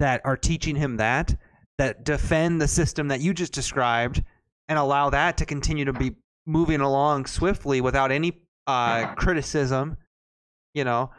that 0.00 0.20
are 0.24 0.36
teaching 0.36 0.74
him 0.74 0.96
that 0.96 1.36
that 1.78 2.04
defend 2.04 2.60
the 2.60 2.66
system 2.66 3.06
that 3.08 3.20
you 3.20 3.32
just 3.32 3.52
described 3.52 4.24
and 4.68 4.76
allow 4.76 5.08
that 5.10 5.36
to 5.36 5.46
continue 5.46 5.84
to 5.84 5.92
be 5.92 6.10
moving 6.44 6.80
along 6.80 7.26
swiftly 7.26 7.80
without 7.80 8.10
any 8.10 8.40
uh, 8.66 9.14
criticism 9.14 9.96
you 10.74 10.82
know 10.82 11.12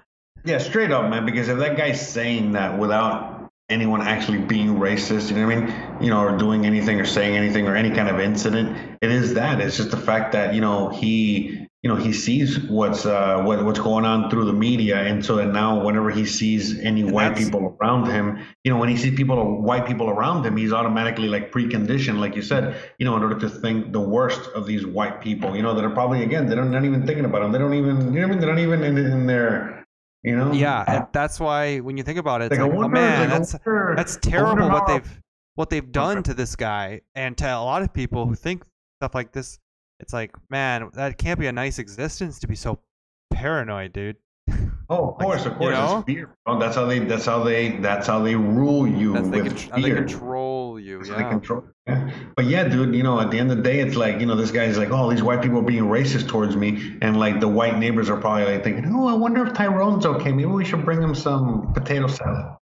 Yeah, 0.43 0.59
straight 0.59 0.91
up, 0.91 1.09
man. 1.09 1.25
Because 1.25 1.47
if 1.47 1.57
that 1.59 1.77
guy's 1.77 2.07
saying 2.07 2.53
that 2.53 2.77
without 2.77 3.49
anyone 3.69 4.01
actually 4.01 4.39
being 4.39 4.75
racist, 4.75 5.31
you 5.31 5.37
know 5.37 5.47
what 5.47 5.57
I 5.57 5.61
mean? 5.61 6.03
You 6.03 6.09
know, 6.11 6.19
or 6.19 6.37
doing 6.37 6.65
anything 6.65 6.99
or 6.99 7.05
saying 7.05 7.35
anything 7.35 7.67
or 7.67 7.75
any 7.75 7.89
kind 7.91 8.09
of 8.09 8.19
incident, 8.19 8.97
it 9.01 9.11
is 9.11 9.33
that. 9.35 9.59
It's 9.59 9.77
just 9.77 9.91
the 9.91 9.97
fact 9.97 10.33
that 10.33 10.53
you 10.53 10.61
know 10.61 10.89
he, 10.89 11.67
you 11.81 11.89
know, 11.89 11.95
he 11.95 12.13
sees 12.13 12.59
what's 12.59 13.07
uh 13.07 13.41
what, 13.41 13.65
what's 13.65 13.79
going 13.79 14.05
on 14.05 14.29
through 14.29 14.45
the 14.45 14.53
media, 14.53 15.01
and 15.01 15.25
so 15.25 15.37
that 15.37 15.47
now 15.47 15.83
whenever 15.83 16.11
he 16.11 16.25
sees 16.27 16.77
any 16.79 17.01
And 17.01 17.11
white 17.11 17.35
people 17.35 17.75
around 17.81 18.05
him, 18.05 18.37
you 18.63 18.71
know, 18.71 18.77
when 18.77 18.89
he 18.89 18.97
sees 18.97 19.15
people 19.15 19.61
white 19.63 19.87
people 19.87 20.09
around 20.11 20.45
him, 20.45 20.57
he's 20.57 20.71
automatically 20.73 21.27
like 21.27 21.51
preconditioned, 21.51 22.19
like 22.19 22.35
you 22.35 22.43
said, 22.43 22.75
you 22.99 23.05
know, 23.05 23.15
in 23.15 23.23
order 23.23 23.39
to 23.39 23.49
think 23.49 23.93
the 23.93 23.99
worst 24.01 24.41
of 24.53 24.67
these 24.67 24.85
white 24.85 25.21
people, 25.21 25.55
you 25.55 25.63
know, 25.63 25.73
that 25.73 25.83
are 25.83 25.89
probably 25.89 26.21
again 26.21 26.45
they 26.45 26.53
don't 26.53 26.69
they're 26.69 26.81
not 26.81 26.87
even 26.87 27.07
thinking 27.07 27.25
about 27.25 27.41
them. 27.41 27.51
They 27.51 27.57
don't 27.57 27.73
even 27.73 28.13
you 28.13 28.21
know 28.21 28.27
what 28.27 28.27
I 28.27 28.29
mean? 28.29 28.39
They're 28.39 28.49
not 28.53 28.59
even 28.59 28.83
in, 28.83 28.97
in 28.97 29.25
their 29.25 29.84
you 30.25 30.35
know 30.35 30.51
yeah 30.51 30.83
and 30.87 31.07
that's 31.13 31.39
why 31.39 31.77
when 31.79 31.97
you 31.97 32.03
think 32.03 32.17
about 32.19 32.41
it 32.41 32.51
it's 32.51 32.59
Like, 32.59 32.69
like, 32.71 32.79
oh 32.79 32.87
man 32.89 33.29
like, 33.29 33.29
that's 33.39 33.53
wonder- 33.65 33.93
that's 33.95 34.17
terrible 34.17 34.69
what 34.69 34.87
they've 34.87 35.21
what 35.55 35.69
they've 35.69 35.91
done 35.91 36.23
to 36.23 36.33
this 36.33 36.55
guy 36.55 37.01
and 37.15 37.37
to 37.37 37.45
a 37.45 37.63
lot 37.63 37.81
of 37.81 37.93
people 37.93 38.25
who 38.25 38.35
think 38.35 38.63
stuff 38.99 39.13
like 39.15 39.31
this 39.31 39.59
it's 39.99 40.11
like 40.13 40.31
man 40.49 40.89
that 40.93 41.17
can't 41.17 41.39
be 41.39 41.47
a 41.47 41.51
nice 41.51 41.79
existence 41.79 42.39
to 42.39 42.47
be 42.47 42.55
so 42.55 42.79
paranoid 43.31 43.93
dude 43.93 44.17
Oh, 44.87 45.09
of 45.09 45.17
course, 45.17 45.45
of 45.47 45.53
you 45.53 45.57
course. 45.57 45.73
know? 45.73 45.97
It's 45.97 46.05
fear. 46.05 46.29
bro. 46.45 46.59
that's 46.59 46.75
how 46.75 46.85
they. 46.85 46.99
That's 46.99 47.25
how 47.25 47.41
they. 47.43 47.71
That's 47.77 48.05
how 48.05 48.21
they 48.21 48.35
rule 48.35 48.85
you 48.87 49.13
that's 49.13 49.29
they, 49.29 49.41
with 49.41 49.57
con- 49.57 49.69
how 49.71 49.75
they 49.77 49.81
fear. 49.89 50.05
Control 50.75 50.79
you 50.79 50.97
That's 50.99 51.09
how 51.09 51.17
they 51.17 51.23
yeah 51.23 51.29
control. 51.29 51.63
Yeah. 51.87 52.11
But 52.35 52.45
yeah, 52.45 52.67
dude. 52.67 52.95
You 52.95 53.03
know, 53.03 53.19
at 53.19 53.31
the 53.31 53.39
end 53.39 53.51
of 53.51 53.57
the 53.57 53.63
day, 53.63 53.79
it's 53.79 53.95
like 53.95 54.19
you 54.19 54.25
know, 54.25 54.35
this 54.35 54.51
guy's 54.51 54.77
like, 54.77 54.89
oh, 54.91 55.09
these 55.09 55.23
white 55.23 55.41
people 55.41 55.59
are 55.59 55.63
being 55.63 55.83
racist 55.83 56.27
towards 56.27 56.55
me, 56.55 56.97
and 57.01 57.19
like 57.19 57.39
the 57.39 57.47
white 57.47 57.77
neighbors 57.77 58.09
are 58.09 58.17
probably 58.19 58.45
like 58.45 58.63
thinking, 58.63 58.91
oh, 58.93 59.07
I 59.07 59.13
wonder 59.13 59.45
if 59.45 59.53
Tyrone's 59.53 60.05
okay. 60.05 60.31
Maybe 60.31 60.45
we 60.49 60.65
should 60.65 60.83
bring 60.85 61.01
him 61.01 61.15
some 61.15 61.73
potato 61.73 62.07
salad. 62.07 62.57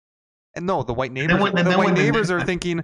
And 0.54 0.66
no, 0.66 0.82
the 0.82 0.94
white 0.94 1.12
neighbors, 1.12 1.40
when- 1.40 1.54
the 1.54 1.76
white 1.76 1.94
neighbors 1.94 2.30
are 2.30 2.40
thinking, 2.44 2.82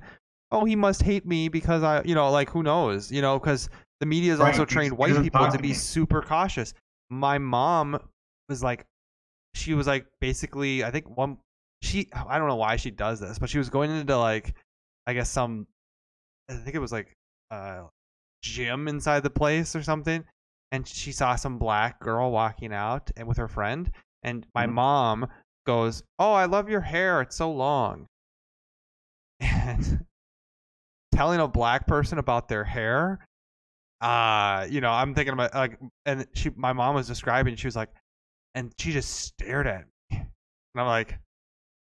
oh, 0.52 0.64
he 0.64 0.76
must 0.76 1.02
hate 1.02 1.26
me 1.26 1.48
because 1.48 1.82
I, 1.82 2.02
you 2.04 2.14
know, 2.14 2.30
like 2.30 2.50
who 2.50 2.62
knows, 2.62 3.10
you 3.10 3.22
know, 3.22 3.38
because 3.38 3.68
the 4.00 4.06
media 4.06 4.30
has 4.32 4.40
Right, 4.40 4.52
also 4.52 4.64
trained 4.64 4.96
white 4.96 5.20
people 5.22 5.50
to 5.50 5.58
be 5.58 5.72
super 5.74 6.22
cautious. 6.22 6.74
My 7.10 7.38
mom 7.38 7.98
was 8.48 8.62
like, 8.62 8.86
she 9.54 9.74
was 9.74 9.86
like 9.86 10.06
basically, 10.20 10.84
I 10.84 10.90
think 10.90 11.16
one, 11.16 11.38
she, 11.82 12.08
I 12.12 12.38
don't 12.38 12.48
know 12.48 12.56
why 12.56 12.76
she 12.76 12.90
does 12.90 13.20
this, 13.20 13.38
but 13.38 13.48
she 13.50 13.58
was 13.58 13.70
going 13.70 13.90
into 13.90 14.16
like, 14.16 14.54
I 15.06 15.14
guess 15.14 15.30
some, 15.30 15.66
I 16.48 16.54
think 16.54 16.74
it 16.76 16.80
was 16.80 16.92
like, 16.92 17.12
a 17.50 17.84
gym 18.42 18.88
inside 18.88 19.22
the 19.22 19.30
place 19.30 19.76
or 19.76 19.82
something, 19.82 20.24
and 20.72 20.86
she 20.88 21.12
saw 21.12 21.36
some 21.36 21.58
black 21.58 22.00
girl 22.00 22.30
walking 22.32 22.72
out 22.72 23.10
and 23.16 23.28
with 23.28 23.36
her 23.38 23.48
friend, 23.48 23.90
and 24.22 24.46
my 24.54 24.66
Mhm. 24.66 24.72
mom 24.72 25.28
goes, 25.66 26.02
"Oh, 26.18 26.32
I 26.32 26.46
love 26.46 26.68
your 26.68 26.80
hair. 26.82 27.22
It's 27.22 27.36
so 27.36 27.50
long." 27.52 28.06
And 29.40 30.06
telling 31.12 31.40
a 31.40 31.48
black 31.48 31.86
person 31.86 32.18
about 32.18 32.48
their 32.48 32.64
hair, 32.64 33.24
uh, 34.00 34.66
you 34.70 34.80
know, 34.80 34.90
I'm 34.90 35.14
thinking 35.14 35.32
about 35.34 35.54
like, 35.54 35.78
and 36.06 36.26
she, 36.34 36.50
my 36.56 36.72
mom 36.72 36.94
was 36.94 37.06
describing, 37.06 37.56
she 37.56 37.66
was 37.66 37.76
like, 37.76 37.90
and 38.54 38.72
she 38.78 38.92
just 38.92 39.10
stared 39.10 39.66
at 39.66 39.86
me, 40.10 40.18
and 40.18 40.28
I'm 40.76 40.86
like, 40.86 41.18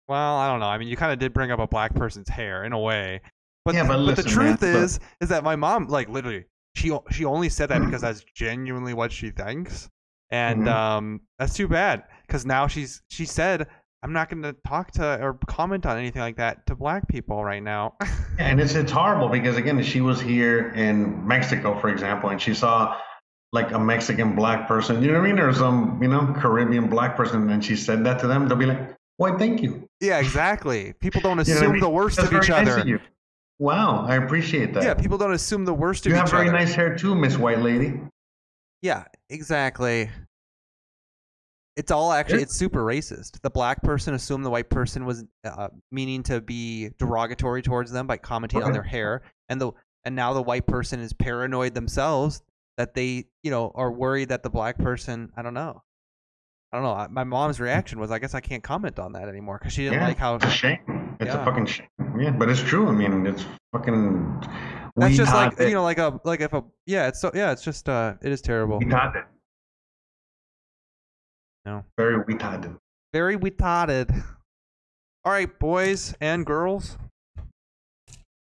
well, 0.08 0.36
I 0.36 0.48
don't 0.50 0.60
know. 0.60 0.66
I 0.66 0.78
mean, 0.78 0.88
you 0.88 0.96
kind 0.96 1.12
of 1.12 1.18
did 1.18 1.32
bring 1.32 1.50
up 1.50 1.58
a 1.60 1.66
black 1.66 1.94
person's 1.94 2.28
hair 2.28 2.64
in 2.64 2.72
a 2.72 2.78
way, 2.78 3.20
but 3.64 3.74
Yeah, 3.74 3.84
but 3.84 4.04
but 4.04 4.16
the 4.16 4.22
listen, 4.22 4.34
man, 4.36 4.58
truth 4.58 4.62
look. 4.72 4.92
is, 4.92 5.00
is 5.20 5.28
that 5.30 5.44
my 5.44 5.56
mom, 5.56 5.86
like, 5.88 6.08
literally, 6.08 6.44
she 6.76 6.96
she 7.10 7.24
only 7.24 7.48
said 7.48 7.68
that 7.70 7.80
because 7.80 8.00
that's 8.02 8.24
genuinely 8.34 8.94
what 8.94 9.12
she 9.12 9.30
thinks, 9.30 9.88
and 10.30 10.66
Mhm. 10.66 10.68
um, 10.68 11.20
that's 11.38 11.54
too 11.54 11.68
bad 11.68 12.04
because 12.26 12.44
now 12.46 12.66
she's 12.66 13.02
she 13.08 13.24
said. 13.24 13.66
I'm 14.02 14.12
not 14.12 14.28
going 14.28 14.42
to 14.42 14.54
talk 14.66 14.90
to 14.92 15.18
or 15.22 15.38
comment 15.46 15.86
on 15.86 15.96
anything 15.96 16.20
like 16.20 16.36
that 16.36 16.66
to 16.66 16.76
black 16.76 17.08
people 17.08 17.42
right 17.42 17.62
now. 17.62 17.94
And 18.38 18.60
it's 18.60 18.74
it's 18.74 18.90
horrible 18.92 19.28
because 19.28 19.56
again, 19.56 19.82
she 19.82 20.00
was 20.00 20.20
here 20.20 20.70
in 20.72 21.26
Mexico, 21.26 21.78
for 21.78 21.88
example, 21.88 22.30
and 22.30 22.40
she 22.40 22.52
saw 22.52 23.00
like 23.52 23.70
a 23.70 23.78
Mexican 23.78 24.34
black 24.34 24.66
person, 24.66 25.00
you 25.02 25.08
know 25.12 25.20
what 25.20 25.28
I 25.28 25.32
mean, 25.32 25.38
or 25.38 25.52
some 25.52 26.00
you 26.02 26.08
know 26.08 26.34
Caribbean 26.38 26.88
black 26.88 27.16
person, 27.16 27.48
and 27.50 27.64
she 27.64 27.76
said 27.76 28.04
that 28.04 28.18
to 28.20 28.26
them, 28.26 28.48
they'll 28.48 28.58
be 28.58 28.66
like, 28.66 28.94
"Why, 29.18 29.36
thank 29.38 29.62
you." 29.62 29.83
Yeah, 30.00 30.18
exactly. 30.18 30.94
People 31.00 31.20
don't 31.20 31.38
You 31.46 31.54
know 31.54 31.58
assume 31.58 31.80
the 31.80 31.88
worst 31.88 32.18
of 32.18 32.26
each 32.32 32.48
nice 32.48 32.68
other. 32.68 33.00
Wow, 33.58 34.04
I 34.06 34.16
appreciate 34.16 34.74
that. 34.74 34.82
Yeah, 34.82 34.94
people 34.94 35.16
don't 35.16 35.32
assume 35.32 35.64
the 35.64 35.74
worst 35.74 36.06
you 36.06 36.12
of 36.12 36.16
each 36.16 36.22
other. 36.22 36.36
You 36.38 36.42
have 36.44 36.52
very 36.52 36.64
nice 36.64 36.74
hair 36.74 36.96
too, 36.96 37.14
Miss 37.14 37.38
White 37.38 37.60
Lady. 37.60 38.00
Yeah, 38.82 39.04
exactly. 39.30 40.10
It's 41.76 41.90
all 41.90 42.12
actually 42.12 42.42
it's 42.42 42.54
super 42.54 42.84
racist. 42.84 43.40
The 43.40 43.50
black 43.50 43.82
person 43.82 44.14
assumed 44.14 44.44
the 44.44 44.50
white 44.50 44.70
person 44.70 45.06
was 45.06 45.24
uh, 45.44 45.68
meaning 45.90 46.22
to 46.24 46.40
be 46.40 46.90
derogatory 46.98 47.62
towards 47.62 47.90
them 47.90 48.06
by 48.06 48.16
commenting 48.16 48.62
on 48.62 48.72
their 48.72 48.82
hair, 48.82 49.22
and 49.48 49.60
the 49.60 49.72
and 50.04 50.14
now 50.14 50.34
the 50.34 50.42
white 50.42 50.66
person 50.66 51.00
is 51.00 51.12
paranoid 51.12 51.74
themselves 51.74 52.42
that 52.76 52.94
they 52.94 53.24
you 53.42 53.50
know 53.50 53.72
are 53.74 53.90
worried 53.90 54.28
that 54.28 54.42
the 54.42 54.50
black 54.50 54.78
person 54.78 55.32
I 55.36 55.42
don't 55.42 55.54
know. 55.54 55.82
I 56.74 56.78
don't 56.78 56.86
know. 56.86 57.06
My 57.08 57.22
mom's 57.22 57.60
reaction 57.60 58.00
was, 58.00 58.10
I 58.10 58.18
guess 58.18 58.34
I 58.34 58.40
can't 58.40 58.60
comment 58.60 58.98
on 58.98 59.12
that 59.12 59.28
anymore 59.28 59.58
because 59.60 59.72
she 59.72 59.84
didn't 59.84 60.00
yeah, 60.00 60.08
like 60.08 60.18
how. 60.18 60.34
it's 60.34 60.44
a 60.44 60.50
shame. 60.50 61.16
It's 61.20 61.32
Yeah. 61.32 61.40
a 61.40 61.44
fucking 61.44 61.66
shame. 61.66 61.86
Yeah, 62.18 62.32
but 62.32 62.48
it's 62.48 62.60
true. 62.60 62.88
I 62.88 62.90
mean, 62.90 63.24
it's 63.26 63.44
fucking. 63.72 64.42
That's 64.96 65.16
just 65.16 65.32
like 65.32 65.52
it. 65.60 65.68
you 65.68 65.74
know, 65.74 65.84
like 65.84 65.98
a 65.98 66.20
like 66.24 66.40
if 66.40 66.52
a 66.52 66.64
yeah, 66.84 67.06
it's 67.06 67.20
so 67.20 67.30
yeah, 67.32 67.52
it's 67.52 67.62
just 67.62 67.88
uh, 67.88 68.14
it 68.22 68.32
is 68.32 68.40
terrible. 68.40 68.80
We 68.80 68.86
it. 68.86 69.24
No. 71.64 71.84
Very 71.96 72.16
it. 72.16 72.70
Very 73.12 73.38
retarded. 73.38 74.24
All 75.24 75.30
right, 75.30 75.56
boys 75.60 76.12
and 76.20 76.44
girls. 76.44 76.98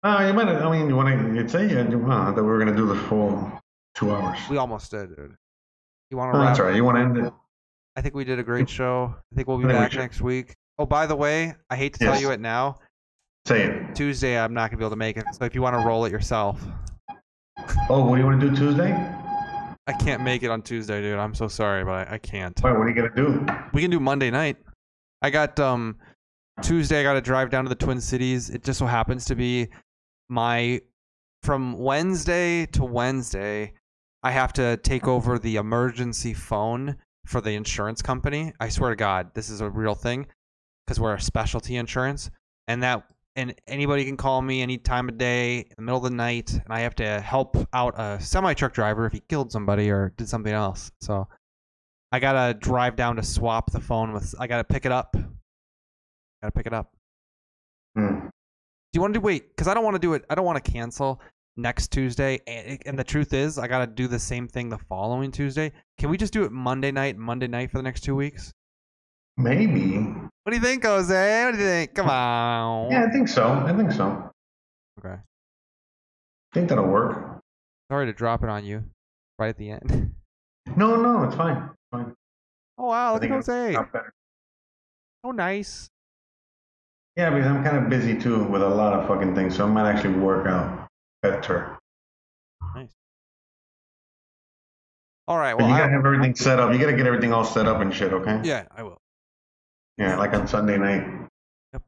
Uh, 0.02 0.26
you 0.26 0.34
might. 0.34 0.48
I 0.48 0.72
mean, 0.72 0.89
you 0.89 0.95
want 0.95 1.10
to 1.35 1.49
say 1.49 1.68
yeah, 1.68 1.81
uh, 1.81 2.31
that 2.31 2.41
we 2.44 2.49
were 2.49 2.57
gonna 2.57 2.76
do 2.76 2.88
the 2.88 2.95
full 2.95 3.52
two 3.94 4.11
hours. 4.11 4.39
We 4.49 4.57
almost 4.57 4.89
did, 4.89 5.15
dude. 5.15 5.35
You 6.10 6.18
want 6.18 6.34
to 6.34 6.39
Oh, 6.39 6.41
that's 6.41 6.60
right. 6.60 6.76
You 6.76 6.84
want 6.84 6.98
to 6.98 7.02
end 7.02 7.18
it? 7.27 7.34
I 7.98 8.02
think 8.02 8.14
we 8.14 8.24
did 8.24 8.38
a 8.38 8.44
great 8.44 8.69
show. 8.69 9.15
I 9.34 9.36
think 9.36 9.48
we'll 9.48 9.57
be 9.57 9.65
we 9.65 9.74
back 9.74 9.91
should. 9.91 9.99
next 9.99 10.22
week. 10.22 10.56
Oh, 10.78 10.86
by 10.86 11.07
the 11.07 11.15
way, 11.15 11.56
I 11.72 11.76
hate 11.76 11.94
to 11.94 11.99
tell 11.99 12.22
you 12.22 12.30
it 12.30 12.40
now. 12.40 12.78
Say 13.48 13.64
it. 13.64 13.95
Tuesday, 13.95 14.38
I'm 14.38 14.53
not 14.53 14.69
gonna 14.69 14.78
be 14.78 14.84
able 14.84 14.91
to 14.91 14.95
make 14.95 15.18
it. 15.18 15.26
So 15.32 15.45
if 15.45 15.56
you 15.56 15.64
want 15.64 15.76
to 15.80 15.86
roll 15.86 16.06
it 16.06 16.11
yourself, 16.11 16.61
Oh, 17.90 18.06
what 18.06 18.15
do 18.18 18.22
you 18.22 18.28
want 18.28 18.40
to 18.40 18.49
do 18.52 18.56
Tuesday? 18.56 18.94
I 19.88 19.94
can't 19.94 20.22
make 20.22 20.44
it 20.44 20.52
on 20.52 20.61
Tuesday, 20.61 21.02
dude. 21.02 21.18
I'm 21.18 21.34
so 21.34 21.48
sorry, 21.48 21.84
but 21.84 22.07
I, 22.07 22.15
I 22.15 22.18
can't. 22.19 22.53
Why? 22.60 22.72
What 22.72 22.82
are 22.82 22.90
you 22.90 22.94
gonna 22.94 23.15
do? 23.15 23.44
We 23.74 23.82
can 23.82 23.90
do 23.90 23.99
Monday 23.99 24.30
night. 24.30 24.57
I 25.24 25.32
got 25.32 25.60
um 25.60 25.98
Tuesday. 26.61 26.99
I 26.99 27.03
got 27.03 27.14
to 27.14 27.22
drive 27.22 27.49
down 27.49 27.64
to 27.65 27.69
the 27.69 27.76
Twin 27.76 27.99
Cities. 27.99 28.52
It 28.52 28.64
just 28.64 28.78
so 28.78 28.86
happens 28.86 29.26
to 29.26 29.36
be 29.36 29.69
my 30.30 30.82
from 31.41 31.80
Wednesday 31.80 32.68
to 32.68 32.86
Wednesday. 32.86 33.74
I 34.22 34.32
have 34.32 34.53
to 34.53 34.78
take 34.78 35.07
over 35.07 35.40
the 35.40 35.56
emergency 35.56 36.36
phone 36.36 36.98
for 37.28 37.41
the 37.41 37.52
insurance 37.52 38.02
company. 38.02 38.54
I 38.60 38.70
swear 38.70 38.90
to 38.90 38.95
God, 38.95 39.34
this 39.34 39.49
is 39.49 39.62
a 39.62 39.70
real 39.70 39.95
thing 39.95 40.26
because 40.86 40.99
we're 40.99 41.14
a 41.14 41.22
specialty 41.22 41.76
insurance, 41.76 42.32
and 42.68 42.82
that 42.84 43.04
and 43.36 43.54
anybody 43.68 44.04
can 44.06 44.18
call 44.18 44.41
me 44.41 44.62
any 44.62 44.78
time 44.78 45.10
of 45.10 45.18
day, 45.18 45.60
in 45.60 45.76
the 45.76 45.82
middle 45.84 45.98
of 45.98 46.04
the 46.04 46.16
night, 46.16 46.52
and 46.54 46.66
I 46.70 46.80
have 46.80 46.95
to 46.95 47.22
help 47.22 47.56
out 47.74 47.94
a 47.98 48.20
semi 48.20 48.54
truck 48.54 48.74
driver 48.74 49.06
if 49.06 49.14
he 49.14 49.22
killed 49.30 49.52
somebody 49.52 49.91
or 49.91 50.14
did 50.18 50.28
something 50.28 50.54
else. 50.54 50.91
So 51.02 51.28
I 52.12 52.20
gotta 52.20 52.54
drive 52.54 52.95
down 52.95 53.18
to 53.18 53.24
swap 53.24 53.72
the 53.72 53.82
phone 53.82 54.14
with. 54.14 54.34
I 54.40 54.48
gotta 54.48 54.64
pick 54.64 54.86
it 54.86 54.91
up. 54.91 55.16
Gotta 56.41 56.52
pick 56.52 56.66
it 56.66 56.74
up. 56.74 56.94
Hmm. 57.95 58.20
Do 58.20 58.98
you 58.98 59.02
want 59.02 59.14
to 59.14 59.20
do 59.20 59.24
wait? 59.24 59.49
Because 59.49 59.68
I 59.68 59.74
don't 59.74 59.84
want 59.84 59.95
to 59.95 59.99
do 59.99 60.14
it. 60.14 60.24
I 60.30 60.36
don't 60.36 60.45
want 60.45 60.64
to 60.64 60.72
cancel 60.72 61.22
next 61.58 61.92
Tuesday. 61.92 62.40
And, 62.48 62.80
and 62.86 62.98
the 62.98 63.04
truth 63.04 63.34
is, 63.34 63.58
I 63.58 63.68
gotta 63.68 63.88
do 63.88 64.08
the 64.08 64.20
same 64.20 64.48
thing 64.48 64.70
the 64.70 64.78
following 64.78 65.32
Tuesday. 65.32 65.72
Can 65.98 66.10
we 66.10 66.18
just 66.18 66.32
do 66.32 66.44
it 66.44 66.52
Monday 66.52 66.92
night, 66.92 67.18
Monday 67.18 67.48
night 67.48 67.72
for 67.72 67.78
the 67.78 67.84
next 67.84 68.02
two 68.02 68.16
weeks? 68.16 68.54
Maybe. 69.36 69.98
What 69.98 70.52
do 70.52 70.56
you 70.56 70.62
think, 70.62 70.84
Jose? 70.86 71.46
What 71.46 71.52
do 71.52 71.58
you 71.58 71.66
think? 71.66 71.94
Come 71.94 72.10
on. 72.10 72.92
Yeah, 72.92 73.06
I 73.08 73.12
think 73.12 73.28
so. 73.28 73.50
I 73.50 73.74
think 73.76 73.92
so. 73.92 74.32
Okay. 75.00 75.16
I 75.16 76.54
think 76.54 76.70
that'll 76.70 76.88
work. 76.88 77.40
Sorry 77.92 78.06
to 78.06 78.14
drop 78.14 78.44
it 78.44 78.50
on 78.50 78.66
you, 78.66 78.84
right 79.38 79.50
at 79.50 79.58
the 79.58 79.72
end. 79.72 80.12
No, 80.76 80.96
no, 80.96 81.24
it's 81.24 81.36
fine. 81.36 81.58
It's 81.58 81.92
fine. 81.92 82.14
Oh 82.78 82.88
wow, 82.88 83.12
I 83.12 83.14
look 83.14 83.24
at 83.24 83.30
Jose. 83.30 83.70
work 83.70 83.78
out 83.78 83.94
better. 83.94 84.14
So 85.26 85.32
nice. 85.32 85.88
Yeah, 87.16 87.32
because 87.32 87.48
I'm 87.48 87.64
kind 87.64 87.78
of 87.78 87.90
busy 87.90 88.18
too 88.18 88.44
with 88.44 88.62
a 88.62 88.70
lot 88.70 88.94
of 88.94 89.08
fucking 89.08 89.34
things, 89.34 89.56
so 89.56 89.66
it 89.66 89.70
might 89.70 89.90
actually 89.90 90.16
work 90.20 90.48
out 90.48 90.77
better. 91.22 91.77
Nice. 92.76 92.91
All 95.27 95.38
right. 95.38 95.53
But 95.53 95.64
Well, 95.64 95.72
you 95.72 95.77
gotta 95.77 95.91
have 95.91 96.06
everything 96.06 96.35
set 96.35 96.60
up. 96.60 96.72
You 96.73 96.80
gotta 96.80 96.95
get 96.95 97.07
everything 97.07 97.34
all 97.34 97.44
set 97.44 97.68
up 97.68 97.81
and 97.81 97.94
shit, 97.94 98.14
okay? 98.14 98.41
yeah, 98.44 98.65
I 98.76 98.84
will. 98.84 98.98
Yeah, 99.98 100.18
like 100.18 100.34
on 100.34 100.48
Sunday 100.48 100.77
night. 100.77 101.06
Yep. 101.73 101.81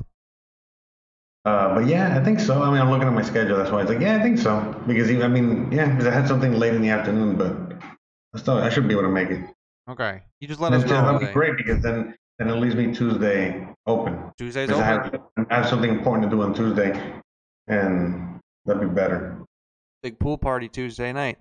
Uh, 1.45 1.75
but 1.75 1.85
yeah, 1.87 2.17
I 2.19 2.23
think 2.23 2.39
so. 2.39 2.61
I 2.61 2.71
mean, 2.71 2.81
I'm 2.81 2.89
looking 2.89 3.07
at 3.07 3.13
my 3.13 3.21
schedule. 3.21 3.57
That's 3.57 3.71
why 3.71 3.81
it's 3.81 3.89
like, 3.89 3.99
yeah, 4.01 4.17
I 4.17 4.21
think 4.21 4.37
so. 4.39 4.75
Because 4.87 5.09
even, 5.09 5.23
I 5.23 5.27
mean, 5.27 5.71
yeah, 5.71 5.87
because 5.89 6.07
I 6.07 6.11
had 6.11 6.27
something 6.27 6.53
late 6.53 6.73
in 6.73 6.81
the 6.81 6.89
afternoon, 6.89 7.35
but 7.37 7.81
I 8.33 8.39
still, 8.39 8.57
I 8.57 8.69
should 8.69 8.87
be 8.87 8.93
able 8.93 9.03
to 9.03 9.09
make 9.09 9.29
it. 9.29 9.45
Okay. 9.89 10.21
You 10.41 10.47
just 10.47 10.59
let 10.59 10.73
And 10.73 10.83
us 10.83 10.89
know. 10.89 11.01
that'd 11.01 11.27
be 11.27 11.33
great 11.33 11.55
because 11.55 11.81
then, 11.81 12.15
then 12.39 12.49
it 12.49 12.55
leaves 12.55 12.75
me 12.75 12.93
Tuesday 12.93 13.67
open. 13.85 14.31
Tuesday's 14.37 14.67
Because 14.67 14.81
I 14.81 14.85
have, 14.85 15.21
I 15.49 15.55
have 15.55 15.67
something 15.69 15.89
important 15.89 16.29
to 16.29 16.35
do 16.35 16.41
on 16.43 16.53
Tuesday, 16.53 16.99
and 17.67 18.28
that'd 18.69 18.87
be 18.87 18.93
better. 18.93 19.37
Big 20.03 20.19
pool 20.19 20.37
party 20.37 20.69
Tuesday 20.69 21.11
night. 21.11 21.37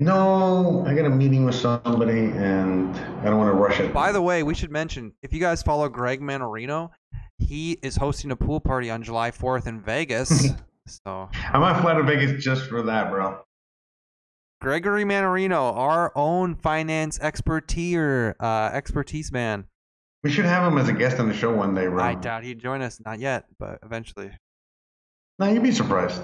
No, 0.00 0.84
I 0.86 0.94
got 0.94 1.04
a 1.04 1.10
meeting 1.10 1.44
with 1.44 1.54
somebody, 1.54 2.24
and 2.30 2.96
I 2.96 3.24
don't 3.24 3.38
want 3.38 3.52
to 3.52 3.56
rush 3.56 3.78
it. 3.78 3.92
By 3.92 4.10
the 4.10 4.22
way, 4.22 4.42
we 4.42 4.54
should 4.54 4.72
mention 4.72 5.12
if 5.22 5.32
you 5.32 5.38
guys 5.38 5.62
follow 5.62 5.88
Greg 5.88 6.20
Mannarino, 6.20 6.90
he 7.38 7.78
is 7.82 7.96
hosting 7.96 8.32
a 8.32 8.36
pool 8.36 8.58
party 8.58 8.90
on 8.90 9.02
July 9.02 9.30
4th 9.30 9.66
in 9.66 9.80
Vegas. 9.80 10.48
so, 10.86 11.28
I 11.52 11.58
might 11.58 11.80
fly 11.80 11.94
to 11.94 12.02
Vegas 12.02 12.42
just 12.42 12.68
for 12.68 12.82
that, 12.82 13.10
bro. 13.10 13.42
Gregory 14.60 15.04
Mannarino, 15.04 15.76
our 15.76 16.12
own 16.16 16.56
finance 16.56 17.18
expertier, 17.18 18.34
uh, 18.40 18.70
expertise 18.72 19.30
man. 19.30 19.66
We 20.24 20.30
should 20.30 20.44
have 20.44 20.64
him 20.64 20.78
as 20.78 20.88
a 20.88 20.92
guest 20.92 21.18
on 21.18 21.28
the 21.28 21.34
show 21.34 21.54
one 21.54 21.74
day, 21.74 21.86
bro. 21.86 22.02
I 22.02 22.14
doubt 22.14 22.44
he'd 22.44 22.60
join 22.60 22.80
us. 22.80 23.00
Not 23.04 23.18
yet, 23.18 23.46
but 23.58 23.80
eventually. 23.84 24.30
No, 25.38 25.48
you'd 25.48 25.62
be 25.62 25.72
surprised. 25.72 26.22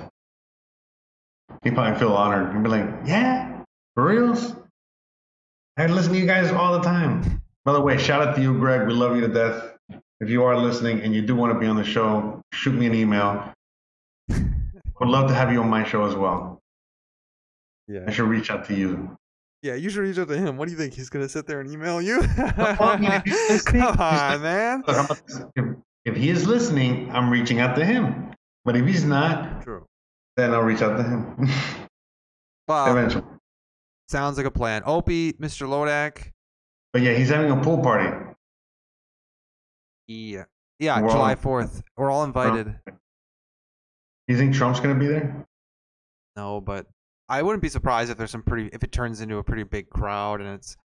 He'd 1.64 1.74
probably 1.74 1.98
feel 1.98 2.12
honored. 2.12 2.54
He'd 2.54 2.62
be 2.62 2.68
like, 2.68 2.86
yeah, 3.04 3.62
for 3.94 4.04
reals? 4.04 4.54
I 5.76 5.86
listen 5.86 6.12
to 6.12 6.18
you 6.18 6.26
guys 6.26 6.50
all 6.52 6.72
the 6.74 6.82
time. 6.82 7.40
By 7.64 7.72
the 7.72 7.80
way, 7.80 7.98
shout 7.98 8.26
out 8.26 8.34
to 8.36 8.42
you, 8.42 8.58
Greg. 8.58 8.86
We 8.86 8.94
love 8.94 9.14
you 9.14 9.22
to 9.22 9.28
death. 9.28 9.76
If 10.20 10.28
you 10.28 10.42
are 10.44 10.56
listening 10.56 11.00
and 11.02 11.14
you 11.14 11.22
do 11.22 11.36
want 11.36 11.52
to 11.52 11.58
be 11.58 11.66
on 11.66 11.76
the 11.76 11.84
show, 11.84 12.42
shoot 12.52 12.74
me 12.74 12.86
an 12.86 12.94
email. 12.94 13.52
Would 14.28 15.08
love 15.08 15.28
to 15.28 15.34
have 15.34 15.52
you 15.52 15.60
on 15.62 15.68
my 15.68 15.84
show 15.84 16.04
as 16.04 16.14
well. 16.14 16.60
Yeah. 17.86 18.04
I 18.06 18.10
should 18.10 18.28
reach 18.28 18.50
out 18.50 18.64
to 18.66 18.74
you. 18.74 19.16
Yeah, 19.62 19.74
you 19.74 19.90
should 19.90 20.00
reach 20.00 20.18
out 20.18 20.28
to 20.28 20.36
him. 20.36 20.56
What 20.56 20.66
do 20.66 20.72
you 20.72 20.78
think? 20.78 20.94
He's 20.94 21.08
going 21.08 21.24
to 21.24 21.28
sit 21.28 21.46
there 21.46 21.60
and 21.60 21.70
email 21.70 22.02
you? 22.02 22.20
I 22.36 22.96
mean, 23.00 23.10
if 23.12 23.24
he's 23.24 23.34
listening, 23.50 23.82
Come 23.82 23.96
on, 24.00 24.42
man. 24.42 24.84
Look, 24.86 24.96
how 24.96 25.04
about 25.04 25.26
this? 25.26 25.40
If, 25.56 25.64
if 26.04 26.16
he 26.16 26.30
is 26.30 26.46
listening, 26.46 27.10
I'm 27.12 27.30
reaching 27.30 27.60
out 27.60 27.76
to 27.76 27.84
him. 27.84 28.32
But 28.64 28.76
if 28.76 28.86
he's 28.86 29.04
not, 29.04 29.62
True. 29.62 29.84
Then 30.38 30.54
I'll 30.54 30.62
reach 30.62 30.80
out 30.82 30.96
to 30.96 31.02
him 31.02 31.36
Well, 32.68 32.86
eventually. 32.96 33.24
sounds 34.08 34.36
like 34.36 34.46
a 34.46 34.50
plan. 34.50 34.82
Opie, 34.86 35.32
Mr. 35.34 35.66
Lodak. 35.68 36.32
But 36.92 37.02
yeah, 37.02 37.14
he's 37.14 37.28
having 37.28 37.50
a 37.50 37.56
pool 37.62 37.78
party. 37.78 38.14
Yeah. 40.06 40.44
Yeah, 40.78 41.00
We're 41.00 41.08
all- 41.08 41.14
July 41.14 41.34
4th. 41.34 41.82
We're 41.96 42.10
all 42.10 42.24
invited. 42.24 42.74
You 44.28 44.36
think 44.36 44.54
Trump's 44.54 44.80
gonna 44.80 44.94
be 44.94 45.06
there? 45.06 45.46
No, 46.36 46.60
but 46.60 46.86
I 47.28 47.42
wouldn't 47.42 47.62
be 47.62 47.68
surprised 47.68 48.10
if 48.10 48.16
there's 48.18 48.30
some 48.30 48.42
pretty 48.42 48.68
if 48.72 48.82
it 48.84 48.92
turns 48.92 49.20
into 49.20 49.38
a 49.38 49.44
pretty 49.44 49.64
big 49.64 49.88
crowd 49.90 50.40
and 50.40 50.50
it's 50.50 50.76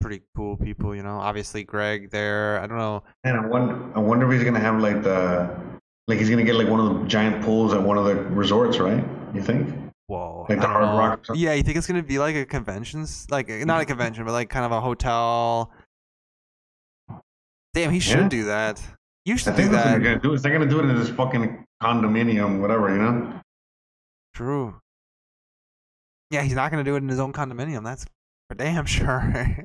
pretty 0.00 0.20
cool 0.36 0.56
people, 0.56 0.94
you 0.94 1.02
know. 1.02 1.18
Obviously 1.18 1.64
Greg 1.64 2.10
there. 2.10 2.60
I 2.60 2.66
don't 2.66 2.78
know. 2.78 3.02
And 3.24 3.38
I 3.40 3.46
wonder, 3.46 3.90
I 3.96 3.98
wonder 4.00 4.26
if 4.26 4.32
he's 4.32 4.44
gonna 4.44 4.60
have 4.60 4.80
like 4.80 5.02
the, 5.02 5.58
like 6.10 6.18
he's 6.18 6.28
gonna 6.28 6.44
get 6.44 6.56
like 6.56 6.68
one 6.68 6.80
of 6.80 7.00
the 7.00 7.06
giant 7.06 7.42
pools 7.44 7.72
at 7.72 7.82
one 7.82 7.96
of 7.96 8.04
the 8.04 8.16
resorts, 8.16 8.78
right? 8.78 9.02
You 9.34 9.42
think? 9.42 9.74
Whoa. 10.08 10.44
Like 10.48 10.60
the 10.60 10.66
Hard 10.66 10.82
know. 10.84 10.98
Rock 10.98 11.20
or 11.20 11.24
something? 11.24 11.42
Yeah, 11.42 11.54
you 11.54 11.62
think 11.62 11.76
it's 11.78 11.86
gonna 11.86 12.02
be 12.02 12.18
like 12.18 12.36
a 12.36 12.44
conventions 12.44 13.26
like 13.30 13.48
not 13.48 13.80
a 13.80 13.84
convention, 13.86 14.24
but 14.24 14.32
like 14.32 14.50
kind 14.50 14.66
of 14.66 14.72
a 14.72 14.80
hotel. 14.80 15.72
Damn, 17.74 17.90
he 17.92 18.00
should 18.00 18.18
Yeah. 18.18 18.28
do 18.28 18.44
that. 18.44 18.82
You 19.24 19.34
I 19.34 19.36
should 19.36 19.50
do 19.52 19.56
think 19.56 19.70
that's 19.70 19.84
what 19.86 19.92
that. 19.92 20.02
they're 20.02 20.10
gonna 20.14 20.20
do. 20.22 20.32
Is 20.34 20.42
they're 20.42 20.52
gonna 20.52 20.68
do 20.68 20.80
it 20.80 20.86
in 20.86 20.96
this 20.98 21.08
fucking 21.10 21.64
condominium, 21.82 22.60
whatever, 22.60 22.90
you 22.90 22.98
know? 23.00 23.40
True. 24.34 24.80
Yeah, 26.30 26.42
he's 26.42 26.54
not 26.54 26.70
gonna 26.70 26.84
do 26.84 26.94
it 26.94 27.02
in 27.02 27.08
his 27.08 27.20
own 27.20 27.32
condominium. 27.32 27.84
That's 27.84 28.04
for 28.48 28.54
damn 28.56 28.86
sure. 28.96 29.64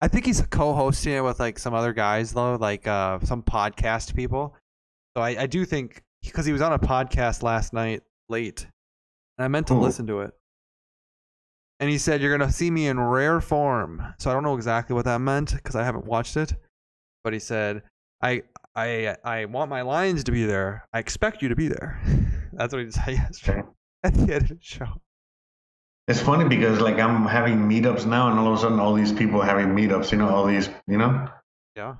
I 0.00 0.08
think 0.08 0.26
he's 0.26 0.40
co-hosting 0.40 1.12
it 1.14 1.24
with 1.24 1.40
like 1.40 1.58
some 1.58 1.74
other 1.74 1.92
guys 1.92 2.32
though, 2.32 2.54
like 2.56 2.86
uh 2.86 3.18
some 3.20 3.42
podcast 3.42 4.14
people. 4.14 4.54
So 5.16 5.22
I, 5.22 5.42
I 5.42 5.46
do 5.46 5.64
think 5.64 6.02
because 6.22 6.46
he 6.46 6.52
was 6.52 6.62
on 6.62 6.72
a 6.72 6.78
podcast 6.78 7.42
last 7.42 7.72
night 7.72 8.02
late, 8.28 8.66
and 9.36 9.44
I 9.44 9.48
meant 9.48 9.66
to 9.68 9.74
Who? 9.74 9.80
listen 9.80 10.06
to 10.06 10.20
it. 10.20 10.32
And 11.80 11.90
he 11.90 11.98
said 11.98 12.20
you're 12.20 12.36
gonna 12.36 12.52
see 12.52 12.70
me 12.70 12.86
in 12.86 13.00
rare 13.00 13.40
form. 13.40 14.02
So 14.18 14.30
I 14.30 14.34
don't 14.34 14.42
know 14.42 14.54
exactly 14.54 14.94
what 14.94 15.04
that 15.06 15.20
meant 15.20 15.54
because 15.54 15.74
I 15.74 15.84
haven't 15.84 16.06
watched 16.06 16.36
it. 16.36 16.54
But 17.24 17.32
he 17.32 17.38
said 17.40 17.82
I 18.22 18.42
I 18.76 19.16
I 19.24 19.44
want 19.46 19.70
my 19.70 19.82
lines 19.82 20.22
to 20.24 20.32
be 20.32 20.44
there. 20.44 20.86
I 20.92 21.00
expect 21.00 21.42
you 21.42 21.48
to 21.48 21.56
be 21.56 21.68
there. 21.68 22.00
That's 22.52 22.72
what 22.72 22.84
he 22.84 22.90
said 22.90 23.08
yesterday 23.08 23.62
at 24.04 24.14
the 24.14 24.34
end 24.34 24.42
of 24.42 24.48
the 24.48 24.58
show. 24.60 25.00
It's 26.08 26.20
funny 26.20 26.48
because 26.48 26.80
like 26.80 26.98
I'm 26.98 27.26
having 27.26 27.68
meetups 27.68 28.06
now, 28.06 28.30
and 28.30 28.38
all 28.38 28.52
of 28.52 28.58
a 28.58 28.62
sudden, 28.62 28.80
all 28.80 28.94
these 28.94 29.12
people 29.12 29.42
are 29.42 29.46
having 29.46 29.68
meetups. 29.68 30.10
You 30.10 30.18
know, 30.18 30.28
all 30.28 30.46
these, 30.46 30.68
you 30.86 30.96
know. 30.96 31.28
Yeah. 31.76 31.96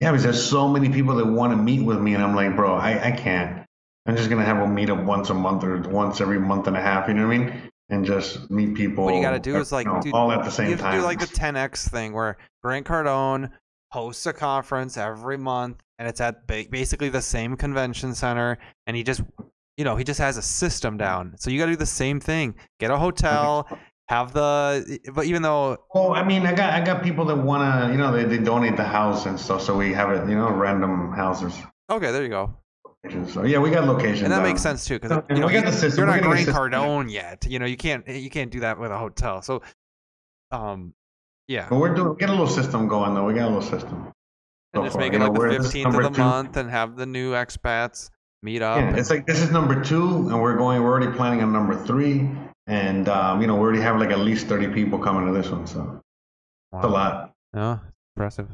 Yeah, 0.00 0.10
because 0.10 0.24
there's 0.24 0.44
so 0.44 0.68
many 0.68 0.88
people 0.90 1.14
that 1.16 1.26
want 1.26 1.52
to 1.52 1.56
meet 1.56 1.84
with 1.84 2.00
me, 2.00 2.14
and 2.14 2.22
I'm 2.22 2.34
like, 2.34 2.56
bro, 2.56 2.74
I, 2.74 3.08
I 3.08 3.10
can't. 3.12 3.64
I'm 4.04 4.16
just 4.16 4.28
gonna 4.28 4.44
have 4.44 4.58
a 4.58 4.66
meetup 4.66 5.04
once 5.04 5.30
a 5.30 5.34
month 5.34 5.64
or 5.64 5.80
once 5.80 6.20
every 6.20 6.38
month 6.38 6.66
and 6.66 6.76
a 6.76 6.80
half. 6.80 7.08
You 7.08 7.14
know 7.14 7.26
what 7.26 7.34
I 7.34 7.38
mean? 7.38 7.62
And 7.88 8.04
just 8.04 8.50
meet 8.50 8.74
people. 8.74 9.04
What 9.04 9.14
you 9.14 9.22
got 9.22 9.30
to 9.30 9.38
do 9.38 9.56
is 9.56 9.70
like 9.70 9.86
you 9.86 9.92
know, 9.92 10.00
dude, 10.00 10.12
all 10.12 10.32
at 10.32 10.44
the 10.44 10.50
same 10.50 10.66
you 10.66 10.72
have 10.72 10.80
time. 10.80 10.94
to 10.94 10.98
do 10.98 11.04
like 11.04 11.20
the 11.20 11.26
10x 11.26 11.88
thing 11.88 12.12
where 12.12 12.36
Grant 12.62 12.86
Cardone 12.86 13.50
hosts 13.92 14.26
a 14.26 14.32
conference 14.32 14.96
every 14.96 15.38
month, 15.38 15.80
and 16.00 16.08
it's 16.08 16.20
at 16.20 16.48
basically 16.48 17.10
the 17.10 17.22
same 17.22 17.56
convention 17.56 18.14
center, 18.14 18.58
and 18.88 18.96
he 18.96 19.04
just, 19.04 19.22
you 19.76 19.84
know, 19.84 19.96
he 19.96 20.04
just 20.04 20.20
has 20.20 20.36
a 20.36 20.42
system 20.42 20.96
down. 20.96 21.34
So 21.38 21.50
you 21.50 21.58
got 21.58 21.66
to 21.66 21.72
do 21.72 21.76
the 21.76 21.86
same 21.86 22.20
thing. 22.20 22.54
Get 22.78 22.90
a 22.90 22.96
hotel, 22.98 23.66
have 24.08 24.32
the, 24.32 25.00
but 25.14 25.26
even 25.26 25.42
though 25.42 25.78
Well, 25.94 26.12
I 26.14 26.22
mean, 26.22 26.46
I 26.46 26.52
got 26.54 26.72
I 26.74 26.84
got 26.84 27.02
people 27.02 27.24
that 27.26 27.36
wanna, 27.36 27.90
you 27.90 27.98
know, 27.98 28.12
they, 28.12 28.24
they 28.24 28.38
donate 28.38 28.76
the 28.76 28.84
house 28.84 29.26
and 29.26 29.38
stuff, 29.38 29.62
so 29.62 29.76
we 29.76 29.92
have 29.92 30.10
it, 30.10 30.28
you 30.28 30.36
know, 30.36 30.50
random 30.50 31.12
houses. 31.12 31.54
okay, 31.90 32.12
there 32.12 32.22
you 32.22 32.28
go, 32.28 32.54
So 33.28 33.44
yeah, 33.44 33.58
we 33.58 33.70
got 33.70 33.86
locations. 33.86 34.22
and 34.22 34.30
that 34.32 34.36
down. 34.38 34.44
makes 34.46 34.62
sense 34.62 34.84
too 34.84 34.98
because 34.98 35.22
you 35.30 35.36
know 35.40 35.46
we 35.46 35.52
got 35.54 35.64
you- 35.64 35.70
the 35.70 35.76
system. 35.76 36.04
you're 36.04 36.06
We're 36.06 36.20
not 36.20 36.22
getting 36.22 36.30
a 36.30 36.34
Grant 36.34 36.46
system. 36.46 36.70
Cardone 36.72 37.10
yet. 37.10 37.46
You 37.48 37.58
know, 37.58 37.66
you 37.66 37.76
can't 37.76 38.06
you 38.06 38.30
can't 38.30 38.50
do 38.50 38.60
that 38.60 38.78
with 38.78 38.90
a 38.90 38.98
hotel. 38.98 39.42
So, 39.42 39.62
um, 40.52 40.92
yeah. 41.48 41.66
But 41.68 41.78
we're 41.78 41.94
doing 41.94 42.10
we 42.10 42.16
got 42.16 42.28
a 42.28 42.32
little 42.32 42.46
system 42.46 42.86
going 42.88 43.14
though. 43.14 43.24
We 43.24 43.34
got 43.34 43.44
a 43.46 43.52
little 43.54 43.62
system. 43.62 44.12
and 44.72 44.80
so 44.80 44.82
just 44.84 44.92
far. 44.94 45.00
make 45.00 45.12
it 45.14 45.18
know, 45.18 45.28
like 45.30 45.38
we're- 45.38 45.56
the 45.58 45.64
15th 45.64 45.86
of 45.86 46.02
the 46.02 46.10
two. 46.10 46.22
month 46.22 46.56
and 46.56 46.70
have 46.70 46.96
the 46.96 47.06
new 47.06 47.32
expats 47.32 48.10
meet 48.44 48.62
up. 48.62 48.76
Yeah, 48.78 48.94
it's 48.96 49.10
like 49.10 49.26
this 49.26 49.40
is 49.40 49.50
number 49.50 49.82
two, 49.82 50.28
and 50.28 50.40
we're 50.40 50.56
going. 50.56 50.82
We're 50.82 50.90
already 50.90 51.10
planning 51.16 51.42
on 51.42 51.52
number 51.52 51.74
three, 51.84 52.30
and 52.66 53.08
um, 53.08 53.40
you 53.40 53.46
know, 53.46 53.54
we 53.54 53.60
already 53.62 53.80
have 53.80 53.98
like 53.98 54.10
at 54.10 54.18
least 54.20 54.46
thirty 54.46 54.68
people 54.68 54.98
coming 54.98 55.26
to 55.26 55.32
this 55.32 55.50
one, 55.50 55.66
so 55.66 56.00
it's 56.74 56.84
a 56.84 56.88
lot. 56.88 57.32
Yeah, 57.54 57.78
impressive. 58.14 58.48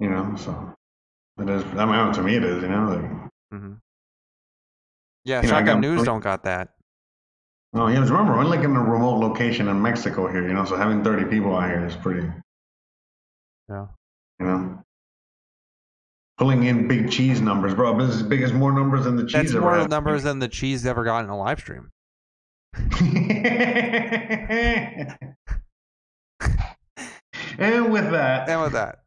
You 0.00 0.08
know, 0.10 0.34
so 0.36 0.74
it 1.40 1.48
is. 1.48 1.62
I 1.76 1.84
mean, 1.84 2.12
to 2.14 2.22
me, 2.22 2.36
it 2.36 2.44
is. 2.44 2.62
You 2.62 2.68
know, 2.68 2.88
like 2.88 3.10
Mm-hmm. 3.52 3.72
Yeah, 5.24 5.42
You 5.42 5.48
know, 5.48 5.54
I 5.54 5.58
Shotgun 5.60 5.76
got- 5.76 5.80
News 5.80 6.02
don't 6.04 6.20
got 6.20 6.44
that. 6.44 6.70
oh 7.74 7.88
yeah, 7.88 7.98
just 8.00 8.10
remember, 8.10 8.36
we're 8.36 8.44
like 8.44 8.60
in 8.64 8.74
a 8.76 8.80
remote 8.82 9.18
location 9.20 9.68
in 9.68 9.80
Mexico 9.82 10.26
here. 10.30 10.46
You 10.46 10.54
know, 10.54 10.64
so 10.64 10.76
having 10.76 11.04
thirty 11.04 11.24
people 11.24 11.54
out 11.56 11.68
here 11.68 11.84
is 11.86 11.96
pretty. 11.96 12.26
Yeah. 13.68 13.86
Pulling 16.38 16.64
in 16.64 16.86
big 16.86 17.10
cheese 17.10 17.40
numbers, 17.40 17.74
bro. 17.74 17.98
This 17.98 18.10
is 18.14 18.22
as 18.22 18.26
big 18.28 18.42
as 18.42 18.52
more 18.52 18.70
numbers 18.72 19.04
than 19.04 19.16
the 19.16 19.24
cheese 19.24 19.32
That's 19.32 19.54
more 19.54 19.76
had. 19.76 19.90
numbers 19.90 20.22
than 20.22 20.38
the 20.38 20.46
cheese 20.48 20.86
ever 20.86 21.02
got 21.04 21.24
in 21.24 21.30
a 21.30 21.36
live 21.36 21.58
stream. 21.58 21.90
and 27.58 27.90
with 27.92 28.10
that, 28.12 28.48
And 28.48 28.60
with 28.62 28.72
that, 28.72 29.00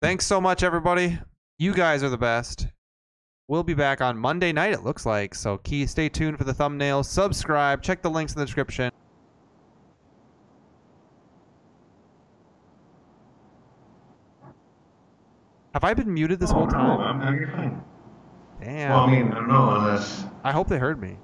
thanks 0.00 0.26
so 0.26 0.40
much, 0.40 0.62
everybody. 0.62 1.18
You 1.58 1.74
guys 1.74 2.02
are 2.02 2.08
the 2.08 2.16
best. 2.16 2.68
We'll 3.48 3.62
be 3.62 3.74
back 3.74 4.00
on 4.00 4.16
Monday 4.16 4.52
night, 4.52 4.72
it 4.72 4.84
looks 4.84 5.04
like. 5.04 5.34
So, 5.34 5.58
key, 5.58 5.86
stay 5.86 6.08
tuned 6.08 6.38
for 6.38 6.44
the 6.44 6.54
thumbnail. 6.54 7.02
Subscribe. 7.02 7.82
Check 7.82 8.02
the 8.02 8.10
links 8.10 8.34
in 8.34 8.38
the 8.38 8.44
description. 8.46 8.90
Have 15.74 15.84
I 15.84 15.94
been 15.94 16.12
muted 16.12 16.40
this 16.40 16.50
whole 16.50 16.66
No, 16.66 16.72
time? 16.72 17.00
I'm, 17.00 17.20
I'm, 17.22 17.38
you're 17.38 17.48
fine. 17.50 17.82
Damn. 18.60 18.90
Well, 18.90 19.00
I 19.00 19.10
mean, 19.10 19.32
I 19.32 19.34
don't 19.36 19.48
know 19.48 19.70
unless. 19.76 20.24
I 20.44 20.52
hope 20.52 20.68
they 20.68 20.78
heard 20.78 21.00
me. 21.00 21.16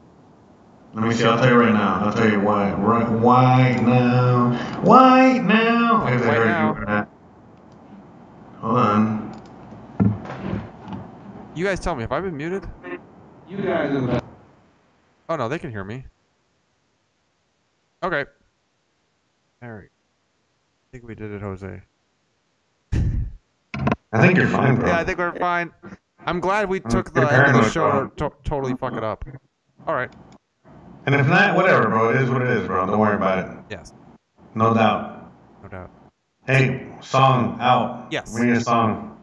Let 0.92 1.08
me 1.08 1.14
see. 1.14 1.24
I'll 1.24 1.38
tell 1.38 1.48
you 1.48 1.56
right 1.56 1.72
now. 1.72 2.04
I'll 2.04 2.12
tell 2.12 2.30
you 2.30 2.40
why. 2.40 2.72
Right, 2.74 3.10
why 3.10 3.72
now? 3.82 4.52
Why 4.82 5.38
now? 5.38 6.06
If 6.06 6.20
they 6.20 6.28
Why 6.28 6.34
heard 6.34 6.46
now? 6.46 6.72
you 6.74 6.82
or 6.82 6.84
not. 6.84 7.08
Hold 8.60 8.76
on. 8.76 9.42
You 11.56 11.64
guys 11.64 11.80
tell 11.80 11.94
me, 11.96 12.02
have 12.02 12.12
I 12.12 12.20
been 12.20 12.36
muted? 12.36 12.64
You 13.48 13.56
guys 13.58 13.90
are 13.92 14.00
the. 14.00 14.22
Oh 15.28 15.36
no, 15.36 15.48
they 15.48 15.58
can 15.58 15.70
hear 15.70 15.84
me. 15.84 16.04
Okay. 18.02 18.24
All 19.62 19.72
right. 19.72 19.88
I 19.88 20.86
think 20.92 21.04
we 21.04 21.14
did 21.14 21.32
it, 21.32 21.40
Jose. 21.40 21.82
I 24.14 24.20
think 24.20 24.38
you're 24.38 24.46
fine, 24.48 24.76
bro. 24.76 24.88
Yeah, 24.88 24.98
I 25.00 25.04
think 25.04 25.18
we're 25.18 25.36
fine. 25.38 25.72
I'm 26.26 26.40
glad 26.40 26.68
we 26.68 26.80
took 26.80 27.12
the 27.12 27.20
end 27.30 27.56
of 27.56 27.64
the 27.64 27.70
show 27.70 28.06
to 28.06 28.10
to- 28.30 28.36
totally 28.44 28.74
fuck 28.74 28.94
it 28.94 29.04
up. 29.04 29.24
All 29.86 29.94
right. 29.94 30.10
And 31.06 31.14
if 31.14 31.26
not, 31.28 31.54
whatever, 31.56 31.88
bro. 31.88 32.10
It 32.10 32.16
is 32.22 32.30
what 32.30 32.40
it 32.42 32.48
is, 32.48 32.66
bro. 32.66 32.86
Don't 32.86 32.98
worry 32.98 33.16
about 33.16 33.38
it. 33.40 33.46
Yes, 33.70 33.92
No 34.54 34.72
doubt. 34.72 35.30
no 35.62 35.68
doubt. 35.68 35.90
Hey, 36.46 36.86
song 37.00 37.58
out. 37.60 38.06
Yes. 38.10 38.34
We 38.38 38.46
need 38.46 38.56
a 38.56 38.60
song. 38.60 39.18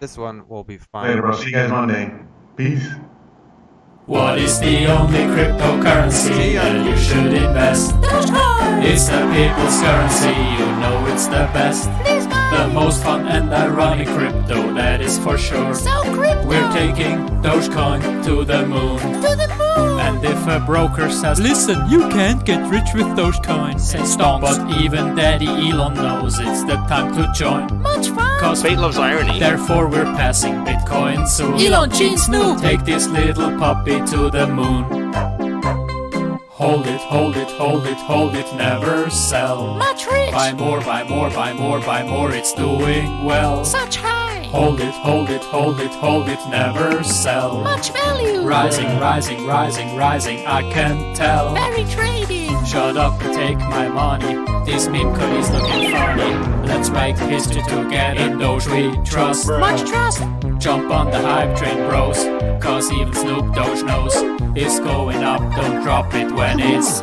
This 0.00 0.18
one 0.18 0.48
will 0.48 0.64
be 0.64 0.74
Later, 0.74 0.86
fine. 0.92 1.20
bro. 1.20 1.32
See 1.32 1.46
you 1.46 1.52
guys 1.52 1.70
Monday. 1.70 2.12
Peace. 2.56 2.88
What 4.06 4.38
is 4.38 4.58
the 4.60 4.86
only 4.86 5.18
cryptocurrency 5.34 6.54
that 6.54 6.86
you 6.86 6.96
should 6.96 7.32
invest? 7.34 7.94
It's 8.88 9.08
the 9.08 9.20
people's 9.34 9.80
currency, 9.82 10.28
you 10.58 10.66
know 10.80 11.04
it's 11.08 11.26
the 11.26 11.48
best. 11.52 11.88
The 12.56 12.68
most 12.68 13.02
fun 13.02 13.26
and 13.26 13.52
ironic 13.52 14.08
crypto, 14.08 14.72
that 14.72 15.02
is 15.02 15.18
for 15.18 15.36
sure. 15.36 15.74
So 15.74 15.90
crypto! 16.14 16.48
We're 16.48 16.72
taking 16.72 17.18
Dogecoin 17.42 18.24
to 18.24 18.44
the 18.44 18.66
moon. 18.66 18.98
To 18.98 19.36
the 19.36 19.48
moon! 19.58 20.00
And 20.00 20.24
if 20.24 20.46
a 20.46 20.58
broker 20.64 21.10
says, 21.10 21.38
Listen, 21.38 21.78
you 21.90 22.08
can't 22.08 22.42
get 22.46 22.66
rich 22.70 22.88
with 22.94 23.08
Dogecoin, 23.08 23.78
say 23.78 23.98
stonks. 23.98 24.40
But 24.40 24.80
even 24.80 25.14
Daddy 25.14 25.46
Elon 25.46 25.94
knows 25.94 26.38
it's 26.38 26.64
the 26.64 26.76
time 26.88 27.14
to 27.14 27.30
join. 27.34 27.82
Much 27.82 28.08
fun! 28.08 28.40
Cause 28.40 28.62
Fate 28.62 28.78
loves 28.78 28.96
irony. 28.96 29.38
Therefore, 29.38 29.86
we're 29.86 30.04
passing 30.16 30.54
Bitcoin 30.64 31.28
soon. 31.28 31.60
Elon 31.60 31.90
Gene 31.90 32.16
Snoop. 32.16 32.60
Take 32.62 32.86
this 32.86 33.06
little 33.06 33.58
puppy 33.58 34.00
to 34.06 34.30
the 34.30 34.46
moon. 34.46 35.35
Hold 36.56 36.86
it, 36.86 37.02
hold 37.02 37.36
it, 37.36 37.50
hold 37.50 37.86
it, 37.86 37.98
hold 37.98 38.34
it, 38.34 38.50
never 38.54 39.10
sell. 39.10 39.74
Much 39.74 40.06
rich. 40.06 40.32
Buy 40.32 40.54
more, 40.54 40.80
buy 40.80 41.04
more, 41.04 41.28
buy 41.28 41.52
more, 41.52 41.80
buy 41.80 42.02
more, 42.02 42.32
it's 42.32 42.54
doing 42.54 43.22
well. 43.22 43.62
Such 43.62 43.96
high. 43.96 44.44
Hold 44.44 44.80
it, 44.80 44.94
hold 44.94 45.28
it, 45.28 45.42
hold 45.42 45.80
it, 45.80 45.90
hold 45.90 46.30
it, 46.30 46.38
never 46.48 47.04
sell. 47.04 47.60
Much 47.60 47.92
value. 47.92 48.40
Rising, 48.40 48.98
rising, 48.98 49.46
rising, 49.46 49.96
rising, 49.96 50.46
I 50.46 50.62
can 50.72 51.14
tell. 51.14 51.52
Very 51.52 51.84
trading. 51.84 52.35
Shut 52.66 52.96
up 52.96 53.22
and 53.22 53.32
take 53.32 53.58
my 53.58 53.86
money. 53.86 54.34
This 54.64 54.88
meme 54.88 55.14
code 55.14 55.38
is 55.38 55.48
looking 55.50 55.92
funny. 55.92 56.66
Let's 56.66 56.90
make 56.90 57.16
history 57.16 57.62
together. 57.62 58.20
In 58.20 58.38
those 58.38 58.68
we 58.68 58.90
trust. 59.04 59.48
Much 59.48 59.88
trust. 59.88 60.24
Jump 60.58 60.90
on 60.90 61.12
the 61.12 61.18
hype 61.18 61.56
train, 61.56 61.76
bros. 61.88 62.24
Cause 62.60 62.90
even 62.90 63.14
Snoop 63.14 63.54
Dogg 63.54 63.86
knows 63.86 64.14
it's 64.56 64.80
going 64.80 65.22
up. 65.22 65.40
Don't 65.54 65.80
drop 65.84 66.12
it 66.14 66.32
when 66.32 66.58
it's 66.58 67.00